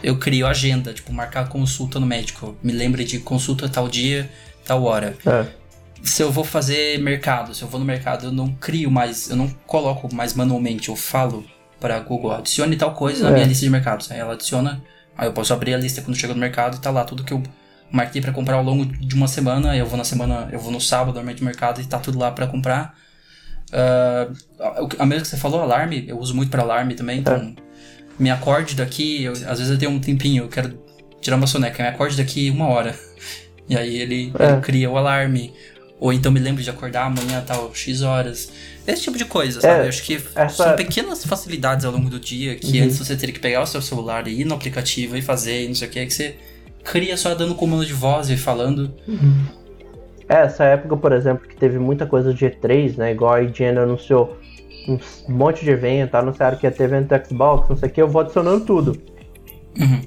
eu 0.06 0.18
crio 0.18 0.46
agenda, 0.48 0.94
tipo, 0.94 1.12
marcar 1.12 1.50
consulta 1.50 2.00
no 2.00 2.06
médico. 2.06 2.56
Me 2.62 2.72
lembre 2.72 3.04
de 3.04 3.20
consulta 3.20 3.68
tal 3.68 3.88
dia, 3.90 4.30
tal 4.66 4.84
hora. 4.84 5.18
é. 5.26 5.46
Se 6.04 6.22
eu 6.22 6.32
vou 6.32 6.44
fazer 6.44 7.00
mercado, 7.00 7.56
se 7.56 7.64
eu 7.64 7.68
vou 7.68 7.80
no 7.80 7.86
mercado, 7.86 8.28
eu 8.28 8.32
não 8.32 8.50
crio 8.54 8.92
mais, 8.92 9.28
eu 9.32 9.36
não 9.36 9.48
coloco 9.66 10.14
mais 10.14 10.36
manualmente, 10.36 10.90
eu 10.90 10.96
falo 10.96 11.44
para 11.80 12.00
Google, 12.00 12.32
adicione 12.32 12.76
tal 12.76 12.94
coisa 12.94 13.24
na 13.24 13.30
É. 13.32 13.34
minha 13.34 13.46
lista 13.48 13.66
de 13.66 13.72
mercados. 13.72 14.12
Aí 14.12 14.20
ela 14.20 14.34
adiciona, 14.34 14.84
aí 15.18 15.28
eu 15.28 15.34
posso 15.34 15.52
abrir 15.52 15.74
a 15.74 15.78
lista 15.78 16.04
quando 16.04 16.16
chega 16.16 16.34
no 16.36 16.40
mercado 16.40 16.78
e 16.78 16.80
tá 16.80 16.92
lá 16.92 17.04
tudo 17.06 17.24
que 17.24 17.34
eu 17.34 17.42
marquei 17.92 18.22
para 18.22 18.32
comprar 18.32 18.56
ao 18.58 18.64
longo 18.64 18.86
de 18.86 19.16
uma 19.16 19.28
semana. 19.28 19.76
Eu 19.76 19.88
vou 19.88 19.98
na 19.98 20.04
semana, 20.04 20.48
eu 20.52 20.60
vou 20.60 20.72
no 20.72 20.80
sábado 20.80 21.08
normalmente 21.16 21.40
no 21.40 21.46
mercado 21.46 21.82
e 21.82 21.86
tá 21.86 21.98
tudo 21.98 22.20
lá 22.20 22.30
para 22.30 22.46
comprar. 22.46 22.94
Ah, 23.74 24.28
a- 25.00 25.06
mesma 25.08 25.24
que 25.24 25.28
você 25.30 25.38
falou, 25.38 25.62
alarme, 25.62 26.06
eu 26.08 26.20
uso 26.20 26.36
muito 26.36 26.52
para 26.52 26.62
alarme 26.62 26.94
também, 26.94 27.20
então 27.20 27.56
me 28.20 28.30
acorde 28.30 28.76
daqui, 28.76 29.24
eu- 29.24 29.34
às 29.34 29.60
vezes 29.60 29.70
eu 29.70 29.78
tenho 29.78 29.92
um 29.92 30.00
tempinho, 30.00 30.44
eu 30.46 30.48
quero 30.48 30.78
tirar 31.22 31.38
uma 31.38 31.48
soneca, 31.48 31.82
me 31.84 31.90
acorde 31.90 32.16
daqui 32.18 32.50
uma 32.50 32.68
hora. 32.68 32.96
E 33.68 33.76
aí 33.76 33.98
ele, 33.98 34.32
É. 34.38 34.52
ele 34.52 34.62
cria 34.62 34.92
o 34.92 34.96
alarme. 34.96 35.52
Ou 36.00 36.14
então 36.14 36.32
me 36.32 36.40
lembro 36.40 36.62
de 36.62 36.70
acordar 36.70 37.06
amanhã 37.08 37.44
tal, 37.48 37.74
X 37.74 38.04
horas. 38.04 38.52
Esse 38.86 39.02
tipo 39.02 39.18
de 39.18 39.26
coisa, 39.26 39.60
sabe? 39.60 39.80
É, 39.82 39.86
Eu 39.86 39.90
acho 39.90 40.04
que 40.04 40.22
essa- 40.36 40.50
são 40.66 40.76
pequenas 40.76 41.26
facilidades 41.26 41.84
ao 41.84 41.92
longo 41.92 42.08
do 42.08 42.20
dia 42.20 42.54
que 42.56 42.78
Uhum. 42.78 42.84
antes 42.86 43.00
você 43.00 43.16
teria 43.16 43.34
que 43.34 43.40
pegar 43.40 43.64
o 43.64 43.66
seu 43.66 43.82
celular 43.82 44.28
e 44.28 44.42
ir 44.42 44.46
no 44.46 44.54
aplicativo 44.54 45.18
e 45.18 45.22
fazer 45.24 45.64
e 45.64 45.68
não 45.70 45.74
sei 45.74 45.88
o 45.88 45.92
que, 45.92 46.06
que 46.06 46.14
você 46.14 46.36
cria 46.84 47.18
só 47.18 47.34
dando 47.34 47.56
comando 47.56 47.84
de 47.84 47.94
voz 47.94 48.30
e 48.30 48.38
falando. 48.38 48.94
É, 50.30 50.42
essa 50.44 50.64
época, 50.66 50.96
por 50.98 51.12
exemplo, 51.12 51.48
que 51.48 51.56
teve 51.56 51.80
muita 51.80 52.06
coisa 52.06 52.34
de 52.34 52.46
E3, 52.46 52.98
né? 52.98 53.12
Igual 53.14 53.34
a 53.34 53.42
IGN 53.42 53.80
anunciou 53.80 54.38
um 54.88 55.00
monte 55.28 55.64
de 55.64 55.72
evento, 55.72 56.16
anunciaram 56.16 56.58
que 56.58 56.66
ia 56.66 56.72
ter 56.72 56.84
evento 56.84 57.08
do 57.18 57.26
Xbox, 57.28 57.70
não 57.70 57.78
sei 57.78 57.90
o 57.90 57.92
que, 57.92 58.02
eu 58.02 58.08
vou 58.08 58.22
adicionando 58.22 58.66
tudo. 58.66 59.02
Uhum. 59.80 60.02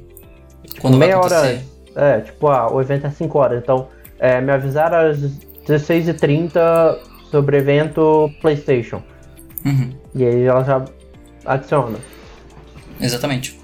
Quando 0.81 0.99
vai 0.99 1.09
meia 1.09 1.19
hora 1.19 1.41
antes. 1.41 1.65
É, 1.97 2.21
tipo, 2.21 2.47
ah, 2.49 2.73
o 2.73 2.81
evento 2.81 3.07
é 3.07 3.11
5 3.11 3.39
horas, 3.39 3.61
então 3.63 3.89
é, 4.21 4.41
me 4.41 4.53
avisaram 4.53 5.11
às 5.11 5.19
16h30 5.67 6.99
sobre 7.31 7.57
evento 7.59 8.31
PlayStation. 8.41 9.03
Uhum. 9.65 9.91
E 10.15 10.25
aí 10.25 10.43
ela 10.45 10.63
já 10.65 10.85
adiciona. 11.45 11.99
Exatamente. 13.01 13.59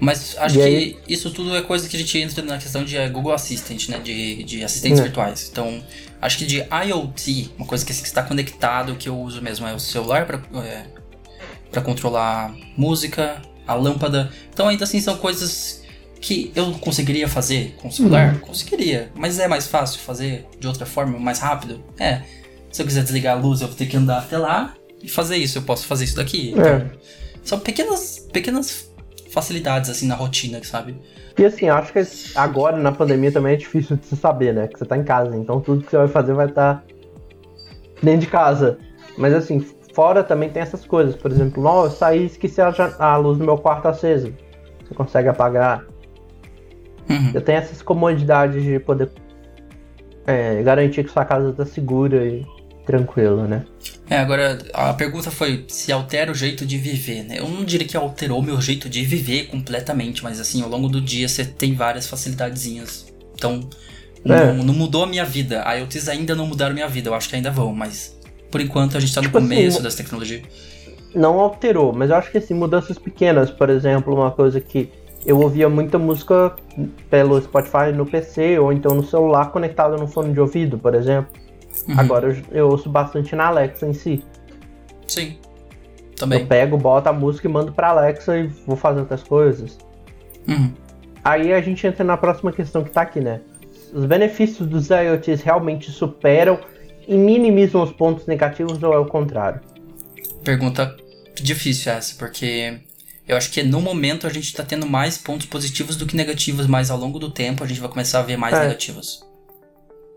Mas 0.00 0.36
acho 0.38 0.56
E 0.56 0.58
que 0.58 0.64
aí- 0.64 0.96
isso 1.08 1.30
tudo 1.30 1.56
é 1.56 1.62
coisa 1.62 1.88
que 1.88 1.96
a 1.96 1.98
gente 1.98 2.18
entra 2.18 2.44
na 2.44 2.58
questão 2.58 2.84
de 2.84 2.96
eh, 2.96 3.08
Google 3.08 3.32
Assistant, 3.32 3.88
né? 3.88 3.98
De, 3.98 4.42
de 4.42 4.64
assistentes 4.64 5.00
É. 5.00 5.02
virtuais. 5.04 5.48
Então, 5.50 5.80
acho 6.24 6.38
que 6.38 6.46
de 6.46 6.56
IoT, 6.56 7.52
uma 7.58 7.66
coisa 7.66 7.84
que 7.84 7.92
está 7.92 8.22
conectado, 8.22 8.96
que 8.96 9.08
eu 9.08 9.18
uso 9.18 9.42
mesmo, 9.42 9.66
é 9.66 9.74
o 9.74 9.78
celular 9.78 10.26
para 10.26 10.40
para 11.70 11.82
controlar 11.82 12.54
música, 12.76 13.42
a 13.66 13.74
lâmpada. 13.74 14.32
Então, 14.52 14.68
ainda 14.68 14.84
assim, 14.84 15.00
são 15.00 15.16
coisas 15.16 15.82
que 16.20 16.52
eu 16.54 16.72
conseguiria 16.74 17.28
fazer 17.28 17.74
com 17.78 17.88
o 17.88 17.92
celular? 17.92 18.38
Conseguiria. 18.40 19.10
Mas 19.14 19.38
é 19.38 19.48
mais 19.48 19.66
fácil 19.66 20.00
fazer 20.00 20.46
de 20.58 20.66
outra 20.66 20.86
forma, 20.86 21.18
mais 21.18 21.40
rápido? 21.40 21.84
É. 21.98 22.22
Se 22.70 22.80
eu 22.80 22.86
quiser 22.86 23.02
desligar 23.02 23.36
a 23.36 23.40
luz, 23.40 23.60
eu 23.60 23.66
vou 23.66 23.76
ter 23.76 23.86
que 23.86 23.96
andar 23.96 24.18
até 24.18 24.38
lá 24.38 24.74
e 25.02 25.08
fazer 25.08 25.36
isso. 25.36 25.58
Eu 25.58 25.62
posso 25.62 25.84
fazer 25.86 26.04
isso 26.04 26.16
daqui. 26.16 26.54
É. 26.58 26.86
São 27.42 27.58
pequenas, 27.58 28.26
pequenas 28.32 28.88
facilidades, 29.34 29.90
assim, 29.90 30.06
na 30.06 30.14
rotina, 30.14 30.62
sabe? 30.62 30.96
E 31.36 31.44
assim, 31.44 31.68
acho 31.68 31.92
que 31.92 32.00
agora 32.36 32.76
na 32.76 32.92
pandemia 32.92 33.32
também 33.32 33.54
é 33.54 33.56
difícil 33.56 33.96
de 33.96 34.06
se 34.06 34.16
saber, 34.16 34.54
né? 34.54 34.68
Que 34.68 34.78
você 34.78 34.84
tá 34.84 34.96
em 34.96 35.02
casa, 35.02 35.36
então 35.36 35.60
tudo 35.60 35.82
que 35.82 35.90
você 35.90 35.96
vai 35.96 36.08
fazer 36.08 36.32
vai 36.32 36.46
estar 36.46 36.84
dentro 38.00 38.20
de 38.20 38.26
casa. 38.28 38.78
Mas 39.18 39.34
assim, 39.34 39.60
fora 39.92 40.22
também 40.22 40.48
tem 40.48 40.62
essas 40.62 40.86
coisas. 40.86 41.16
Por 41.16 41.32
exemplo, 41.32 41.62
não, 41.62 41.84
eu 41.84 41.90
saí 41.90 42.22
e 42.22 42.26
esqueci 42.26 42.60
a, 42.60 42.72
a 42.98 43.16
luz 43.16 43.36
do 43.36 43.44
meu 43.44 43.58
quarto 43.58 43.88
acesa. 43.88 44.32
Você 44.84 44.94
consegue 44.94 45.28
apagar. 45.28 45.84
Uhum. 47.10 47.32
Eu 47.34 47.40
tenho 47.40 47.58
essas 47.58 47.82
comodidades 47.82 48.62
de 48.62 48.78
poder 48.78 49.10
é, 50.26 50.62
garantir 50.62 51.02
que 51.04 51.10
sua 51.10 51.24
casa 51.24 51.52
tá 51.52 51.66
segura 51.66 52.24
e 52.24 52.46
tranquila, 52.86 53.48
né? 53.48 53.64
É, 54.08 54.18
agora 54.18 54.58
a 54.74 54.92
pergunta 54.92 55.30
foi 55.30 55.64
se 55.68 55.90
altera 55.90 56.30
o 56.30 56.34
jeito 56.34 56.66
de 56.66 56.76
viver, 56.76 57.22
né? 57.24 57.38
Eu 57.38 57.48
não 57.48 57.64
diria 57.64 57.86
que 57.86 57.96
alterou 57.96 58.42
meu 58.42 58.60
jeito 58.60 58.88
de 58.88 59.02
viver 59.02 59.46
completamente, 59.46 60.22
mas 60.22 60.38
assim, 60.38 60.62
ao 60.62 60.68
longo 60.68 60.88
do 60.88 61.00
dia 61.00 61.26
você 61.26 61.44
tem 61.44 61.74
várias 61.74 62.06
facilidadezinhas. 62.06 63.06
Então, 63.34 63.60
É. 64.26 64.28
não, 64.52 64.62
não 64.62 64.74
mudou 64.74 65.04
a 65.04 65.06
minha 65.06 65.24
vida. 65.24 65.62
A 65.66 65.74
IoTs 65.74 66.08
ainda 66.08 66.34
não 66.34 66.46
mudaram 66.46 66.74
minha 66.74 66.88
vida, 66.88 67.08
eu 67.08 67.14
acho 67.14 67.28
que 67.30 67.36
ainda 67.36 67.50
vão, 67.50 67.72
mas 67.74 68.14
por 68.50 68.60
enquanto 68.60 68.96
a 68.96 69.00
gente 69.00 69.14
tá 69.14 69.20
no 69.22 69.28
Tipo 69.28 69.38
assim, 69.38 69.48
começo 69.48 69.78
mo- 69.78 69.82
dessa 69.82 69.96
tecnologia. 69.96 70.42
não 71.14 71.40
alterou, 71.40 71.92
mas 71.92 72.10
eu 72.10 72.16
acho 72.16 72.30
que 72.30 72.38
assim, 72.38 72.52
mudanças 72.54 72.98
pequenas, 72.98 73.50
por 73.50 73.70
exemplo, 73.70 74.14
uma 74.14 74.30
coisa 74.30 74.60
que 74.60 74.90
eu 75.24 75.40
ouvia 75.40 75.68
muita 75.70 75.98
música 75.98 76.54
pelo 77.08 77.40
Spotify 77.40 77.90
no 77.94 78.04
PC 78.04 78.58
ou 78.58 78.70
então 78.70 78.94
no 78.94 79.02
celular 79.06 79.46
conectado 79.50 79.96
no 79.96 80.06
fone 80.06 80.34
de 80.34 80.40
ouvido, 80.40 80.78
por 80.78 80.94
exemplo. 80.94 81.32
Uhum. 81.88 81.98
Agora 81.98 82.28
eu, 82.28 82.36
eu 82.58 82.68
ouço 82.68 82.88
bastante 82.88 83.34
na 83.36 83.46
Alexa 83.46 83.86
em 83.86 83.92
si. 83.92 84.24
Sim. 85.06 85.36
Eu 86.10 86.16
Também. 86.16 86.46
pego, 86.46 86.78
boto 86.78 87.08
a 87.08 87.12
música 87.12 87.48
e 87.48 87.50
mando 87.50 87.72
pra 87.72 87.88
Alexa 87.88 88.38
e 88.38 88.46
vou 88.66 88.76
fazer 88.76 89.00
outras 89.00 89.22
coisas. 89.22 89.76
Uhum. 90.48 90.72
Aí 91.24 91.52
a 91.52 91.60
gente 91.60 91.86
entra 91.86 92.04
na 92.04 92.16
próxima 92.16 92.52
questão 92.52 92.84
que 92.84 92.90
tá 92.90 93.02
aqui, 93.02 93.20
né? 93.20 93.40
Os 93.92 94.04
benefícios 94.04 94.68
dos 94.68 94.88
IoTs 94.90 95.42
realmente 95.42 95.90
superam 95.90 96.58
e 97.06 97.16
minimizam 97.16 97.82
os 97.82 97.92
pontos 97.92 98.26
negativos 98.26 98.82
ou 98.82 98.92
é 98.92 98.98
o 98.98 99.06
contrário? 99.06 99.60
Pergunta 100.42 100.96
difícil 101.40 101.92
essa, 101.92 102.14
porque 102.16 102.78
eu 103.26 103.36
acho 103.36 103.50
que 103.50 103.62
no 103.62 103.80
momento 103.80 104.26
a 104.26 104.30
gente 104.30 104.52
tá 104.54 104.62
tendo 104.62 104.86
mais 104.86 105.16
pontos 105.18 105.46
positivos 105.46 105.96
do 105.96 106.06
que 106.06 106.16
negativos, 106.16 106.66
mas 106.66 106.90
ao 106.90 106.98
longo 106.98 107.18
do 107.18 107.30
tempo 107.30 107.64
a 107.64 107.66
gente 107.66 107.80
vai 107.80 107.88
começar 107.88 108.20
a 108.20 108.22
ver 108.22 108.36
mais 108.36 108.54
É. 108.54 108.60
negativos. 108.60 109.24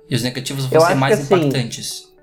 E 0.10 0.16
os 0.16 0.24
negativos 0.24 0.64
Eu 0.66 0.70
vão 0.72 0.82
ser 0.82 0.88
acho 0.94 1.00
mais 1.00 1.16
que, 1.16 1.22
assim, 1.22 1.36
impactantes. 1.48 2.14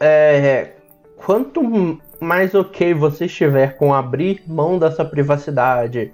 É, 0.00 0.72
quanto 1.16 2.00
mais 2.20 2.54
ok 2.54 2.94
você 2.94 3.26
estiver 3.26 3.76
com 3.76 3.92
abrir 3.92 4.42
mão 4.46 4.78
dessa 4.78 5.04
privacidade, 5.04 6.12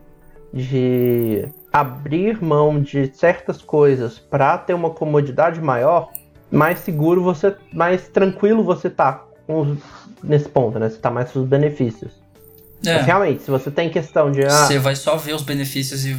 de 0.53 1.47
abrir 1.73 2.43
mão 2.43 2.81
de 2.81 3.11
certas 3.15 3.61
coisas 3.61 4.19
para 4.19 4.57
ter 4.59 4.75
uma 4.75 4.91
comodidade 4.91 5.61
maior, 5.61 6.11
mais 6.51 6.79
seguro 6.81 7.23
você, 7.23 7.55
mais 7.73 8.09
tranquilo 8.09 8.65
você 8.65 8.89
tá 8.89 9.25
os- 9.47 9.79
nesse 10.23 10.49
ponto, 10.49 10.79
né? 10.79 10.89
Você 10.89 10.97
tá 10.97 11.11
mais 11.11 11.31
com 11.31 11.41
os 11.41 11.49
benefícios. 11.49 12.13
É. 12.85 12.95
Mas 12.97 13.07
realmente, 13.07 13.43
se 13.43 13.51
você 13.51 13.71
tem 13.71 13.91
questão 13.91 14.31
de 14.33 14.45
ah, 14.45 14.49
Você 14.67 14.79
vai 14.79 14.97
só 14.97 15.17
ver 15.17 15.35
os 15.35 15.43
benefícios 15.43 16.07
e 16.07 16.15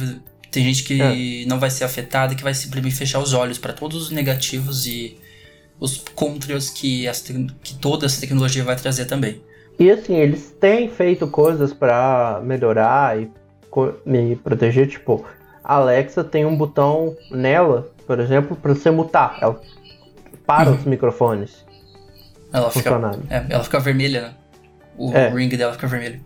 tem 0.50 0.64
gente 0.64 0.82
que 0.84 1.00
É. 1.00 1.46
não 1.46 1.58
vai 1.58 1.70
ser 1.70 1.84
afetada 1.84 2.32
e 2.32 2.36
que 2.36 2.42
vai 2.42 2.54
simplesmente 2.54 2.94
fechar 2.96 3.18
os 3.20 3.32
olhos 3.32 3.58
para 3.58 3.72
todos 3.72 4.02
os 4.02 4.10
negativos 4.10 4.86
e 4.86 5.16
os 5.78 5.98
contras 6.14 6.68
que, 6.70 7.04
tec- 7.24 7.50
que 7.62 7.74
toda 7.74 8.06
essa 8.06 8.20
tecnologia 8.20 8.62
vai 8.64 8.76
trazer 8.76 9.06
também. 9.06 9.40
E 9.78 9.90
assim, 9.90 10.14
eles 10.16 10.54
têm 10.60 10.90
feito 10.90 11.26
coisas 11.26 11.72
pra 11.72 12.40
melhorar 12.44 13.18
e 13.18 13.30
me 14.04 14.36
proteger. 14.36 14.86
Tipo, 14.88 15.24
a 15.64 15.74
Alexa 15.76 16.22
tem 16.22 16.44
um 16.44 16.54
botão 16.56 17.16
nela, 17.30 17.90
por 18.06 18.20
exemplo, 18.20 18.54
pra 18.56 18.74
você 18.74 18.90
mutar. 18.90 19.38
Ela 19.40 19.58
para 20.46 20.70
Uhum. 20.70 20.76
os 20.76 20.84
microfones 20.84 21.64
Ela 22.52 22.70
fica, 22.72 22.90
é, 23.30 23.46
ela 23.48 23.62
fica 23.62 23.78
vermelha, 23.78 24.20
né? 24.22 24.34
O 24.98 25.12
É. 25.16 25.28
ring 25.30 25.48
dela 25.48 25.72
fica 25.72 25.86
vermelho. 25.86 26.20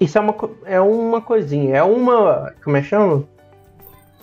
Isso 0.00 0.18
é 0.18 0.20
uma, 0.20 0.34
é 0.66 0.80
uma 0.80 1.20
coisinha, 1.22 1.76
é 1.76 1.82
uma. 1.82 2.52
Como 2.64 2.76
é 2.76 2.82
que 2.82 2.88
chama? 2.88 3.24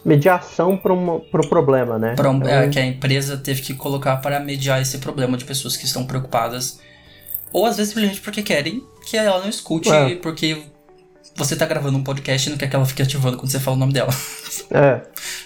Mediação 0.03 0.77
para 0.77 0.93
o 0.93 1.19
pro 1.19 1.47
problema, 1.49 1.99
né? 1.99 2.15
Pra, 2.15 2.31
é, 2.45 2.65
é, 2.65 2.69
que 2.69 2.79
a 2.79 2.85
empresa 2.85 3.37
teve 3.37 3.61
que 3.61 3.73
colocar 3.73 4.17
para 4.17 4.39
mediar 4.39 4.81
esse 4.81 4.97
problema 4.99 5.37
de 5.37 5.45
pessoas 5.45 5.75
que 5.75 5.85
estão 5.85 6.05
preocupadas. 6.05 6.79
Ou 7.51 7.65
às 7.65 7.77
vezes 7.77 7.91
simplesmente 7.93 8.21
porque 8.21 8.41
querem 8.41 8.83
que 9.05 9.17
ela 9.17 9.39
não 9.39 9.49
escute, 9.49 9.89
é. 9.89 10.15
porque 10.15 10.63
você 11.35 11.55
tá 11.55 11.65
gravando 11.65 11.97
um 11.97 12.03
podcast 12.03 12.47
e 12.47 12.51
não 12.51 12.57
quer 12.57 12.69
que 12.69 12.75
ela 12.75 12.85
fique 12.85 13.01
ativando 13.01 13.37
quando 13.37 13.51
você 13.51 13.59
fala 13.59 13.75
o 13.75 13.79
nome 13.79 13.93
dela. 13.93 14.11
É. 14.71 15.01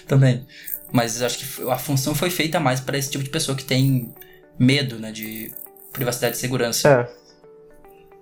Também. 0.06 0.44
Mas 0.92 1.22
acho 1.22 1.38
que 1.38 1.70
a 1.70 1.78
função 1.78 2.14
foi 2.14 2.28
feita 2.28 2.60
mais 2.60 2.78
para 2.78 2.98
esse 2.98 3.10
tipo 3.10 3.24
de 3.24 3.30
pessoa 3.30 3.56
que 3.56 3.64
tem 3.64 4.12
medo, 4.58 4.98
né, 4.98 5.10
de 5.12 5.50
privacidade 5.92 6.36
e 6.36 6.38
segurança. 6.38 6.88
É. 6.88 7.24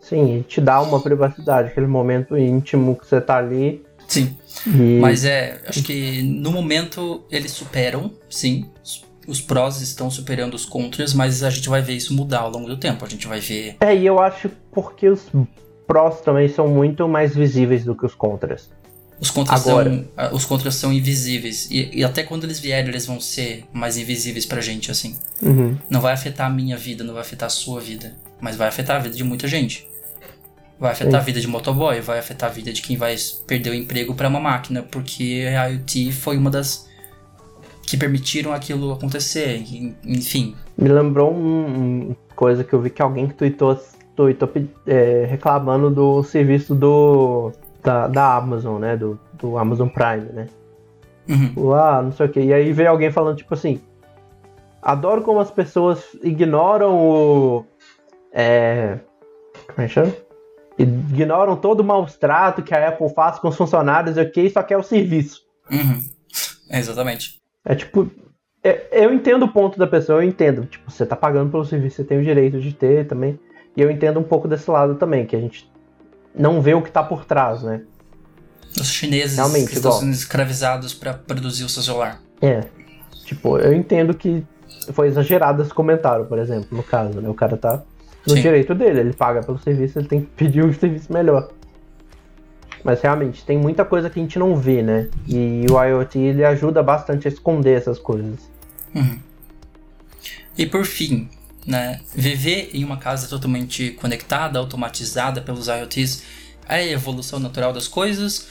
Sim, 0.00 0.44
te 0.46 0.60
dá 0.60 0.80
uma 0.80 1.00
privacidade, 1.00 1.68
aquele 1.68 1.86
momento 1.86 2.36
íntimo 2.36 2.96
que 2.96 3.06
você 3.06 3.20
tá 3.20 3.36
ali. 3.36 3.84
Sim. 4.12 4.36
E... 4.66 4.98
Mas 5.01 5.24
é, 5.24 5.60
acho 5.66 5.82
que 5.82 6.22
no 6.22 6.52
momento 6.52 7.24
eles 7.30 7.52
superam, 7.52 8.12
sim. 8.28 8.66
Os 9.26 9.40
prós 9.40 9.80
estão 9.80 10.10
superando 10.10 10.55
os 10.55 10.64
contras, 10.64 11.14
mas 11.14 11.43
a 11.43 11.51
gente 11.51 11.68
vai 11.68 11.80
ver 11.80 11.94
isso 11.94 12.12
mudar 12.12 12.40
ao 12.40 12.51
longo 12.51 12.68
do 12.68 12.76
tempo. 12.76 13.05
A 13.05 13.09
gente 13.09 13.26
vai 13.26 13.40
ver. 13.40 13.76
É, 13.80 13.94
e 13.94 14.05
eu 14.05 14.18
acho 14.20 14.51
porque 14.72 15.09
os 15.09 15.30
prós 15.86 16.20
também 16.20 16.48
são 16.48 16.66
muito 16.66 17.09
mais 17.09 17.34
visíveis 17.34 17.84
do 17.84 17.94
que 17.94 18.05
os 18.05 18.14
contras. 18.14 18.70
Os 19.20 19.30
contras, 19.30 19.64
Agora. 19.64 19.89
São, 19.89 20.05
ah, 20.16 20.30
os 20.34 20.44
contras 20.44 20.74
são 20.74 20.93
invisíveis. 20.93 21.70
E, 21.70 22.01
e, 22.01 22.05
até 22.05 22.24
quando 22.24 22.43
eles 22.43 22.59
vierem, 22.59 22.89
eles 22.89 23.06
vão 23.06 23.20
ser 23.20 23.64
mais 23.72 23.97
invisíveis 23.97 24.44
pra 24.44 24.60
gente, 24.60 24.90
assim. 24.90 25.16
Uhum. 25.40 25.76
Não 25.89 26.01
vai 26.01 26.12
afetar 26.12 26.48
a 26.48 26.51
minha 26.51 26.76
vida, 26.76 27.05
não 27.05 27.14
vai 27.14 27.22
afetar 27.22 27.47
a 27.47 27.51
sua 27.51 27.80
vida. 27.80 28.16
Mas 28.40 28.56
vai 28.56 28.66
afetar 28.66 28.97
a 28.97 28.98
vida 28.98 29.14
de 29.14 29.22
muita 29.22 29.47
gente. 29.47 29.86
Vai 30.82 30.90
afetar 30.90 31.12
Sim. 31.12 31.16
a 31.18 31.20
vida 31.20 31.40
de 31.40 31.46
motoboy, 31.46 32.00
vai 32.00 32.18
afetar 32.18 32.50
a 32.50 32.52
vida 32.52 32.72
de 32.72 32.82
quem 32.82 32.96
vai 32.96 33.14
perder 33.46 33.70
o 33.70 33.74
emprego 33.74 34.16
para 34.16 34.26
uma 34.26 34.40
máquina, 34.40 34.82
porque 34.82 35.46
a 35.56 35.68
IoT 35.68 36.10
foi 36.10 36.36
uma 36.36 36.50
das 36.50 36.90
que 37.86 37.96
permitiram 37.96 38.52
aquilo 38.52 38.92
acontecer, 38.92 39.62
enfim. 40.04 40.56
Me 40.76 40.88
lembrou 40.88 41.30
uma 41.30 41.68
um, 41.68 42.16
coisa 42.34 42.64
que 42.64 42.72
eu 42.72 42.80
vi 42.80 42.90
que 42.90 43.00
alguém 43.00 43.28
que 43.28 43.34
tweetou, 43.34 43.80
tweetou 44.16 44.50
é, 44.84 45.24
reclamando 45.30 45.88
do 45.88 46.24
serviço 46.24 46.74
do 46.74 47.52
da, 47.80 48.09
da 48.09 48.34
Amazon, 48.34 48.80
né? 48.80 48.96
Do, 48.96 49.16
do 49.34 49.56
Amazon 49.56 49.86
Prime, 49.86 50.32
né? 50.32 50.48
Uhum. 51.28 51.72
Ah, 51.74 52.02
não 52.02 52.10
sei 52.10 52.26
o 52.26 52.28
que. 52.28 52.40
E 52.40 52.52
aí 52.52 52.72
veio 52.72 52.90
alguém 52.90 53.12
falando, 53.12 53.36
tipo 53.36 53.54
assim. 53.54 53.80
Adoro 54.82 55.22
como 55.22 55.38
as 55.38 55.50
pessoas 55.52 56.02
ignoram 56.24 56.92
o. 56.98 57.64
É. 58.32 58.98
Como 59.68 59.84
é 59.84 59.86
que 59.86 59.94
chama? 59.94 60.12
Ignoram 60.82 61.56
todo 61.56 61.80
o 61.80 61.84
maus 61.84 62.16
trato 62.16 62.62
que 62.62 62.74
a 62.74 62.88
Apple 62.88 63.12
faz 63.14 63.38
com 63.38 63.48
os 63.48 63.56
funcionários, 63.56 64.16
ok? 64.16 64.50
Só 64.50 64.62
quer 64.62 64.76
o 64.76 64.82
serviço. 64.82 65.40
Uhum. 65.70 66.02
É, 66.70 66.78
exatamente. 66.78 67.36
É 67.64 67.74
tipo. 67.74 68.10
É, 68.64 68.86
eu 68.92 69.12
entendo 69.12 69.44
o 69.44 69.52
ponto 69.52 69.78
da 69.78 69.86
pessoa, 69.86 70.22
eu 70.22 70.28
entendo. 70.28 70.66
Tipo, 70.66 70.90
você 70.90 71.04
tá 71.04 71.16
pagando 71.16 71.50
pelo 71.50 71.64
serviço, 71.64 71.96
você 71.96 72.04
tem 72.04 72.18
o 72.18 72.24
direito 72.24 72.60
de 72.60 72.72
ter 72.72 73.06
também. 73.06 73.38
E 73.76 73.80
eu 73.80 73.90
entendo 73.90 74.20
um 74.20 74.22
pouco 74.22 74.46
desse 74.46 74.70
lado 74.70 74.94
também, 74.94 75.26
que 75.26 75.34
a 75.34 75.40
gente 75.40 75.70
não 76.34 76.60
vê 76.60 76.74
o 76.74 76.82
que 76.82 76.90
tá 76.90 77.02
por 77.02 77.24
trás, 77.24 77.62
né? 77.62 77.82
Os 78.78 78.88
chineses 78.88 79.36
Realmente, 79.36 79.70
que 79.70 79.78
igual. 79.78 79.94
estão 79.94 80.06
sendo 80.06 80.14
escravizados 80.14 80.94
para 80.94 81.14
produzir 81.14 81.64
o 81.64 81.68
seu 81.68 81.82
celular. 81.82 82.20
É. 82.40 82.64
Tipo, 83.24 83.59
eu 83.59 83.72
entendo 83.72 84.14
que 84.14 84.44
foi 84.92 85.09
exagerado 85.09 85.62
esse 85.62 85.72
comentário, 85.72 86.24
por 86.26 86.38
exemplo, 86.38 86.68
no 86.70 86.82
caso, 86.82 87.20
né? 87.20 87.28
O 87.28 87.34
cara 87.34 87.56
tá 87.56 87.82
no 88.27 88.35
Sim. 88.35 88.43
direito 88.43 88.74
dele. 88.74 89.01
Ele 89.01 89.12
paga 89.12 89.43
pelo 89.43 89.59
serviço, 89.59 89.99
ele 89.99 90.09
tem 90.09 90.20
que 90.20 90.27
pedir 90.28 90.65
um 90.65 90.73
serviço 90.74 91.12
melhor. 91.12 91.51
Mas 92.85 93.01
realmente, 93.01 93.44
tem 93.44 93.57
muita 93.57 93.85
coisa 93.85 94.11
que 94.11 94.19
a 94.19 94.23
gente 94.23 94.39
não 94.39 94.57
vê, 94.57 94.82
né? 94.82 95.09
E 95.28 95.66
o 95.70 95.82
IoT 95.82 96.19
ele 96.19 96.44
ajuda 96.44 96.82
bastante 96.82 97.28
a 97.28 97.31
esconder 97.31 97.78
essas 97.78 97.99
coisas. 97.99 98.40
Uhum. 98.94 99.19
E 100.59 100.66
por 100.66 100.85
fim, 100.85 101.28
né? 101.66 102.01
Viver 102.15 102.70
em 102.74 102.85
uma 102.85 102.97
casa 102.97 103.28
totalmente 103.28 103.93
conectada, 103.93 104.59
automatizada 104.59 105.40
pelos 105.40 105.69
IoTs 105.69 106.24
é 106.69 106.77
a 106.77 106.86
evolução 106.86 107.39
natural 107.39 107.73
das 107.73 107.86
coisas 107.86 108.49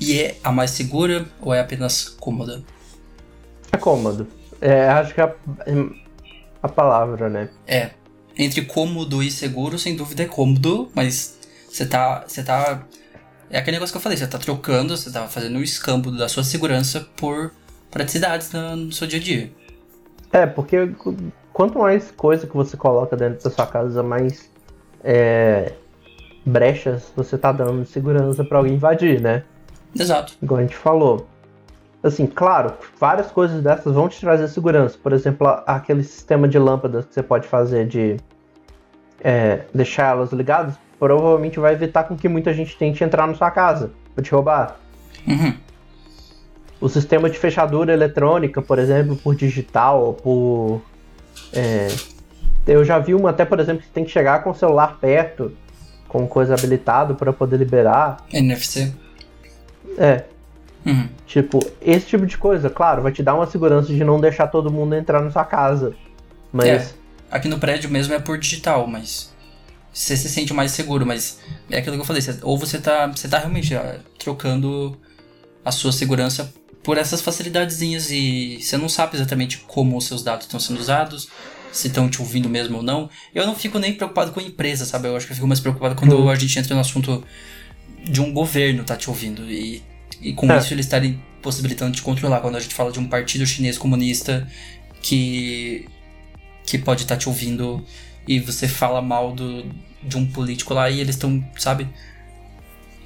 e 0.00 0.18
é 0.20 0.36
a 0.42 0.52
mais 0.52 0.70
segura 0.70 1.26
ou 1.40 1.52
é 1.52 1.60
apenas 1.60 2.08
cômoda? 2.08 2.62
É 3.72 3.76
cômodo. 3.76 4.26
É, 4.60 4.88
acho 4.88 5.14
que 5.14 5.20
é 5.20 5.24
a, 5.24 5.34
a 6.62 6.68
palavra, 6.68 7.28
né? 7.28 7.48
É 7.66 7.90
entre 8.38 8.62
cômodo 8.62 9.22
e 9.22 9.30
seguro, 9.30 9.78
sem 9.78 9.96
dúvida 9.96 10.22
é 10.22 10.26
cômodo, 10.26 10.88
mas 10.94 11.38
você 11.68 11.84
tá, 11.84 12.24
você 12.26 12.42
tá 12.42 12.86
é 13.50 13.58
aquele 13.58 13.76
negócio 13.76 13.92
que 13.92 13.96
eu 13.96 14.02
falei, 14.02 14.16
você 14.16 14.26
tá 14.26 14.38
trocando, 14.38 14.96
você 14.96 15.10
tá 15.10 15.26
fazendo 15.26 15.58
o 15.58 15.62
escambo 15.62 16.10
da 16.10 16.28
sua 16.28 16.44
segurança 16.44 17.06
por 17.16 17.50
praticidades 17.90 18.52
no, 18.52 18.76
no 18.76 18.92
seu 18.92 19.06
dia 19.06 19.18
a 19.18 19.22
dia. 19.22 19.52
É, 20.32 20.46
porque 20.46 20.90
quanto 21.52 21.78
mais 21.78 22.10
coisa 22.10 22.46
que 22.46 22.54
você 22.54 22.76
coloca 22.76 23.16
dentro 23.16 23.42
da 23.42 23.50
sua 23.50 23.66
casa, 23.66 24.02
mais 24.02 24.50
é, 25.02 25.72
brechas 26.44 27.10
você 27.16 27.38
tá 27.38 27.52
dando 27.52 27.82
de 27.82 27.88
segurança 27.88 28.44
para 28.44 28.58
alguém 28.58 28.74
invadir, 28.74 29.20
né? 29.20 29.44
Exato. 29.98 30.34
Igual 30.42 30.58
a 30.58 30.62
gente 30.62 30.76
falou. 30.76 31.26
Assim, 32.02 32.26
claro, 32.26 32.74
várias 32.98 33.30
coisas 33.30 33.62
dessas 33.62 33.94
vão 33.94 34.08
te 34.08 34.20
trazer 34.20 34.46
segurança. 34.48 34.96
Por 35.02 35.12
exemplo, 35.12 35.46
aquele 35.66 36.04
sistema 36.04 36.46
de 36.46 36.58
lâmpadas 36.58 37.04
que 37.06 37.14
você 37.14 37.22
pode 37.22 37.48
fazer 37.48 37.86
de 37.86 38.16
é, 39.20 39.62
deixar 39.74 40.12
elas 40.12 40.32
ligadas, 40.32 40.74
provavelmente 40.98 41.58
vai 41.58 41.72
evitar 41.72 42.04
com 42.04 42.16
que 42.16 42.28
muita 42.28 42.54
gente 42.54 42.76
tente 42.76 43.02
entrar 43.02 43.26
na 43.26 43.34
sua 43.34 43.50
casa 43.50 43.90
para 44.14 44.22
te 44.22 44.30
roubar. 44.30 44.76
Uhum. 45.26 45.54
O 46.80 46.88
sistema 46.88 47.28
de 47.28 47.36
fechadura 47.36 47.92
eletrônica, 47.92 48.62
por 48.62 48.78
exemplo, 48.78 49.16
por 49.16 49.34
digital 49.34 50.04
ou 50.04 50.14
por. 50.14 50.82
É, 51.52 51.88
eu 52.66 52.84
já 52.84 53.00
vi 53.00 53.14
uma 53.14 53.30
até, 53.30 53.44
por 53.44 53.58
exemplo, 53.58 53.82
que 53.82 53.88
tem 53.88 54.04
que 54.04 54.10
chegar 54.10 54.44
com 54.44 54.50
o 54.50 54.54
celular 54.54 54.98
perto, 55.00 55.52
com 56.06 56.28
coisa 56.28 56.54
habilitado 56.54 57.16
para 57.16 57.32
poder 57.32 57.56
liberar. 57.56 58.18
NFC. 58.32 58.92
É. 59.96 60.24
Uhum. 60.88 61.08
Tipo, 61.26 61.60
esse 61.82 62.06
tipo 62.06 62.24
de 62.24 62.38
coisa, 62.38 62.70
claro, 62.70 63.02
vai 63.02 63.12
te 63.12 63.22
dar 63.22 63.34
uma 63.34 63.46
segurança 63.46 63.92
de 63.92 64.02
não 64.02 64.20
deixar 64.20 64.46
todo 64.46 64.70
mundo 64.70 64.94
entrar 64.94 65.22
na 65.22 65.30
sua 65.30 65.44
casa. 65.44 65.94
Mas. 66.52 66.66
É, 66.66 66.88
aqui 67.30 67.48
no 67.48 67.58
prédio 67.58 67.90
mesmo 67.90 68.14
é 68.14 68.18
por 68.18 68.38
digital, 68.38 68.86
mas. 68.86 69.36
Você 69.92 70.16
se 70.16 70.28
sente 70.28 70.54
mais 70.54 70.70
seguro, 70.72 71.04
mas 71.04 71.40
é 71.70 71.78
aquilo 71.78 71.96
que 71.96 72.02
eu 72.02 72.06
falei, 72.06 72.22
ou 72.42 72.56
você 72.56 72.78
tá, 72.78 73.06
você 73.06 73.26
tá 73.26 73.38
realmente 73.38 73.74
ó, 73.74 73.82
trocando 74.18 74.96
a 75.64 75.72
sua 75.72 75.90
segurança 75.92 76.52
por 76.82 76.96
essas 76.96 77.20
facilidadezinhas 77.20 78.10
e 78.10 78.58
você 78.62 78.76
não 78.76 78.88
sabe 78.88 79.16
exatamente 79.16 79.58
como 79.66 79.96
os 79.96 80.06
seus 80.06 80.22
dados 80.22 80.46
estão 80.46 80.60
sendo 80.60 80.78
usados, 80.78 81.28
se 81.72 81.88
estão 81.88 82.08
te 82.08 82.20
ouvindo 82.20 82.48
mesmo 82.48 82.76
ou 82.76 82.82
não. 82.82 83.10
Eu 83.34 83.44
não 83.44 83.54
fico 83.54 83.78
nem 83.78 83.92
preocupado 83.92 84.30
com 84.30 84.40
a 84.40 84.42
empresa, 84.42 84.84
sabe? 84.84 85.08
Eu 85.08 85.16
acho 85.16 85.26
que 85.26 85.32
eu 85.32 85.36
fico 85.36 85.48
mais 85.48 85.60
preocupado 85.60 85.96
quando 85.96 86.16
uhum. 86.16 86.30
a 86.30 86.36
gente 86.36 86.58
entra 86.58 86.74
no 86.74 86.80
assunto 86.80 87.24
de 88.04 88.20
um 88.20 88.32
governo 88.32 88.84
tá 88.84 88.96
te 88.96 89.10
ouvindo 89.10 89.50
e 89.50 89.82
e 90.20 90.32
com 90.32 90.50
é. 90.50 90.58
isso 90.58 90.72
eles 90.72 90.86
estarem 90.86 91.20
possibilitando 91.42 91.92
de 91.92 92.02
controlar. 92.02 92.40
Quando 92.40 92.56
a 92.56 92.60
gente 92.60 92.74
fala 92.74 92.90
de 92.90 92.98
um 92.98 93.06
partido 93.06 93.46
chinês 93.46 93.78
comunista 93.78 94.46
que, 95.00 95.88
que 96.66 96.78
pode 96.78 97.02
estar 97.02 97.14
tá 97.14 97.20
te 97.20 97.28
ouvindo 97.28 97.84
e 98.26 98.38
você 98.38 98.68
fala 98.68 99.00
mal 99.00 99.32
do, 99.32 99.64
de 100.02 100.16
um 100.16 100.26
político 100.26 100.74
lá 100.74 100.90
e 100.90 101.00
eles 101.00 101.14
estão, 101.14 101.42
sabe? 101.56 101.88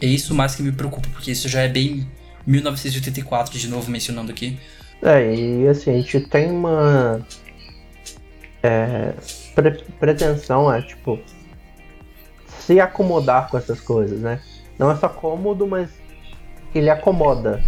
É 0.00 0.06
isso 0.06 0.34
mais 0.34 0.54
que 0.54 0.62
me 0.62 0.72
preocupa, 0.72 1.08
porque 1.12 1.30
isso 1.30 1.48
já 1.48 1.60
é 1.60 1.68
bem 1.68 2.08
1984, 2.46 3.56
de 3.58 3.68
novo 3.68 3.90
mencionando 3.90 4.32
aqui. 4.32 4.58
É, 5.00 5.34
e 5.34 5.68
assim, 5.68 5.90
a 5.90 5.94
gente 5.94 6.20
tem 6.20 6.50
uma 6.50 7.24
é, 8.62 9.12
pre 9.54 9.72
pretensão, 9.98 10.72
é 10.72 10.82
tipo, 10.82 11.20
se 12.60 12.80
acomodar 12.80 13.48
com 13.48 13.58
essas 13.58 13.80
coisas, 13.80 14.20
né? 14.20 14.40
Não 14.78 14.90
é 14.90 14.96
só 14.96 15.08
cômodo, 15.08 15.66
mas 15.66 15.90
ele 16.74 16.90
acomoda, 16.90 17.62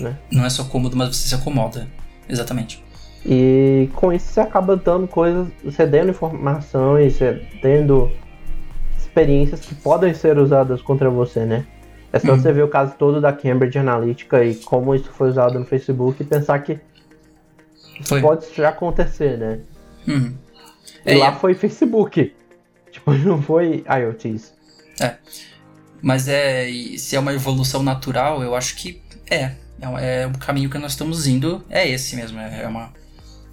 né? 0.00 0.16
Não 0.30 0.44
é 0.44 0.50
só 0.50 0.64
cômodo, 0.64 0.96
mas 0.96 1.16
você 1.16 1.28
se 1.28 1.34
acomoda. 1.34 1.88
Exatamente. 2.28 2.82
E 3.24 3.88
com 3.94 4.12
isso 4.12 4.26
você 4.26 4.40
acaba 4.40 4.76
dando 4.76 5.08
coisas, 5.08 5.48
cedendo 5.72 6.10
informação 6.10 6.98
e 6.98 7.10
cedendo 7.10 8.10
experiências 8.98 9.60
que 9.60 9.74
podem 9.74 10.12
ser 10.12 10.38
usadas 10.38 10.82
contra 10.82 11.08
você, 11.08 11.44
né? 11.44 11.66
É 12.12 12.18
só 12.18 12.32
uhum. 12.32 12.38
você 12.38 12.52
ver 12.52 12.62
o 12.62 12.68
caso 12.68 12.94
todo 12.98 13.20
da 13.20 13.32
Cambridge 13.32 13.78
Analytica 13.78 14.44
e 14.44 14.54
como 14.56 14.94
isso 14.94 15.10
foi 15.10 15.30
usado 15.30 15.58
no 15.58 15.64
Facebook 15.64 16.22
e 16.22 16.26
pensar 16.26 16.58
que 16.60 16.78
foi. 18.04 18.20
pode 18.20 18.46
já 18.54 18.68
acontecer, 18.68 19.38
né? 19.38 19.58
Uhum. 20.06 20.34
E 21.04 21.12
é, 21.12 21.16
lá 21.16 21.28
é... 21.28 21.34
foi 21.34 21.54
Facebook. 21.54 22.34
Tipo, 22.94 23.12
não 23.12 23.42
foi 23.42 23.84
IoTs. 23.88 24.54
É. 25.00 25.16
Mas 26.04 26.28
é. 26.28 26.66
Se 26.98 27.16
é 27.16 27.18
uma 27.18 27.32
evolução 27.32 27.82
natural, 27.82 28.42
eu 28.42 28.54
acho 28.54 28.76
que 28.76 29.02
é. 29.30 29.52
É, 29.80 30.22
é 30.22 30.26
o 30.26 30.38
caminho 30.38 30.68
que 30.68 30.76
nós 30.76 30.92
estamos 30.92 31.26
indo, 31.26 31.64
é 31.70 31.88
esse 31.88 32.14
mesmo. 32.14 32.38
É, 32.38 32.64
é 32.64 32.68
uma. 32.68 32.90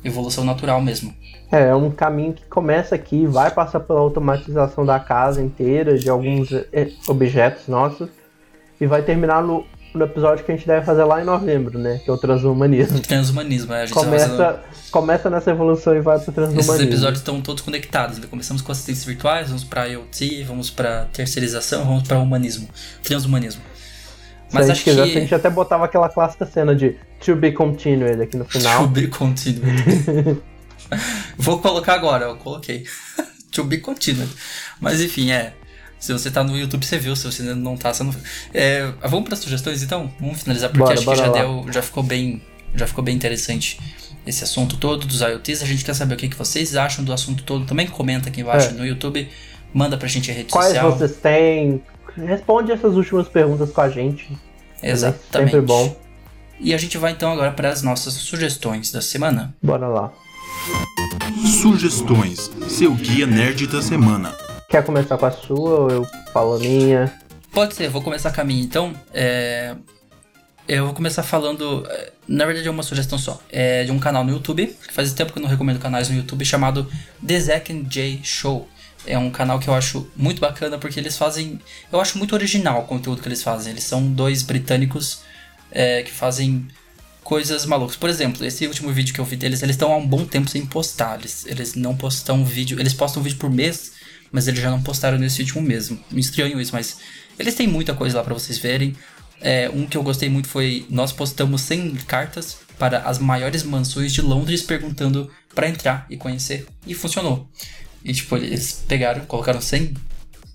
evolução 0.04 0.44
natural 0.44 0.82
mesmo. 0.82 1.16
É, 1.50 1.70
é 1.70 1.76
um 1.76 1.90
caminho 1.90 2.34
que 2.34 2.46
começa 2.48 2.94
aqui, 2.94 3.26
vai 3.26 3.52
passar 3.52 3.80
pela 3.80 4.02
automatização 4.02 4.86
da 4.86 5.00
casa 5.00 5.42
inteira, 5.42 5.98
de 5.98 6.10
alguns 6.10 6.52
eh, 6.52 6.92
objetos 7.08 7.70
nossos, 7.70 8.10
e 8.80 8.86
vai 8.86 9.02
terminar 9.02 9.42
no, 9.42 9.66
no 9.94 10.06
episódio 10.06 10.44
que 10.46 10.52
a 10.52 10.56
gente 10.56 10.66
deve 10.68 10.86
fazer 10.86 11.04
lá 11.04 11.22
em 11.22 11.26
novembro, 11.26 11.78
né? 11.78 12.00
Que 12.04 12.10
é 12.10 12.14
o 12.14 12.18
transhumanismo. 12.18 13.00
Transhumanismo, 13.02 13.74
é, 13.74 13.84
a 13.84 13.86
gente 13.86 13.94
Começa, 13.96 14.28
fazendo... 14.30 14.60
começa 14.92 15.30
nessa 15.30 15.52
evolução 15.52 15.96
e 15.96 16.02
vai 16.02 16.20
pro 16.20 16.32
transhumanismo. 16.32 16.74
Esses 16.74 16.88
episódios 16.88 17.20
estão 17.20 17.42
todos 17.42 17.62
conectados. 17.62 18.18
né? 18.18 18.28
Começamos 18.30 18.62
com 18.62 18.72
assistentes 18.72 19.04
virtuais, 19.06 19.48
vamos 19.48 19.64
pra 19.64 19.86
IoT, 19.86 20.44
vamos 20.44 20.70
pra 20.70 21.06
terceirização, 21.14 21.86
vamos 21.86 22.08
pra 22.08 22.20
humanismo, 22.20 22.68
transhumanismo. 23.04 23.62
Mas 24.54 24.66
se 24.66 24.72
a 24.72 24.74
acho 24.74 24.84
quisesse, 24.84 25.12
que. 25.12 25.18
a 25.18 25.22
gente 25.22 25.36
até 25.36 25.50
botava 25.50 25.86
aquela 25.86 26.10
clássica 26.10 26.46
cena 26.46 26.76
de 26.76 26.98
To 27.26 27.36
Be 27.36 27.52
Continued 27.54 28.22
aqui 28.22 28.36
no 28.36 28.44
To 28.46 28.52
final. 28.52 28.88
be 28.88 29.08
continued. 29.08 30.42
Vou 31.38 31.60
colocar 31.60 31.94
agora, 31.94 32.26
eu 32.26 32.36
coloquei. 32.36 32.84
to 33.52 33.64
be 33.64 33.78
continued. 33.78 34.30
Mas 34.80 35.00
enfim, 35.02 35.32
é. 35.32 35.54
Se 36.02 36.12
você 36.12 36.30
tá 36.32 36.44
no 36.44 36.58
YouTube, 36.58 36.84
você 36.86 36.98
viu. 36.98 37.16
Se 37.16 37.24
você 37.26 37.44
ainda 37.44 37.56
não 37.56 37.78
tá, 37.78 37.94
você 37.94 38.04
não 38.04 38.12
viu. 38.12 38.22
É, 38.54 38.92
vamos 39.08 39.26
para 39.30 39.38
sugestões 39.38 39.82
então? 39.84 40.12
Vamos 40.20 40.42
finalizar, 40.42 40.70
porque 40.70 40.80
Bora, 40.84 40.94
acho 40.94 41.02
que 41.02 41.06
bora 41.06 41.18
já, 41.18 41.28
lá. 41.28 41.32
deu, 41.32 41.66
já 41.72 41.82
ficou 41.82 42.02
bem. 42.04 42.42
Já 42.74 42.88
ficou 42.88 43.04
bem 43.04 43.16
interessante 43.16 43.80
esse 44.26 44.44
assunto 44.44 44.78
todo 44.78 45.06
dos 45.06 45.22
IoTs. 45.22 45.62
A 45.62 45.66
gente 45.66 45.86
quer 45.86 45.94
saber 45.94 46.16
o 46.16 46.18
que, 46.18 46.28
que 46.30 46.36
vocês 46.38 46.76
acham 46.76 47.04
do 47.06 47.14
assunto 47.14 47.44
todo. 47.44 47.66
Também 47.66 47.86
comenta 47.88 48.30
aqui 48.30 48.42
embaixo 48.42 48.70
É. 48.70 48.72
no 48.72 48.86
YouTube. 48.86 49.30
Manda 49.74 49.96
pra 49.98 50.08
gente 50.08 50.32
a 50.32 50.34
rede 50.34 50.52
Quais 50.52 50.70
social. 50.74 50.92
vocês 50.92 51.16
têm? 51.18 51.82
Responde 52.18 52.72
essas 52.72 52.96
últimas 52.96 53.28
perguntas 53.30 53.70
com 53.72 53.82
a 53.82 53.90
gente. 53.90 54.28
Exatamente. 54.82 55.52
Sempre 55.52 55.62
bom. 55.62 55.96
E 56.60 56.74
a 56.74 56.78
gente 56.78 56.98
vai 56.98 57.12
então 57.12 57.32
agora 57.32 57.52
para 57.52 57.70
as 57.70 57.82
nossas 57.84 58.14
sugestões 58.16 58.92
da 58.92 59.02
semana. 59.02 59.56
Bora 59.62 59.88
lá. 59.88 60.12
Sugestões. 61.62 62.52
Seu 62.68 62.94
guia 62.94 63.26
nerd 63.28 63.68
da 63.68 63.82
semana. 63.82 64.36
Quer 64.72 64.84
começar 64.86 65.18
com 65.18 65.26
a 65.26 65.32
sua 65.32 65.80
ou 65.82 65.92
eu 65.92 66.08
falo 66.32 66.56
a 66.56 66.60
minha? 66.60 67.14
Pode 67.52 67.76
ser, 67.76 67.90
vou 67.90 68.02
começar 68.02 68.32
com 68.32 68.40
a 68.40 68.44
minha 68.46 68.64
então. 68.64 68.94
É, 69.14 69.76
Eu 70.66 70.86
vou 70.86 70.94
começar 70.94 71.24
falando. 71.24 71.86
é, 71.90 72.14
Na 72.26 72.46
verdade, 72.46 72.66
é 72.68 72.72
uma 72.72 72.82
sugestão 72.84 73.20
só. 73.20 73.42
É 73.50 73.84
de 73.84 73.92
um 73.92 74.00
canal 74.00 74.24
no 74.24 74.32
YouTube. 74.32 74.74
Faz 74.94 75.12
tempo 75.12 75.34
que 75.34 75.40
eu 75.40 75.44
não 75.44 75.50
recomendo 75.50 75.78
canais 75.80 76.08
no 76.08 76.16
YouTube, 76.16 76.46
chamado 76.46 76.90
The 77.26 77.40
Zack 77.40 77.74
and 77.74 77.92
Jay 77.92 78.22
Show. 78.24 78.66
É 79.06 79.18
um 79.18 79.30
canal 79.30 79.60
que 79.60 79.68
eu 79.68 79.74
acho 79.74 80.10
muito 80.16 80.40
bacana 80.40 80.78
porque 80.78 80.98
eles 80.98 81.18
fazem. 81.18 81.60
Eu 81.92 82.00
acho 82.00 82.18
muito 82.18 82.34
original 82.34 82.82
o 82.82 82.86
conteúdo 82.86 83.22
que 83.22 83.28
eles 83.28 83.44
fazem. 83.44 83.74
Eles 83.74 83.84
são 83.84 84.08
dois 84.08 84.42
britânicos 84.42 85.22
é, 85.70 86.02
que 86.04 86.12
fazem 86.12 86.66
coisas 87.24 87.66
malucas. 87.66 87.98
Por 87.98 88.10
exemplo, 88.10 88.46
esse 88.46 88.66
último 88.68 88.94
vídeo 88.94 89.14
que 89.14 89.20
eu 89.20 89.26
vi 89.26 89.36
deles, 89.36 89.62
eles 89.64 89.76
estão 89.76 89.92
há 89.92 89.98
um 89.98 90.08
bom 90.08 90.24
tempo 90.24 90.50
sem 90.50 90.66
postar. 90.66 91.20
Eles, 91.20 91.46
eles 91.48 91.76
não 91.76 91.98
postam 91.98 92.46
vídeo. 92.46 92.80
Eles 92.80 92.94
postam 92.94 93.22
vídeo 93.24 93.40
por 93.40 93.50
mês, 93.50 93.94
mas 94.32 94.48
eles 94.48 94.62
já 94.62 94.70
não 94.70 94.82
postaram 94.82 95.18
nesse 95.18 95.42
último 95.42 95.62
mês. 95.62 95.90
Me 95.90 96.22
estranho 96.22 96.60
isso, 96.60 96.74
mas 96.74 96.98
eles 97.38 97.56
têm 97.56 97.68
muita 97.68 97.94
coisa 97.94 98.18
lá 98.18 98.24
pra 98.24 98.34
vocês 98.34 98.58
verem. 98.58 98.96
É, 99.42 99.70
um 99.70 99.88
que 99.88 99.98
eu 99.98 100.04
gostei 100.04 100.30
muito 100.30 100.48
foi 100.48 100.86
nós 100.90 101.12
postamos 101.12 101.62
100 101.62 101.96
cartas 102.08 102.58
para 102.78 103.00
as 103.00 103.18
maiores 103.18 103.64
mansões 103.64 104.14
de 104.14 104.22
Londres 104.22 104.62
perguntando 104.62 105.32
pra 105.56 105.68
entrar 105.68 106.06
e 106.10 106.18
conhecer 106.18 106.68
e 106.86 106.94
funcionou. 106.94 107.50
E 108.04 108.14
tipo, 108.14 108.38
eles 108.38 108.84
pegaram, 108.88 109.26
colocaram 109.26 109.60
100 109.60 109.96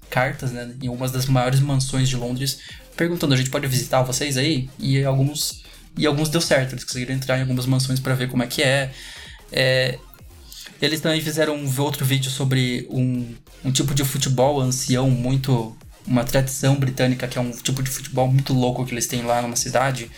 cartas, 0.08 0.52
né, 0.52 0.72
em 0.80 0.86
algumas 0.86 1.10
das 1.10 1.26
maiores 1.26 1.60
mansões 1.60 2.08
de 2.08 2.16
Londres, 2.16 2.58
perguntando 2.96 3.34
a 3.34 3.36
gente 3.36 3.50
pode 3.50 3.66
visitar 3.66 4.02
vocês 4.02 4.36
aí 4.36 4.70
e 4.78 5.04
alguns 5.04 5.64
e 5.96 6.06
alguns 6.06 6.28
deu 6.28 6.40
certo, 6.40 6.74
eles 6.74 6.84
conseguiram 6.84 7.14
entrar 7.14 7.38
em 7.38 7.40
algumas 7.40 7.66
mansões 7.66 7.98
pra 7.98 8.14
ver 8.14 8.28
como 8.28 8.42
é 8.42 8.46
que 8.46 8.62
é. 8.62 8.92
É, 9.50 9.98
eles 10.80 11.00
também 11.00 11.20
fizeram 11.20 11.56
um 11.56 11.80
outro 11.80 12.04
vídeo 12.04 12.30
sobre 12.30 12.86
um, 12.90 13.26
um 13.64 13.72
tipo 13.72 13.94
de 13.94 14.04
futebol 14.04 14.60
ancião 14.60 15.10
muito. 15.10 15.76
Uma 16.06 16.22
tradição 16.22 16.76
britânica, 16.76 17.26
que 17.26 17.36
é 17.36 17.40
um 17.40 17.50
tipo 17.50 17.82
de 17.82 17.90
futebol 17.90 18.28
muito 18.28 18.52
louco 18.52 18.86
que 18.86 18.94
eles 18.94 19.08
têm 19.08 19.22
lá 19.22 19.42
numa 19.42 19.56
cidade. 19.56 20.08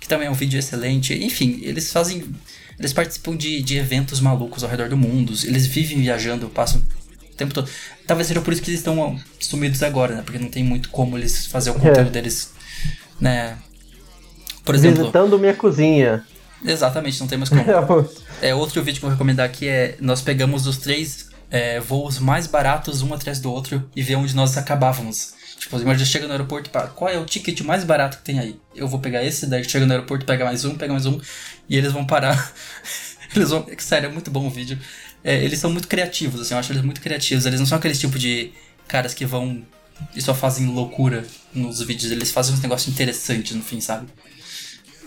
Que 0.00 0.08
também 0.08 0.26
é 0.26 0.30
um 0.30 0.34
vídeo 0.34 0.58
excelente. 0.58 1.12
Enfim, 1.14 1.60
eles 1.62 1.92
fazem. 1.92 2.24
Eles 2.78 2.92
participam 2.94 3.36
de, 3.36 3.62
de 3.62 3.76
eventos 3.76 4.20
malucos 4.20 4.64
ao 4.64 4.70
redor 4.70 4.88
do 4.88 4.96
mundo. 4.96 5.34
Eles 5.44 5.66
vivem 5.66 6.00
viajando, 6.00 6.48
passam 6.48 6.80
o 7.30 7.36
tempo 7.36 7.52
todo. 7.52 7.68
Talvez 8.06 8.26
seja 8.28 8.40
por 8.40 8.52
isso 8.54 8.62
que 8.62 8.70
eles 8.70 8.80
estão 8.80 9.20
sumidos 9.38 9.82
agora, 9.82 10.16
né? 10.16 10.22
Porque 10.22 10.38
não 10.38 10.48
tem 10.48 10.64
muito 10.64 10.88
como 10.88 11.18
eles 11.18 11.46
fazer 11.46 11.70
o 11.70 11.74
conteúdo 11.74 12.08
É. 12.08 12.10
deles, 12.10 12.50
né? 13.20 13.58
Por 14.64 14.74
exemplo. 14.74 15.00
Visitando 15.00 15.38
minha 15.38 15.54
cozinha. 15.54 16.24
Exatamente, 16.64 17.20
não 17.20 17.26
tem 17.26 17.38
mais 17.38 17.48
como. 17.48 17.62
É, 18.42 18.54
outro 18.54 18.82
vídeo 18.82 18.98
que 18.98 19.04
eu 19.04 19.08
vou 19.08 19.16
recomendar 19.16 19.46
aqui 19.46 19.68
é 19.68 19.96
nós 20.00 20.20
pegamos 20.20 20.66
os 20.66 20.76
três 20.76 21.28
é, 21.50 21.78
voos 21.80 22.18
mais 22.18 22.46
baratos 22.46 23.00
um 23.00 23.14
atrás 23.14 23.38
do 23.38 23.50
outro 23.50 23.88
e 23.94 24.02
ver 24.02 24.16
onde 24.16 24.34
nós 24.34 24.56
acabávamos. 24.58 25.34
Tipo, 25.58 25.78
imagina, 25.80 26.04
chega 26.04 26.26
no 26.26 26.32
aeroporto 26.32 26.68
e 26.68 26.72
fala, 26.72 26.88
qual 26.88 27.10
é 27.10 27.18
o 27.18 27.24
ticket 27.24 27.60
mais 27.60 27.84
barato 27.84 28.18
que 28.18 28.24
tem 28.24 28.38
aí? 28.38 28.58
Eu 28.74 28.88
vou 28.88 28.98
pegar 28.98 29.24
esse, 29.24 29.46
daí 29.46 29.64
chega 29.64 29.86
no 29.86 29.92
aeroporto, 29.92 30.26
pega 30.26 30.44
mais 30.44 30.64
um, 30.64 30.74
pega 30.74 30.92
mais 30.92 31.06
um, 31.06 31.18
e 31.68 31.76
eles 31.76 31.92
vão 31.92 32.04
parar. 32.04 32.52
eles 33.34 33.50
vão. 33.50 33.66
Sério, 33.78 34.08
é 34.08 34.12
muito 34.12 34.30
bom 34.30 34.46
o 34.46 34.50
vídeo. 34.50 34.78
É, 35.22 35.42
eles 35.42 35.58
são 35.58 35.70
muito 35.70 35.88
criativos, 35.88 36.40
assim, 36.40 36.54
eu 36.54 36.58
acho 36.60 36.72
eles 36.72 36.82
muito 36.82 37.00
criativos. 37.00 37.46
Eles 37.46 37.60
não 37.60 37.66
são 37.66 37.78
aqueles 37.78 37.98
tipo 37.98 38.18
de 38.18 38.52
caras 38.88 39.14
que 39.14 39.24
vão 39.24 39.64
e 40.14 40.20
só 40.20 40.34
fazem 40.34 40.66
loucura 40.66 41.24
nos 41.54 41.80
vídeos, 41.80 42.10
eles 42.10 42.30
fazem 42.30 42.54
uns 42.54 42.60
negócios 42.60 42.92
interessantes 42.92 43.54
no 43.54 43.62
fim, 43.62 43.80
sabe? 43.80 44.08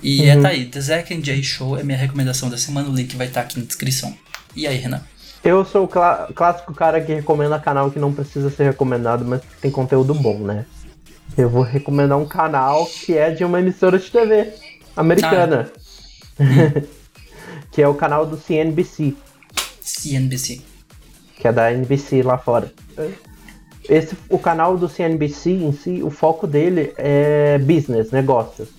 E 0.02 0.24
é 0.30 0.40
tá 0.40 0.50
aí, 0.50 0.66
The 0.66 0.80
Zack 0.80 1.14
and 1.14 1.24
Jay 1.24 1.44
Show 1.44 1.78
é 1.78 1.84
minha 1.84 1.98
recomendação 1.98 2.50
da 2.50 2.58
semana, 2.58 2.90
o 2.90 2.94
link 2.94 3.16
vai 3.16 3.28
estar 3.28 3.42
aqui 3.42 3.60
na 3.60 3.66
descrição. 3.66 4.16
E 4.56 4.68
aí, 4.68 4.78
Renan? 4.78 5.02
Eu 5.44 5.64
sou 5.66 5.86
o 5.86 5.88
clá- 5.88 6.28
clássico 6.36 6.74
cara 6.74 7.00
que 7.02 7.14
recomenda 7.14 7.60
canal 7.60 7.90
que 7.92 8.00
não 8.00 8.14
precisa 8.14 8.50
ser 8.50 8.64
recomendado, 8.66 9.24
mas 9.26 9.42
tem 9.62 9.72
conteúdo 9.72 10.14
bom, 10.14 10.40
né? 10.40 10.66
Eu 11.38 11.50
vou 11.50 11.62
recomendar 11.62 12.18
um 12.18 12.26
canal 12.26 12.86
que 12.86 13.16
é 13.18 13.30
de 13.32 13.44
uma 13.44 13.60
emissora 13.60 13.98
de 14.00 14.10
TV 14.10 14.54
americana. 14.96 15.72
que 17.72 17.82
é 17.82 17.88
o 17.88 17.94
canal 17.94 18.26
do 18.26 18.38
CNBC, 18.38 19.16
CNBC. 19.82 20.62
que 21.38 21.48
é 21.48 21.52
da 21.52 21.72
NBC 21.72 22.24
lá 22.24 22.38
fora. 22.38 22.72
Esse, 23.88 24.18
o 24.30 24.38
canal 24.40 24.78
do 24.78 24.90
CNBC 24.90 25.52
em 25.52 25.72
si, 25.72 26.04
o 26.04 26.10
foco 26.10 26.46
dele 26.46 26.94
é 26.98 27.58
business, 27.60 28.12
negócios. 28.12 28.70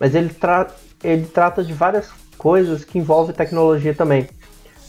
Mas 0.00 0.14
ele, 0.14 0.30
tra 0.30 0.66
ele 1.04 1.26
trata 1.26 1.62
de 1.62 1.74
várias 1.74 2.08
coisas 2.38 2.84
que 2.84 2.98
envolvem 2.98 3.34
tecnologia 3.34 3.94
também. 3.94 4.26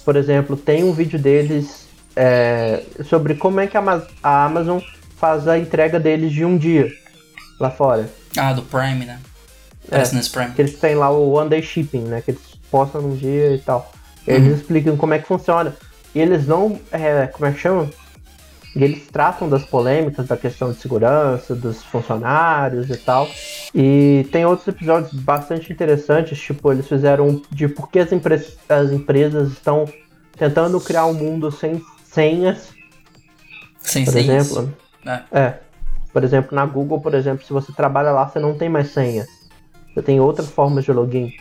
Por 0.05 0.15
exemplo, 0.15 0.55
tem 0.55 0.85
um 0.85 0.93
vídeo 0.93 1.19
deles 1.19 1.85
é, 2.15 2.83
sobre 3.03 3.35
como 3.35 3.59
é 3.59 3.67
que 3.67 3.77
a 3.77 4.01
a 4.23 4.45
Amazon 4.45 4.79
faz 5.17 5.47
a 5.47 5.59
entrega 5.59 5.99
deles 5.99 6.31
de 6.31 6.45
um 6.45 6.57
dia 6.57 6.89
lá 7.59 7.69
fora. 7.69 8.09
Ah, 8.37 8.53
do 8.53 8.63
Prime, 8.63 9.05
né? 9.05 9.19
É. 9.91 9.99
Business 9.99 10.29
Prime. 10.29 10.51
Que 10.51 10.61
eles 10.61 10.79
têm 10.79 10.95
lá 10.95 11.11
o 11.11 11.33
One 11.33 11.49
Day 11.49 11.61
Shipping, 11.61 12.03
né? 12.03 12.21
Que 12.21 12.31
eles 12.31 12.41
postam 12.71 13.01
num 13.01 13.15
dia 13.15 13.53
e 13.53 13.59
tal. 13.59 13.91
Eles 14.25 14.59
explicam 14.59 14.95
como 14.95 15.13
é 15.13 15.19
que 15.19 15.27
funciona. 15.27 15.75
E 16.15 16.19
eles 16.19 16.47
não. 16.47 16.79
É, 16.91 17.27
como 17.27 17.45
é 17.45 17.51
que 17.51 17.59
chama? 17.59 17.89
E 18.75 18.83
eles 18.83 19.07
tratam 19.07 19.49
das 19.49 19.63
polêmicas 19.65 20.27
da 20.27 20.37
questão 20.37 20.71
de 20.71 20.79
segurança, 20.79 21.53
dos 21.53 21.83
funcionários 21.83 22.89
e 22.89 22.95
tal. 22.97 23.27
E 23.75 24.25
tem 24.31 24.45
outros 24.45 24.67
episódios 24.67 25.13
bastante 25.13 25.73
interessantes, 25.73 26.39
tipo, 26.39 26.71
eles 26.71 26.87
fizeram 26.87 27.27
um 27.27 27.41
de 27.51 27.67
por 27.67 27.89
que 27.89 27.99
as, 27.99 28.11
empre- 28.13 28.41
as 28.69 28.91
empresas 28.91 29.51
estão 29.51 29.85
tentando 30.37 30.79
criar 30.79 31.05
um 31.05 31.13
mundo 31.13 31.51
sem 31.51 31.83
senhas, 32.05 32.69
Sem 33.79 34.05
por 34.05 34.11
senhas. 34.13 34.49
exemplo. 34.51 34.73
É. 35.05 35.21
É. 35.31 35.59
Por 36.13 36.23
exemplo, 36.23 36.55
na 36.55 36.65
Google, 36.65 37.01
por 37.01 37.13
exemplo, 37.13 37.45
se 37.45 37.51
você 37.51 37.71
trabalha 37.73 38.11
lá, 38.11 38.27
você 38.27 38.39
não 38.39 38.57
tem 38.57 38.69
mais 38.69 38.91
senhas. 38.91 39.27
Você 39.93 40.01
tem 40.01 40.19
outras 40.19 40.49
formas 40.49 40.85
de 40.85 40.93
login. 40.93 41.33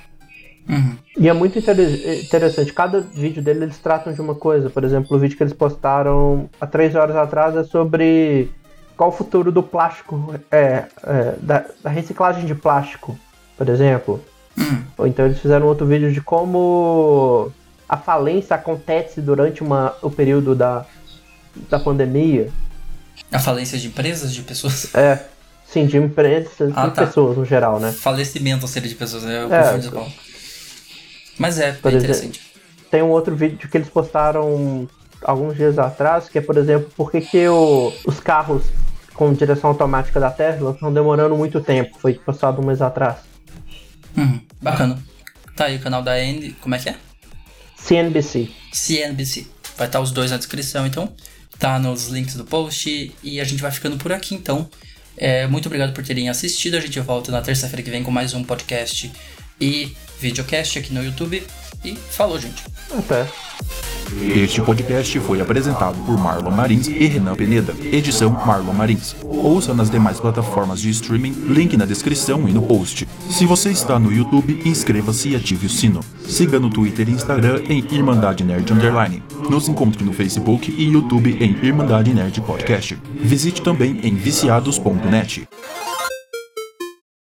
Uhum. 0.71 0.97
E 1.19 1.29
é 1.29 1.33
muito 1.33 1.59
inter- 1.59 2.23
interessante. 2.25 2.73
Cada 2.73 3.01
vídeo 3.01 3.43
dele 3.43 3.65
eles 3.65 3.79
tratam 3.79 4.13
de 4.13 4.21
uma 4.21 4.35
coisa. 4.35 4.71
Por 4.71 4.85
exemplo, 4.85 5.17
o 5.17 5.21
vídeo 5.21 5.37
que 5.37 5.43
eles 5.43 5.53
postaram 5.53 6.49
há 6.61 6.67
três 6.67 6.95
horas 6.95 7.17
atrás 7.17 7.57
é 7.57 7.65
sobre 7.65 8.51
qual 8.97 9.09
o 9.11 9.13
futuro 9.13 9.51
do 9.51 9.63
plástico, 9.63 10.35
é, 10.51 10.85
é, 11.05 11.35
da, 11.41 11.65
da 11.83 11.91
reciclagem 11.91 12.45
de 12.47 12.55
plástico, 12.55 13.19
por 13.57 13.69
exemplo. 13.69 14.23
Hum. 14.59 14.83
Ou 14.97 15.07
então 15.07 15.25
eles 15.27 15.41
fizeram 15.41 15.67
outro 15.67 15.87
vídeo 15.87 16.13
de 16.13 16.21
como 16.21 17.51
a 17.89 17.97
falência 17.97 18.55
acontece 18.55 19.21
durante 19.21 19.63
uma, 19.63 19.95
o 20.03 20.11
período 20.11 20.55
da, 20.55 20.87
da 21.69 21.79
pandemia. 21.81 22.49
A 23.33 23.39
falência 23.39 23.79
de 23.79 23.89
empresas, 23.89 24.33
de 24.33 24.43
pessoas. 24.43 24.95
É, 24.95 25.19
sim, 25.67 25.87
de 25.87 25.97
empresas 25.97 26.73
Ah, 26.77 26.87
e 26.87 26.91
tá. 26.91 27.07
pessoas 27.07 27.37
no 27.37 27.45
geral, 27.45 27.81
né? 27.81 27.91
Falecimento 27.93 28.67
seria 28.69 28.89
de 28.89 28.95
pessoas, 28.95 29.23
né? 29.25 29.43
Eu 29.45 29.53
É, 29.53 29.73
confundo. 29.73 30.07
Mas 31.39 31.59
é, 31.59 31.73
Por 31.73 31.91
bem 31.91 31.99
exemplo, 31.99 32.17
interessante. 32.17 32.41
Tem 32.91 33.03
um 33.03 33.09
outro 33.11 33.35
vídeo 33.37 33.69
que 33.69 33.77
eles 33.77 33.89
postaram 33.89 34.89
alguns 35.23 35.57
dias 35.57 35.79
atrás, 35.79 36.29
que 36.29 36.39
é, 36.39 36.41
por 36.41 36.57
exemplo, 36.57 36.91
por 36.97 37.11
que, 37.11 37.21
que 37.21 37.49
o- 37.49 37.93
os 38.07 38.19
carros 38.21 38.65
com 39.15 39.33
direção 39.35 39.71
automática 39.71 40.19
da 40.19 40.31
Tesla 40.31 40.73
estão 40.73 40.93
demorando 40.93 41.37
muito 41.37 41.61
tempo. 41.61 41.97
Foi 41.99 42.15
postado 42.15 42.61
um 42.61 42.65
mês 42.67 42.81
atrás. 42.83 43.19
Uhum. 44.17 44.41
Bacana. 44.61 44.99
Tá 45.55 45.67
aí 45.67 45.77
o 45.77 45.81
canal 45.81 46.03
da 46.03 46.19
N. 46.19 46.53
Como 46.61 46.75
é 46.75 46.79
que 46.79 46.89
é? 46.89 46.97
CNBC. 47.77 48.51
CNBC. 48.73 49.47
Vai 49.77 49.87
estar 49.87 50.01
os 50.01 50.11
dois 50.11 50.31
na 50.31 50.37
descrição, 50.37 50.87
então. 50.87 51.13
Tá 51.59 51.79
nos 51.79 52.09
links 52.09 52.35
do 52.35 52.45
post. 52.45 53.15
E 53.23 53.41
a 53.41 53.45
gente 53.45 53.61
vai 53.63 53.71
ficando 53.71 53.97
por 53.99 54.13
aqui, 54.13 54.35
então. 54.35 54.69
É, 55.17 55.47
muito 55.47 55.67
obrigado 55.67 55.93
por 55.93 56.03
terem 56.05 56.29
assistido. 56.31 56.77
A 56.77 56.81
gente 56.81 56.99
volta 57.01 57.31
na 57.31 57.43
terça-feira 57.43 57.83
que 57.83 57.91
vem 57.91 58.03
com 58.03 58.11
mais 58.11 58.33
um 58.33 58.43
podcast 58.43 59.13
e 59.61 59.95
videocast 60.21 60.79
aqui 60.79 60.93
no 60.93 61.03
YouTube. 61.03 61.43
E 61.85 61.97
falou, 61.97 62.39
gente. 62.39 62.63
Até. 62.97 63.27
Este 64.35 64.61
podcast 64.61 65.19
foi 65.21 65.41
apresentado 65.41 65.97
por 66.05 66.19
Marlon 66.19 66.51
Marins 66.51 66.89
e 66.89 67.07
Renan 67.07 67.35
Peneda. 67.37 67.75
Edição 67.81 68.31
Marlon 68.31 68.73
Marins. 68.73 69.15
Ouça 69.23 69.73
nas 69.73 69.89
demais 69.89 70.19
plataformas 70.19 70.81
de 70.81 70.91
streaming, 70.91 71.33
link 71.49 71.77
na 71.77 71.87
descrição 71.87 72.49
e 72.49 72.53
no 72.53 72.61
post. 72.63 73.07
Se 73.31 73.47
você 73.47 73.71
está 73.71 73.99
no 73.99 74.13
YouTube, 74.13 74.61
inscreva-se 74.65 75.31
e 75.31 75.37
ative 75.37 75.67
o 75.67 75.71
sino. 75.71 76.01
Siga 76.27 76.59
no 76.59 76.69
Twitter 76.71 77.09
e 77.09 77.13
Instagram 77.13 77.63
em 77.69 77.79
Irmandade 77.93 78.43
Nerd 78.43 78.73
Underline. 78.73 79.23
Nos 79.49 79.69
encontre 79.69 80.05
no 80.05 80.13
Facebook 80.13 80.71
e 80.71 80.91
YouTube 80.91 81.37
em 81.41 81.65
Irmandade 81.65 82.13
Nerd 82.13 82.41
Podcast. 82.41 82.99
Visite 83.15 83.63
também 83.63 84.01
em 84.03 84.15
viciados.net. 84.17 85.49